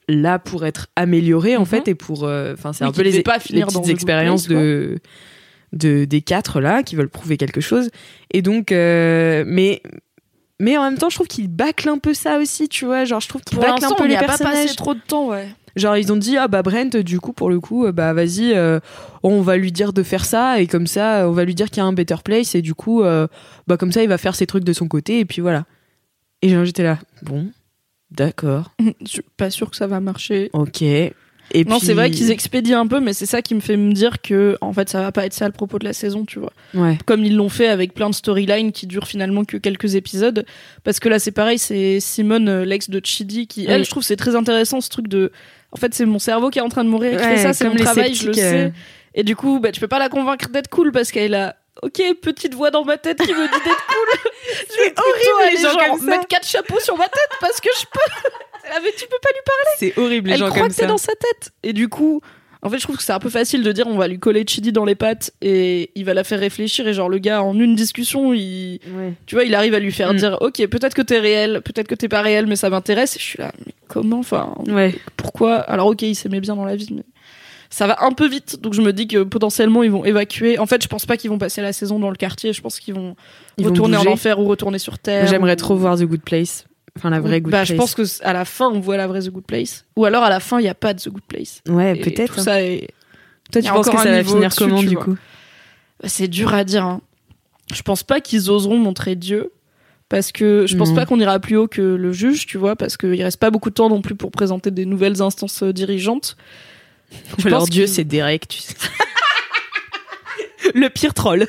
là 0.08 0.40
pour 0.40 0.66
être 0.66 0.88
améliorés 0.96 1.56
en 1.56 1.60
Mhm. 1.62 1.66
fait 1.68 1.88
et 1.88 1.94
pour 1.94 2.24
euh, 2.24 2.54
enfin 2.58 2.74
c'est 2.74 2.84
Oui, 2.84 2.90
un 2.90 2.94
peu 2.94 3.04
les, 3.04 3.12
devaient 3.12 3.22
pas 3.22 3.36
les 3.36 3.40
finir 3.42 3.68
dans 3.68 3.80
petites 3.82 3.94
expériences 3.94 4.48
Place, 4.48 4.58
de 4.60 4.98
de 5.74 6.06
des 6.06 6.22
quatre 6.22 6.62
là 6.62 6.84
qui 6.84 6.96
veulent 6.96 7.10
prouver 7.10 7.38
quelque 7.38 7.62
chose 7.62 7.90
et 8.32 8.42
donc 8.42 8.72
euh, 8.72 9.44
mais 9.46 9.82
mais 10.60 10.78
en 10.78 10.84
même 10.84 10.98
temps 10.98 11.10
je 11.10 11.16
trouve 11.16 11.28
qu'ils 11.28 11.48
bâclent 11.48 11.90
un 11.90 11.98
peu 11.98 12.14
ça 12.14 12.38
aussi 12.40 12.68
tu 12.70 12.86
vois 12.86 13.06
genre 13.06 13.20
je 13.20 13.28
trouve 13.28 13.42
qu'ils 13.42 13.58
bâclent 13.60 13.72
un 13.72 13.76
l'instant, 13.76 13.96
peu 13.96 14.04
on 14.04 14.08
n'y 14.08 14.14
les 14.14 14.18
a 14.18 14.24
pas 14.24 14.38
passé 14.38 14.76
trop 14.76 14.94
de 14.94 15.00
temps, 15.00 15.30
ouais. 15.30 15.48
Genre 15.76 15.98
ils 15.98 16.12
ont 16.12 16.18
dit 16.18 16.36
ah 16.38 16.48
bah 16.48 16.64
Brent 16.64 16.98
du 16.98 17.20
coup 17.20 17.32
pour 17.32 17.50
le 17.50 17.60
coup 17.60 17.86
euh, 17.86 17.92
bah 17.92 18.14
vas-y 18.14 18.54
euh, 18.54 18.80
on 19.24 19.42
va 19.42 19.56
lui 19.56 19.72
dire 19.72 19.94
de 19.94 20.04
faire 20.04 20.26
ça 20.26 20.60
et 20.60 20.68
comme 20.68 20.88
ça 20.88 21.30
on 21.30 21.32
va 21.32 21.46
lui 21.46 21.56
dire 21.56 21.70
qu'il 21.70 21.78
y 21.78 21.82
a 21.82 21.86
un 21.86 21.94
better 21.94 22.16
place 22.24 22.56
et 22.56 22.62
du 22.62 22.74
coup 22.74 23.04
euh, 23.04 23.28
bah 23.68 23.78
comme 23.78 23.92
ça 23.92 24.02
il 24.02 24.10
va 24.10 24.18
faire 24.18 24.36
ses 24.36 24.48
trucs 24.48 24.64
de 24.64 24.74
son 24.74 24.88
côté 24.88 25.20
et 25.20 25.26
puis 25.26 25.42
voilà. 25.42 25.66
Et 26.42 26.50
genre 26.50 26.66
j'étais 26.66 26.84
là 26.84 26.98
bon 27.22 27.52
d'accord 28.12 28.72
Je 29.02 29.08
suis 29.08 29.22
pas 29.38 29.50
sûre 29.52 29.70
que 29.70 29.76
ça 29.78 29.88
va 29.88 30.00
marcher. 30.00 30.50
ok 30.54 30.84
et 31.52 31.66
non, 31.66 31.78
puis- 31.78 31.88
c'est 31.88 31.94
vrai 31.94 32.12
qu'ils 32.12 32.32
expédient 32.32 32.80
un 32.82 32.88
peu, 32.88 33.00
mais 33.00 33.14
c'est 33.14 33.26
ça 33.26 33.42
qui 33.42 33.56
me 33.56 33.60
fait 33.60 33.78
me 33.78 33.92
dire 33.94 34.22
que, 34.22 34.58
en 34.62 34.74
fait, 34.74 34.90
ça 34.90 35.02
va 35.02 35.12
pas 35.12 35.26
être 35.26 35.34
ça 35.34 35.46
le 35.46 35.52
propos 35.52 35.80
de 35.80 35.86
la 35.86 35.94
saison, 35.94 36.26
tu 36.26 36.40
vois. 36.40 36.54
ouais 36.74 36.98
Comme 37.06 37.24
ils 37.26 37.36
l'ont 37.36 37.50
fait 37.50 37.68
avec 37.68 37.94
plein 37.94 38.10
de 38.10 38.16
storylines 38.16 38.72
qui 38.72 38.88
durent 38.88 39.08
finalement 39.08 39.46
que 39.46 39.58
quelques 39.58 39.96
épisodes. 39.96 40.46
Parce 40.84 41.00
que 41.00 41.10
là, 41.10 41.20
c'est 41.20 41.32
pareil, 41.32 41.58
c'est 41.60 42.00
Simone, 42.00 42.50
euh, 42.50 42.66
l'ex 42.66 42.90
de 42.90 43.02
Chidi, 43.04 43.48
qui, 43.48 43.66
elle, 43.68 43.84
je 43.86 43.90
trouve 43.90 44.04
c'est 44.04 44.16
très 44.16 44.36
intéressant 44.36 44.82
ce 44.82 44.90
truc 44.90 45.08
de. 45.08 45.32
En 45.72 45.78
fait, 45.78 45.94
c'est 45.94 46.06
mon 46.06 46.20
cerveau 46.20 46.50
qui 46.50 46.60
est 46.60 46.64
en 46.64 46.70
train 46.70 46.84
de 46.84 46.90
mourir, 46.90 47.12
qui 47.20 47.26
Ouais, 47.26 47.36
fait 47.38 47.44
ça, 47.44 47.54
c'est 47.54 47.70
mon 47.70 47.76
travail, 47.76 48.14
je 48.16 48.28
le 48.28 48.34
sceptiques, 48.34 48.44
euh. 48.44 48.68
sais. 48.68 48.74
Et 49.16 49.24
du 49.24 49.36
coup, 49.36 49.60
bah, 49.60 49.72
tu 49.72 49.80
peux 49.80 49.88
pas 49.88 50.00
la 50.00 50.10
convaincre 50.10 50.50
d'être 50.50 50.70
cool 50.70 50.92
parce 50.92 51.12
qu'elle 51.12 51.36
a. 51.36 51.56
Ok, 51.82 52.02
petite 52.22 52.54
voix 52.56 52.72
dans 52.72 52.84
ma 52.84 52.98
tête 52.98 53.20
qui 53.22 53.32
me 53.32 53.46
dit 53.46 53.64
d'être 53.64 53.88
cool. 53.88 54.32
c'est 54.70 54.94
horrible, 55.00 55.56
les 55.56 55.62
gens 55.62 55.98
ça. 55.98 56.06
mettre 56.06 56.28
quatre 56.28 56.46
chapeaux 56.48 56.80
sur 56.82 56.98
ma 56.98 57.06
tête 57.06 57.30
parce 57.40 57.62
que 57.62 57.70
je 57.80 57.86
peux. 57.92 58.30
Ah, 58.72 58.80
mais 58.84 58.92
tu 58.98 59.06
peux 59.08 59.18
pas 59.22 59.30
lui 59.30 59.42
parler 59.46 59.76
c'est 59.80 59.98
horrible 60.00 60.28
les 60.30 60.34
elle 60.34 60.40
gens 60.40 60.48
croit 60.50 60.60
comme 60.60 60.70
que 60.70 60.76
c'est 60.76 60.82
ça 60.84 60.88
dans 60.88 60.98
sa 60.98 61.14
tête. 61.14 61.52
Et 61.64 61.74
du 61.74 61.88
coup, 61.90 62.22
en 62.62 62.70
fait, 62.70 62.78
je 62.78 62.84
trouve 62.84 62.98
que 62.98 63.04
c'est 63.04 63.14
un 63.14 63.20
peu 63.20 63.30
facile 63.30 63.64
de 63.64 63.72
dire 63.72 63.88
on 63.88 63.98
va 63.98 64.08
lui 64.10 64.20
coller 64.20 64.44
Chidi 64.46 64.72
dans 64.74 64.84
les 64.86 64.96
pattes 64.96 65.32
et 65.42 65.92
il 65.96 66.04
va 66.06 66.14
la 66.14 66.24
faire 66.26 66.40
réfléchir. 66.40 66.88
Et 66.88 66.94
genre, 66.94 67.08
le 67.10 67.18
gars, 67.20 67.42
en 67.42 67.58
une 67.58 67.74
discussion, 67.76 68.34
il, 68.34 68.80
ouais. 68.98 69.14
tu 69.26 69.36
vois, 69.36 69.46
il 69.46 69.56
arrive 69.56 69.74
à 69.74 69.80
lui 69.80 69.92
faire 69.94 70.14
Mm. 70.14 70.18
dire 70.18 70.38
ok, 70.42 70.68
peut-être 70.68 70.94
que 70.94 71.02
t'es 71.02 71.20
réel, 71.20 71.62
peut-être 71.64 71.88
que 71.88 71.96
t'es 71.96 72.10
pas 72.10 72.22
réel, 72.22 72.48
mais 72.48 72.56
ça 72.58 72.70
m'intéresse. 72.70 73.16
Et 73.16 73.20
je 73.20 73.24
suis 73.24 73.40
là, 73.40 73.52
mais 73.66 73.74
comment 73.88 74.20
Enfin, 74.20 74.54
ouais 74.68 74.94
pourquoi? 75.16 75.56
Alors, 75.58 75.88
ok, 75.88 76.02
il 76.02 76.16
s'aimait 76.16 76.42
bien 76.42 76.56
dans 76.56 76.66
la 76.66 76.76
vie, 76.76 76.90
mais 76.94 77.04
ça 77.70 77.88
va 77.88 78.04
un 78.04 78.12
peu 78.12 78.28
vite. 78.28 78.60
Donc, 78.62 78.74
je 78.74 78.82
me 78.82 78.92
dis 78.92 79.08
que 79.08 79.24
potentiellement, 79.24 79.84
ils 79.84 79.92
vont 79.92 80.04
évacuer. 80.04 80.58
En 80.60 80.66
fait, 80.66 80.82
je 80.84 80.88
pense 80.90 81.06
pas 81.06 81.16
qu'ils 81.18 81.30
vont 81.30 81.38
passer 81.38 81.62
la 81.62 81.72
saison 81.72 81.98
dans 82.00 82.10
le 82.10 82.16
quartier. 82.18 82.52
Je 82.52 82.62
pense 82.62 82.80
qu'ils 82.80 82.96
vont 82.96 83.16
Ils 83.58 83.64
vont 83.64 83.70
retourner 83.72 83.96
en 83.96 84.00
bouger. 84.02 84.12
enfer 84.12 84.40
ou 84.40 84.46
retourner 84.48 84.80
sur 84.80 84.98
Terre. 85.00 85.28
j'aimerais 85.28 85.54
ou- 85.54 85.56
trop 85.56 85.76
voir 85.76 85.96
The 85.98 86.04
Good 86.04 86.24
Place 86.24 86.66
enfin 86.98 87.10
la 87.10 87.20
vraie 87.20 87.42
Good 87.42 87.52
bah, 87.52 87.60
Place 87.60 87.70
je 87.70 87.74
pense 87.76 87.96
que 87.96 88.04
à 88.24 88.34
la 88.34 88.46
fin, 88.46 88.68
on 88.70 88.80
voit 88.80 88.98
la 88.98 89.08
vraie 89.08 89.22
The 89.22 89.30
Good 89.30 89.46
Place. 89.46 89.86
Ou 89.96 90.06
alors, 90.06 90.24
à 90.24 90.30
la 90.30 90.40
fin, 90.40 90.60
il 90.60 90.66
y 90.66 90.70
a 90.70 90.76
pas 90.76 90.94
de 90.94 91.00
The 91.02 91.10
Good 91.10 91.24
Place. 91.28 91.62
ouais 91.70 91.96
peut-être 91.96 92.34
tout 92.34 92.40
hein. 92.42 92.44
ça 92.44 92.62
est 92.64 92.88
toi 93.52 93.62
tu 93.62 93.70
penses 93.70 93.86
que 93.88 93.92
encore 93.92 94.04
ça 94.04 94.10
un 94.10 94.22
va 94.22 94.24
finir 94.24 94.54
comment 94.56 94.82
du 94.82 94.96
vois. 94.96 95.04
coup? 95.04 95.18
Bah, 96.02 96.10
C'est 96.10 96.28
dur 96.28 96.54
à 96.54 96.64
dire. 96.64 96.86
hein. 96.86 97.02
Je 97.74 97.82
pense 97.82 98.04
pas 98.04 98.22
qu'ils 98.22 98.50
oseront 98.52 98.78
montrer 98.78 99.16
Dieu. 99.16 99.52
Parce 100.08 100.32
que 100.32 100.66
je 100.68 100.76
pense 100.76 100.90
Non. 100.90 100.96
pas 100.96 101.06
qu'on 101.06 101.20
ira 101.20 101.40
plus 101.40 101.56
haut 101.56 101.68
que 101.68 101.84
le 101.84 102.12
juge, 102.12 102.48
tu 102.48 102.58
vois, 102.58 102.76
parce 102.76 102.98
qu'il 102.98 103.22
reste 103.22 103.40
pas 103.40 103.52
beaucoup 103.52 103.70
de 103.70 103.76
temps 103.76 103.90
non 103.90 104.02
plus 104.02 104.16
pour 104.16 104.32
présenter 104.32 104.72
des 104.72 104.88
nouvelles 104.88 105.22
instances 105.22 105.62
euh, 105.62 105.72
dirigeantes. 105.72 106.36
Je 107.38 107.46
alors 107.48 107.68
Dieu 107.68 107.86
c'est 107.86 108.06
Derek 108.06 108.48
tu 108.48 108.60
sais 108.60 108.74
le 110.74 110.90
pire 110.90 111.14
troll 111.14 111.46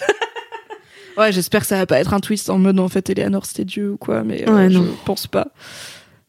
Ouais, 1.16 1.32
j'espère 1.32 1.60
que 1.60 1.66
ça 1.66 1.78
va 1.78 1.86
pas 1.86 2.00
être 2.00 2.14
un 2.14 2.20
twist 2.20 2.50
en 2.50 2.58
mode 2.58 2.78
en 2.78 2.88
fait 2.88 3.10
Eleanor 3.10 3.46
c'était 3.46 3.64
Dieu 3.64 3.92
ou 3.92 3.96
quoi, 3.96 4.22
mais 4.22 4.48
euh, 4.48 4.54
Ouais, 4.54 4.70
je 4.70 4.80
pense 5.04 5.26
pas. 5.26 5.48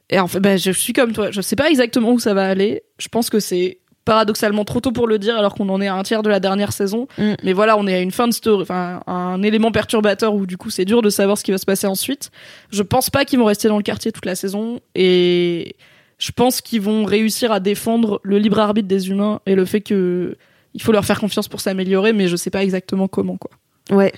Et 0.10 0.20
en 0.20 0.28
fait, 0.28 0.40
bah, 0.40 0.58
je 0.58 0.72
suis 0.72 0.94
comme 0.94 1.14
toi, 1.14 1.32
je 1.32 1.42
sais 1.42 1.56
pas 1.56 1.70
exactement 1.70 2.12
où 2.12 2.20
ça 2.20 2.34
va 2.34 2.46
aller. 2.46 2.84
Je 2.98 3.08
pense 3.08 3.30
que 3.30 3.40
c'est 3.40 3.80
paradoxalement 4.04 4.66
trop 4.66 4.82
tôt 4.82 4.92
pour 4.92 5.08
le 5.08 5.20
dire 5.20 5.38
alors 5.38 5.54
qu'on 5.54 5.70
en 5.70 5.80
est 5.80 5.88
à 5.88 5.96
un 5.96 6.04
tiers 6.04 6.24
de 6.24 6.30
la 6.30 6.40
dernière 6.40 6.74
saison. 6.74 7.08
Mm. 7.18 7.34
Mais 7.44 7.54
voilà, 7.54 7.78
on 7.78 7.88
est 7.88 7.94
à 7.94 8.02
une 8.02 8.12
fin 8.12 8.28
de 8.28 8.34
story, 8.34 8.64
enfin 8.64 9.02
un 9.08 9.42
élément 9.44 9.72
perturbateur 9.72 10.34
où 10.34 10.46
du 10.46 10.58
coup 10.58 10.70
c'est 10.70 10.86
dur 10.86 11.02
de 11.02 11.10
savoir 11.10 11.38
ce 11.38 11.44
qui 11.44 11.52
va 11.52 11.58
se 11.58 11.66
passer 11.66 11.88
ensuite. 11.88 12.32
Je 12.72 12.84
pense 12.84 13.10
pas 13.10 13.26
qu'ils 13.26 13.40
vont 13.40 13.46
rester 13.46 13.68
dans 13.68 13.78
le 13.78 13.84
quartier 13.84 14.12
toute 14.12 14.26
la 14.26 14.36
saison 14.36 14.80
et 14.96 15.76
je 16.18 16.32
pense 16.32 16.62
qu'ils 16.62 16.82
vont 16.82 17.06
réussir 17.06 17.52
à 17.52 17.60
défendre 17.60 18.20
le 18.24 18.38
libre 18.38 18.60
arbitre 18.60 18.88
des 18.88 19.10
humains 19.10 19.40
et 19.46 19.56
le 19.56 19.66
fait 19.66 19.82
que 19.82 20.36
il 20.74 20.82
faut 20.82 20.92
leur 20.92 21.04
faire 21.04 21.20
confiance 21.20 21.48
pour 21.48 21.60
s'améliorer, 21.60 22.14
mais 22.14 22.28
je 22.28 22.36
sais 22.36 22.50
pas 22.50 22.64
exactement 22.64 23.08
comment 23.08 23.38
quoi. 23.38 23.52
ouais 23.92 24.14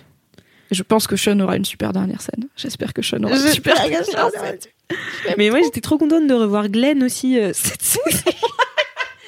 Et 0.74 0.76
je 0.76 0.82
pense 0.82 1.06
que 1.06 1.16
Sean 1.16 1.40
aura 1.40 1.56
une 1.56 1.66
super 1.66 1.94
dernière 1.94 2.20
scène. 2.20 2.48
J'espère 2.56 2.94
que 2.94 3.04
Sean 3.04 3.24
aura 3.24 3.36
une 3.36 3.52
super 3.52 3.76
dernière 3.76 4.04
scène. 4.04 4.58
Mais 5.38 5.52
moi, 5.52 5.60
j'étais 5.62 5.82
trop 5.82 6.00
contente 6.00 6.26
de 6.26 6.34
revoir 6.34 6.68
Glenn 6.68 7.04
aussi 7.04 7.38
euh, 7.38 7.52
cette 7.54 7.84
saison. 7.84 8.02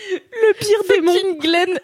le 0.10 0.54
pire 0.58 0.80
démon. 0.89 1.38
Glenn. 1.39 1.80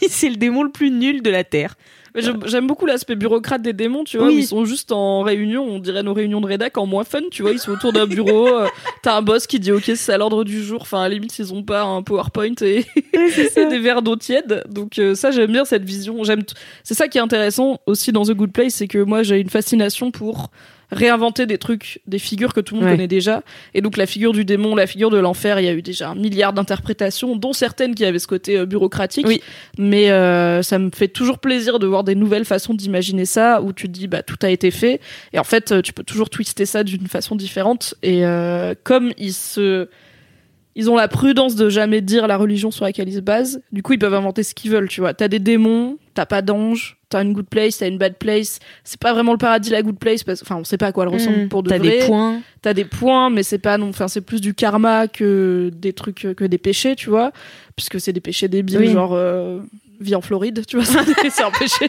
C'est 0.08 0.30
le 0.30 0.34
démon 0.34 0.64
le 0.64 0.72
plus 0.72 0.90
nul 0.90 1.22
de 1.22 1.30
la 1.30 1.44
Terre. 1.44 1.76
J'aime 2.14 2.66
beaucoup 2.66 2.86
l'aspect 2.86 3.14
bureaucrate 3.16 3.62
des 3.62 3.72
démons, 3.72 4.04
tu 4.04 4.16
vois, 4.18 4.28
Oui. 4.28 4.34
où 4.34 4.38
ils 4.38 4.46
sont 4.46 4.64
juste 4.64 4.92
en 4.92 5.22
réunion, 5.22 5.62
on 5.64 5.78
dirait 5.78 6.02
nos 6.02 6.14
réunions 6.14 6.40
de 6.40 6.46
rédac 6.46 6.76
en 6.78 6.86
moins 6.86 7.04
fun, 7.04 7.20
tu 7.30 7.42
vois, 7.42 7.52
ils 7.52 7.58
sont 7.58 7.72
autour 7.72 7.92
d'un 7.92 8.06
bureau, 8.06 8.48
euh, 8.48 8.66
t'as 9.02 9.16
un 9.16 9.22
boss 9.22 9.46
qui 9.46 9.60
dit 9.60 9.72
ok 9.72 9.90
c'est 9.94 10.12
à 10.12 10.18
l'ordre 10.18 10.42
du 10.44 10.62
jour, 10.62 10.82
enfin 10.82 11.00
à 11.02 11.08
la 11.08 11.14
limite 11.14 11.38
ils 11.38 11.52
ont 11.52 11.62
pas 11.62 11.82
un 11.82 12.02
PowerPoint 12.02 12.54
et, 12.62 12.84
et 13.56 13.66
des 13.66 13.78
verres 13.78 14.02
d'eau 14.02 14.16
tiède, 14.16 14.64
donc 14.68 14.98
euh, 14.98 15.14
ça 15.14 15.30
j'aime 15.30 15.52
bien 15.52 15.64
cette 15.64 15.84
vision, 15.84 16.24
j'aime, 16.24 16.42
t- 16.44 16.54
c'est 16.82 16.94
ça 16.94 17.08
qui 17.08 17.18
est 17.18 17.20
intéressant 17.20 17.78
aussi 17.86 18.10
dans 18.12 18.24
The 18.24 18.32
Good 18.32 18.52
Place, 18.52 18.74
c'est 18.74 18.88
que 18.88 18.98
moi 18.98 19.22
j'ai 19.22 19.38
une 19.38 19.50
fascination 19.50 20.10
pour 20.10 20.50
réinventer 20.90 21.46
des 21.46 21.58
trucs, 21.58 22.00
des 22.06 22.18
figures 22.18 22.54
que 22.54 22.60
tout 22.60 22.74
le 22.74 22.80
monde 22.80 22.88
Ouais. 22.90 22.94
connaît 22.96 23.08
déjà. 23.08 23.42
Et 23.74 23.80
donc 23.80 23.96
la 23.96 24.06
figure 24.06 24.32
du 24.32 24.44
démon, 24.44 24.74
la 24.74 24.86
figure 24.86 25.10
de 25.10 25.18
l'enfer, 25.18 25.60
il 25.60 25.66
y 25.66 25.68
a 25.68 25.72
eu 25.74 25.82
déjà 25.82 26.10
un 26.10 26.14
milliard 26.14 26.52
d'interprétations, 26.52 27.36
dont 27.36 27.52
certaines 27.52 27.94
qui 27.94 28.04
avaient 28.04 28.18
ce 28.18 28.26
côté 28.26 28.58
euh, 28.58 28.66
bureaucratique. 28.66 29.26
Oui. 29.26 29.42
Mais 29.78 30.10
euh, 30.10 30.62
ça 30.62 30.78
me 30.78 30.90
fait 30.94 31.08
toujours 31.08 31.38
plaisir 31.38 31.78
de 31.78 31.86
voir 31.86 32.04
des 32.04 32.14
nouvelles 32.14 32.44
façons 32.46 32.72
d'imaginer 32.74 33.24
ça, 33.26 33.60
où 33.62 33.72
tu 33.72 33.86
te 33.86 33.92
dis 33.92 34.06
bah 34.06 34.22
tout 34.22 34.38
a 34.42 34.48
été 34.50 34.70
fait. 34.70 35.00
Et 35.32 35.38
en 35.38 35.44
fait, 35.44 35.72
euh, 35.72 35.82
tu 35.82 35.92
peux 35.92 36.04
toujours 36.04 36.30
twister 36.30 36.64
ça 36.66 36.84
d'une 36.84 37.06
façon 37.06 37.36
différente. 37.36 37.94
Et 38.02 38.24
euh, 38.24 38.74
comme 38.84 39.12
ils 39.18 39.34
se 39.34 39.88
ils 40.76 40.88
ont 40.88 40.94
la 40.96 41.08
prudence 41.08 41.56
de 41.56 41.68
jamais 41.68 42.00
dire 42.00 42.28
la 42.28 42.36
religion 42.36 42.70
sur 42.70 42.84
laquelle 42.84 43.08
ils 43.08 43.16
se 43.16 43.20
basent. 43.20 43.60
Du 43.72 43.82
coup, 43.82 43.94
ils 43.94 43.98
peuvent 43.98 44.14
inventer 44.14 44.44
ce 44.44 44.54
qu'ils 44.54 44.70
veulent, 44.70 44.86
tu 44.88 45.00
vois. 45.00 45.12
T'as 45.12 45.26
des 45.26 45.40
démons, 45.40 45.98
t'as 46.18 46.26
pas 46.26 46.42
d'ange, 46.42 46.96
t'as 47.10 47.22
une 47.22 47.32
good 47.32 47.46
place, 47.48 47.78
t'as 47.78 47.86
une 47.86 47.96
bad 47.96 48.16
place. 48.18 48.58
C'est 48.82 48.98
pas 48.98 49.12
vraiment 49.12 49.30
le 49.30 49.38
paradis, 49.38 49.70
la 49.70 49.82
good 49.82 50.00
place, 50.00 50.24
parce 50.24 50.42
enfin, 50.42 50.56
on 50.56 50.64
sait 50.64 50.76
pas 50.76 50.86
à 50.88 50.92
quoi 50.92 51.04
elle 51.04 51.10
ressemble 51.14 51.44
Mmh. 51.44 51.48
pour 51.48 51.62
de 51.62 51.68
T'as 51.68 51.78
vrai. 51.78 52.00
des 52.00 52.06
points. 52.06 52.40
T'as 52.60 52.74
des 52.74 52.84
points, 52.84 53.30
mais 53.30 53.44
c'est 53.44 53.58
pas 53.58 53.78
non, 53.78 53.90
enfin, 53.90 54.08
c'est 54.08 54.20
plus 54.20 54.40
du 54.40 54.52
karma 54.52 55.06
que 55.06 55.70
des 55.72 55.92
trucs, 55.92 56.26
que 56.36 56.44
des 56.44 56.58
péchés, 56.58 56.96
tu 56.96 57.08
vois. 57.08 57.30
Puisque 57.76 58.00
c'est 58.00 58.12
des 58.12 58.20
péchés 58.20 58.48
débiles, 58.48 58.78
Oui. 58.78 58.90
genre, 58.90 59.12
euh, 59.14 59.60
vie 60.00 60.16
en 60.16 60.20
Floride, 60.20 60.64
tu 60.66 60.76
vois, 60.76 60.84
c'est 61.06 61.30
c'est 61.30 61.44
un 61.44 61.52
péché. 61.52 61.86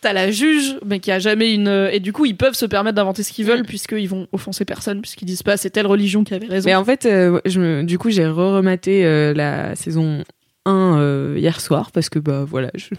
T'as 0.00 0.12
la 0.12 0.30
juge, 0.30 0.76
mais 0.86 1.00
qui 1.00 1.10
a 1.10 1.18
jamais 1.18 1.52
une. 1.52 1.88
Et 1.90 1.98
du 1.98 2.12
coup, 2.12 2.24
ils 2.24 2.36
peuvent 2.36 2.54
se 2.54 2.66
permettre 2.66 2.94
d'inventer 2.94 3.24
ce 3.24 3.32
qu'ils 3.32 3.46
veulent, 3.46 3.64
puisqu'ils 3.64 4.08
vont 4.08 4.28
offenser 4.30 4.64
personne, 4.64 5.00
puisqu'ils 5.00 5.24
disent 5.24 5.42
pas 5.42 5.56
c'est 5.56 5.70
telle 5.70 5.88
religion 5.88 6.22
qui 6.22 6.34
avait 6.34 6.46
raison. 6.46 6.68
Mais 6.68 6.76
en 6.76 6.84
fait, 6.84 7.04
euh, 7.04 7.40
je 7.46 7.58
me, 7.60 7.82
du 7.82 7.98
coup, 7.98 8.10
j'ai 8.10 8.24
re-rematé 8.28 9.04
euh, 9.04 9.34
la 9.34 9.74
saison 9.74 10.22
1 10.68 10.98
euh, 10.98 11.34
hier 11.38 11.60
soir 11.60 11.90
parce 11.92 12.08
que 12.08 12.18
bah 12.18 12.44
voilà, 12.46 12.70
je, 12.74 12.94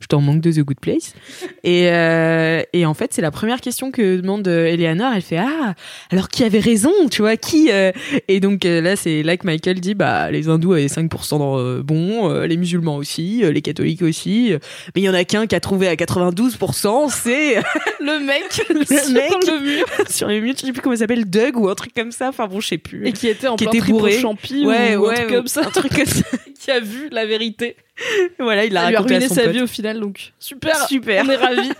je 0.00 0.06
t'en 0.06 0.20
manque 0.20 0.40
de 0.40 0.50
The 0.52 0.60
Good 0.60 0.80
Place. 0.80 1.14
Et, 1.62 1.88
euh, 1.90 2.62
et 2.72 2.84
en 2.84 2.94
fait, 2.94 3.12
c'est 3.12 3.22
la 3.22 3.30
première 3.30 3.60
question 3.60 3.90
que 3.90 4.16
demande 4.20 4.46
euh, 4.48 4.66
Eleanor. 4.66 5.12
Elle 5.14 5.22
fait 5.22 5.38
ah 5.38 5.74
alors 6.10 6.28
qui 6.28 6.44
avait 6.44 6.58
raison, 6.58 6.92
tu 7.10 7.22
vois 7.22 7.36
qui 7.36 7.70
euh 7.70 7.92
Et 8.28 8.40
donc 8.40 8.64
là, 8.64 8.96
c'est 8.96 9.22
là 9.22 9.36
que 9.36 9.46
Michael 9.46 9.80
dit 9.80 9.94
bah 9.94 10.30
les 10.30 10.48
hindous 10.48 10.72
avaient 10.72 10.86
5% 10.86 11.38
dans, 11.38 11.80
bon, 11.82 12.32
les 12.42 12.56
musulmans 12.56 12.96
aussi, 12.96 13.42
les 13.44 13.62
catholiques 13.62 14.02
aussi, 14.02 14.52
mais 14.94 15.02
il 15.02 15.04
y 15.04 15.08
en 15.08 15.14
a 15.14 15.24
qu'un 15.24 15.46
qui 15.46 15.54
a 15.54 15.60
trouvé 15.60 15.88
à 15.88 15.94
92%, 15.94 17.10
c'est 17.10 17.56
le 18.00 18.24
mec, 18.24 18.42
Le 18.68 18.84
sur 18.84 19.54
le 19.54 19.60
mur, 19.60 19.84
sur 20.08 20.28
les 20.28 20.40
murs, 20.40 20.54
je 20.56 20.66
sais 20.66 20.72
plus 20.72 20.80
comment 20.80 20.94
il 20.94 20.98
s'appelle, 20.98 21.28
Doug 21.28 21.56
ou 21.56 21.68
un 21.68 21.74
truc 21.74 21.94
comme 21.94 22.12
ça. 22.12 22.28
Enfin 22.28 22.46
bon, 22.46 22.60
je 22.60 22.68
sais 22.68 22.78
plus. 22.78 23.06
et 23.06 23.12
qui 23.12 23.28
était 23.28 23.48
en 23.48 23.56
Qui 23.56 23.64
plein 23.66 23.78
était 23.78 23.92
bourré. 23.92 24.18
champi 24.18 24.66
ouais, 24.66 24.96
ou 24.96 25.06
un 25.06 25.08
ouais, 25.08 25.14
truc 25.16 25.30
comme 25.30 25.46
ça, 25.46 25.62
un 25.66 25.70
truc 25.70 25.94
comme 25.94 26.06
ça. 26.06 26.24
qui 26.58 26.70
a 26.70 26.80
vu 26.80 27.08
la 27.12 27.26
vérité. 27.26 27.76
voilà, 28.38 28.64
il 28.64 28.72
Ça 28.72 28.88
lui 28.88 28.94
a 28.96 28.98
raconté 28.98 29.14
à 29.14 29.18
ruiné 29.18 29.28
son 29.28 29.34
sa 29.34 29.42
pote. 29.44 29.52
vie 29.52 29.62
au 29.62 29.66
final, 29.66 30.00
donc 30.00 30.32
super, 30.38 30.76
Super. 30.88 31.24
on 31.26 31.30
est 31.30 31.36
ravis. 31.36 31.70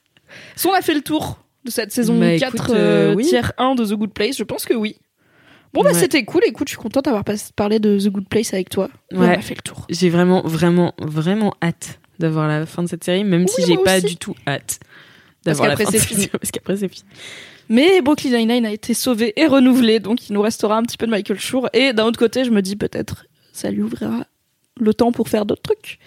si 0.56 0.66
on 0.66 0.72
a 0.74 0.82
fait 0.82 0.94
le 0.94 1.00
tour 1.02 1.38
de 1.64 1.70
cette 1.70 1.92
saison 1.92 2.18
Bah, 2.18 2.38
4, 2.38 2.54
écoute, 2.56 2.70
euh, 2.70 3.12
euh, 3.12 3.14
oui. 3.14 3.24
tiers 3.26 3.52
1 3.58 3.74
de 3.74 3.84
The 3.84 3.92
Good 3.94 4.12
Place, 4.12 4.36
je 4.36 4.44
pense 4.44 4.64
que 4.64 4.74
oui. 4.74 4.96
Bon 5.74 5.82
bah 5.82 5.88
Ouais. 5.92 5.94
c'était 5.98 6.22
cool, 6.24 6.42
écoute, 6.46 6.68
je 6.68 6.72
suis 6.72 6.78
contente 6.82 7.06
d'avoir 7.06 7.24
pas- 7.24 7.32
parlé 7.56 7.78
de 7.78 7.98
The 7.98 8.08
Good 8.08 8.28
Place 8.28 8.52
avec 8.52 8.68
toi. 8.68 8.90
Et 9.10 9.16
Ouais. 9.16 9.26
On 9.26 9.30
a 9.30 9.40
fait 9.40 9.54
le 9.54 9.62
tour. 9.62 9.86
J'ai 9.88 10.10
vraiment, 10.10 10.42
vraiment, 10.42 10.92
vraiment 10.98 11.54
hâte 11.62 11.98
d'avoir 12.18 12.46
la 12.46 12.66
fin 12.66 12.82
de 12.82 12.88
cette 12.88 13.04
série, 13.04 13.24
même 13.24 13.48
si 13.48 13.60
Oui, 13.62 13.64
j'ai 13.68 13.74
moi 13.76 13.84
pas 13.84 13.96
aussi. 13.96 14.06
du 14.06 14.16
tout 14.16 14.34
hâte 14.46 14.80
d'avoir 15.46 15.68
la 15.68 15.74
qu'après, 15.76 15.84
fin 15.86 15.90
de 15.92 15.96
c'est 15.96 16.00
cette 16.00 16.08
fini. 16.08 16.20
série, 16.24 16.30
Parce 16.38 16.50
qu'après 16.50 16.76
c'est 16.76 16.88
fini. 16.88 17.04
Mais 17.70 18.02
Brooklyn 18.02 18.36
Nine-Nine 18.36 18.66
a 18.66 18.70
été 18.72 18.92
sauvé 18.92 19.32
et 19.40 19.46
renouvelé, 19.46 19.98
donc 19.98 20.28
il 20.28 20.34
nous 20.34 20.42
restera 20.42 20.76
un 20.76 20.82
petit 20.82 20.98
peu 20.98 21.06
de 21.06 21.10
Michael 21.10 21.38
Schur. 21.40 21.70
Et 21.72 21.94
d'un 21.94 22.04
autre 22.04 22.18
côté, 22.18 22.44
je 22.44 22.50
me 22.50 22.60
dis 22.60 22.76
peut-être 22.76 23.24
ça 23.52 23.70
lui 23.70 23.80
ouvrira 23.82 24.26
le 24.80 24.94
temps 24.94 25.12
pour 25.12 25.28
faire 25.28 25.46
d'autres 25.46 25.62
trucs. 25.62 25.98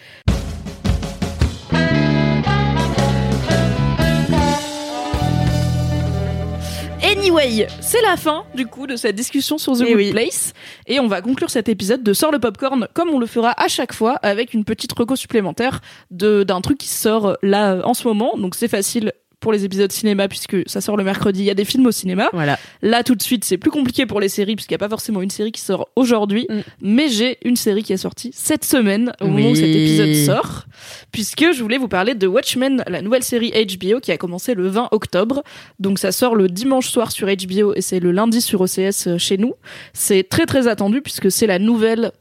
Anyway, 7.03 7.67
c'est 7.81 8.01
la 8.01 8.17
fin 8.17 8.45
du 8.55 8.65
coup 8.65 8.87
de 8.87 8.95
cette 8.95 9.15
discussion 9.15 9.57
sur 9.57 9.73
The 9.73 9.81
Eh 9.81 9.89
Good 9.89 9.95
oui. 9.97 10.11
Place 10.11 10.53
et 10.87 10.99
on 10.99 11.07
va 11.07 11.21
conclure 11.21 11.51
cet 11.51 11.69
épisode 11.69 12.01
de 12.01 12.13
Sort 12.13 12.31
le 12.31 12.39
Popcorn 12.39 12.87
comme 12.93 13.09
on 13.09 13.19
le 13.19 13.27
fera 13.27 13.53
à 13.57 13.67
chaque 13.67 13.93
fois 13.93 14.13
avec 14.23 14.53
une 14.53 14.63
petite 14.65 14.91
reco 14.93 15.15
supplémentaire 15.15 15.81
de 16.09 16.43
d'un 16.43 16.61
truc 16.61 16.79
qui 16.79 16.87
sort 16.87 17.37
là 17.43 17.73
euh, 17.73 17.81
en 17.83 17.93
ce 17.93 18.07
moment. 18.07 18.35
Donc 18.37 18.55
c'est 18.55 18.67
facile, 18.67 19.13
pour 19.39 19.51
les 19.51 19.65
épisodes 19.65 19.91
cinéma 19.91 20.27
puisque 20.27 20.57
ça 20.67 20.81
sort 20.81 20.97
le 20.97 21.03
mercredi. 21.03 21.41
Il 21.41 21.45
y 21.45 21.51
a 21.51 21.55
des 21.55 21.65
films 21.65 21.85
au 21.85 21.91
cinéma. 21.91 22.29
Voilà. 22.33 22.57
Là, 22.81 23.03
tout 23.03 23.15
de 23.15 23.21
suite, 23.21 23.45
c'est 23.45 23.57
plus 23.57 23.71
compliqué 23.71 24.05
pour 24.05 24.19
les 24.19 24.29
séries 24.29 24.55
puisqu'il 24.55 24.73
n'y 24.73 24.77
a 24.77 24.79
pas 24.79 24.89
forcément 24.89 25.21
une 25.21 25.29
série 25.29 25.51
qui 25.51 25.61
sort 25.61 25.89
aujourd'hui. 25.95 26.47
Mm. 26.49 26.59
Mais 26.81 27.09
j'ai 27.09 27.37
une 27.43 27.55
série 27.55 27.83
qui 27.83 27.93
est 27.93 27.97
sortie 27.97 28.31
cette 28.33 28.65
semaine 28.65 29.13
au 29.21 29.27
moment 29.27 29.49
où 29.51 29.55
cet 29.55 29.65
épisode 29.65 30.15
sort. 30.15 30.65
Puisque 31.11 31.51
je 31.53 31.61
voulais 31.61 31.77
vous 31.77 31.87
parler 31.87 32.15
de 32.15 32.27
Watchmen, 32.27 32.83
la 32.87 33.01
nouvelle 33.01 33.23
série 33.23 33.51
HBO 33.51 33.99
qui 33.99 34.11
a 34.11 34.17
commencé 34.17 34.53
le 34.53 34.67
20 34.67 34.89
octobre. 34.91 35.43
Donc 35.79 35.99
ça 35.99 36.11
sort 36.11 36.35
le 36.35 36.47
dimanche 36.47 36.89
soir 36.89 37.11
sur 37.11 37.27
HBO 37.27 37.73
et 37.75 37.81
c'est 37.81 37.99
le 37.99 38.11
lundi 38.11 38.41
sur 38.41 38.61
OCS 38.61 39.07
euh, 39.07 39.17
chez 39.17 39.37
nous. 39.37 39.53
C'est 39.93 40.27
très 40.27 40.45
très 40.45 40.67
attendu 40.67 41.01
puisque 41.01 41.31
c'est 41.31 41.47
la 41.47 41.59
nouvelle 41.59 42.11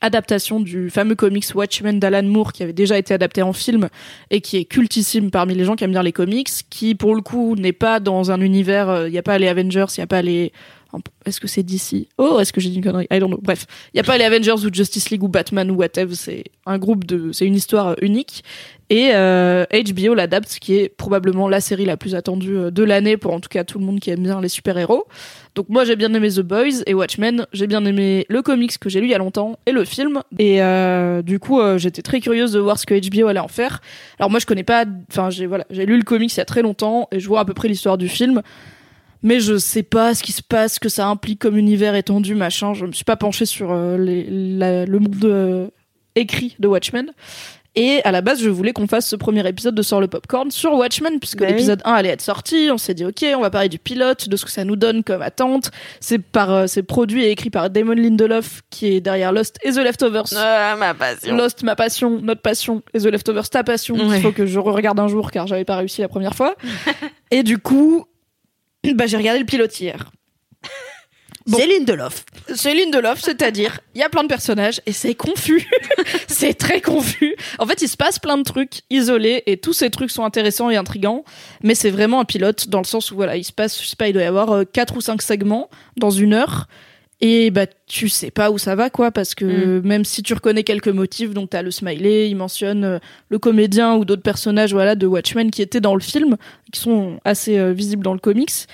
adaptation 0.00 0.60
du 0.60 0.90
fameux 0.90 1.14
comics 1.14 1.46
Watchmen 1.54 1.98
d'Alan 1.98 2.22
Moore 2.22 2.52
qui 2.52 2.62
avait 2.62 2.72
déjà 2.72 2.98
été 2.98 3.14
adapté 3.14 3.42
en 3.42 3.52
film 3.52 3.88
et 4.30 4.40
qui 4.40 4.56
est 4.56 4.64
cultissime 4.64 5.30
parmi 5.30 5.54
les 5.54 5.64
gens 5.64 5.76
qui 5.76 5.84
aiment 5.84 5.90
bien 5.92 6.02
les 6.02 6.12
comics, 6.12 6.48
qui 6.70 6.94
pour 6.94 7.14
le 7.14 7.22
coup 7.22 7.56
n'est 7.56 7.72
pas 7.72 8.00
dans 8.00 8.30
un 8.30 8.40
univers, 8.40 8.88
euh, 8.88 9.08
il 9.08 9.12
n'y 9.12 9.18
a 9.18 9.22
pas 9.22 9.38
les 9.38 9.48
Avengers, 9.48 9.86
il 9.96 10.00
n'y 10.00 10.04
a 10.04 10.06
pas 10.06 10.22
les... 10.22 10.52
Est-ce 11.24 11.40
que 11.40 11.48
c'est 11.48 11.62
DC 11.62 12.08
Oh, 12.18 12.38
est-ce 12.40 12.52
que 12.52 12.60
j'ai 12.60 12.70
dit 12.70 12.76
une 12.76 12.84
connerie? 12.84 13.06
I 13.10 13.18
don't 13.18 13.28
know. 13.28 13.40
Bref, 13.40 13.66
il 13.92 13.96
n'y 13.96 14.00
a 14.00 14.04
pas 14.04 14.18
les 14.18 14.24
Avengers 14.24 14.64
ou 14.64 14.72
Justice 14.72 15.10
League 15.10 15.22
ou 15.22 15.28
Batman 15.28 15.70
ou 15.70 15.74
whatever, 15.74 16.14
c'est 16.14 16.44
un 16.66 16.78
groupe 16.78 17.04
de... 17.04 17.32
C'est 17.32 17.46
une 17.46 17.54
histoire 17.54 17.88
euh, 17.88 17.94
unique. 18.02 18.42
Et 18.90 19.10
euh, 19.14 19.64
HBO 19.70 20.14
l'adapte, 20.14 20.58
qui 20.60 20.74
est 20.74 20.88
probablement 20.88 21.48
la 21.48 21.60
série 21.60 21.84
la 21.84 21.96
plus 21.96 22.16
attendue 22.16 22.56
euh, 22.56 22.70
de 22.72 22.82
l'année 22.82 23.16
pour 23.16 23.32
en 23.32 23.38
tout 23.38 23.48
cas 23.48 23.62
tout 23.62 23.78
le 23.78 23.84
monde 23.84 24.00
qui 24.00 24.10
aime 24.10 24.24
bien 24.24 24.40
les 24.40 24.48
super-héros. 24.48 25.06
Donc 25.54 25.68
moi 25.68 25.84
j'ai 25.84 25.94
bien 25.94 26.12
aimé 26.12 26.28
The 26.28 26.40
Boys 26.40 26.82
et 26.86 26.94
Watchmen, 26.94 27.46
j'ai 27.52 27.68
bien 27.68 27.84
aimé 27.84 28.26
le 28.28 28.42
comics 28.42 28.76
que 28.78 28.88
j'ai 28.88 29.00
lu 29.00 29.06
il 29.06 29.10
y 29.10 29.14
a 29.14 29.18
longtemps 29.18 29.60
et 29.66 29.72
le 29.72 29.84
film. 29.84 30.22
Et 30.40 30.60
euh, 30.60 31.22
du 31.22 31.38
coup 31.38 31.60
euh, 31.60 31.78
j'étais 31.78 32.02
très 32.02 32.20
curieuse 32.20 32.52
de 32.52 32.58
voir 32.58 32.80
ce 32.80 32.86
que 32.86 32.94
HBO 32.94 33.28
allait 33.28 33.38
en 33.38 33.48
faire. 33.48 33.80
Alors 34.18 34.28
moi 34.28 34.40
je 34.40 34.46
connais 34.46 34.64
pas, 34.64 34.84
enfin 35.08 35.30
j'ai 35.30 35.46
voilà, 35.46 35.66
j'ai 35.70 35.86
lu 35.86 35.96
le 35.96 36.02
comics 36.02 36.32
il 36.34 36.38
y 36.38 36.40
a 36.40 36.44
très 36.44 36.62
longtemps 36.62 37.06
et 37.12 37.20
je 37.20 37.28
vois 37.28 37.40
à 37.40 37.44
peu 37.44 37.54
près 37.54 37.68
l'histoire 37.68 37.96
du 37.96 38.08
film. 38.08 38.42
Mais 39.22 39.40
je 39.40 39.58
sais 39.58 39.82
pas 39.82 40.14
ce 40.14 40.22
qui 40.22 40.32
se 40.32 40.42
passe, 40.42 40.74
ce 40.74 40.80
que 40.80 40.88
ça 40.88 41.06
implique 41.06 41.38
comme 41.40 41.56
univers 41.58 41.94
étendu, 41.94 42.34
machin. 42.34 42.72
Je 42.74 42.86
me 42.86 42.92
suis 42.92 43.04
pas 43.04 43.16
penchée 43.16 43.46
sur 43.46 43.70
euh, 43.72 43.98
les, 43.98 44.26
la- 44.30 44.86
le 44.86 44.98
monde 44.98 45.24
euh, 45.24 45.68
écrit 46.14 46.56
de 46.58 46.66
Watchmen. 46.68 47.10
Et 47.76 48.00
à 48.02 48.10
la 48.10 48.20
base, 48.20 48.42
je 48.42 48.48
voulais 48.48 48.72
qu'on 48.72 48.88
fasse 48.88 49.06
ce 49.06 49.14
premier 49.14 49.46
épisode 49.48 49.76
de 49.76 49.82
Sort 49.82 50.00
le 50.00 50.08
Popcorn 50.08 50.50
sur 50.50 50.72
Watchmen, 50.72 51.20
puisque 51.20 51.38
Bah 51.38 51.46
l'épisode 51.46 51.80
1 51.84 51.92
allait 51.92 52.08
être 52.08 52.20
sorti. 52.20 52.68
On 52.72 52.78
s'est 52.78 52.94
dit, 52.94 53.04
ok, 53.04 53.24
on 53.36 53.42
va 53.42 53.50
parler 53.50 53.68
du 53.68 53.78
pilote, 53.78 54.28
de 54.28 54.36
ce 54.36 54.44
que 54.44 54.50
ça 54.50 54.64
nous 54.64 54.74
donne 54.74 55.04
comme 55.04 55.22
attente. 55.22 55.70
C'est 56.00 56.18
par, 56.18 56.50
euh, 56.50 56.66
c'est 56.66 56.82
produit 56.82 57.22
et 57.22 57.30
écrit 57.30 57.48
par 57.50 57.70
Damon 57.70 57.92
Lindelof, 57.92 58.62
qui 58.70 58.88
est 58.88 59.00
derrière 59.00 59.30
Lost 59.32 59.56
et 59.62 59.70
The 59.70 59.76
Leftovers. 59.84 60.24
Ah, 60.36 60.74
ma 60.80 60.94
passion. 60.94 61.36
Lost, 61.36 61.62
ma 61.62 61.76
passion, 61.76 62.18
notre 62.20 62.42
passion, 62.42 62.82
et 62.92 62.98
The 62.98 63.04
Leftovers, 63.06 63.48
ta 63.50 63.62
passion. 63.62 63.94
Ouais. 63.94 64.16
Il 64.16 64.22
faut 64.22 64.32
que 64.32 64.46
je 64.46 64.58
regarde 64.58 64.98
un 64.98 65.06
jour, 65.06 65.30
car 65.30 65.46
j'avais 65.46 65.64
pas 65.64 65.76
réussi 65.76 66.00
la 66.00 66.08
première 66.08 66.34
fois. 66.34 66.56
et 67.30 67.44
du 67.44 67.58
coup, 67.58 68.04
bah, 68.94 69.06
j'ai 69.06 69.16
regardé 69.16 69.40
le 69.40 69.46
pilote 69.46 69.78
hier. 69.80 70.10
Bon. 71.46 71.56
C'est 71.56 71.66
Lindelof. 71.66 72.24
C'est 72.54 72.74
Lindelof, 72.74 73.18
c'est-à-dire, 73.20 73.80
il 73.94 74.00
y 74.00 74.04
a 74.04 74.10
plein 74.10 74.22
de 74.22 74.28
personnages 74.28 74.82
et 74.84 74.92
c'est 74.92 75.14
confus. 75.14 75.66
c'est 76.28 76.52
très 76.52 76.82
confus. 76.82 77.34
En 77.58 77.66
fait, 77.66 77.80
il 77.80 77.88
se 77.88 77.96
passe 77.96 78.18
plein 78.18 78.36
de 78.36 78.42
trucs 78.42 78.82
isolés 78.90 79.42
et 79.46 79.56
tous 79.56 79.72
ces 79.72 79.88
trucs 79.88 80.10
sont 80.10 80.24
intéressants 80.24 80.68
et 80.68 80.76
intrigants, 80.76 81.24
mais 81.62 81.74
c'est 81.74 81.90
vraiment 81.90 82.20
un 82.20 82.26
pilote 82.26 82.68
dans 82.68 82.78
le 82.78 82.84
sens 82.84 83.10
où 83.10 83.16
voilà, 83.16 83.36
il 83.36 83.44
se 83.44 83.52
passe, 83.52 83.82
je 83.82 83.88
sais 83.88 83.96
pas, 83.96 84.08
il 84.08 84.12
doit 84.12 84.22
y 84.22 84.26
avoir 84.26 84.52
euh, 84.52 84.64
quatre 84.64 84.96
ou 84.96 85.00
cinq 85.00 85.22
segments 85.22 85.70
dans 85.96 86.10
une 86.10 86.34
heure. 86.34 86.68
Et 87.22 87.50
bah 87.50 87.66
tu 87.86 88.08
sais 88.08 88.30
pas 88.30 88.50
où 88.50 88.56
ça 88.56 88.74
va 88.74 88.88
quoi 88.88 89.10
parce 89.10 89.34
que 89.34 89.80
même 89.80 90.06
si 90.06 90.22
tu 90.22 90.32
reconnais 90.32 90.64
quelques 90.64 90.88
motifs 90.88 91.34
donc 91.34 91.50
t'as 91.50 91.60
le 91.60 91.70
smiley 91.70 92.30
il 92.30 92.34
mentionne 92.34 92.82
euh, 92.84 92.98
le 93.28 93.38
comédien 93.38 93.94
ou 93.94 94.06
d'autres 94.06 94.22
personnages 94.22 94.72
voilà 94.72 94.94
de 94.94 95.06
Watchmen 95.06 95.50
qui 95.50 95.60
étaient 95.60 95.82
dans 95.82 95.94
le 95.94 96.00
film 96.00 96.38
qui 96.72 96.80
sont 96.80 97.20
assez 97.26 97.58
euh, 97.58 97.72
visibles 97.72 98.02
dans 98.02 98.14
le 98.14 98.20
comics 98.20 98.66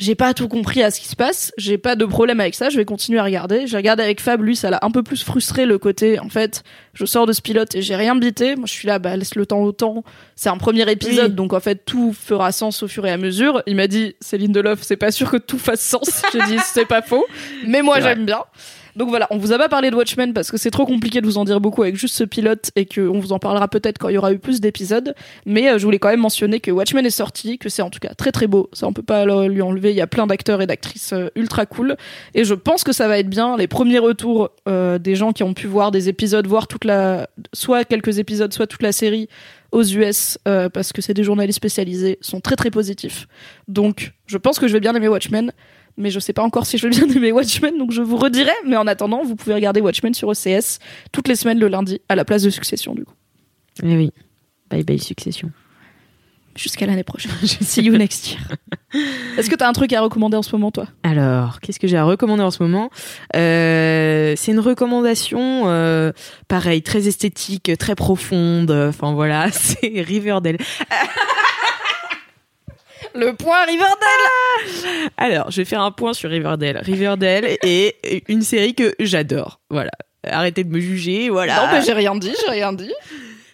j'ai 0.00 0.14
pas 0.14 0.32
tout 0.32 0.48
compris 0.48 0.82
à 0.82 0.90
ce 0.90 0.98
qui 0.98 1.06
se 1.06 1.14
passe, 1.14 1.52
j'ai 1.58 1.76
pas 1.76 1.94
de 1.94 2.06
problème 2.06 2.40
avec 2.40 2.54
ça, 2.54 2.70
je 2.70 2.76
vais 2.78 2.86
continuer 2.86 3.18
à 3.18 3.22
regarder. 3.22 3.66
J'ai 3.66 3.76
regardé 3.76 4.02
avec 4.02 4.20
Fab, 4.20 4.42
lui, 4.42 4.56
ça 4.56 4.70
l'a 4.70 4.78
un 4.80 4.90
peu 4.90 5.02
plus 5.02 5.22
frustré 5.22 5.66
le 5.66 5.78
côté, 5.78 6.18
en 6.18 6.30
fait, 6.30 6.62
je 6.94 7.04
sors 7.04 7.26
de 7.26 7.32
ce 7.34 7.42
pilote 7.42 7.74
et 7.74 7.82
j'ai 7.82 7.94
rien 7.96 8.16
bité. 8.16 8.56
Moi, 8.56 8.64
je 8.66 8.72
suis 8.72 8.88
là, 8.88 8.98
bah, 8.98 9.14
laisse 9.16 9.34
le 9.34 9.44
temps 9.44 9.60
au 9.60 9.72
temps. 9.72 10.02
C'est 10.36 10.48
un 10.48 10.56
premier 10.56 10.90
épisode, 10.90 11.32
Oui. 11.32 11.36
donc 11.36 11.52
en 11.52 11.60
fait, 11.60 11.84
tout 11.84 12.14
fera 12.14 12.50
sens 12.50 12.82
au 12.82 12.88
fur 12.88 13.06
et 13.06 13.10
à 13.10 13.18
mesure. 13.18 13.62
Il 13.66 13.76
m'a 13.76 13.86
dit, 13.86 14.16
Céline 14.20 14.52
Delof, 14.52 14.80
c'est 14.82 14.96
pas 14.96 15.12
sûr 15.12 15.30
que 15.30 15.36
tout 15.36 15.58
fasse 15.58 15.82
sens. 15.82 16.22
J'ai 16.32 16.40
dit, 16.46 16.58
c'est 16.64 16.86
pas 16.86 17.02
faux. 17.02 17.26
Mais 17.66 17.82
moi, 17.82 18.00
j'aime 18.00 18.24
bien. 18.24 18.40
Donc 18.96 19.08
voilà, 19.08 19.26
on 19.30 19.38
vous 19.38 19.52
a 19.52 19.58
pas 19.58 19.68
parlé 19.68 19.90
de 19.90 19.96
Watchmen 19.96 20.32
parce 20.32 20.50
que 20.50 20.56
c'est 20.56 20.70
trop 20.70 20.86
compliqué 20.86 21.20
de 21.20 21.26
vous 21.26 21.38
en 21.38 21.44
dire 21.44 21.60
beaucoup 21.60 21.82
avec 21.82 21.96
juste 21.96 22.14
ce 22.14 22.24
pilote 22.24 22.70
et 22.76 22.86
qu'on 22.86 23.18
vous 23.18 23.32
en 23.32 23.38
parlera 23.38 23.68
peut-être 23.68 23.98
quand 23.98 24.08
il 24.08 24.14
y 24.14 24.18
aura 24.18 24.32
eu 24.32 24.38
plus 24.38 24.60
d'épisodes. 24.60 25.14
Mais 25.46 25.70
euh, 25.70 25.78
je 25.78 25.84
voulais 25.84 25.98
quand 25.98 26.08
même 26.08 26.20
mentionner 26.20 26.60
que 26.60 26.70
Watchmen 26.70 27.04
est 27.06 27.10
sorti, 27.10 27.58
que 27.58 27.68
c'est 27.68 27.82
en 27.82 27.90
tout 27.90 28.00
cas 28.00 28.14
très 28.14 28.32
très 28.32 28.46
beau. 28.46 28.68
Ça 28.72 28.86
on 28.86 28.92
peut 28.92 29.02
pas 29.02 29.24
lui 29.48 29.62
enlever. 29.62 29.90
Il 29.90 29.96
y 29.96 30.00
a 30.00 30.06
plein 30.06 30.26
d'acteurs 30.26 30.62
et 30.62 30.66
d'actrices 30.66 31.12
euh, 31.12 31.28
ultra 31.36 31.66
cool 31.66 31.96
et 32.34 32.44
je 32.44 32.54
pense 32.54 32.84
que 32.84 32.92
ça 32.92 33.08
va 33.08 33.18
être 33.18 33.30
bien. 33.30 33.56
Les 33.56 33.68
premiers 33.68 33.98
retours 33.98 34.50
euh, 34.68 34.98
des 34.98 35.14
gens 35.14 35.32
qui 35.32 35.42
ont 35.42 35.54
pu 35.54 35.66
voir 35.66 35.90
des 35.90 36.08
épisodes, 36.08 36.46
voir 36.46 36.66
toute 36.66 36.84
la, 36.84 37.28
soit 37.52 37.84
quelques 37.84 38.18
épisodes, 38.18 38.52
soit 38.52 38.66
toute 38.66 38.82
la 38.82 38.92
série 38.92 39.28
aux 39.72 39.84
US 39.84 40.36
parce 40.44 40.92
que 40.92 41.00
c'est 41.00 41.14
des 41.14 41.22
journalistes 41.22 41.58
spécialisés 41.58 42.18
sont 42.22 42.40
très 42.40 42.56
très 42.56 42.70
positifs. 42.70 43.28
Donc 43.68 44.12
je 44.26 44.36
pense 44.36 44.58
que 44.58 44.66
je 44.66 44.72
vais 44.72 44.80
bien 44.80 44.96
aimer 44.96 45.06
Watchmen 45.06 45.52
mais 45.96 46.10
je 46.10 46.18
sais 46.20 46.32
pas 46.32 46.42
encore 46.42 46.66
si 46.66 46.78
je 46.78 46.86
vais 46.88 46.90
bien 46.90 47.08
aimer 47.16 47.32
Watchmen, 47.32 47.76
donc 47.78 47.92
je 47.92 48.02
vous 48.02 48.16
redirai. 48.16 48.52
Mais 48.66 48.76
en 48.76 48.86
attendant, 48.86 49.22
vous 49.22 49.36
pouvez 49.36 49.54
regarder 49.54 49.80
Watchmen 49.80 50.14
sur 50.14 50.28
OCS 50.28 50.78
toutes 51.12 51.28
les 51.28 51.36
semaines 51.36 51.58
le 51.58 51.68
lundi 51.68 52.00
à 52.08 52.14
la 52.16 52.24
place 52.24 52.42
de 52.42 52.50
Succession, 52.50 52.94
du 52.94 53.04
coup. 53.04 53.14
Eh 53.82 53.96
oui. 53.96 54.10
Bye 54.70 54.84
bye 54.84 54.98
succession. 54.98 55.50
Jusqu'à 56.56 56.86
l'année 56.86 57.04
prochaine. 57.04 57.32
See 57.42 57.82
you 57.82 57.96
next 57.96 58.32
year. 58.32 58.40
Est-ce 59.38 59.48
que 59.48 59.54
t'as 59.54 59.68
un 59.68 59.72
truc 59.72 59.92
à 59.92 60.00
recommander 60.00 60.36
en 60.36 60.42
ce 60.42 60.54
moment, 60.54 60.70
toi? 60.70 60.86
Alors, 61.04 61.60
qu'est-ce 61.60 61.78
que 61.78 61.86
j'ai 61.86 61.96
à 61.96 62.04
recommander 62.04 62.42
en 62.42 62.50
ce 62.50 62.62
moment? 62.62 62.90
Euh, 63.36 64.34
C'est 64.36 64.50
une 64.52 64.58
recommandation, 64.60 65.68
euh, 65.68 66.12
pareil, 66.48 66.82
très 66.82 67.06
esthétique, 67.06 67.70
très 67.78 67.94
profonde. 67.94 68.70
Enfin 68.70 69.12
voilà, 69.14 69.48
c'est 69.52 70.02
Riverdale. 70.02 70.58
Le 73.14 73.32
point 73.34 73.64
Riverdale 73.66 75.10
Alors, 75.16 75.50
je 75.50 75.56
vais 75.56 75.64
faire 75.64 75.80
un 75.82 75.90
point 75.90 76.12
sur 76.12 76.30
Riverdale. 76.30 76.78
Riverdale 76.78 77.44
est 77.62 78.22
une 78.28 78.42
série 78.42 78.74
que 78.74 78.94
j'adore. 79.00 79.60
Voilà. 79.70 79.90
Arrêtez 80.24 80.64
de 80.64 80.70
me 80.70 80.80
juger, 80.80 81.28
voilà. 81.30 81.56
Non, 81.56 81.72
mais 81.72 81.82
j'ai 81.82 81.92
rien 81.92 82.14
dit, 82.14 82.32
j'ai 82.44 82.50
rien 82.50 82.72
dit. 82.72 82.92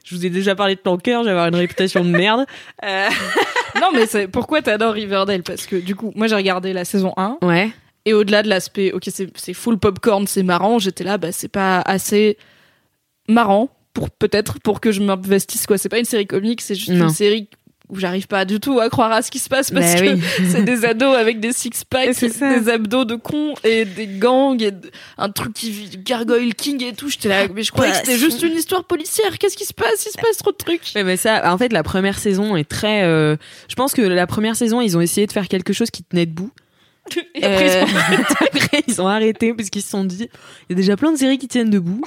Je 0.05 0.15
vous 0.15 0.27
ai 0.27 0.31
déjà 0.31 0.55
parlé 0.55 0.75
de 0.75 0.81
Tanker, 0.81 1.21
j'ai 1.25 1.31
avoir 1.31 1.47
une 1.49 1.55
réputation 1.57 2.05
de 2.05 2.11
merde. 2.11 2.45
Euh, 2.85 3.09
Non, 3.81 3.89
mais 3.93 4.07
c'est 4.07 4.27
pourquoi 4.27 4.63
t'adores 4.63 4.95
Riverdale? 4.95 5.43
Parce 5.43 5.67
que 5.67 5.77
du 5.77 5.95
coup, 5.95 6.11
moi 6.17 6.29
j'ai 6.29 6.35
regardé 6.35 6.73
la 6.73 6.87
saison 6.87 7.13
1 7.19 7.39
Ouais. 7.43 7.71
et 8.07 8.15
au-delà 8.15 8.43
de 8.43 8.49
l'aspect, 8.49 8.93
ok, 8.93 9.03
c'est 9.13 9.29
c'est 9.37 9.53
full 9.53 9.79
popcorn, 9.79 10.27
c'est 10.27 10.43
marrant, 10.43 10.79
j'étais 10.79 11.05
là, 11.05 11.19
bah 11.19 11.31
c'est 11.31 11.49
pas 11.49 11.81
assez 11.83 12.39
marrant 13.29 13.69
pour 13.93 14.11
peut-être 14.11 14.61
pour 14.61 14.81
que 14.81 14.93
je 14.93 15.03
m'investisse 15.03 15.67
quoi. 15.67 15.77
C'est 15.77 15.91
pas 15.91 15.99
une 15.99 16.07
série 16.07 16.27
comique, 16.27 16.63
c'est 16.63 16.75
juste 16.75 16.89
Non. 16.91 17.09
une 17.09 17.13
série 17.15 17.51
où 17.89 17.99
j'arrive 17.99 18.27
pas 18.27 18.45
du 18.45 18.59
tout 18.61 18.81
à 18.81 18.89
croire 18.91 19.13
à 19.13 19.23
ce 19.23 19.31
qui 19.31 19.39
se 19.39 19.49
passe 19.49 19.71
parce 19.71 19.95
Bah 19.95 20.01
que 20.01 20.15
oui. 20.15 20.23
c'est 20.51 20.63
des 20.65 20.85
ados 20.85 21.17
avec 21.17 21.41
des 21.41 21.53
six 21.53 21.85
packs, 21.89 22.19
des 22.21 22.69
abdos 22.69 23.05
de 23.05 23.15
cons 23.15 23.55
et 23.65 23.85
des 23.85 24.07
gangs 24.07 24.61
et 24.63 24.73
un 25.19 25.29
truc 25.31 25.55
qui 25.55 25.71
vit 25.71 25.91
Gargoyle 25.99 26.55
King 26.55 26.83
et 26.85 26.93
tout. 26.95 27.09
J'étais 27.09 27.29
là, 27.29 27.47
mais 27.55 27.63
je 27.63 27.73
croyais 27.73 27.93
que 27.93 27.99
c'était 27.99 28.19
juste 28.19 28.43
une 28.43 28.55
histoire 28.55 28.85
policière. 28.85 29.39
Qu'est-ce 29.39 29.57
qui 29.57 29.65
se 29.65 29.75
passe? 29.75 30.05
Il 30.07 30.11
se 30.11 30.19
passe 30.19 30.37
trop 30.39 30.53
de 30.53 30.57
trucs. 30.57 30.83
Ouais, 30.95 31.05
mais 31.05 31.17
ça, 31.17 31.53
en 31.53 31.59
fait, 31.59 31.73
la 31.73 31.83
première 31.83 32.19
saison 32.19 32.57
est 32.57 32.69
très. 32.69 33.05
euh, 33.05 33.37
je 33.69 33.75
pense 33.75 33.93
que 33.93 34.03
la 34.03 34.27
première 34.27 34.57
saison, 34.57 34.81
ils 34.81 34.97
ont 34.97 35.01
essayé 35.01 35.27
de 35.27 35.33
faire 35.33 35.49
quelque 35.49 35.73
chose 35.73 35.91
qui 35.91 36.03
tenait 36.03 36.27
debout. 36.27 36.51
Et 37.35 37.45
après, 37.45 37.67
ils 37.67 37.71
Euh, 37.71 37.85
après, 38.53 38.83
ils 38.87 39.01
ont 39.03 39.09
arrêté 39.09 39.55
parce 39.55 39.71
qu'ils 39.71 39.83
se 39.83 39.91
sont 39.91 40.05
dit, 40.05 40.29
il 40.69 40.71
y 40.71 40.73
a 40.73 40.77
déjà 40.77 40.97
plein 40.97 41.13
de 41.13 41.17
séries 41.17 41.39
qui 41.39 41.49
tiennent 41.49 41.71
debout. 41.71 42.03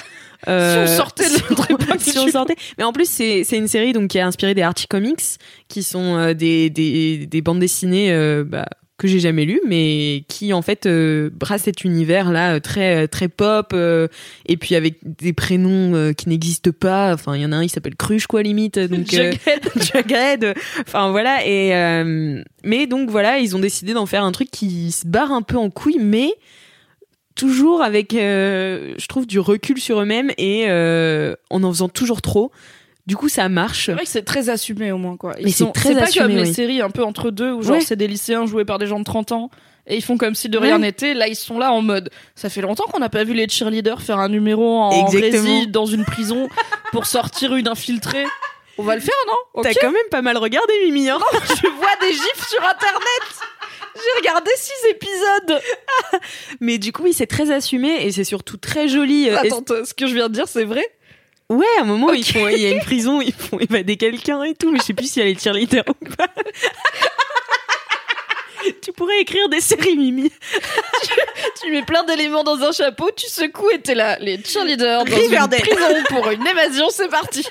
Euh, 0.48 0.86
Si 0.88 0.94
on 0.94 0.98
sortait 0.98 1.28
de 1.30 1.50
notre 1.50 1.72
époque, 1.72 2.00
si 2.00 2.18
on 2.18 2.28
sortait. 2.28 2.56
Mais 2.78 2.84
en 2.84 2.94
plus, 2.94 3.10
c'est 3.10 3.44
c'est 3.44 3.58
une 3.58 3.68
série 3.68 3.94
donc 3.94 4.10
qui 4.10 4.18
est 4.18 4.22
inspirée 4.22 4.54
des 4.54 4.62
Archie 4.62 4.88
Comics, 4.88 5.22
qui 5.68 5.84
sont 5.84 6.16
euh, 6.18 6.34
des, 6.34 6.70
des 6.70 7.26
des 7.26 7.42
bandes 7.42 7.60
dessinées 7.60 8.12
euh, 8.12 8.44
bah, 8.46 8.66
que 9.00 9.08
j'ai 9.08 9.20
jamais 9.20 9.46
lues, 9.46 9.62
mais 9.66 10.24
qui 10.28 10.54
en 10.54 10.62
fait 10.62 10.86
euh, 10.86 11.30
brassent 11.34 11.64
cet 11.64 11.84
univers 11.84 12.32
là 12.32 12.60
très 12.60 13.08
très 13.08 13.30
pop 13.30 13.72
euh, 13.74 14.08
et 14.46 14.58
puis 14.58 14.76
avec 14.76 14.98
des 15.04 15.34
prénoms 15.34 15.96
euh, 15.96 16.14
qui 16.14 16.30
n'existent 16.30 16.72
pas. 16.78 17.14
Enfin, 17.14 17.36
il 17.36 17.42
y 17.42 17.46
en 17.46 17.52
a 17.52 17.56
un, 17.56 17.64
il 17.64 17.70
s'appelle 17.70 17.96
Cruche 17.96 18.28
quoi 18.28 18.44
limite. 18.44 18.78
Donc 18.90 19.14
euh, 19.14 19.32
Jughead. 19.76 20.54
Enfin 20.82 21.10
voilà 21.12 21.46
et 21.48 21.74
euh, 21.74 22.44
mais 22.64 22.86
donc 22.86 23.10
voilà 23.10 23.40
ils 23.40 23.56
ont 23.56 23.60
décidé 23.60 23.94
d'en 23.94 24.06
faire 24.06 24.24
un 24.24 24.32
truc 24.32 24.52
qui 24.52 24.92
se 24.92 25.08
barre 25.08 25.32
un 25.32 25.42
peu 25.42 25.58
en 25.58 25.70
couille 25.70 26.00
mais 26.00 26.34
toujours 27.36 27.82
avec 27.82 28.14
euh, 28.14 28.94
je 28.98 29.08
trouve 29.08 29.26
du 29.26 29.40
recul 29.40 29.80
sur 29.80 30.02
eux-mêmes 30.02 30.32
et 30.38 30.66
euh, 30.68 31.36
en 31.50 31.64
en 31.64 31.72
faisant 31.72 31.90
toujours 31.90 32.22
trop. 32.22 32.52
Du 33.10 33.18
coup 33.18 33.28
ça 33.28 33.50
marche. 33.50 33.88
C'est 33.88 33.94
vrai 33.94 34.04
que 34.04 34.10
c'est 34.10 34.24
très 34.24 34.50
assumé 34.50 34.92
au 34.94 34.98
moins 34.98 35.18
quoi. 35.18 35.34
Ils 35.40 35.46
Mais 35.46 35.52
c'est 35.52 35.72
très 35.74 35.94
pas 35.96 36.04
assumé, 36.04 36.26
comme 36.28 36.36
les 36.38 36.48
oui. 36.50 36.54
séries 36.54 36.82
un 36.82 36.90
peu 36.92 37.04
entre 37.04 37.32
deux 37.32 37.52
où 37.52 37.62
genre 37.64 37.74
Ouais. 37.78 37.82
c'est 37.82 37.96
des 37.98 38.08
lycéens 38.08 38.46
joués 38.46 38.64
par 38.66 38.78
des 38.78 38.86
gens 38.88 39.00
de 39.00 39.04
30 39.04 39.32
ans 39.34 39.50
et 39.88 39.96
ils 39.98 40.04
font 40.04 40.18
comme 40.18 40.36
si 40.36 40.48
de 40.48 40.58
rien 40.58 40.76
Ouais. 40.76 40.82
n'était. 40.82 41.14
Là 41.16 41.28
ils 41.28 41.36
sont 41.36 41.58
là 41.60 41.74
en 41.74 41.82
mode 41.82 42.10
ça 42.36 42.50
fait 42.50 42.62
longtemps 42.62 42.86
qu'on 42.86 43.00
n'a 43.00 43.10
pas 43.10 43.24
vu 43.24 43.34
les 43.34 43.50
cheerleaders 43.50 44.02
faire 44.02 44.20
un 44.20 44.30
numéro 44.30 44.78
en 44.78 45.06
rési 45.08 45.68
dans 45.68 45.86
une 45.88 46.06
prison 46.06 46.48
pour 46.92 47.06
sortir 47.08 47.56
une 47.56 47.68
infiltrée. 47.68 48.26
On 48.78 48.84
va 48.84 48.96
le 48.96 49.02
faire, 49.02 49.14
non? 49.28 49.62
T'as 49.62 49.74
quand 49.74 49.92
même 49.92 50.08
pas 50.10 50.22
mal 50.22 50.38
regardé, 50.38 50.72
Mimi. 50.86 51.10
Hein 51.10 51.20
Je 51.34 51.68
vois 51.68 51.96
des 52.00 52.14
gifs 52.14 52.48
sur 52.50 52.60
Internet. 52.62 53.26
J'ai 53.96 54.20
regardé 54.22 54.50
six 54.56 54.88
épisodes. 54.90 55.62
Mais 56.62 56.78
du 56.78 56.94
coup, 56.94 57.04
oui, 57.04 57.12
c'est 57.12 57.28
très 57.28 57.52
assumé 57.52 58.06
et 58.06 58.12
c'est 58.14 58.24
surtout 58.24 58.56
très 58.56 58.88
joli. 58.88 59.30
euh, 59.30 59.38
Attends, 59.38 59.64
ce 59.84 59.94
que 59.94 60.08
je 60.08 60.14
viens 60.14 60.30
de 60.30 60.34
dire, 60.34 60.48
c'est 60.48 60.64
vrai? 60.64 60.86
Ouais, 61.50 61.66
à 61.80 61.82
un 61.82 61.86
moment, 61.86 62.14
ils 62.14 62.24
font, 62.24 62.48
il 62.48 62.62
y 62.62 62.68
a 62.68 62.72
une 62.72 62.80
prison, 62.80 63.22
ils 63.22 63.34
font 63.34 63.60
évader 63.60 63.98
quelqu'un 63.98 64.44
et 64.44 64.54
tout, 64.54 64.72
mais 64.72 64.78
je 64.80 64.84
sais 64.84 64.94
plus 64.94 65.10
si 65.10 65.20
elle 65.20 65.30
est 65.30 65.42
cheerleader 65.42 65.84
ou 65.88 66.06
pas. 66.16 66.28
tu 68.82 68.94
pourrais 68.94 69.20
écrire 69.22 69.50
des 69.50 69.60
séries, 69.60 69.98
Mimi. 69.98 70.32
Tu 71.62 71.72
mets 71.72 71.82
plein 71.82 72.04
d'éléments 72.04 72.44
dans 72.44 72.62
un 72.62 72.72
chapeau, 72.72 73.10
tu 73.16 73.28
secoues 73.28 73.72
et 73.72 73.82
t'es 73.82 73.96
là. 73.96 74.18
Les 74.20 74.42
cheerleaders 74.44 75.06
dans 75.06 75.16
Riverdale. 75.16 75.60
une 75.60 75.76
prison 75.76 76.04
pour 76.10 76.30
une 76.30 76.46
évasion, 76.46 76.90
c'est 76.92 77.10
parti. 77.10 77.46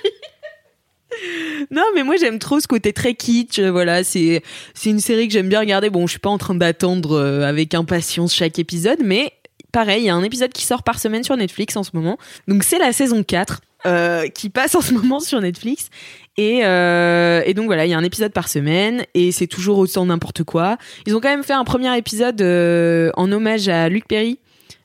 Non, 1.71 1.85
mais 1.95 2.05
moi 2.05 2.17
j'aime 2.17 2.39
trop 2.39 2.61
ce 2.61 2.69
côté 2.69 2.93
très 2.93 3.15
kitsch. 3.15 3.59
Voilà, 3.59 4.05
c'est 4.05 4.43
c'est 4.75 4.91
une 4.91 5.01
série 5.01 5.27
que 5.27 5.33
j'aime 5.33 5.49
bien 5.49 5.61
regarder. 5.61 5.91
Bon, 5.91 6.07
je 6.07 6.13
suis 6.13 6.21
pas 6.21 6.29
en 6.29 6.39
train 6.39 6.55
d'attendre 6.55 7.19
euh, 7.19 7.43
avec 7.43 7.75
impatience 7.75 8.35
chaque 8.35 8.59
épisode, 8.59 8.99
mais 9.03 9.33
pareil, 9.73 10.03
il 10.03 10.07
y 10.07 10.11
a 10.11 10.15
un 10.15 10.23
épisode 10.23 10.53
qui 10.53 10.65
sort 10.65 10.83
par 10.83 10.99
semaine 10.99 11.25
sur 11.25 11.37
Netflix 11.37 11.77
en 11.77 11.83
ce 11.83 11.91
moment. 11.95 12.19
Donc 12.47 12.63
c'est 12.63 12.79
la 12.79 12.93
saison 12.93 13.23
4 13.23 13.61
euh, 13.87 14.27
qui 14.29 14.51
passe 14.51 14.75
en 14.75 14.81
ce 14.81 14.93
moment 14.95 15.21
sur 15.21 15.41
Netflix. 15.41 15.91
Et, 16.37 16.61
euh, 16.65 17.43
et 17.45 17.53
donc 17.53 17.67
voilà, 17.67 17.85
il 17.85 17.91
y 17.91 17.95
a 17.95 17.99
un 17.99 18.05
épisode 18.05 18.33
par 18.33 18.49
semaine 18.49 19.05
et 19.15 19.33
c'est 19.33 19.49
toujours 19.49 19.79
autant 19.79 20.07
n'importe 20.07 20.45
quoi. 20.45 20.79
Ils 21.05 21.17
ont 21.17 21.21
quand 21.21 21.31
même 21.31 21.43
fait 21.43 21.53
un 21.53 21.65
premier 21.65 21.97
épisode 21.99 22.41
euh, 22.41 23.11
en 23.17 23.31
hommage 23.33 23.69
à 23.69 23.89
Luc 23.89 24.07
Perry, 24.07 24.39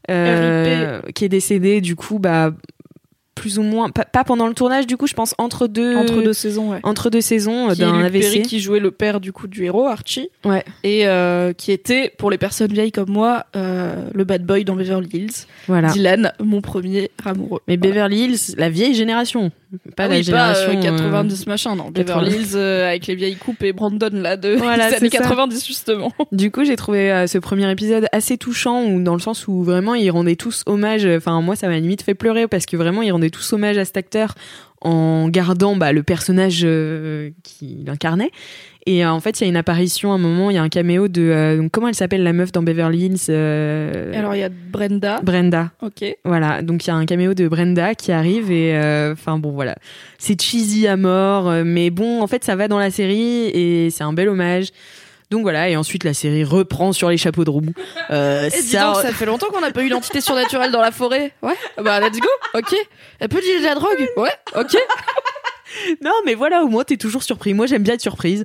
euh, 0.10 1.00
qui 1.14 1.26
est 1.26 1.30
décédé 1.30 1.80
du 1.80 1.96
coup, 1.96 2.18
bah 2.18 2.54
plus 3.44 3.60
ou 3.60 3.62
moins, 3.62 3.90
pas, 3.90 4.06
pas 4.06 4.24
pendant 4.24 4.48
le 4.48 4.54
tournage 4.54 4.88
du 4.88 4.96
coup, 4.96 5.06
je 5.06 5.14
pense 5.14 5.36
entre 5.38 5.68
deux 5.68 5.98
Entre 5.98 6.22
deux 6.22 6.32
saisons, 6.32 6.72
ouais. 6.72 6.80
entre 6.84 7.10
deux 7.10 7.20
saisons 7.20 7.72
euh, 7.72 7.76
d'un 7.76 8.00
AVC. 8.00 8.22
Perry 8.22 8.42
qui 8.44 8.62
jouait 8.62 8.80
le 8.80 8.92
père 8.92 9.20
du 9.20 9.34
coup 9.34 9.48
du 9.48 9.66
héros 9.66 9.86
Archie 9.86 10.30
Ouais, 10.46 10.64
et 10.86 11.06
euh, 11.08 11.52
qui 11.52 11.74
était 11.74 12.10
pour 12.18 12.32
les 12.32 12.38
personnes 12.38 12.72
vieilles 12.72 12.94
comme 12.94 13.10
moi 13.10 13.46
euh, 13.58 13.96
le 14.14 14.24
bad 14.24 14.46
boy 14.46 14.64
dans 14.64 14.76
Beverly 14.78 15.10
Hills. 15.12 15.46
voilà. 15.68 15.90
Dylan, 15.92 16.32
mon 16.42 16.62
premier 16.62 17.12
amoureux. 17.26 17.60
Mais 17.68 17.76
Voilà. 17.76 17.94
Beverly 18.08 18.24
Hills, 18.24 18.56
la 18.58 18.70
vieille 18.70 18.94
génération, 18.94 19.52
pas 19.98 20.04
Ah 20.06 20.08
la 20.08 20.16
oui, 20.16 20.24
génération 20.24 20.72
pas, 20.72 20.88
euh, 20.88 20.94
euh, 20.94 20.98
90 21.12 21.48
machin, 21.48 21.76
non. 21.76 21.92
Beverly 21.92 22.30
80. 22.30 22.38
Hills 22.40 22.58
avec 22.88 23.08
les 23.08 23.16
vieilles 23.16 23.36
coupes 23.36 23.62
et 23.64 23.74
Brandon 23.74 24.10
là 24.14 24.38
de 24.38 24.56
Voilà, 24.56 24.86
années 24.86 24.96
c'est 25.00 25.10
ça. 25.10 25.18
90 25.18 25.68
justement. 25.68 26.14
Du 26.32 26.50
coup, 26.50 26.64
j'ai 26.64 26.78
trouvé 26.78 27.26
ce 27.28 27.38
premier 27.40 27.70
épisode 27.70 28.06
assez 28.14 28.38
touchant, 28.38 28.86
ou 28.86 29.04
dans 29.04 29.16
le 29.16 29.20
sens 29.20 29.50
où 29.50 29.64
vraiment 29.64 29.96
ils 29.96 30.12
rendaient 30.12 30.38
tous 30.38 30.64
hommage. 30.66 31.06
Enfin, 31.06 31.42
moi, 31.42 31.56
ça 31.58 31.68
m'a 31.68 31.80
limite 31.80 32.04
fait 32.04 32.14
pleurer 32.14 32.48
parce 32.48 32.66
que 32.68 32.78
vraiment 32.78 33.02
ils 33.02 33.12
rendaient 33.12 33.30
tous 33.34 33.52
hommage 33.52 33.78
à 33.78 33.84
cet 33.84 33.98
acteur 33.98 34.36
en 34.84 35.30
gardant 35.30 35.76
bah, 35.76 35.94
le 35.94 36.04
personnage 36.04 36.62
euh, 36.64 37.32
qu'il 37.44 37.90
incarnait. 37.90 38.32
Et 38.86 39.06
euh, 39.06 39.12
en 39.12 39.22
fait, 39.22 39.40
il 39.40 39.44
y 39.44 39.48
a 39.48 39.50
une 39.50 39.56
apparition 39.56 40.12
à 40.12 40.16
un 40.16 40.18
moment, 40.18 40.50
il 40.50 40.56
y 40.56 40.58
a 40.58 40.62
un 40.62 40.68
caméo 40.68 41.08
de 41.08 41.22
euh, 41.22 41.58
donc, 41.58 41.72
comment 41.72 41.88
elle 41.88 41.96
s'appelle 41.96 42.24
la 42.24 42.34
meuf 42.34 42.52
dans 42.52 42.64
Beverly 42.64 43.06
Hills 43.06 43.32
alors 44.14 44.36
il 44.36 44.40
y 44.40 44.44
a 44.44 44.50
Brenda. 44.50 45.22
Brenda. 45.24 45.72
Ok. 45.82 46.04
Voilà, 46.26 46.62
donc 46.62 46.86
il 46.86 46.90
y 46.90 46.92
a 46.92 46.96
un 46.96 47.06
caméo 47.06 47.34
de 47.34 47.48
Brenda 47.48 47.96
qui 47.96 48.12
arrive 48.12 48.52
et 48.52 48.78
enfin 49.12 49.38
bon 49.38 49.52
voilà, 49.52 49.76
c'est 50.18 50.40
cheesy 50.40 50.88
à 50.88 50.98
mort, 50.98 51.50
mais 51.64 51.90
bon 51.90 52.22
en 52.22 52.28
fait 52.28 52.44
ça 52.44 52.58
va 52.58 52.68
dans 52.68 52.80
la 52.80 52.92
série 52.92 53.48
et 53.54 53.90
c'est 53.90 54.04
un 54.04 54.14
bel 54.14 54.28
hommage. 54.28 54.72
Donc 55.32 55.42
voilà, 55.42 55.70
et 55.70 55.76
ensuite 55.76 56.04
la 56.04 56.14
série 56.14 56.44
reprend 56.44 56.94
sur 56.94 57.10
les 57.10 57.18
chapeaux 57.18 57.44
de 57.44 57.50
roue. 57.50 57.62
Euh, 58.12 58.50
Et 58.56 58.62
dis 58.62 58.74
donc, 58.78 58.98
ça 58.98 59.12
fait 59.12 59.26
longtemps 59.26 59.48
qu'on 59.48 59.62
n'a 59.62 59.72
pas 59.72 59.84
eu 59.84 59.90
d'entité 59.90 60.22
surnaturelle 60.22 60.72
dans 60.72 60.82
la 60.82 60.92
forêt. 60.92 61.32
Ouais. 61.42 61.56
Bah 61.82 62.00
let's 62.00 62.20
go. 62.20 62.28
Ok. 62.54 62.76
Elle 63.20 63.30
peut 63.30 63.42
dire 63.42 63.60
de 63.62 63.66
la 63.66 63.76
drogue. 63.76 64.10
Ouais. 64.18 64.32
Ok. 64.56 64.76
Non 66.02 66.12
mais 66.26 66.36
voilà, 66.36 66.64
au 66.64 66.68
moins 66.68 66.84
t'es 66.84 66.98
toujours 66.98 67.24
surpris. 67.24 67.54
Moi 67.56 67.66
j'aime 67.66 67.82
bien 67.84 67.96
être 67.96 68.02
surprise. 68.02 68.44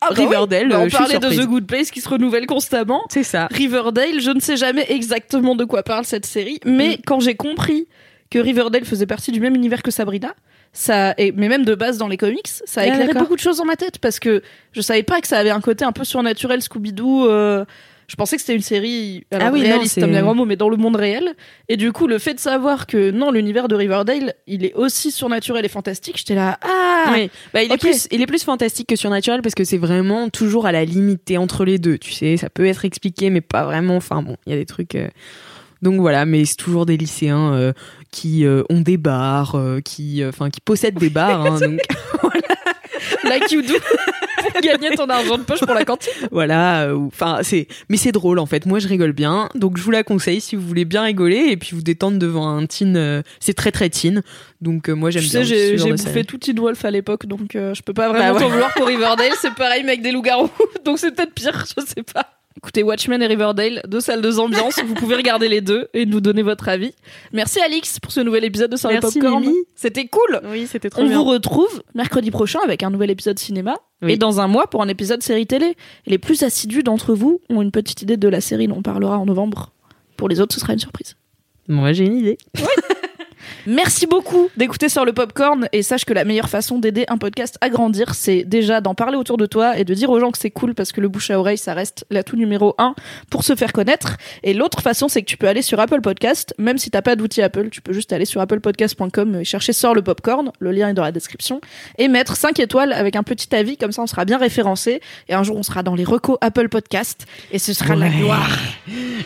Ah 0.00 0.08
bah 0.10 0.14
oui. 0.18 0.24
Riverdale, 0.24 0.68
Bah, 0.68 0.76
euh, 0.76 0.78
on 0.80 0.84
je 0.84 0.88
suis 0.90 0.98
parlait 0.98 1.18
de 1.18 1.20
surprise. 1.20 1.40
The 1.40 1.48
Good 1.48 1.66
Place 1.66 1.90
qui 1.90 2.00
se 2.00 2.08
renouvelle 2.08 2.46
constamment. 2.46 3.04
C'est 3.08 3.22
ça. 3.22 3.46
Riverdale, 3.52 4.20
je 4.20 4.30
ne 4.30 4.40
sais 4.40 4.56
jamais 4.56 4.84
exactement 4.90 5.54
de 5.54 5.64
quoi 5.64 5.82
parle 5.84 6.04
cette 6.04 6.26
série, 6.26 6.58
mais 6.64 6.98
quand 7.06 7.20
j'ai 7.20 7.34
compris 7.36 7.86
que 8.30 8.38
Riverdale 8.40 8.84
faisait 8.84 9.06
partie 9.06 9.30
du 9.32 9.38
même 9.40 9.54
univers 9.54 9.82
que 9.82 9.90
Sabrina, 9.92 10.34
ça, 10.76 11.14
et, 11.18 11.32
mais 11.32 11.48
même 11.48 11.64
de 11.64 11.74
base 11.74 11.98
dans 11.98 12.08
les 12.08 12.16
comics, 12.16 12.46
ça 12.46 12.82
a 12.82 12.84
Ah, 12.84 12.86
éclairé 12.88 13.14
beaucoup 13.14 13.34
de 13.36 13.40
choses 13.40 13.58
dans 13.58 13.64
ma 13.64 13.76
tête 13.76 13.98
parce 13.98 14.18
que 14.20 14.42
je 14.72 14.80
savais 14.80 15.02
pas 15.02 15.20
que 15.20 15.26
ça 15.28 15.38
avait 15.38 15.50
un 15.50 15.60
côté 15.60 15.84
un 15.84 15.92
peu 15.92 16.04
surnaturel, 16.04 16.60
Scooby-Doo. 16.60 17.28
euh, 17.28 17.64
je 18.08 18.14
pensais 18.14 18.36
que 18.36 18.42
c'était 18.42 18.54
une 18.54 18.62
série 18.62 19.24
alors 19.32 19.48
Ah 19.48 19.52
oui, 19.52 19.62
réaliste, 19.62 19.98
un 20.00 20.06
bien 20.06 20.22
grand 20.22 20.34
mot, 20.36 20.44
mais 20.44 20.54
dans 20.54 20.68
le 20.68 20.76
monde 20.76 20.94
réel. 20.94 21.34
Et 21.68 21.76
du 21.76 21.90
coup, 21.90 22.06
le 22.06 22.18
fait 22.20 22.34
de 22.34 22.38
savoir 22.38 22.86
que 22.86 23.10
non, 23.10 23.32
l'univers 23.32 23.66
de 23.66 23.74
Riverdale, 23.74 24.34
il 24.46 24.64
est 24.64 24.74
aussi 24.74 25.10
surnaturel 25.10 25.64
et 25.64 25.68
fantastique, 25.68 26.16
j'étais 26.18 26.36
là, 26.36 26.56
ah, 26.62 27.10
Oui. 27.12 27.30
Bah, 27.52 27.64
il, 27.64 27.72
est 27.72 27.78
plus, 27.78 28.06
il 28.12 28.22
est 28.22 28.26
plus 28.26 28.44
fantastique 28.44 28.88
que 28.90 28.94
surnaturel 28.96 29.42
parce 29.42 29.56
que 29.56 29.64
c'est 29.64 29.76
vraiment 29.78 30.28
toujours 30.28 30.66
à 30.66 30.72
la 30.72 30.84
limite 30.84 31.32
entre 31.36 31.64
les 31.64 31.78
deux. 31.80 31.98
Tu 31.98 32.12
sais, 32.12 32.36
ça 32.36 32.48
peut 32.48 32.66
être 32.66 32.84
expliqué, 32.84 33.28
mais 33.30 33.40
pas 33.40 33.64
vraiment. 33.64 33.96
Enfin 33.96 34.22
bon, 34.22 34.36
il 34.46 34.50
y 34.50 34.54
a 34.54 34.58
des 34.58 34.66
trucs. 34.66 34.94
euh, 34.94 35.08
Donc 35.82 35.98
voilà, 36.00 36.26
mais 36.26 36.44
c'est 36.44 36.54
toujours 36.56 36.86
des 36.86 36.96
lycéens 36.96 37.52
euh, 37.54 37.72
qui 38.16 38.46
euh, 38.46 38.62
ont 38.70 38.80
des 38.80 38.96
bars, 38.96 39.54
euh, 39.56 39.80
qui, 39.80 40.22
euh, 40.22 40.30
enfin, 40.30 40.48
qui 40.48 40.60
possèdent 40.62 40.98
des 40.98 41.10
bars. 41.10 41.44
hein, 41.44 41.60
donc 41.60 41.80
like 43.24 43.50
you 43.52 43.60
do, 43.62 43.74
pour 44.40 44.60
gagner 44.62 44.90
ton 44.96 45.06
argent 45.08 45.36
de 45.36 45.42
poche 45.42 45.60
pour 45.60 45.74
la 45.74 45.84
cantine. 45.84 46.12
voilà, 46.30 46.84
euh, 46.84 46.96
enfin 47.06 47.40
c'est, 47.42 47.66
mais 47.90 47.96
c'est 47.96 48.12
drôle 48.12 48.38
en 48.38 48.46
fait. 48.46 48.64
Moi 48.64 48.78
je 48.78 48.88
rigole 48.88 49.12
bien, 49.12 49.48
donc 49.54 49.76
je 49.76 49.82
vous 49.82 49.90
la 49.90 50.02
conseille 50.02 50.40
si 50.40 50.56
vous 50.56 50.66
voulez 50.66 50.84
bien 50.86 51.02
rigoler 51.02 51.46
et 51.50 51.56
puis 51.56 51.70
vous 51.74 51.82
détendre 51.82 52.18
devant 52.18 52.48
un 52.48 52.64
teen. 52.66 52.96
euh, 52.96 53.22
c'est 53.38 53.54
très 53.54 53.70
très 53.70 53.90
teen, 53.90 54.22
donc 54.62 54.88
euh, 54.88 54.94
moi 54.94 55.10
j'aime 55.10 55.22
Tu 55.24 55.28
bien. 55.30 55.42
j'ai 55.42 55.76
j'ai 55.76 55.90
bouffé 55.92 56.24
tout 56.24 56.38
Teen 56.38 56.58
Wolf 56.58 56.84
à 56.84 56.90
l'époque, 56.90 57.26
donc 57.26 57.50
je 57.52 57.82
peux 57.82 57.92
pas 57.94 58.08
vraiment 58.08 58.32
Bah 58.34 58.40
t'en 58.40 58.46
ouais. 58.46 58.52
vouloir 58.52 58.72
pour 58.74 58.86
Riverdale. 58.96 59.32
C'est 59.40 59.54
pareil, 59.54 59.82
mais 59.84 59.90
avec 59.92 60.02
des 60.02 60.12
loups-garous, 60.12 60.50
donc 60.84 60.98
c'est 60.98 61.14
peut-être 61.14 61.34
pire, 61.34 61.64
je 61.76 61.82
sais 61.84 62.02
pas. 62.02 62.35
Écoutez, 62.56 62.82
Watchmen 62.82 63.20
et 63.22 63.26
Riverdale, 63.26 63.82
deux 63.86 64.00
salles, 64.00 64.22
deux 64.22 64.38
ambiances. 64.38 64.80
Vous 64.86 64.94
pouvez 64.94 65.14
regarder 65.16 65.48
les 65.48 65.60
deux 65.60 65.88
et 65.92 66.06
nous 66.06 66.20
donner 66.22 66.42
votre 66.42 66.68
avis. 66.68 66.92
Merci 67.32 67.60
Alix 67.60 68.00
pour 68.00 68.12
ce 68.12 68.20
nouvel 68.20 68.44
épisode 68.44 68.70
de 68.70 68.78
Merci, 68.88 69.18
Popcorn. 69.20 69.44
C'était 69.74 70.06
cool. 70.06 70.40
Oui, 70.44 70.66
c'était 70.66 70.88
trop 70.88 71.02
On 71.02 71.06
bien. 71.06 71.16
vous 71.18 71.24
retrouve 71.24 71.82
mercredi 71.94 72.30
prochain 72.30 72.60
avec 72.64 72.82
un 72.82 72.90
nouvel 72.90 73.10
épisode 73.10 73.38
cinéma 73.38 73.76
Oui. 74.02 74.12
et 74.12 74.16
dans 74.16 74.40
un 74.40 74.48
mois 74.48 74.68
pour 74.68 74.82
un 74.82 74.88
épisode 74.88 75.22
série 75.22 75.46
télé. 75.46 75.76
Et 76.06 76.10
les 76.10 76.18
plus 76.18 76.42
assidus 76.44 76.82
d'entre 76.82 77.14
vous 77.14 77.40
ont 77.50 77.60
une 77.60 77.70
petite 77.70 78.00
idée 78.02 78.16
de 78.16 78.28
la 78.28 78.40
série 78.40 78.68
dont 78.68 78.78
on 78.78 78.82
parlera 78.82 79.18
en 79.18 79.26
novembre. 79.26 79.72
Pour 80.16 80.28
les 80.30 80.40
autres, 80.40 80.54
ce 80.54 80.60
sera 80.60 80.72
une 80.72 80.78
surprise. 80.78 81.14
Moi 81.68 81.92
j'ai 81.92 82.06
une 82.06 82.16
idée. 82.16 82.38
Merci 83.66 84.06
beaucoup 84.06 84.48
d'écouter 84.56 84.88
sur 84.88 85.04
le 85.04 85.12
popcorn 85.12 85.68
et 85.72 85.82
sache 85.82 86.04
que 86.04 86.12
la 86.12 86.24
meilleure 86.24 86.48
façon 86.48 86.78
d'aider 86.78 87.04
un 87.08 87.18
podcast 87.18 87.58
à 87.60 87.68
grandir, 87.68 88.14
c'est 88.14 88.44
déjà 88.44 88.80
d'en 88.80 88.94
parler 88.94 89.16
autour 89.16 89.36
de 89.36 89.46
toi 89.46 89.78
et 89.78 89.84
de 89.84 89.94
dire 89.94 90.10
aux 90.10 90.20
gens 90.20 90.30
que 90.30 90.38
c'est 90.38 90.50
cool 90.50 90.74
parce 90.74 90.92
que 90.92 91.00
le 91.00 91.08
bouche 91.08 91.30
à 91.30 91.38
oreille, 91.38 91.58
ça 91.58 91.74
reste 91.74 92.04
l'atout 92.10 92.36
numéro 92.36 92.74
un 92.78 92.94
pour 93.30 93.44
se 93.44 93.54
faire 93.54 93.72
connaître. 93.72 94.16
Et 94.42 94.54
l'autre 94.54 94.80
façon, 94.80 95.08
c'est 95.08 95.22
que 95.22 95.26
tu 95.26 95.36
peux 95.36 95.48
aller 95.48 95.62
sur 95.62 95.80
Apple 95.80 96.00
Podcast, 96.00 96.54
même 96.58 96.78
si 96.78 96.90
t'as 96.90 97.02
pas 97.02 97.16
d'outil 97.16 97.42
Apple, 97.42 97.68
tu 97.70 97.80
peux 97.80 97.92
juste 97.92 98.12
aller 98.12 98.24
sur 98.24 98.40
applepodcast.com 98.40 99.40
et 99.40 99.44
chercher 99.44 99.72
sort 99.72 99.94
le 99.94 100.02
popcorn, 100.02 100.52
le 100.58 100.70
lien 100.72 100.88
est 100.88 100.94
dans 100.94 101.02
la 101.02 101.12
description, 101.12 101.60
et 101.98 102.08
mettre 102.08 102.36
5 102.36 102.58
étoiles 102.60 102.92
avec 102.92 103.16
un 103.16 103.22
petit 103.22 103.54
avis, 103.54 103.76
comme 103.76 103.92
ça 103.92 104.02
on 104.02 104.06
sera 104.06 104.24
bien 104.24 104.38
référencé. 104.38 105.00
Et 105.28 105.34
un 105.34 105.42
jour 105.42 105.56
on 105.56 105.62
sera 105.62 105.82
dans 105.82 105.94
les 105.94 106.04
recos 106.04 106.38
Apple 106.40 106.68
Podcast 106.68 107.26
et 107.50 107.58
ce 107.58 107.72
sera 107.72 107.94
la 107.94 108.08
gloire. 108.08 108.58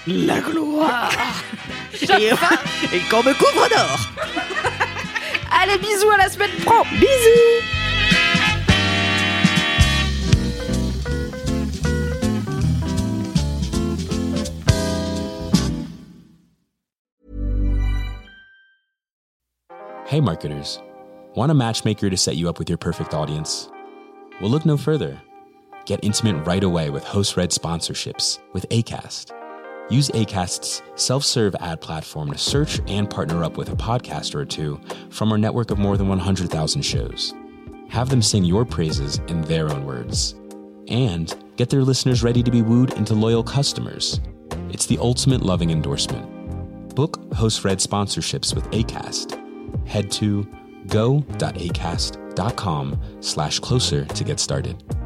La 0.06 0.40
gloire. 0.40 1.10
Et, 2.02 2.06
et 2.06 3.00
qu'on 3.10 3.22
me 3.22 3.34
couvre 3.34 3.68
d'or 3.68 4.09
Allez, 5.50 5.78
bisous 5.78 6.10
à 6.10 6.18
la 6.18 6.28
semaine 6.28 6.50
pro 6.64 6.84
Bisous 6.98 7.70
Hey, 20.10 20.20
marketers. 20.20 20.82
Want 21.36 21.52
a 21.52 21.54
matchmaker 21.54 22.10
to 22.10 22.16
set 22.16 22.34
you 22.34 22.48
up 22.48 22.58
with 22.58 22.68
your 22.68 22.78
perfect 22.78 23.14
audience? 23.14 23.70
Well, 24.40 24.50
look 24.50 24.66
no 24.66 24.76
further. 24.76 25.22
Get 25.84 26.02
intimate 26.02 26.44
right 26.44 26.64
away 26.64 26.90
with 26.90 27.04
host 27.04 27.36
read 27.36 27.50
sponsorships 27.50 28.40
with 28.52 28.68
ACAST. 28.70 29.39
Use 29.90 30.08
ACAST's 30.10 30.82
self 30.94 31.24
serve 31.24 31.56
ad 31.56 31.80
platform 31.80 32.30
to 32.30 32.38
search 32.38 32.80
and 32.86 33.10
partner 33.10 33.42
up 33.42 33.56
with 33.56 33.70
a 33.70 33.76
podcaster 33.76 34.36
or 34.36 34.44
two 34.44 34.80
from 35.10 35.32
our 35.32 35.38
network 35.38 35.72
of 35.72 35.78
more 35.78 35.96
than 35.96 36.06
100,000 36.06 36.82
shows. 36.82 37.34
Have 37.88 38.08
them 38.08 38.22
sing 38.22 38.44
your 38.44 38.64
praises 38.64 39.18
in 39.26 39.42
their 39.42 39.68
own 39.68 39.84
words. 39.84 40.36
And 40.86 41.34
get 41.56 41.70
their 41.70 41.82
listeners 41.82 42.22
ready 42.22 42.40
to 42.42 42.50
be 42.52 42.62
wooed 42.62 42.92
into 42.94 43.14
loyal 43.14 43.42
customers. 43.42 44.20
It's 44.70 44.86
the 44.86 44.98
ultimate 44.98 45.42
loving 45.42 45.70
endorsement. 45.70 46.94
Book 46.94 47.20
host 47.34 47.64
read 47.64 47.78
sponsorships 47.78 48.54
with 48.54 48.70
ACAST. 48.70 49.88
Head 49.88 50.12
to 50.12 50.48
go.acast.com 50.86 51.30
slash 53.20 53.58
closer 53.58 54.04
to 54.04 54.24
get 54.24 54.38
started. 54.38 54.99